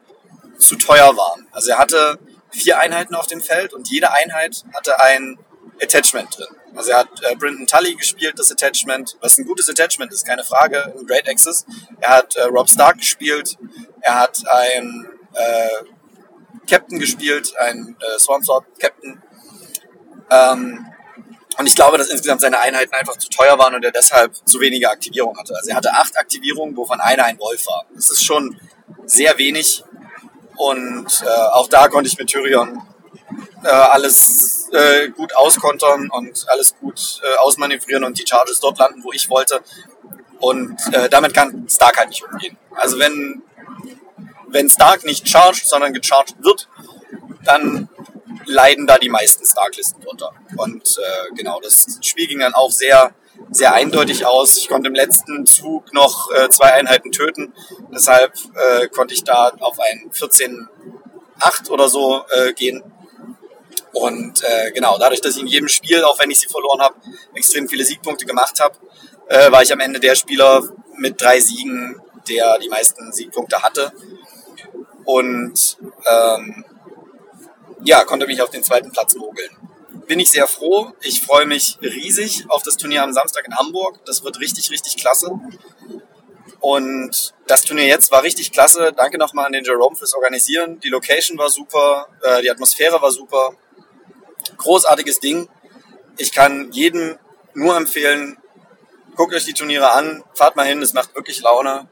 zu 0.57 0.75
teuer 0.75 1.15
waren. 1.15 1.47
Also 1.51 1.71
er 1.71 1.77
hatte 1.77 2.19
vier 2.51 2.79
Einheiten 2.79 3.15
auf 3.15 3.27
dem 3.27 3.41
Feld 3.41 3.73
und 3.73 3.89
jede 3.89 4.11
Einheit 4.11 4.63
hatte 4.73 4.99
ein 4.99 5.37
Attachment 5.81 6.35
drin. 6.37 6.47
Also 6.75 6.91
er 6.91 6.99
hat 6.99 7.09
äh, 7.23 7.35
Brendan 7.35 7.67
Tully 7.67 7.95
gespielt, 7.95 8.37
das 8.37 8.51
Attachment, 8.51 9.17
was 9.21 9.37
ein 9.37 9.45
gutes 9.45 9.69
Attachment 9.69 10.11
ist, 10.11 10.25
keine 10.25 10.43
Frage, 10.43 10.93
ein 10.97 11.05
Great 11.05 11.27
Access. 11.27 11.65
Er 11.99 12.09
hat 12.09 12.35
äh, 12.35 12.43
Rob 12.43 12.69
Stark 12.69 12.97
gespielt, 12.97 13.57
er 14.01 14.19
hat 14.19 14.39
ein 14.51 15.07
äh, 15.33 15.83
Captain 16.69 16.99
gespielt, 16.99 17.55
ein 17.57 17.95
äh, 17.99 18.19
Swansword 18.19 18.65
Captain. 18.79 19.21
Ähm, 20.29 20.85
Und 21.57 21.65
ich 21.65 21.75
glaube, 21.75 21.97
dass 21.97 22.09
insgesamt 22.09 22.41
seine 22.41 22.59
Einheiten 22.59 22.93
einfach 22.93 23.17
zu 23.17 23.29
teuer 23.29 23.57
waren 23.57 23.73
und 23.73 23.83
er 23.83 23.91
deshalb 23.91 24.35
zu 24.47 24.59
wenige 24.59 24.89
Aktivierungen 24.89 25.37
hatte. 25.39 25.55
Also 25.55 25.71
er 25.71 25.75
hatte 25.75 25.91
acht 25.91 26.17
Aktivierungen, 26.17 26.75
wovon 26.77 26.99
eine 26.99 27.23
ein 27.25 27.39
Wolf 27.39 27.65
war. 27.67 27.85
Das 27.95 28.11
ist 28.11 28.23
schon 28.23 28.59
sehr 29.05 29.37
wenig. 29.37 29.83
Und 30.55 31.23
äh, 31.23 31.29
auch 31.53 31.67
da 31.67 31.87
konnte 31.87 32.09
ich 32.09 32.17
mit 32.17 32.27
Tyrion 32.27 32.81
äh, 33.63 33.69
alles 33.69 34.69
äh, 34.71 35.09
gut 35.09 35.35
auskontern 35.35 36.09
und 36.11 36.45
alles 36.47 36.75
gut 36.79 37.21
äh, 37.23 37.37
ausmanövrieren 37.39 38.03
und 38.03 38.19
die 38.19 38.25
Charges 38.27 38.59
dort 38.59 38.77
landen, 38.77 39.03
wo 39.03 39.11
ich 39.11 39.29
wollte. 39.29 39.61
Und 40.39 40.77
äh, 40.93 41.09
damit 41.09 41.33
kann 41.33 41.67
Stark 41.67 41.97
halt 41.97 42.09
nicht 42.09 42.23
umgehen. 42.23 42.57
Also 42.75 42.99
wenn, 42.99 43.41
wenn 44.47 44.69
Stark 44.69 45.03
nicht 45.05 45.27
charged, 45.27 45.67
sondern 45.67 45.93
gecharged 45.93 46.35
wird, 46.43 46.69
dann 47.43 47.89
leiden 48.45 48.87
da 48.87 48.97
die 48.97 49.09
meisten 49.09 49.45
Starklisten 49.45 50.01
drunter. 50.01 50.31
Und 50.57 50.97
äh, 50.97 51.35
genau, 51.35 51.59
das 51.61 51.99
Spiel 52.01 52.27
ging 52.27 52.39
dann 52.39 52.53
auch 52.53 52.71
sehr, 52.71 53.13
sehr 53.51 53.73
eindeutig 53.73 54.25
aus. 54.25 54.57
Ich 54.57 54.67
konnte 54.67 54.87
im 54.87 54.95
letzten 54.95 55.45
Zug 55.45 55.93
noch 55.93 56.31
äh, 56.31 56.49
zwei 56.49 56.73
Einheiten 56.73 57.11
töten. 57.11 57.53
Deshalb 57.93 58.33
äh, 58.55 58.87
konnte 58.87 59.13
ich 59.13 59.23
da 59.23 59.51
auf 59.59 59.77
ein 59.79 60.11
14-8 60.11 61.69
oder 61.69 61.89
so 61.89 62.23
äh, 62.29 62.53
gehen. 62.53 62.83
Und 63.93 64.43
äh, 64.43 64.71
genau, 64.71 64.97
dadurch, 64.99 65.21
dass 65.21 65.35
ich 65.35 65.41
in 65.41 65.47
jedem 65.47 65.67
Spiel, 65.67 66.03
auch 66.03 66.19
wenn 66.19 66.29
ich 66.29 66.39
sie 66.39 66.47
verloren 66.47 66.81
habe, 66.81 66.95
extrem 67.33 67.67
viele 67.67 67.83
Siegpunkte 67.83 68.25
gemacht 68.25 68.59
habe, 68.59 68.75
äh, 69.27 69.51
war 69.51 69.63
ich 69.63 69.73
am 69.73 69.79
Ende 69.79 69.99
der 69.99 70.15
Spieler 70.15 70.61
mit 70.97 71.19
drei 71.21 71.39
Siegen, 71.39 72.01
der 72.27 72.59
die 72.59 72.69
meisten 72.69 73.11
Siegpunkte 73.11 73.61
hatte. 73.61 73.91
Und 75.05 75.77
ähm, 76.05 76.65
ja, 77.83 78.03
konnte 78.03 78.27
mich 78.27 78.41
auf 78.41 78.49
den 78.49 78.63
zweiten 78.63 78.91
Platz 78.91 79.15
mogeln. 79.15 79.49
Bin 80.07 80.19
ich 80.19 80.31
sehr 80.31 80.47
froh. 80.47 80.93
Ich 81.01 81.21
freue 81.21 81.45
mich 81.45 81.77
riesig 81.81 82.45
auf 82.49 82.63
das 82.63 82.77
Turnier 82.77 83.03
am 83.03 83.13
Samstag 83.13 83.45
in 83.45 83.55
Hamburg. 83.55 83.99
Das 84.05 84.23
wird 84.23 84.39
richtig, 84.39 84.71
richtig 84.71 84.97
klasse. 84.97 85.31
Und 86.59 87.33
das 87.45 87.61
Turnier 87.61 87.85
jetzt 87.85 88.11
war 88.11 88.23
richtig 88.23 88.51
klasse. 88.51 88.93
Danke 88.95 89.17
nochmal 89.17 89.45
an 89.45 89.51
den 89.51 89.63
Jerome 89.63 89.95
fürs 89.95 90.13
Organisieren. 90.13 90.79
Die 90.79 90.89
Location 90.89 91.37
war 91.37 91.49
super, 91.49 92.07
äh, 92.23 92.41
die 92.41 92.49
Atmosphäre 92.49 93.01
war 93.01 93.11
super. 93.11 93.53
Großartiges 94.57 95.19
Ding. 95.19 95.49
Ich 96.17 96.31
kann 96.31 96.71
jedem 96.71 97.17
nur 97.53 97.75
empfehlen, 97.75 98.37
guckt 99.15 99.33
euch 99.33 99.45
die 99.45 99.53
Turniere 99.53 99.91
an, 99.91 100.23
fahrt 100.33 100.55
mal 100.55 100.65
hin, 100.65 100.81
es 100.81 100.93
macht 100.93 101.13
wirklich 101.15 101.41
Laune. 101.41 101.89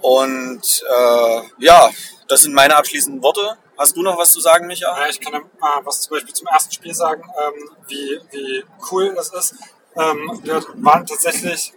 Und 0.00 0.84
äh, 0.96 1.42
ja, 1.58 1.90
das 2.28 2.42
sind 2.42 2.54
meine 2.54 2.76
abschließenden 2.76 3.22
Worte. 3.22 3.56
Hast 3.78 3.96
du 3.96 4.02
noch 4.02 4.18
was 4.18 4.32
zu 4.32 4.40
sagen, 4.40 4.66
Micha? 4.66 4.86
Ja, 4.98 5.08
ich 5.08 5.20
kann 5.20 5.34
äh, 5.34 5.40
was 5.84 6.02
zum 6.02 6.14
Beispiel 6.14 6.34
zum 6.34 6.46
ersten 6.46 6.72
Spiel 6.72 6.94
sagen, 6.94 7.22
ähm, 7.22 7.70
wie, 7.88 8.20
wie 8.30 8.64
cool 8.90 9.14
das 9.14 9.32
ist. 9.32 9.54
Ähm, 9.96 10.40
wir 10.42 10.62
waren 10.76 11.06
tatsächlich, 11.06 11.72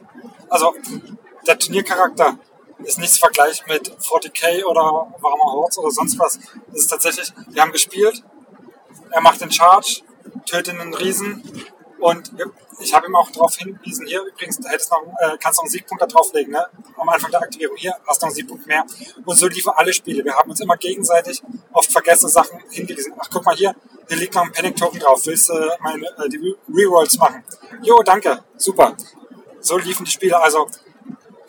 also 0.50 0.74
der 1.48 1.58
Turniercharakter 1.58 2.38
ist 2.84 3.00
nichts 3.00 3.18
vergleich 3.18 3.66
mit 3.68 3.90
40k 3.90 4.64
oder 4.66 4.82
Warmer 4.82 5.54
Hordes 5.54 5.78
oder 5.78 5.92
sonst 5.92 6.20
was. 6.20 6.40
Das 6.68 6.82
ist 6.82 6.88
tatsächlich, 6.88 7.32
wir 7.48 7.62
haben 7.62 7.72
gespielt, 7.72 8.24
er 9.12 9.22
macht 9.22 9.42
den 9.42 9.52
Charge, 9.52 10.02
tötet 10.46 10.80
einen 10.80 10.94
Riesen 10.94 11.66
und 12.00 12.32
ich 12.80 12.94
habe 12.94 13.08
ihm 13.08 13.16
auch 13.16 13.30
darauf 13.32 13.56
hingewiesen, 13.56 14.06
hier 14.06 14.22
übrigens, 14.22 14.58
du 14.58 14.68
hättest 14.68 14.92
noch, 14.92 15.02
äh, 15.02 15.38
kannst 15.40 15.58
noch 15.58 15.64
einen 15.64 15.72
Siegpunkt 15.72 16.02
da 16.02 16.08
drauflegen, 16.08 16.52
ne? 16.52 16.66
am 16.98 17.10
Anfang 17.10 17.32
der 17.32 17.42
Aktivierung. 17.42 17.78
Hier 17.78 17.94
hast 18.08 18.22
du 18.22 18.26
noch 18.26 18.32
einen 18.32 18.36
Siegpunkt 18.36 18.68
mehr. 18.68 18.86
Und 19.24 19.38
so 19.38 19.48
liefen 19.48 19.72
alle 19.76 19.94
Spiele. 19.94 20.24
Wir 20.24 20.36
haben 20.36 20.50
uns 20.50 20.60
immer 20.60 20.78
gegenseitig 20.78 21.42
auf 21.72 21.86
vergessene 21.86 22.30
Sachen 22.30 22.60
hingewiesen. 22.70 23.14
Ach, 23.18 23.30
guck 23.32 23.46
mal 23.46 23.56
hier, 23.56 23.76
hier 24.08 24.18
liegt 24.18 24.36
noch 24.36 24.44
ein 24.44 24.52
Panic 24.52 24.76
Token 24.76 25.00
drauf. 25.00 25.26
Willst 25.26 25.50
du 25.50 25.54
äh, 25.54 25.70
meine, 25.80 26.06
äh, 26.06 26.30
die 26.30 26.56
Rerolls 26.74 27.18
machen? 27.18 27.44
Jo, 27.82 28.02
danke, 28.04 28.44
super. 28.58 28.96
So 29.62 29.78
liefen 29.78 30.06
die 30.06 30.12
Spiele. 30.12 30.40
Also 30.42 30.70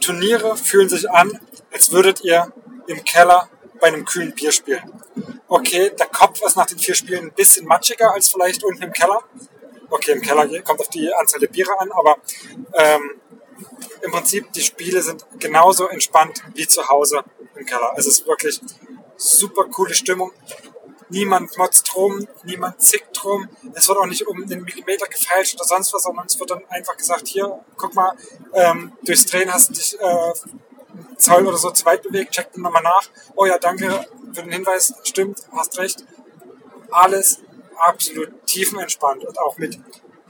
Turniere 0.01 0.57
fühlen 0.57 0.89
sich 0.89 1.11
an, 1.11 1.41
als 1.73 1.91
würdet 1.91 2.23
ihr 2.23 2.53
im 2.87 3.03
Keller 3.05 3.49
bei 3.81 3.89
einem 3.89 4.05
kühlen 4.05 4.33
Bier 4.35 4.53
spielen. 4.53 4.83
Okay, 5.49 5.91
der 5.99 6.07
Kopf 6.07 6.41
ist 6.45 6.57
nach 6.57 6.67
den 6.67 6.79
vier 6.79 6.95
Spielen 6.95 7.27
ein 7.27 7.33
bisschen 7.33 7.67
matschiger 7.67 8.13
als 8.13 8.29
vielleicht 8.29 8.65
unten 8.65 8.83
im 8.83 8.93
Keller. 8.93 9.23
Okay, 9.91 10.13
im 10.13 10.21
Keller 10.21 10.47
kommt 10.63 10.81
auf 10.81 10.89
die 10.89 11.13
Anzahl 11.13 11.41
der 11.41 11.49
Biere 11.49 11.79
an, 11.79 11.91
aber 11.93 12.17
ähm, 12.75 13.21
im 14.03 14.11
Prinzip 14.11 14.53
die 14.53 14.63
Spiele 14.63 15.03
sind 15.03 15.25
genauso 15.39 15.89
entspannt 15.89 16.43
wie 16.55 16.67
zu 16.67 16.89
Hause 16.89 17.23
im 17.55 17.65
Keller. 17.67 17.95
Es 17.97 18.07
ist 18.07 18.27
wirklich 18.27 18.61
super 19.17 19.65
coole 19.65 19.95
Stimmung. 19.95 20.33
Niemand 21.09 21.57
motzt 21.57 21.95
rum, 21.95 22.27
niemand 22.43 22.83
zickt 22.83 23.25
rum. 23.25 23.49
Es 23.75 23.89
wird 23.89 23.99
auch 23.99 24.07
nicht 24.07 24.27
um 24.27 24.45
den 24.47 24.63
Millimeter 24.63 25.07
gefeilscht 25.07 25.55
oder 25.55 25.65
sonst 25.65 25.95
was, 25.95 26.03
sondern 26.03 26.27
es 26.27 26.39
wird 26.39 26.51
dann 26.51 26.65
einfach 26.69 26.97
gesagt, 26.97 27.29
hier, 27.29 27.61
guck 27.77 27.95
mal, 27.95 28.13
ähm, 28.53 28.93
durchs 29.03 29.27
Drehen 29.27 29.53
hast 29.53 29.71
du 29.71 29.75
dich 29.75 29.97
äh, 30.01 30.33
Zoll 31.17 31.47
oder 31.47 31.57
so 31.57 31.71
zu 31.71 31.85
weit 31.85 32.03
bewegt, 32.03 32.33
check 32.33 32.53
den 32.53 32.63
nochmal 32.63 32.83
nach. 32.83 33.09
Oh 33.37 33.47
ja, 33.47 33.59
danke 33.59 34.05
für 34.33 34.43
den 34.43 34.53
Hinweis, 34.53 34.95
stimmt, 35.05 35.43
hast 35.53 35.79
recht. 35.79 36.05
Alles 36.91 37.41
absolut 37.79 38.47
tiefenentspannt 38.47 39.25
und 39.25 39.39
auch 39.39 39.59
mit 39.59 39.79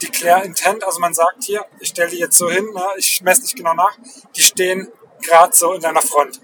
Declare 0.03 0.45
Intent, 0.45 0.85
also 0.85 1.01
man 1.01 1.15
sagt 1.15 1.45
hier, 1.45 1.65
ich 1.81 1.89
stelle 1.89 2.11
die 2.11 2.19
jetzt 2.19 2.37
so 2.37 2.51
hin, 2.51 2.67
ne, 2.75 2.85
ich 2.99 3.23
messe 3.23 3.43
nicht 3.43 3.57
genau 3.57 3.75
nach, 3.75 3.97
die 4.35 4.43
stehen 4.43 4.93
gerade 5.23 5.57
so 5.57 5.73
in 5.73 5.81
deiner 5.81 6.03
Front. 6.03 6.41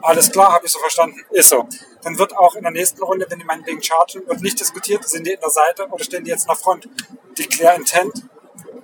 Alles 0.00 0.30
klar, 0.30 0.52
habe 0.52 0.66
ich 0.66 0.72
so 0.72 0.78
verstanden, 0.78 1.20
ist 1.30 1.48
so. 1.48 1.68
Dann 2.02 2.18
wird 2.18 2.36
auch 2.36 2.54
in 2.54 2.62
der 2.62 2.70
nächsten 2.70 3.02
Runde, 3.02 3.26
wenn 3.28 3.38
die 3.38 3.44
meinetwegen 3.44 3.82
chargen, 3.82 4.26
wird 4.26 4.40
nicht 4.40 4.58
diskutiert, 4.58 5.06
sind 5.08 5.26
die 5.26 5.32
in 5.32 5.40
der 5.40 5.50
Seite 5.50 5.86
oder 5.88 6.02
stehen 6.04 6.24
die 6.24 6.30
jetzt 6.30 6.42
in 6.42 6.48
der 6.48 6.56
Front. 6.56 6.88
Declare 7.36 7.76
Intent 7.76 8.24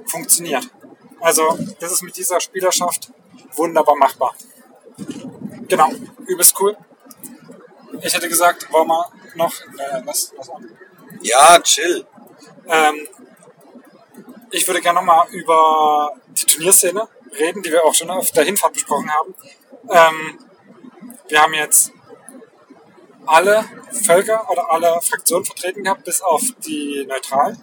funktioniert. 0.07 0.69
Also 1.21 1.59
das 1.79 1.93
ist 1.93 2.03
mit 2.03 2.17
dieser 2.17 2.41
Spielerschaft 2.41 3.13
wunderbar 3.55 3.97
machbar. 3.97 4.35
Genau, 5.69 5.91
übelst 6.27 6.59
cool. 6.61 6.77
Ich 8.01 8.15
hätte 8.15 8.29
gesagt, 8.29 8.71
wollen 8.73 8.89
wir 8.89 9.13
noch 9.37 9.55
äh, 9.79 10.03
was, 10.05 10.33
was 10.37 10.51
an? 10.51 10.69
Ja, 11.23 11.61
chill. 11.61 12.07
Ähm, 12.67 13.09
ich 14.51 14.67
würde 14.67 14.81
gerne 14.81 14.99
nochmal 15.01 15.29
über 15.31 16.13
die 16.29 16.45
Turnierszene 16.47 17.09
reden, 17.39 17.63
die 17.63 17.71
wir 17.73 17.85
auch 17.85 17.95
schon 17.95 18.11
auf 18.11 18.31
der 18.33 18.45
Hinfahrt 18.45 18.75
besprochen 18.75 19.11
haben. 19.11 19.35
Ähm, 19.89 20.39
wir 21.29 21.41
haben 21.43 21.55
jetzt 21.55 21.93
alle 23.27 23.65
Völker 24.05 24.51
oder 24.51 24.71
alle 24.71 25.01
Fraktionen 25.03 25.45
vertreten 25.45 25.85
gehabt, 25.85 26.05
bis 26.05 26.21
auf 26.21 26.43
die 26.67 27.07
Neutralen. 27.09 27.63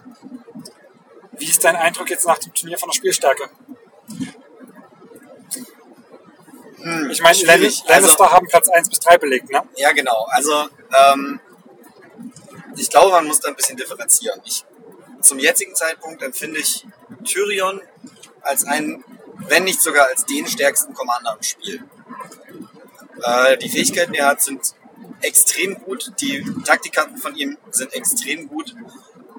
Wie 1.32 1.46
ist 1.46 1.64
dein 1.64 1.76
Eindruck 1.76 2.10
jetzt 2.10 2.26
nach 2.26 2.38
dem 2.38 2.52
Turnier 2.54 2.78
von 2.78 2.88
der 2.88 2.94
Spielstärke? 2.94 3.48
Hm, 6.82 7.10
Ich 7.10 7.20
meine. 7.22 7.38
Lannister 7.44 7.92
Also- 7.92 8.30
haben 8.30 8.46
Platz 8.48 8.68
1 8.68 8.88
bis 8.88 9.00
3 9.00 9.18
belegt, 9.18 9.50
ne? 9.50 9.62
Ja, 9.76 9.92
genau. 9.92 10.26
Also, 10.30 10.66
ähm, 11.12 11.40
ich 12.76 12.90
glaube, 12.90 13.10
man 13.10 13.26
muss 13.26 13.40
da 13.40 13.48
ein 13.48 13.56
bisschen 13.56 13.76
differenzieren. 13.76 14.40
Ich, 14.44 14.64
zum 15.20 15.38
jetzigen 15.38 15.74
Zeitpunkt 15.74 16.22
empfinde 16.22 16.58
ich 16.58 16.86
Tyrion 17.24 17.80
als 18.42 18.64
einen, 18.64 19.04
wenn 19.48 19.64
nicht 19.64 19.80
sogar 19.80 20.06
als 20.06 20.24
den 20.24 20.46
stärksten 20.46 20.94
Commander 20.94 21.36
im 21.36 21.42
Spiel. 21.42 21.84
Äh, 23.22 23.58
die 23.58 23.68
Fähigkeiten, 23.68 24.12
die 24.12 24.18
er 24.18 24.28
hat, 24.28 24.42
sind 24.42 24.74
extrem 25.20 25.74
gut. 25.82 26.12
Die 26.20 26.44
Taktikanten 26.64 27.18
von 27.18 27.36
ihm 27.36 27.58
sind 27.70 27.92
extrem 27.92 28.48
gut. 28.48 28.74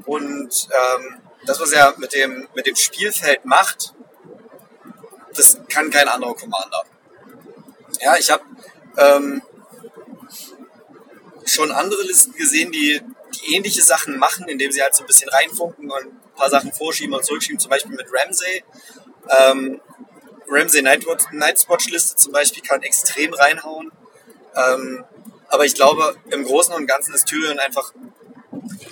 Und 0.06 0.70
ähm, 0.72 1.22
das, 1.46 1.60
was 1.60 1.72
er 1.72 1.96
mit 1.98 2.14
dem, 2.14 2.48
mit 2.56 2.66
dem 2.66 2.76
Spielfeld 2.76 3.46
macht, 3.46 3.94
das 5.34 5.58
kann 5.70 5.90
kein 5.90 6.08
anderer 6.08 6.36
Commander. 6.36 6.84
Ja, 8.00 8.16
ich 8.18 8.30
habe 8.30 8.44
ähm, 8.98 9.42
schon 11.46 11.72
andere 11.72 12.02
Listen 12.04 12.34
gesehen, 12.34 12.72
die, 12.72 13.02
die 13.02 13.11
ähnliche 13.48 13.82
Sachen 13.82 14.18
machen, 14.18 14.48
indem 14.48 14.72
sie 14.72 14.82
halt 14.82 14.96
so 14.96 15.04
ein 15.04 15.08
bisschen 15.08 15.30
reinfunken 15.30 15.90
und 15.90 16.06
ein 16.06 16.36
paar 16.36 16.50
Sachen 16.50 16.72
vorschieben 16.74 17.16
und 17.16 17.26
zurückschieben, 17.26 17.60
zum 17.60 17.70
Beispiel 17.70 17.92
mit 17.96 18.08
Ramsey. 18.12 18.64
Ähm, 19.30 19.82
Ramsey 20.48 20.82
Nightwatch, 20.82 21.26
Nightwatch 21.32 21.90
Liste 21.90 22.16
zum 22.16 22.32
Beispiel 22.32 22.62
kann 22.62 22.82
extrem 22.84 23.34
reinhauen. 23.34 23.92
Ähm, 24.56 25.06
aber 25.48 25.66
ich 25.66 25.76
glaube, 25.76 26.16
im 26.30 26.44
Großen 26.44 26.74
und 26.74 26.88
Ganzen 26.88 27.14
ist 27.14 27.26
Tyrion 27.26 27.60
einfach 27.60 27.94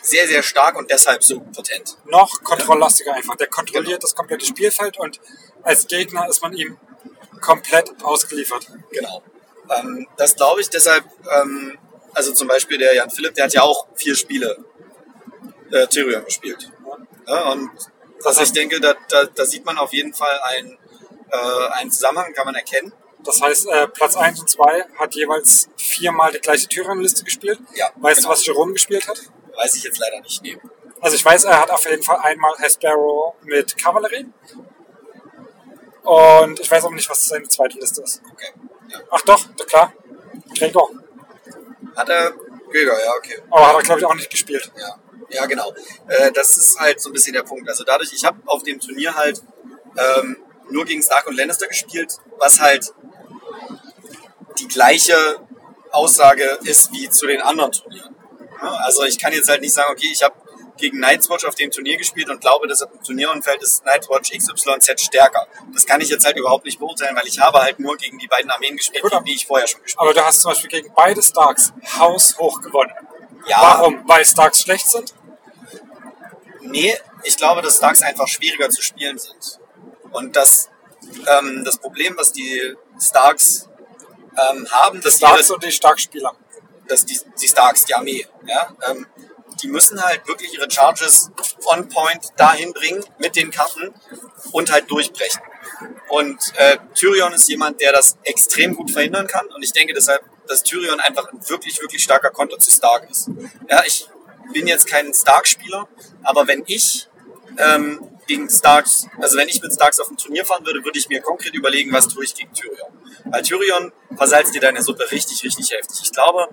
sehr, 0.01 0.27
sehr 0.27 0.43
stark 0.43 0.77
und 0.77 0.89
deshalb 0.89 1.23
so 1.23 1.39
potent. 1.39 1.97
Noch 2.05 2.43
kontrolllastiger 2.43 3.13
einfach. 3.13 3.35
Der 3.35 3.47
kontrolliert 3.47 4.03
das 4.03 4.15
komplette 4.15 4.45
Spielfeld 4.45 4.97
und 4.97 5.19
als 5.63 5.87
Gegner 5.87 6.27
ist 6.29 6.41
man 6.41 6.53
ihm 6.53 6.77
komplett 7.41 7.91
ausgeliefert. 8.03 8.67
Genau. 8.91 9.21
Ähm, 9.69 10.07
das 10.17 10.35
glaube 10.35 10.61
ich 10.61 10.69
deshalb, 10.69 11.05
ähm, 11.31 11.77
also 12.13 12.33
zum 12.33 12.47
Beispiel 12.47 12.77
der 12.77 12.95
Jan 12.95 13.09
Philipp, 13.09 13.33
der 13.35 13.45
hat 13.45 13.53
ja 13.53 13.61
auch 13.61 13.87
vier 13.95 14.15
Spiele 14.15 14.57
äh, 15.71 15.87
Tyrion 15.87 16.25
gespielt. 16.25 16.71
Ja, 17.27 17.51
und 17.51 17.69
also 18.23 18.41
ich 18.41 18.51
denke, 18.51 18.79
da, 18.79 18.95
da, 19.09 19.25
da 19.25 19.45
sieht 19.45 19.65
man 19.65 19.77
auf 19.77 19.93
jeden 19.93 20.13
Fall 20.13 20.39
einen, 20.43 20.77
äh, 21.31 21.67
einen 21.73 21.91
Zusammenhang, 21.91 22.33
kann 22.33 22.45
man 22.45 22.55
erkennen. 22.55 22.91
Das 23.23 23.41
heißt, 23.41 23.67
äh, 23.67 23.87
Platz 23.89 24.15
1 24.15 24.39
und 24.39 24.49
2 24.49 24.85
hat 24.97 25.13
jeweils 25.13 25.69
viermal 25.77 26.31
die 26.31 26.39
gleiche 26.39 26.67
Tyrion-Liste 26.67 27.23
gespielt. 27.23 27.59
Ja, 27.75 27.89
Weißt 27.97 28.17
genau. 28.17 28.29
du, 28.29 28.33
was 28.33 28.45
Jerome 28.45 28.73
gespielt 28.73 29.07
hat? 29.07 29.19
Weiß 29.55 29.75
ich 29.75 29.83
jetzt 29.83 29.99
leider 29.99 30.21
nicht. 30.21 30.41
Nee. 30.41 30.57
Also 31.01 31.15
ich 31.15 31.23
weiß, 31.23 31.43
er 31.45 31.61
hat 31.61 31.69
auf 31.71 31.87
jeden 31.89 32.03
Fall 32.03 32.17
einmal 32.23 32.53
Hespero 32.59 33.35
mit 33.43 33.77
Kavallerie. 33.77 34.25
Und 36.03 36.59
ich 36.59 36.71
weiß 36.71 36.85
auch 36.85 36.91
nicht, 36.91 37.09
was 37.09 37.27
seine 37.27 37.47
zweite 37.47 37.77
Liste 37.77 38.01
ist. 38.01 38.21
Okay. 38.31 38.51
Ja. 38.89 38.99
Ach 39.11 39.21
doch, 39.21 39.55
klar. 39.67 39.93
Gregor. 40.57 40.89
Hat 41.99 42.07
er 42.07 42.31
Gregor, 42.71 42.97
ja, 42.97 43.11
okay. 43.17 43.41
Aber 43.51 43.67
hat 43.67 43.75
er, 43.75 43.83
glaube 43.83 43.99
ich, 43.99 44.05
auch 44.05 44.15
nicht 44.15 44.29
gespielt. 44.29 44.71
Ja, 44.79 44.95
ja 45.31 45.45
genau. 45.47 45.73
Äh, 46.07 46.31
das 46.31 46.57
ist 46.57 46.79
halt 46.79 47.01
so 47.01 47.09
ein 47.09 47.13
bisschen 47.13 47.33
der 47.33 47.43
Punkt. 47.43 47.67
Also 47.67 47.83
dadurch, 47.83 48.13
ich 48.13 48.23
habe 48.23 48.39
auf 48.45 48.63
dem 48.63 48.79
Turnier 48.79 49.13
halt 49.15 49.43
ähm, 49.97 50.37
nur 50.69 50.85
gegen 50.85 51.03
Stark 51.03 51.27
und 51.27 51.35
Lannister 51.35 51.67
gespielt, 51.67 52.15
was 52.37 52.61
halt 52.61 52.93
die 54.59 54.69
gleiche 54.69 55.17
Aussage 55.91 56.59
ist 56.63 56.93
wie 56.93 57.09
zu 57.09 57.27
den 57.27 57.41
anderen 57.41 57.73
Turnieren. 57.73 58.15
Also 58.61 59.03
ich 59.03 59.19
kann 59.19 59.33
jetzt 59.33 59.49
halt 59.49 59.59
nicht 59.59 59.73
sagen, 59.73 59.91
okay, 59.91 60.09
ich 60.09 60.23
habe 60.23 60.35
gegen 60.79 60.99
Nightwatch 60.99 61.45
auf 61.45 61.55
dem 61.55 61.71
Turnier 61.71 61.97
gespielt 61.97 62.29
und 62.29 62.41
glaube, 62.41 62.67
dass 62.67 62.81
im 62.81 63.03
Turnierumfeld 63.03 63.61
ist 63.61 63.85
Nightwatch 63.85 64.31
XYZ 64.31 65.01
stärker. 65.01 65.47
Das 65.73 65.85
kann 65.85 66.01
ich 66.01 66.09
jetzt 66.09 66.25
halt 66.25 66.37
überhaupt 66.37 66.65
nicht 66.65 66.79
beurteilen, 66.79 67.15
weil 67.15 67.27
ich 67.27 67.39
habe 67.39 67.59
halt 67.59 67.79
nur 67.79 67.97
gegen 67.97 68.17
die 68.17 68.27
beiden 68.27 68.49
Armeen 68.49 68.77
gespielt, 68.77 69.03
Gut, 69.03 69.13
die 69.27 69.33
ich 69.35 69.45
vorher 69.45 69.67
schon 69.67 69.81
gespielt 69.81 70.01
Aber 70.01 70.13
du 70.13 70.23
hast 70.23 70.41
zum 70.41 70.51
Beispiel 70.51 70.69
gegen 70.69 70.93
beide 70.95 71.21
Starks 71.21 71.73
haushoch 71.97 72.61
gewonnen. 72.61 72.93
Ja. 73.47 73.61
Warum? 73.61 74.07
Weil 74.07 74.25
Starks 74.25 74.61
schlecht 74.61 74.87
sind? 74.87 75.13
Nee, 76.61 76.95
ich 77.23 77.37
glaube, 77.37 77.61
dass 77.61 77.77
Starks 77.77 78.01
einfach 78.01 78.27
schwieriger 78.27 78.69
zu 78.69 78.81
spielen 78.81 79.17
sind. 79.17 79.59
Und 80.11 80.35
das, 80.35 80.69
ähm, 81.39 81.63
das 81.63 81.77
Problem, 81.77 82.15
was 82.17 82.31
die 82.31 82.75
Starks 82.99 83.69
ähm, 84.31 84.67
haben, 84.71 85.01
dass, 85.01 85.17
Starks 85.17 85.47
ihre, 85.47 85.55
und 85.55 85.63
die 85.63 85.71
Starkspieler. 85.71 86.35
dass 86.87 87.05
die, 87.05 87.19
die 87.41 87.47
Starks, 87.47 87.85
die 87.85 87.93
Armee, 87.93 88.25
ja, 88.45 88.75
ähm, 88.89 89.05
die 89.61 89.67
müssen 89.67 90.01
halt 90.01 90.27
wirklich 90.27 90.53
ihre 90.53 90.69
Charges 90.69 91.31
on 91.65 91.87
point 91.89 92.27
dahin 92.37 92.73
bringen 92.73 93.03
mit 93.19 93.35
den 93.35 93.51
Karten 93.51 93.93
und 94.51 94.71
halt 94.71 94.89
durchbrechen. 94.89 95.41
Und 96.09 96.53
äh, 96.55 96.77
Tyrion 96.95 97.33
ist 97.33 97.47
jemand, 97.49 97.79
der 97.81 97.91
das 97.91 98.17
extrem 98.23 98.75
gut 98.75 98.91
verhindern 98.91 99.27
kann. 99.27 99.47
Und 99.47 99.63
ich 99.63 99.71
denke 99.71 99.93
deshalb, 99.93 100.23
dass 100.47 100.63
Tyrion 100.63 100.99
einfach 100.99 101.31
ein 101.31 101.39
wirklich, 101.49 101.79
wirklich 101.81 102.03
starker 102.03 102.31
Konter 102.31 102.57
zu 102.57 102.71
Stark 102.71 103.09
ist. 103.09 103.29
Ja, 103.69 103.83
ich 103.85 104.07
bin 104.53 104.67
jetzt 104.67 104.87
kein 104.87 105.13
Stark-Spieler, 105.13 105.87
aber 106.23 106.47
wenn 106.47 106.63
ich 106.65 107.07
ähm, 107.57 107.99
gegen 108.27 108.49
Starks, 108.49 109.07
also 109.19 109.37
wenn 109.37 109.47
ich 109.47 109.61
mit 109.61 109.73
Starks 109.73 109.99
auf 109.99 110.09
ein 110.09 110.17
Turnier 110.17 110.45
fahren 110.45 110.65
würde, 110.65 110.83
würde 110.83 110.97
ich 110.97 111.09
mir 111.09 111.21
konkret 111.21 111.53
überlegen, 111.53 111.91
was 111.93 112.07
tue 112.07 112.23
ich 112.23 112.33
gegen 112.35 112.53
Tyrion. 112.53 112.91
Weil 113.25 113.41
Tyrion 113.43 113.91
versalzt 114.15 114.53
dir 114.53 114.61
deine 114.61 114.81
Suppe 114.81 115.09
richtig, 115.11 115.43
richtig 115.43 115.71
heftig. 115.71 115.99
Ich 116.03 116.11
glaube, 116.11 116.47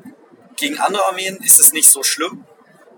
gegen 0.57 0.79
andere 0.79 1.05
Armeen 1.07 1.37
ist 1.39 1.61
es 1.61 1.73
nicht 1.73 1.89
so 1.89 2.03
schlimm. 2.03 2.45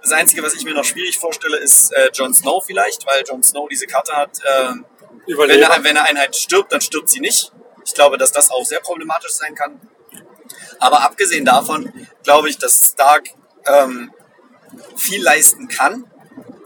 Das 0.03 0.13
Einzige, 0.13 0.43
was 0.43 0.55
ich 0.55 0.65
mir 0.65 0.75
noch 0.75 0.85
schwierig 0.85 1.19
vorstelle, 1.19 1.59
ist 1.59 1.93
äh, 1.93 2.11
Jon 2.13 2.33
Snow 2.33 2.65
vielleicht, 2.65 3.07
weil 3.07 3.25
Jon 3.27 3.43
Snow 3.43 3.69
diese 3.69 3.87
Karte 3.87 4.15
hat, 4.15 4.39
äh, 4.43 4.73
wenn, 5.27 5.51
eine, 5.51 5.85
wenn 5.85 5.97
eine 5.97 6.03
Einheit 6.09 6.37
stirbt, 6.37 6.73
dann 6.73 6.81
stirbt 6.81 7.09
sie 7.09 7.21
nicht. 7.21 7.53
Ich 7.85 7.95
glaube, 7.95 8.19
dass 8.19 8.33
das 8.33 8.51
auch 8.51 8.65
sehr 8.65 8.81
problematisch 8.81 9.33
sein 9.33 9.55
kann. 9.55 9.81
Aber 10.79 11.03
abgesehen 11.03 11.45
davon 11.45 11.93
glaube 12.23 12.49
ich, 12.49 12.59
dass 12.59 12.93
Stark 12.93 13.29
ähm, 13.67 14.13
viel 14.97 15.23
leisten 15.23 15.69
kann. 15.69 16.05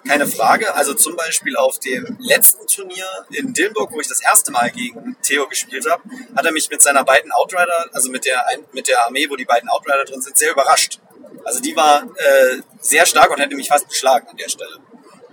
Keine 0.06 0.26
Frage. 0.26 0.74
Also 0.74 0.94
zum 0.94 1.16
Beispiel 1.16 1.56
auf 1.56 1.78
dem 1.78 2.16
letzten 2.20 2.66
Turnier 2.66 3.06
in 3.30 3.52
Dillenburg, 3.52 3.92
wo 3.92 4.00
ich 4.00 4.08
das 4.08 4.20
erste 4.20 4.50
Mal 4.50 4.70
gegen 4.70 5.16
Theo 5.22 5.46
gespielt 5.46 5.88
habe, 5.88 6.02
hat 6.34 6.44
er 6.44 6.52
mich 6.52 6.68
mit 6.70 6.82
seiner 6.82 7.04
beiden 7.04 7.30
Outrider, 7.32 7.88
also 7.92 8.10
mit 8.10 8.24
der, 8.24 8.44
mit 8.72 8.88
der 8.88 9.04
Armee, 9.06 9.28
wo 9.30 9.36
die 9.36 9.44
beiden 9.44 9.68
Outrider 9.68 10.04
drin 10.04 10.20
sind, 10.20 10.36
sehr 10.36 10.50
überrascht. 10.50 10.98
Also 11.44 11.60
die 11.60 11.74
war 11.76 12.02
äh, 12.02 12.62
sehr 12.80 13.06
stark 13.06 13.30
und 13.30 13.40
hätte 13.40 13.56
mich 13.56 13.68
fast 13.68 13.88
geschlagen 13.88 14.28
an 14.28 14.36
der 14.36 14.48
Stelle. 14.48 14.78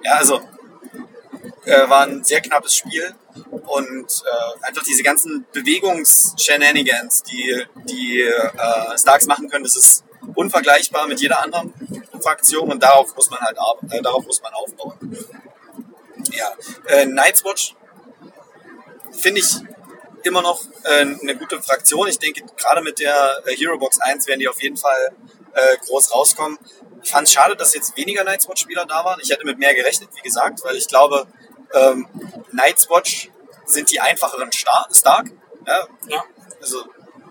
Ja, 0.03 0.15
also 0.15 0.41
äh, 1.65 1.89
war 1.89 2.03
ein 2.03 2.23
sehr 2.23 2.41
knappes 2.41 2.75
Spiel 2.75 3.13
und 3.51 4.23
äh, 4.25 4.67
einfach 4.67 4.83
diese 4.83 5.03
ganzen 5.03 5.45
Bewegungs-Shenanigans, 5.53 7.23
die 7.23 7.65
die 7.85 8.21
äh, 8.21 8.97
Starks 8.97 9.27
machen 9.27 9.49
können, 9.49 9.63
das 9.63 9.75
ist 9.75 10.03
unvergleichbar 10.35 11.07
mit 11.07 11.19
jeder 11.19 11.43
anderen 11.43 11.73
Fraktion 12.21 12.71
und 12.71 12.81
darauf 12.81 13.15
muss 13.15 13.29
man 13.29 13.39
halt 13.39 13.57
äh, 13.91 14.01
darauf 14.01 14.25
muss 14.25 14.41
man 14.41 14.53
aufbauen. 14.53 15.17
Ja, 16.31 16.51
äh, 16.87 17.05
Night's 17.05 17.43
Watch 17.43 17.75
finde 19.11 19.41
ich 19.41 19.55
immer 20.23 20.41
noch 20.41 20.63
äh, 20.83 21.01
eine 21.01 21.35
gute 21.35 21.61
Fraktion. 21.61 22.07
Ich 22.07 22.19
denke, 22.19 22.43
gerade 22.57 22.81
mit 22.81 22.99
der 22.99 23.43
äh, 23.45 23.55
Hero 23.55 23.77
Box 23.77 23.99
1 23.99 24.27
werden 24.27 24.39
die 24.39 24.47
auf 24.47 24.61
jeden 24.61 24.77
Fall 24.77 25.11
äh, 25.53 25.77
groß 25.85 26.13
rauskommen. 26.13 26.57
Ich 27.03 27.09
fand 27.11 27.27
es 27.27 27.33
schade, 27.33 27.55
dass 27.55 27.73
jetzt 27.73 27.95
weniger 27.97 28.23
Night's 28.23 28.47
Watch 28.47 28.61
Spieler 28.61 28.85
da 28.85 29.03
waren. 29.05 29.19
Ich 29.21 29.29
hätte 29.29 29.45
mit 29.45 29.57
mehr 29.57 29.73
gerechnet, 29.73 30.09
wie 30.15 30.21
gesagt, 30.21 30.63
weil 30.63 30.75
ich 30.75 30.87
glaube, 30.87 31.27
ähm, 31.73 32.07
Night's 32.51 32.89
Watch 32.89 33.29
sind 33.65 33.91
die 33.91 33.99
einfacheren 33.99 34.51
Star 34.51 34.87
Stark. 34.91 35.27
Ja, 35.65 35.87
Ja. 36.07 36.23
also 36.61 36.85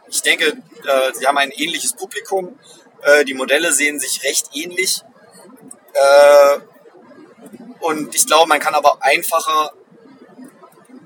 ich 0.09 0.23
denke, 0.23 0.47
äh, 0.87 1.13
sie 1.15 1.27
haben 1.27 1.37
ein 1.39 1.51
ähnliches 1.51 1.93
Publikum. 1.95 2.59
Äh, 3.03 3.25
die 3.25 3.35
Modelle 3.35 3.73
sehen 3.73 3.99
sich 3.99 4.23
recht 4.25 4.49
ähnlich. 4.55 5.03
Äh, 5.93 6.59
und 7.81 8.15
ich 8.15 8.27
glaube, 8.27 8.49
man 8.49 8.61
kann 8.61 8.75
aber 8.75 8.99
einfacher, 9.03 9.73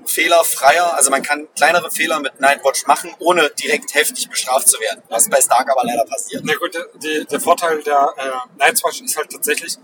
fehlerfreier, 0.05 0.95
also 0.95 1.11
man 1.11 1.21
kann 1.23 1.47
kleinere 1.55 1.89
Fehler 1.91 2.19
mit 2.19 2.39
Nightwatch 2.39 2.85
machen, 2.85 3.13
ohne 3.19 3.49
direkt 3.51 3.93
heftig 3.93 4.29
bestraft 4.29 4.67
zu 4.67 4.79
werden. 4.79 5.01
Was 5.09 5.29
bei 5.29 5.41
Stark 5.41 5.69
aber 5.69 5.83
leider 5.83 6.05
passiert. 6.05 6.43
Na 6.45 6.53
gut, 6.55 6.77
die, 7.03 7.25
der 7.25 7.39
Vorteil 7.39 7.81
der 7.83 8.13
äh, 8.17 8.57
Night's 8.57 8.83
Watch 8.83 9.01
ist 9.01 9.17
halt 9.17 9.31
tatsächlich, 9.31 9.77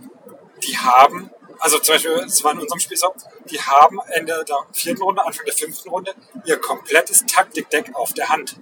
die 0.64 0.78
haben, 0.78 1.32
also 1.60 1.80
zum 1.80 1.96
Beispiel, 1.96 2.12
es 2.26 2.44
war 2.44 2.54
in 2.54 2.60
unserem 2.60 2.80
Spiel 2.80 2.98
so, 2.98 3.14
die 3.50 3.60
haben 3.60 4.00
Ende 4.10 4.44
der 4.48 4.58
vierten 4.74 5.02
Runde, 5.02 5.26
Anfang 5.26 5.46
der 5.46 5.56
fünften 5.56 5.90
Runde 5.90 6.14
ihr 6.46 6.58
komplettes 6.58 7.26
Taktikdeck 7.26 7.96
auf 7.96 8.14
der 8.14 8.30
Hand. 8.30 8.58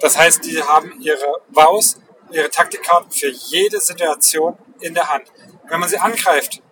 Das 0.00 0.16
heißt, 0.16 0.44
die 0.44 0.62
haben 0.62 1.00
ihre 1.00 1.40
Vows, 1.48 1.98
ihre 2.30 2.50
Taktikkarten 2.50 3.10
für 3.10 3.28
jede 3.28 3.80
Situation 3.80 4.56
in 4.80 4.94
der 4.94 5.08
Hand. 5.08 5.24
Wenn 5.68 5.80
man 5.80 5.88
sie 5.88 5.98
angreift, 5.98 6.62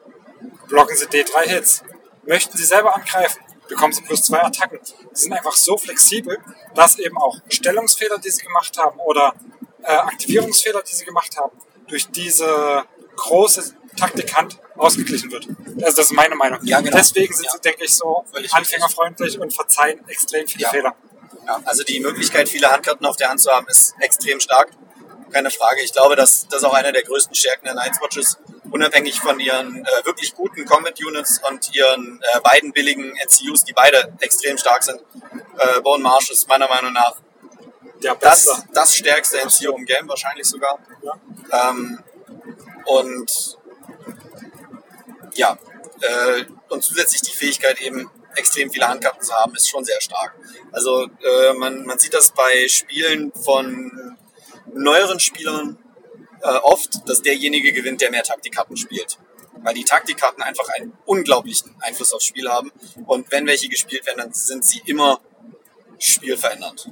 blocken 0.68 0.96
sie 0.96 1.06
D3 1.06 1.48
Hits. 1.48 1.82
Möchten 2.28 2.56
sie 2.58 2.64
selber 2.64 2.94
angreifen, 2.94 3.40
bekommen 3.68 3.92
sie 3.94 4.02
plus 4.02 4.22
zwei 4.22 4.42
Attacken. 4.42 4.78
Sie 5.12 5.22
sind 5.24 5.32
einfach 5.32 5.54
so 5.56 5.78
flexibel, 5.78 6.38
dass 6.74 6.98
eben 6.98 7.16
auch 7.16 7.36
Stellungsfehler, 7.48 8.18
die 8.18 8.30
sie 8.30 8.42
gemacht 8.44 8.76
haben, 8.78 9.00
oder 9.00 9.34
äh, 9.82 9.92
Aktivierungsfehler, 9.92 10.82
die 10.82 10.94
sie 10.94 11.06
gemacht 11.06 11.36
haben, 11.38 11.56
durch 11.88 12.06
diese 12.10 12.84
große 13.16 13.74
Taktikhand 13.96 14.58
ausgeglichen 14.76 15.32
wird. 15.32 15.48
Also 15.82 15.96
das 15.96 16.06
ist 16.06 16.12
meine 16.12 16.34
Meinung. 16.36 16.60
Ja, 16.64 16.80
genau. 16.82 16.96
Deswegen 16.98 17.34
sind 17.34 17.46
Ja. 17.46 17.52
sie, 17.52 17.60
denke 17.60 17.84
ich, 17.84 17.96
so 17.96 18.24
Völlig 18.30 18.52
anfängerfreundlich 18.52 19.38
und 19.40 19.52
verzeihen 19.54 20.06
extrem 20.08 20.46
viele 20.46 20.64
Ja. 20.64 20.70
Fehler. 20.70 20.94
Also 21.64 21.82
die 21.82 21.98
Möglichkeit, 22.00 22.48
viele 22.48 22.70
Handkarten 22.70 23.06
auf 23.06 23.16
der 23.16 23.30
Hand 23.30 23.40
zu 23.40 23.50
haben, 23.50 23.66
ist 23.68 23.94
extrem 24.00 24.38
stark. 24.38 24.68
Keine 25.32 25.50
Frage. 25.50 25.80
Ich 25.82 25.92
glaube, 25.92 26.14
dass 26.14 26.46
das 26.48 26.62
auch 26.62 26.74
eine 26.74 26.92
der 26.92 27.02
größten 27.02 27.34
Stärken 27.34 27.64
der 27.64 27.74
Watch 27.74 28.18
ist. 28.18 28.38
Unabhängig 28.70 29.20
von 29.20 29.40
ihren 29.40 29.84
äh, 29.84 30.04
wirklich 30.04 30.34
guten 30.34 30.64
Combat 30.64 30.98
Units 31.00 31.40
und 31.48 31.74
ihren 31.74 32.20
äh, 32.34 32.40
beiden 32.40 32.72
billigen 32.72 33.12
NCUs, 33.12 33.64
die 33.64 33.72
beide 33.72 34.12
extrem 34.20 34.58
stark 34.58 34.82
sind. 34.82 35.00
Äh, 35.58 35.80
Bone 35.80 36.02
Marsh 36.02 36.30
ist 36.30 36.48
meiner 36.48 36.68
Meinung 36.68 36.92
nach 36.92 37.16
Der 38.02 38.14
das, 38.16 38.64
das 38.72 38.94
stärkste 38.94 39.38
NCU 39.38 39.76
im 39.76 39.84
Game, 39.84 40.08
wahrscheinlich 40.08 40.46
sogar. 40.46 40.78
Ja. 41.02 41.70
Ähm, 41.70 42.02
und 42.84 43.58
ja, 45.34 45.58
äh, 46.00 46.44
und 46.68 46.82
zusätzlich 46.82 47.22
die 47.22 47.32
Fähigkeit 47.32 47.80
eben 47.80 48.10
extrem 48.36 48.70
viele 48.70 48.88
Handkarten 48.88 49.22
zu 49.22 49.34
haben, 49.34 49.54
ist 49.54 49.68
schon 49.68 49.84
sehr 49.84 50.00
stark. 50.00 50.34
Also 50.72 51.04
äh, 51.04 51.52
man, 51.54 51.84
man 51.84 51.98
sieht 51.98 52.14
das 52.14 52.30
bei 52.30 52.68
Spielen 52.68 53.32
von 53.32 54.16
neueren 54.72 55.18
Spielern 55.20 55.78
äh, 56.42 56.48
oft, 56.62 57.08
dass 57.08 57.22
derjenige 57.22 57.72
gewinnt, 57.72 58.00
der 58.00 58.10
mehr 58.10 58.22
Taktikkarten 58.22 58.76
spielt. 58.76 59.18
Weil 59.62 59.74
die 59.74 59.84
Taktikkarten 59.84 60.42
einfach 60.42 60.68
einen 60.68 60.96
unglaublichen 61.04 61.74
Einfluss 61.80 62.12
aufs 62.12 62.26
Spiel 62.26 62.48
haben. 62.48 62.70
Und 63.06 63.30
wenn 63.32 63.46
welche 63.46 63.68
gespielt 63.68 64.06
werden, 64.06 64.18
dann 64.18 64.32
sind 64.32 64.64
sie 64.64 64.80
immer 64.86 65.20
spielverändernd. 65.98 66.90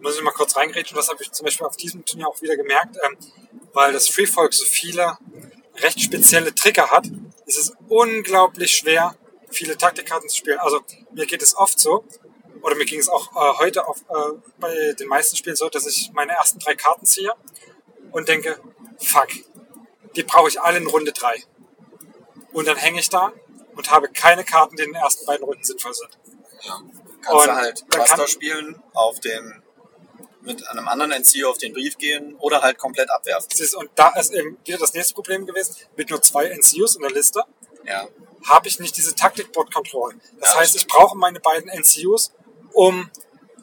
muss 0.00 0.16
ich 0.16 0.22
mal 0.22 0.32
kurz 0.32 0.56
reingrätschen, 0.56 0.96
das 0.96 1.08
habe 1.08 1.22
ich 1.22 1.32
zum 1.32 1.44
Beispiel 1.44 1.66
auf 1.66 1.76
diesem 1.76 2.04
Turnier 2.04 2.28
auch 2.28 2.40
wieder 2.42 2.56
gemerkt, 2.56 2.96
ähm, 3.06 3.16
weil 3.72 3.92
das 3.92 4.08
Free 4.08 4.26
Folk 4.26 4.52
so 4.52 4.64
viele 4.66 5.16
recht 5.76 6.00
spezielle 6.00 6.54
Trigger 6.54 6.90
hat, 6.90 7.06
ist 7.46 7.58
es 7.58 7.72
unglaublich 7.88 8.76
schwer, 8.76 9.16
viele 9.50 9.76
Taktikkarten 9.76 10.28
zu 10.28 10.36
spielen. 10.36 10.58
Also 10.58 10.80
mir 11.12 11.26
geht 11.26 11.42
es 11.42 11.56
oft 11.56 11.78
so, 11.78 12.04
oder 12.62 12.76
mir 12.76 12.84
ging 12.84 13.00
es 13.00 13.08
auch 13.08 13.32
äh, 13.32 13.58
heute 13.58 13.86
auf, 13.86 14.02
äh, 14.08 14.38
bei 14.58 14.92
den 14.92 15.08
meisten 15.08 15.36
Spielen 15.36 15.56
so, 15.56 15.68
dass 15.68 15.86
ich 15.86 16.10
meine 16.12 16.32
ersten 16.32 16.58
drei 16.58 16.74
Karten 16.74 17.06
ziehe 17.06 17.32
und 18.12 18.28
denke, 18.28 18.60
fuck, 19.00 19.28
die 20.16 20.22
brauche 20.22 20.48
ich 20.48 20.60
alle 20.60 20.78
in 20.78 20.86
Runde 20.86 21.12
drei. 21.12 21.42
Und 22.52 22.66
dann 22.68 22.76
hänge 22.76 23.00
ich 23.00 23.08
da 23.08 23.32
und 23.74 23.90
habe 23.90 24.08
keine 24.08 24.44
Karten, 24.44 24.76
die 24.76 24.82
in 24.84 24.92
den 24.92 25.02
ersten 25.02 25.24
beiden 25.26 25.44
Runden 25.44 25.64
sinnvoll 25.64 25.94
sind. 25.94 26.10
Kannst 27.22 27.46
du 27.46 27.50
Und 27.50 27.52
halt 27.56 27.84
dann 27.88 28.00
Buster 28.00 28.16
kann- 28.16 28.26
spielen 28.28 28.82
auf 28.94 29.20
den 29.20 29.62
mit 30.44 30.66
einem 30.68 30.88
anderen 30.88 31.12
NCO 31.12 31.50
auf 31.50 31.58
den 31.58 31.72
Brief 31.72 31.96
gehen 31.98 32.34
oder 32.40 32.62
halt 32.62 32.76
komplett 32.76 33.08
abwerfen. 33.10 33.48
Du, 33.56 33.78
Und 33.78 33.90
da 33.94 34.08
ist 34.18 34.32
eben 34.32 34.58
wieder 34.64 34.78
das 34.78 34.92
nächste 34.92 35.14
Problem 35.14 35.46
gewesen. 35.46 35.76
Mit 35.96 36.10
nur 36.10 36.20
zwei 36.20 36.46
NCUs 36.48 36.96
in 36.96 37.02
der 37.02 37.12
Liste 37.12 37.44
Ja, 37.84 38.08
habe 38.48 38.66
ich 38.66 38.80
nicht 38.80 38.96
diese 38.96 39.14
Taktikboard-Control. 39.14 40.16
Das 40.40 40.54
Ja, 40.54 40.58
heißt, 40.60 40.74
ich 40.74 40.88
brauche 40.88 41.16
meine 41.16 41.38
beiden 41.38 41.68
NCUs, 41.70 42.32
um 42.72 43.08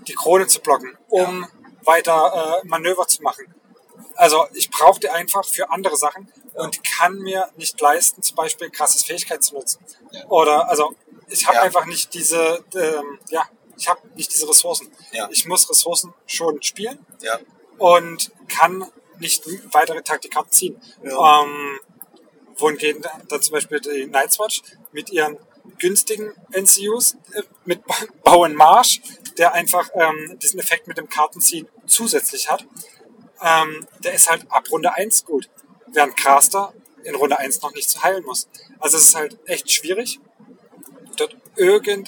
die 0.07 0.13
Krone 0.13 0.47
zu 0.47 0.61
blocken, 0.61 0.97
um 1.09 1.45
weiter 1.83 2.61
äh, 2.63 2.67
Manöver 2.67 3.05
zu 3.07 3.23
machen. 3.23 3.53
Also 4.15 4.45
ich 4.53 4.69
brauche 4.69 4.99
die 4.99 5.09
einfach 5.09 5.45
für 5.45 5.71
andere 5.71 5.95
Sachen 5.95 6.31
und 6.53 6.83
kann 6.83 7.17
mir 7.19 7.49
nicht 7.57 7.79
leisten, 7.79 8.21
zum 8.21 8.35
Beispiel 8.35 8.69
krasses 8.69 9.03
Fähigkeit 9.03 9.43
zu 9.43 9.55
nutzen. 9.55 9.79
Ja. 10.11 10.25
Oder 10.27 10.69
also 10.69 10.93
ich 11.27 11.45
habe 11.47 11.57
Ja. 11.57 11.61
einfach 11.63 11.85
nicht 11.85 12.13
diese, 12.13 12.63
ähm, 12.75 13.19
ja, 13.29 13.47
ich 13.77 13.87
habe 13.87 14.01
nicht 14.15 14.33
diese 14.33 14.47
Ressourcen. 14.49 14.91
Ja. 15.11 15.29
Ich 15.31 15.45
muss 15.45 15.69
Ressourcen 15.69 16.13
schon 16.25 16.61
spielen 16.61 17.05
und 17.77 18.31
kann 18.47 18.85
nicht 19.19 19.43
weitere 19.71 20.01
Taktikkarten 20.01 20.51
ziehen. 20.51 20.81
Ja. 21.03 21.43
Ähm, 21.43 21.79
wohingegen 22.57 23.01
dann 23.29 23.41
zum 23.41 23.53
Beispiel 23.53 23.79
die 23.79 24.05
Nightwatch 24.05 24.61
mit 24.91 25.11
ihren 25.11 25.37
günstigen 25.77 26.33
NCUs 26.51 27.15
äh, 27.33 27.43
mit 27.65 27.81
Bauen 28.23 28.53
Marsch, 28.55 29.01
der 29.37 29.53
einfach 29.53 29.89
ähm, 29.93 30.37
diesen 30.39 30.59
Effekt 30.59 30.87
mit 30.87 30.97
dem 30.97 31.07
Kartenziehen 31.07 31.67
zusätzlich 31.85 32.49
hat, 32.49 32.65
ähm, 33.41 33.87
der 33.99 34.13
ist 34.13 34.29
halt 34.29 34.45
ab 34.51 34.65
Runde 34.71 34.93
1 34.93 35.25
gut, 35.25 35.49
während 35.87 36.15
Craster 36.17 36.73
in 37.03 37.15
Runde 37.15 37.39
1 37.39 37.61
noch 37.61 37.73
nicht 37.73 37.89
zu 37.89 38.01
heilen 38.03 38.23
muss. 38.25 38.47
Also 38.79 38.97
es 38.97 39.05
ist 39.05 39.15
halt 39.15 39.37
echt 39.45 39.71
schwierig, 39.71 40.19
dort 41.17 41.35
irgendwie 41.55 42.05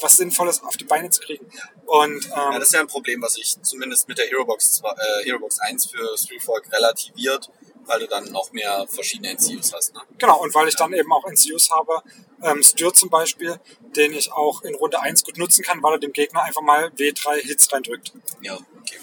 was 0.00 0.16
Sinnvolles 0.16 0.62
auf 0.62 0.76
die 0.76 0.84
Beine 0.84 1.10
zu 1.10 1.20
kriegen. 1.20 1.46
Und 1.86 2.24
ja, 2.28 2.46
ähm, 2.52 2.58
das 2.58 2.68
ist 2.68 2.74
ja 2.74 2.80
ein 2.80 2.86
Problem, 2.86 3.20
was 3.22 3.34
sich 3.34 3.60
zumindest 3.62 4.08
mit 4.08 4.18
der 4.18 4.26
Herobox, 4.26 4.74
zwei- 4.74 4.90
äh, 4.92 5.24
Herobox 5.24 5.58
1 5.60 5.86
für 5.86 6.16
Streetfolk 6.16 6.70
relativiert, 6.72 7.50
weil 7.84 7.98
du 8.00 8.06
dann 8.06 8.30
noch 8.30 8.52
mehr 8.52 8.86
verschiedene 8.88 9.30
NCUs 9.34 9.72
hast. 9.72 9.94
Ne? 9.94 10.00
Genau, 10.18 10.40
und 10.40 10.54
weil 10.54 10.68
ich 10.68 10.76
dann 10.76 10.92
eben 10.92 11.12
auch 11.12 11.24
NCUs 11.26 11.70
habe, 11.70 12.02
ähm, 12.42 12.62
Styr 12.62 12.92
zum 12.94 13.10
Beispiel, 13.10 13.58
den 13.96 14.12
ich 14.12 14.32
auch 14.32 14.62
in 14.62 14.74
Runde 14.76 15.00
1 15.00 15.24
gut 15.24 15.36
nutzen 15.36 15.64
kann, 15.64 15.82
weil 15.82 15.94
er 15.94 15.98
dem 15.98 16.12
Gegner 16.12 16.42
einfach 16.42 16.62
mal 16.62 16.90
W3 16.96 17.40
Hits 17.42 17.72
reindrückt. 17.72 18.12
Ja, 18.40 18.54
okay. 18.80 18.98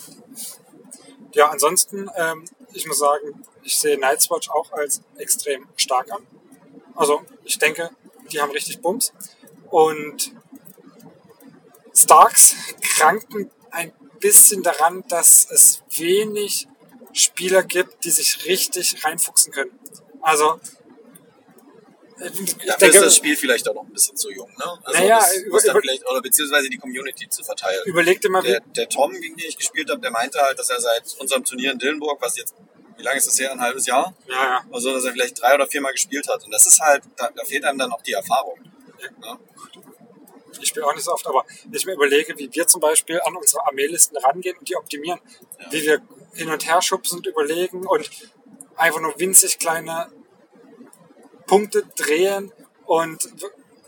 Ja, 1.34 1.50
ansonsten, 1.50 2.10
ähm, 2.16 2.46
ich 2.74 2.88
muss 2.88 3.00
sagen, 3.00 3.44
ich 3.64 3.80
sehe 3.80 4.00
Nightwatch 4.00 4.50
auch 4.50 4.72
als 4.72 5.02
extrem 5.18 5.68
stark 5.76 6.12
an. 6.12 6.26
Also 6.96 7.22
ich 7.44 7.58
denke, 7.60 7.92
die 8.32 8.42
haben 8.42 8.52
richtig 8.52 8.82
Bums. 8.82 9.14
Und 9.70 10.34
Starks 11.94 12.56
kranken 12.82 13.52
ein 13.72 13.94
bisschen 14.20 14.64
daran, 14.64 15.04
dass 15.08 15.50
es 15.50 15.84
wenig 15.96 16.68
Spieler 17.14 17.64
gibt, 17.64 18.04
die 18.04 18.12
sich 18.12 18.46
richtig 18.46 19.04
reinfuchsen 19.04 19.52
können. 19.52 19.78
Also 20.22 20.60
Dafür 22.20 22.88
ist 22.90 23.02
das 23.02 23.16
Spiel 23.16 23.36
vielleicht 23.38 23.68
auch 23.70 23.74
noch 23.76 23.84
ein 23.84 23.94
bisschen 23.94 24.16
zu 24.18 24.30
jung. 24.32 24.50
Ne? 24.58 24.66
Also 24.84 25.00
Naja, 25.00 25.20
das 25.20 25.36
über- 25.38 25.62
dann 25.62 25.82
vielleicht, 25.82 26.06
oder 26.10 26.22
beziehungsweise 26.22 26.70
die 26.70 26.78
Community 26.78 27.30
zu 27.30 27.44
verteilen. 27.44 27.80
überleg 27.86 28.20
dir 28.22 28.30
mal, 28.30 28.42
Der, 28.42 28.60
der 28.60 28.90
Tom, 28.90 29.12
gegen 29.14 29.36
den 29.38 29.48
ich 29.48 29.58
gespielt 29.58 29.90
habe, 29.90 30.02
der 30.02 30.12
meinte 30.12 30.40
halt, 30.40 30.60
dass 30.60 30.70
er 30.70 30.80
seit 30.82 31.16
unserem 31.20 31.44
Turnier 31.44 31.72
in 31.72 31.80
Dillenburg, 31.80 32.22
was 32.22 32.38
jetzt, 32.38 32.54
wie 32.98 33.04
lange 33.04 33.18
ist 33.18 33.28
das 33.28 33.40
her? 33.40 33.52
Ein 33.52 33.62
halbes 33.62 33.86
Jahr? 33.86 34.14
ja, 34.28 34.34
ja. 34.44 34.62
Also, 34.72 34.92
dass 34.94 35.06
er 35.06 35.14
vielleicht 35.14 35.42
drei 35.42 35.56
oder 35.56 35.68
viermal 35.68 35.94
gespielt 35.94 36.28
hat. 36.28 36.44
Und 36.44 36.52
das 36.52 36.66
ist 36.66 36.80
halt, 36.82 37.04
da, 37.16 37.30
da 37.34 37.44
fehlt 37.46 37.64
einem 37.64 37.78
dann 37.80 37.92
auch 37.92 38.02
die 38.02 38.14
Erfahrung. 38.14 38.60
Ne? 39.22 39.40
ich 40.62 40.68
spiele 40.70 40.86
auch 40.86 40.94
nicht 40.94 41.06
so 41.06 41.14
oft, 41.14 41.26
aber 41.26 41.46
ich 41.72 41.86
mir 41.86 41.94
überlege, 41.94 42.38
wie 42.38 42.50
wir 42.52 42.68
zum 42.68 42.82
Beispiel 42.82 43.22
an 43.24 43.34
unsere 43.38 43.66
Armeelisten 43.66 44.18
rangehen 44.18 44.58
und 44.58 44.68
die 44.68 44.76
optimieren, 44.76 45.20
wie 45.70 45.84
wir 45.84 46.02
hin 46.34 46.50
und 46.50 46.68
her 46.68 46.82
schubsen 46.82 47.20
und 47.20 47.28
überlegen 47.28 47.86
und 47.88 48.10
einfach 48.76 49.00
nur 49.00 49.18
winzig 49.18 49.58
kleine 49.58 50.08
Punkte 51.50 51.84
drehen 51.96 52.52
und 52.86 53.28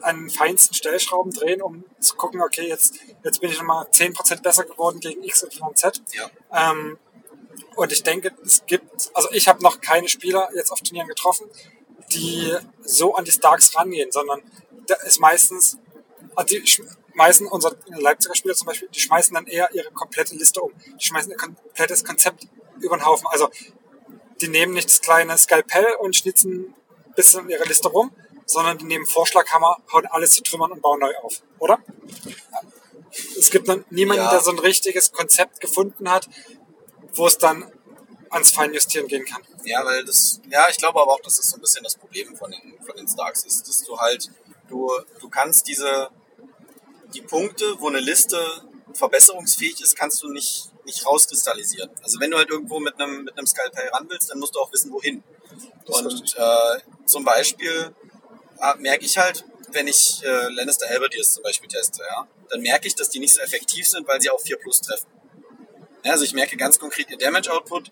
an 0.02 0.32
feinsten 0.32 0.74
Stellschrauben 0.74 1.32
drehen, 1.32 1.62
um 1.62 1.84
zu 2.00 2.16
gucken, 2.16 2.42
okay, 2.42 2.68
jetzt, 2.68 2.96
jetzt 3.24 3.40
bin 3.40 3.52
ich 3.52 3.60
nochmal 3.60 3.86
10% 3.86 4.42
besser 4.42 4.64
geworden 4.64 5.00
gegen 5.00 5.22
X, 5.24 5.44
Y 5.44 5.70
und 5.70 5.78
Z. 5.78 6.02
Ja. 6.14 6.72
Ähm, 6.72 6.98
und 7.76 7.92
ich 7.92 8.02
denke, 8.02 8.32
es 8.44 8.66
gibt, 8.66 9.12
also 9.14 9.30
ich 9.32 9.48
habe 9.48 9.62
noch 9.62 9.80
keine 9.80 10.08
Spieler 10.10 10.50
jetzt 10.56 10.72
auf 10.72 10.82
Turnieren 10.82 11.08
getroffen, 11.08 11.48
die 12.12 12.52
so 12.82 13.14
an 13.14 13.26
die 13.26 13.32
Starks 13.32 13.78
rangehen, 13.78 14.12
sondern 14.12 14.42
da 14.88 14.96
ist 15.06 15.20
meistens, 15.20 15.78
also 16.36 16.56
die 16.56 16.66
schmeißen, 16.66 17.46
unser 17.46 17.76
Leipziger 17.86 18.34
Spieler 18.34 18.56
zum 18.56 18.66
Beispiel, 18.66 18.90
die 18.90 19.00
schmeißen 19.00 19.36
dann 19.36 19.46
eher 19.46 19.70
ihre 19.74 19.92
komplette 19.92 20.36
Liste 20.36 20.62
um. 20.62 20.74
Die 21.00 21.06
schmeißen 21.06 21.30
ihr 21.30 21.38
komplettes 21.38 22.04
Konzept 22.04 22.48
über 22.80 22.98
den 22.98 23.06
Haufen. 23.06 23.28
Also 23.28 23.50
die 24.42 24.48
nehmen 24.48 24.74
nicht 24.74 24.90
das 24.90 25.02
kleine 25.02 25.38
Skalpell 25.38 25.86
und 26.00 26.16
schnitzen 26.16 26.74
bisschen 27.16 27.42
in 27.46 27.50
ihre 27.50 27.64
Liste 27.66 27.90
rum, 27.90 28.12
sondern 28.46 28.78
die 28.78 28.86
nehmen 28.86 29.06
Vorschlaghammer, 29.06 29.78
hauen 29.92 30.06
alles 30.08 30.32
zu 30.32 30.44
Trümmern 30.44 30.72
und 30.72 30.82
bauen 30.82 31.00
neu 31.00 31.16
auf, 31.24 31.42
oder? 31.60 31.80
Es 33.38 33.50
gibt 33.52 33.68
niemanden, 33.92 34.24
Ja. 34.24 34.32
der 34.32 34.40
so 34.42 34.52
ein 34.52 34.60
richtiges 34.60 35.12
Konzept 35.12 35.60
gefunden 35.60 36.10
hat, 36.10 36.30
wo 37.14 37.28
es 37.28 37.38
dann 37.38 37.72
ans 38.30 38.52
Feinjustieren 38.52 39.08
gehen 39.08 39.26
kann. 39.26 39.42
Ja, 39.66 39.86
weil 39.86 40.06
das, 40.06 40.40
ja, 40.50 40.68
ich 40.70 40.78
glaube 40.78 41.02
aber 41.02 41.14
auch, 41.14 41.22
dass 41.22 41.38
das 41.38 41.50
so 41.50 41.58
ein 41.58 41.62
bisschen 41.62 41.84
das 41.84 41.96
Problem 41.96 42.36
von 42.36 42.50
den, 42.52 42.80
von 42.86 42.96
den 42.96 43.08
Starks 43.08 43.44
ist, 43.44 43.68
dass 43.68 43.84
du 43.84 43.98
halt, 44.00 44.30
du, 44.70 44.90
du 45.20 45.30
kannst 45.30 45.68
diese, 45.68 46.10
die 47.14 47.22
Punkte, 47.22 47.76
wo 47.80 47.90
eine 47.90 48.00
Liste 48.00 48.38
verbesserungsfähig 48.94 49.82
ist, 49.82 49.96
kannst 49.96 50.24
du 50.24 50.32
nicht, 50.32 50.70
nicht 50.86 51.06
rauskristallisieren. 51.06 51.90
Also 52.02 52.20
wenn 52.20 52.32
du 52.32 52.38
halt 52.38 52.49
irgendwo 52.49 52.80
mit 52.80 52.99
einem, 52.99 53.24
mit 53.24 53.38
einem 53.38 53.48
Skalpell 53.48 53.88
ran 53.90 54.08
willst, 54.10 54.30
dann 54.30 54.40
musst 54.40 54.56
du 54.56 54.60
auch 54.60 54.72
wissen, 54.72 54.91
wohin. 54.91 55.24
Das 55.86 56.02
Und 56.02 56.36
äh, 56.38 56.80
zum 57.06 57.24
Beispiel 57.24 57.94
äh, 58.60 58.76
merke 58.78 59.06
ich 59.06 59.18
halt, 59.18 59.45
wenn 59.72 59.88
ich 59.88 60.22
äh, 60.24 60.49
Lannister 60.49 60.88
Halberdiers 60.88 61.34
zum 61.34 61.44
Beispiel 61.44 61.70
teste, 61.70 62.03
ja, 62.03 62.28
dann 62.49 62.62
merke 62.62 62.88
ich, 62.88 62.95
dass 62.95 63.10
die 63.10 63.20
nicht 63.20 63.34
so 63.34 63.41
effektiv 63.41 63.88
sind, 63.88 64.08
weil 64.08 64.22
sie 64.22 64.30
auf 64.30 64.41
4 64.44 64.58
plus 64.58 64.82
treffen. 64.82 65.08
Ja, 66.03 66.12
also 66.12 66.24
ich 66.24 66.34
merke 66.34 66.58
ganz 66.58 66.80
konkret, 66.80 67.10
ihr 67.10 67.18
Damage 67.18 67.52
Output 67.52 67.91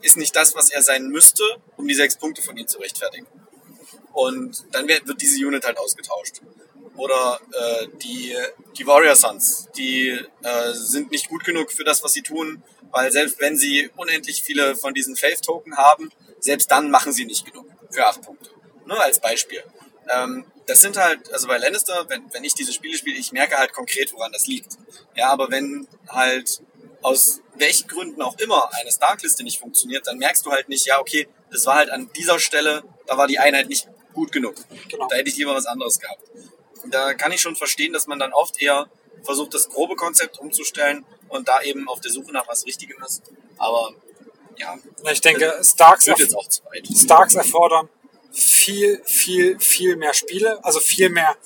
ist 0.00 0.16
nicht 0.16 0.34
das, 0.34 0.54
was 0.54 0.70
er 0.70 0.82
sein 0.82 1.06
müsste, 1.08 1.44
um 1.76 1.86
die 1.86 1.94
6 1.94 2.16
Punkte 2.16 2.42
von 2.42 2.56
ihm 2.56 2.66
zu 2.66 2.78
rechtfertigen. 2.78 3.26
Und 4.12 4.64
dann 4.72 4.88
wird, 4.88 5.06
wird 5.06 5.20
diese 5.20 5.46
Unit 5.46 5.64
halt 5.64 5.78
ausgetauscht. 5.78 6.40
Oder 6.96 7.40
äh, 7.52 7.86
die, 8.02 8.34
die 8.76 8.86
Warrior 8.86 9.16
Sons, 9.16 9.68
die 9.76 10.08
äh, 10.42 10.72
sind 10.72 11.10
nicht 11.10 11.28
gut 11.28 11.44
genug 11.44 11.72
für 11.72 11.84
das, 11.84 12.02
was 12.04 12.12
sie 12.12 12.22
tun, 12.22 12.62
weil 12.90 13.10
selbst 13.10 13.40
wenn 13.40 13.56
sie 13.56 13.90
unendlich 13.96 14.42
viele 14.42 14.76
von 14.76 14.92
diesen 14.92 15.16
Faith-Token 15.16 15.76
haben, 15.76 16.10
selbst 16.38 16.70
dann 16.70 16.90
machen 16.90 17.12
sie 17.12 17.24
nicht 17.24 17.46
genug 17.46 17.66
für 17.90 18.06
8 18.06 18.22
Punkte. 18.22 18.50
Nur 18.84 19.02
als 19.02 19.20
Beispiel. 19.20 19.62
Ähm, 20.10 20.44
das 20.66 20.80
sind 20.80 20.96
halt, 20.96 21.32
also 21.32 21.48
bei 21.48 21.58
Lannister, 21.58 22.06
wenn, 22.08 22.22
wenn 22.32 22.44
ich 22.44 22.54
diese 22.54 22.72
Spiele 22.72 22.96
spiele, 22.96 23.18
ich 23.18 23.32
merke 23.32 23.56
halt 23.56 23.72
konkret, 23.72 24.12
woran 24.12 24.32
das 24.32 24.46
liegt. 24.46 24.76
Ja, 25.16 25.28
aber 25.28 25.50
wenn 25.50 25.88
halt 26.08 26.62
aus 27.02 27.40
welchen 27.56 27.88
Gründen 27.88 28.22
auch 28.22 28.38
immer 28.38 28.70
eine 28.74 28.90
Stark-Liste 28.90 29.42
nicht 29.42 29.58
funktioniert, 29.58 30.06
dann 30.06 30.18
merkst 30.18 30.46
du 30.46 30.50
halt 30.50 30.68
nicht, 30.68 30.86
ja, 30.86 31.00
okay, 31.00 31.28
das 31.50 31.66
war 31.66 31.76
halt 31.76 31.90
an 31.90 32.10
dieser 32.16 32.38
Stelle, 32.38 32.82
da 33.06 33.16
war 33.16 33.26
die 33.26 33.38
Einheit 33.38 33.68
nicht 33.68 33.88
gut 34.12 34.32
genug. 34.32 34.54
Genau. 34.88 35.08
Da 35.08 35.16
hätte 35.16 35.28
ich 35.28 35.36
lieber 35.36 35.54
was 35.54 35.66
anderes 35.66 35.98
gehabt. 35.98 36.22
Da 36.90 37.14
kann 37.14 37.32
ich 37.32 37.40
schon 37.40 37.56
verstehen, 37.56 37.92
dass 37.92 38.06
man 38.06 38.18
dann 38.18 38.32
oft 38.32 38.60
eher 38.60 38.88
versucht, 39.22 39.54
das 39.54 39.68
grobe 39.68 39.94
Konzept 39.96 40.38
umzustellen 40.38 41.04
und 41.28 41.48
da 41.48 41.62
eben 41.62 41.88
auf 41.88 42.00
der 42.00 42.10
Suche 42.10 42.32
nach 42.32 42.46
was 42.48 42.66
Richtigem 42.66 42.96
ist. 43.04 43.22
Aber 43.58 43.92
ja, 44.56 44.76
Ich 45.12 45.20
denke, 45.20 45.52
Starks, 45.62 46.06
erf. 46.08 46.18
Starks 46.94 47.34
erfordern 47.34 47.88
viel, 48.32 49.00
viel, 49.04 49.58
viel 49.60 49.96
mehr 49.96 50.14
Spiele, 50.14 50.62
also 50.64 50.80
viel 50.80 51.08
mehr 51.10 51.36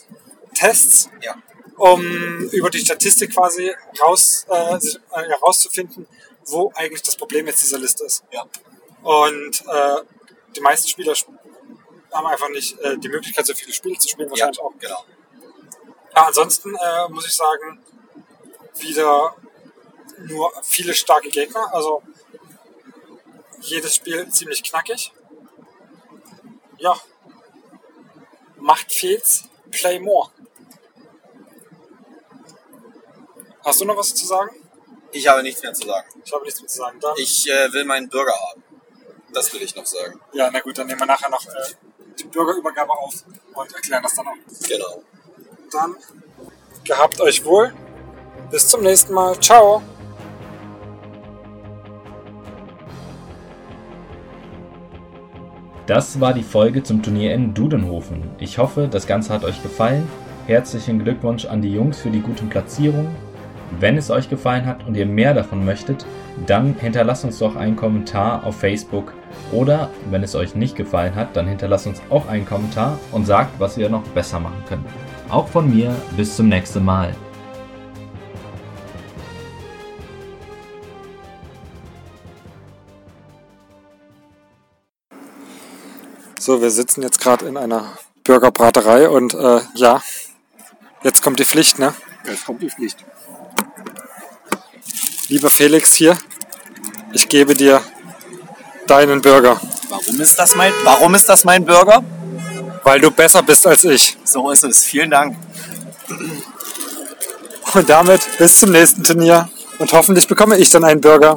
Tests, 0.54 1.10
Ja, 1.20 1.34
um 1.76 2.02
über 2.52 2.70
die 2.70 2.78
Statistik 2.78 3.32
quasi 3.34 3.72
raus, 4.00 4.46
äh, 4.48 4.76
äh, 4.76 5.28
herauszufinden, 5.28 6.06
wo 6.46 6.72
eigentlich 6.74 7.02
das 7.02 7.16
Problem 7.16 7.46
jetzt 7.46 7.62
dieser 7.62 7.78
Liste 7.78 8.04
ist. 8.04 8.24
ja, 8.32 8.44
Und 9.02 9.62
äh, 9.66 9.96
die 10.54 10.60
meisten 10.60 10.88
Spieler 10.88 11.12
sp- 11.12 11.34
haben 12.12 12.26
einfach 12.26 12.48
nicht 12.48 12.78
äh, 12.80 12.96
die 12.98 13.08
Möglichkeit, 13.08 13.44
so 13.46 13.54
viele 13.54 13.72
Spiele 13.72 13.98
zu 13.98 14.08
spielen, 14.08 14.28
ja, 14.28 14.30
wahrscheinlich 14.30 14.60
auch. 14.60 14.72
genau. 14.78 15.04
Ja, 16.16 16.28
ansonsten 16.28 16.74
äh, 16.74 17.08
muss 17.10 17.26
ich 17.26 17.34
sagen, 17.34 17.78
wieder 18.76 19.36
nur 20.16 20.50
viele 20.62 20.94
starke 20.94 21.28
Gegner. 21.28 21.74
Also 21.74 22.02
jedes 23.60 23.96
Spiel 23.96 24.26
ziemlich 24.30 24.62
knackig. 24.62 25.12
Ja. 26.78 26.98
Macht 28.56 28.90
fehlt's, 28.92 29.44
play 29.70 30.00
more. 30.00 30.30
Hast 33.62 33.82
du 33.82 33.84
noch 33.84 33.98
was 33.98 34.14
zu 34.14 34.24
sagen? 34.24 34.56
Ich 35.12 35.28
habe 35.28 35.42
nichts 35.42 35.62
mehr 35.62 35.74
zu 35.74 35.86
sagen. 35.86 36.08
Ich 36.24 36.32
habe 36.32 36.44
nichts 36.44 36.60
mehr 36.62 36.68
zu 36.68 36.78
sagen. 36.78 36.98
Dann, 36.98 37.12
Ich 37.18 37.46
äh, 37.50 37.70
will 37.74 37.84
meinen 37.84 38.08
Bürger 38.08 38.32
haben. 38.32 38.64
Das 39.34 39.52
will 39.52 39.60
ich 39.60 39.74
noch 39.76 39.84
sagen. 39.84 40.18
ja, 40.32 40.50
na 40.50 40.60
gut, 40.60 40.78
dann 40.78 40.86
nehmen 40.86 41.00
wir 41.00 41.06
nachher 41.06 41.28
noch 41.28 41.44
äh, 41.44 41.74
die 42.18 42.24
Bürgerübergabe 42.24 42.92
auf 42.92 43.22
und 43.52 43.74
erklären 43.74 44.02
das 44.02 44.14
dann 44.14 44.28
auch. 44.28 44.34
Genau 44.66 45.02
dann 45.72 45.94
gehabt 46.84 47.20
euch 47.20 47.44
wohl. 47.44 47.72
Bis 48.50 48.68
zum 48.68 48.82
nächsten 48.82 49.12
Mal. 49.12 49.38
Ciao. 49.40 49.82
Das 55.86 56.20
war 56.20 56.32
die 56.32 56.42
Folge 56.42 56.82
zum 56.82 57.02
Turnier 57.02 57.32
in 57.34 57.54
Dudenhofen. 57.54 58.30
Ich 58.38 58.58
hoffe, 58.58 58.88
das 58.90 59.06
Ganze 59.06 59.32
hat 59.32 59.44
euch 59.44 59.62
gefallen. 59.62 60.08
Herzlichen 60.46 60.98
Glückwunsch 61.02 61.44
an 61.44 61.62
die 61.62 61.72
Jungs 61.72 62.00
für 62.00 62.10
die 62.10 62.20
guten 62.20 62.48
Platzierungen. 62.48 63.14
Wenn 63.78 63.96
es 63.96 64.10
euch 64.10 64.28
gefallen 64.28 64.66
hat 64.66 64.86
und 64.86 64.96
ihr 64.96 65.06
mehr 65.06 65.34
davon 65.34 65.64
möchtet, 65.64 66.06
dann 66.46 66.74
hinterlasst 66.74 67.24
uns 67.24 67.38
doch 67.38 67.56
einen 67.56 67.76
Kommentar 67.76 68.44
auf 68.44 68.56
Facebook 68.56 69.12
oder 69.52 69.90
wenn 70.10 70.22
es 70.22 70.34
euch 70.34 70.54
nicht 70.54 70.76
gefallen 70.76 71.14
hat, 71.14 71.36
dann 71.36 71.46
hinterlasst 71.46 71.86
uns 71.86 72.02
auch 72.10 72.28
einen 72.28 72.46
Kommentar 72.46 72.98
und 73.12 73.26
sagt, 73.26 73.58
was 73.58 73.76
ihr 73.76 73.88
noch 73.88 74.02
besser 74.08 74.40
machen 74.40 74.62
könnt. 74.68 74.86
Auch 75.28 75.48
von 75.48 75.68
mir, 75.68 75.94
bis 76.16 76.36
zum 76.36 76.48
nächsten 76.48 76.84
Mal. 76.84 77.14
So, 86.38 86.62
wir 86.62 86.70
sitzen 86.70 87.02
jetzt 87.02 87.20
gerade 87.20 87.46
in 87.46 87.56
einer 87.56 87.98
Burgerbraterei 88.22 89.08
und 89.08 89.34
äh, 89.34 89.60
ja, 89.74 90.00
jetzt 91.02 91.22
kommt 91.22 91.40
die 91.40 91.44
Pflicht, 91.44 91.78
ne? 91.78 91.92
Jetzt 92.24 92.46
kommt 92.46 92.62
die 92.62 92.70
Pflicht. 92.70 93.04
Lieber 95.28 95.50
Felix 95.50 95.94
hier, 95.94 96.16
ich 97.12 97.28
gebe 97.28 97.54
dir 97.54 97.80
deinen 98.86 99.22
Burger, 99.22 99.60
Warum 99.88 100.20
ist 100.20 100.38
das 100.38 100.56
mein, 100.56 100.72
warum 100.82 101.14
ist 101.14 101.28
das 101.28 101.44
mein 101.44 101.64
Burger? 101.64 102.02
Weil 102.86 103.00
du 103.00 103.10
besser 103.10 103.42
bist 103.42 103.66
als 103.66 103.82
ich. 103.82 104.16
So 104.22 104.48
ist 104.52 104.62
es. 104.62 104.84
Vielen 104.84 105.10
Dank. 105.10 105.36
Und 107.74 107.90
damit 107.90 108.20
bis 108.38 108.60
zum 108.60 108.70
nächsten 108.70 109.02
Turnier 109.02 109.50
und 109.80 109.92
hoffentlich 109.92 110.28
bekomme 110.28 110.56
ich 110.56 110.70
dann 110.70 110.84
einen 110.84 111.00
Burger. 111.00 111.36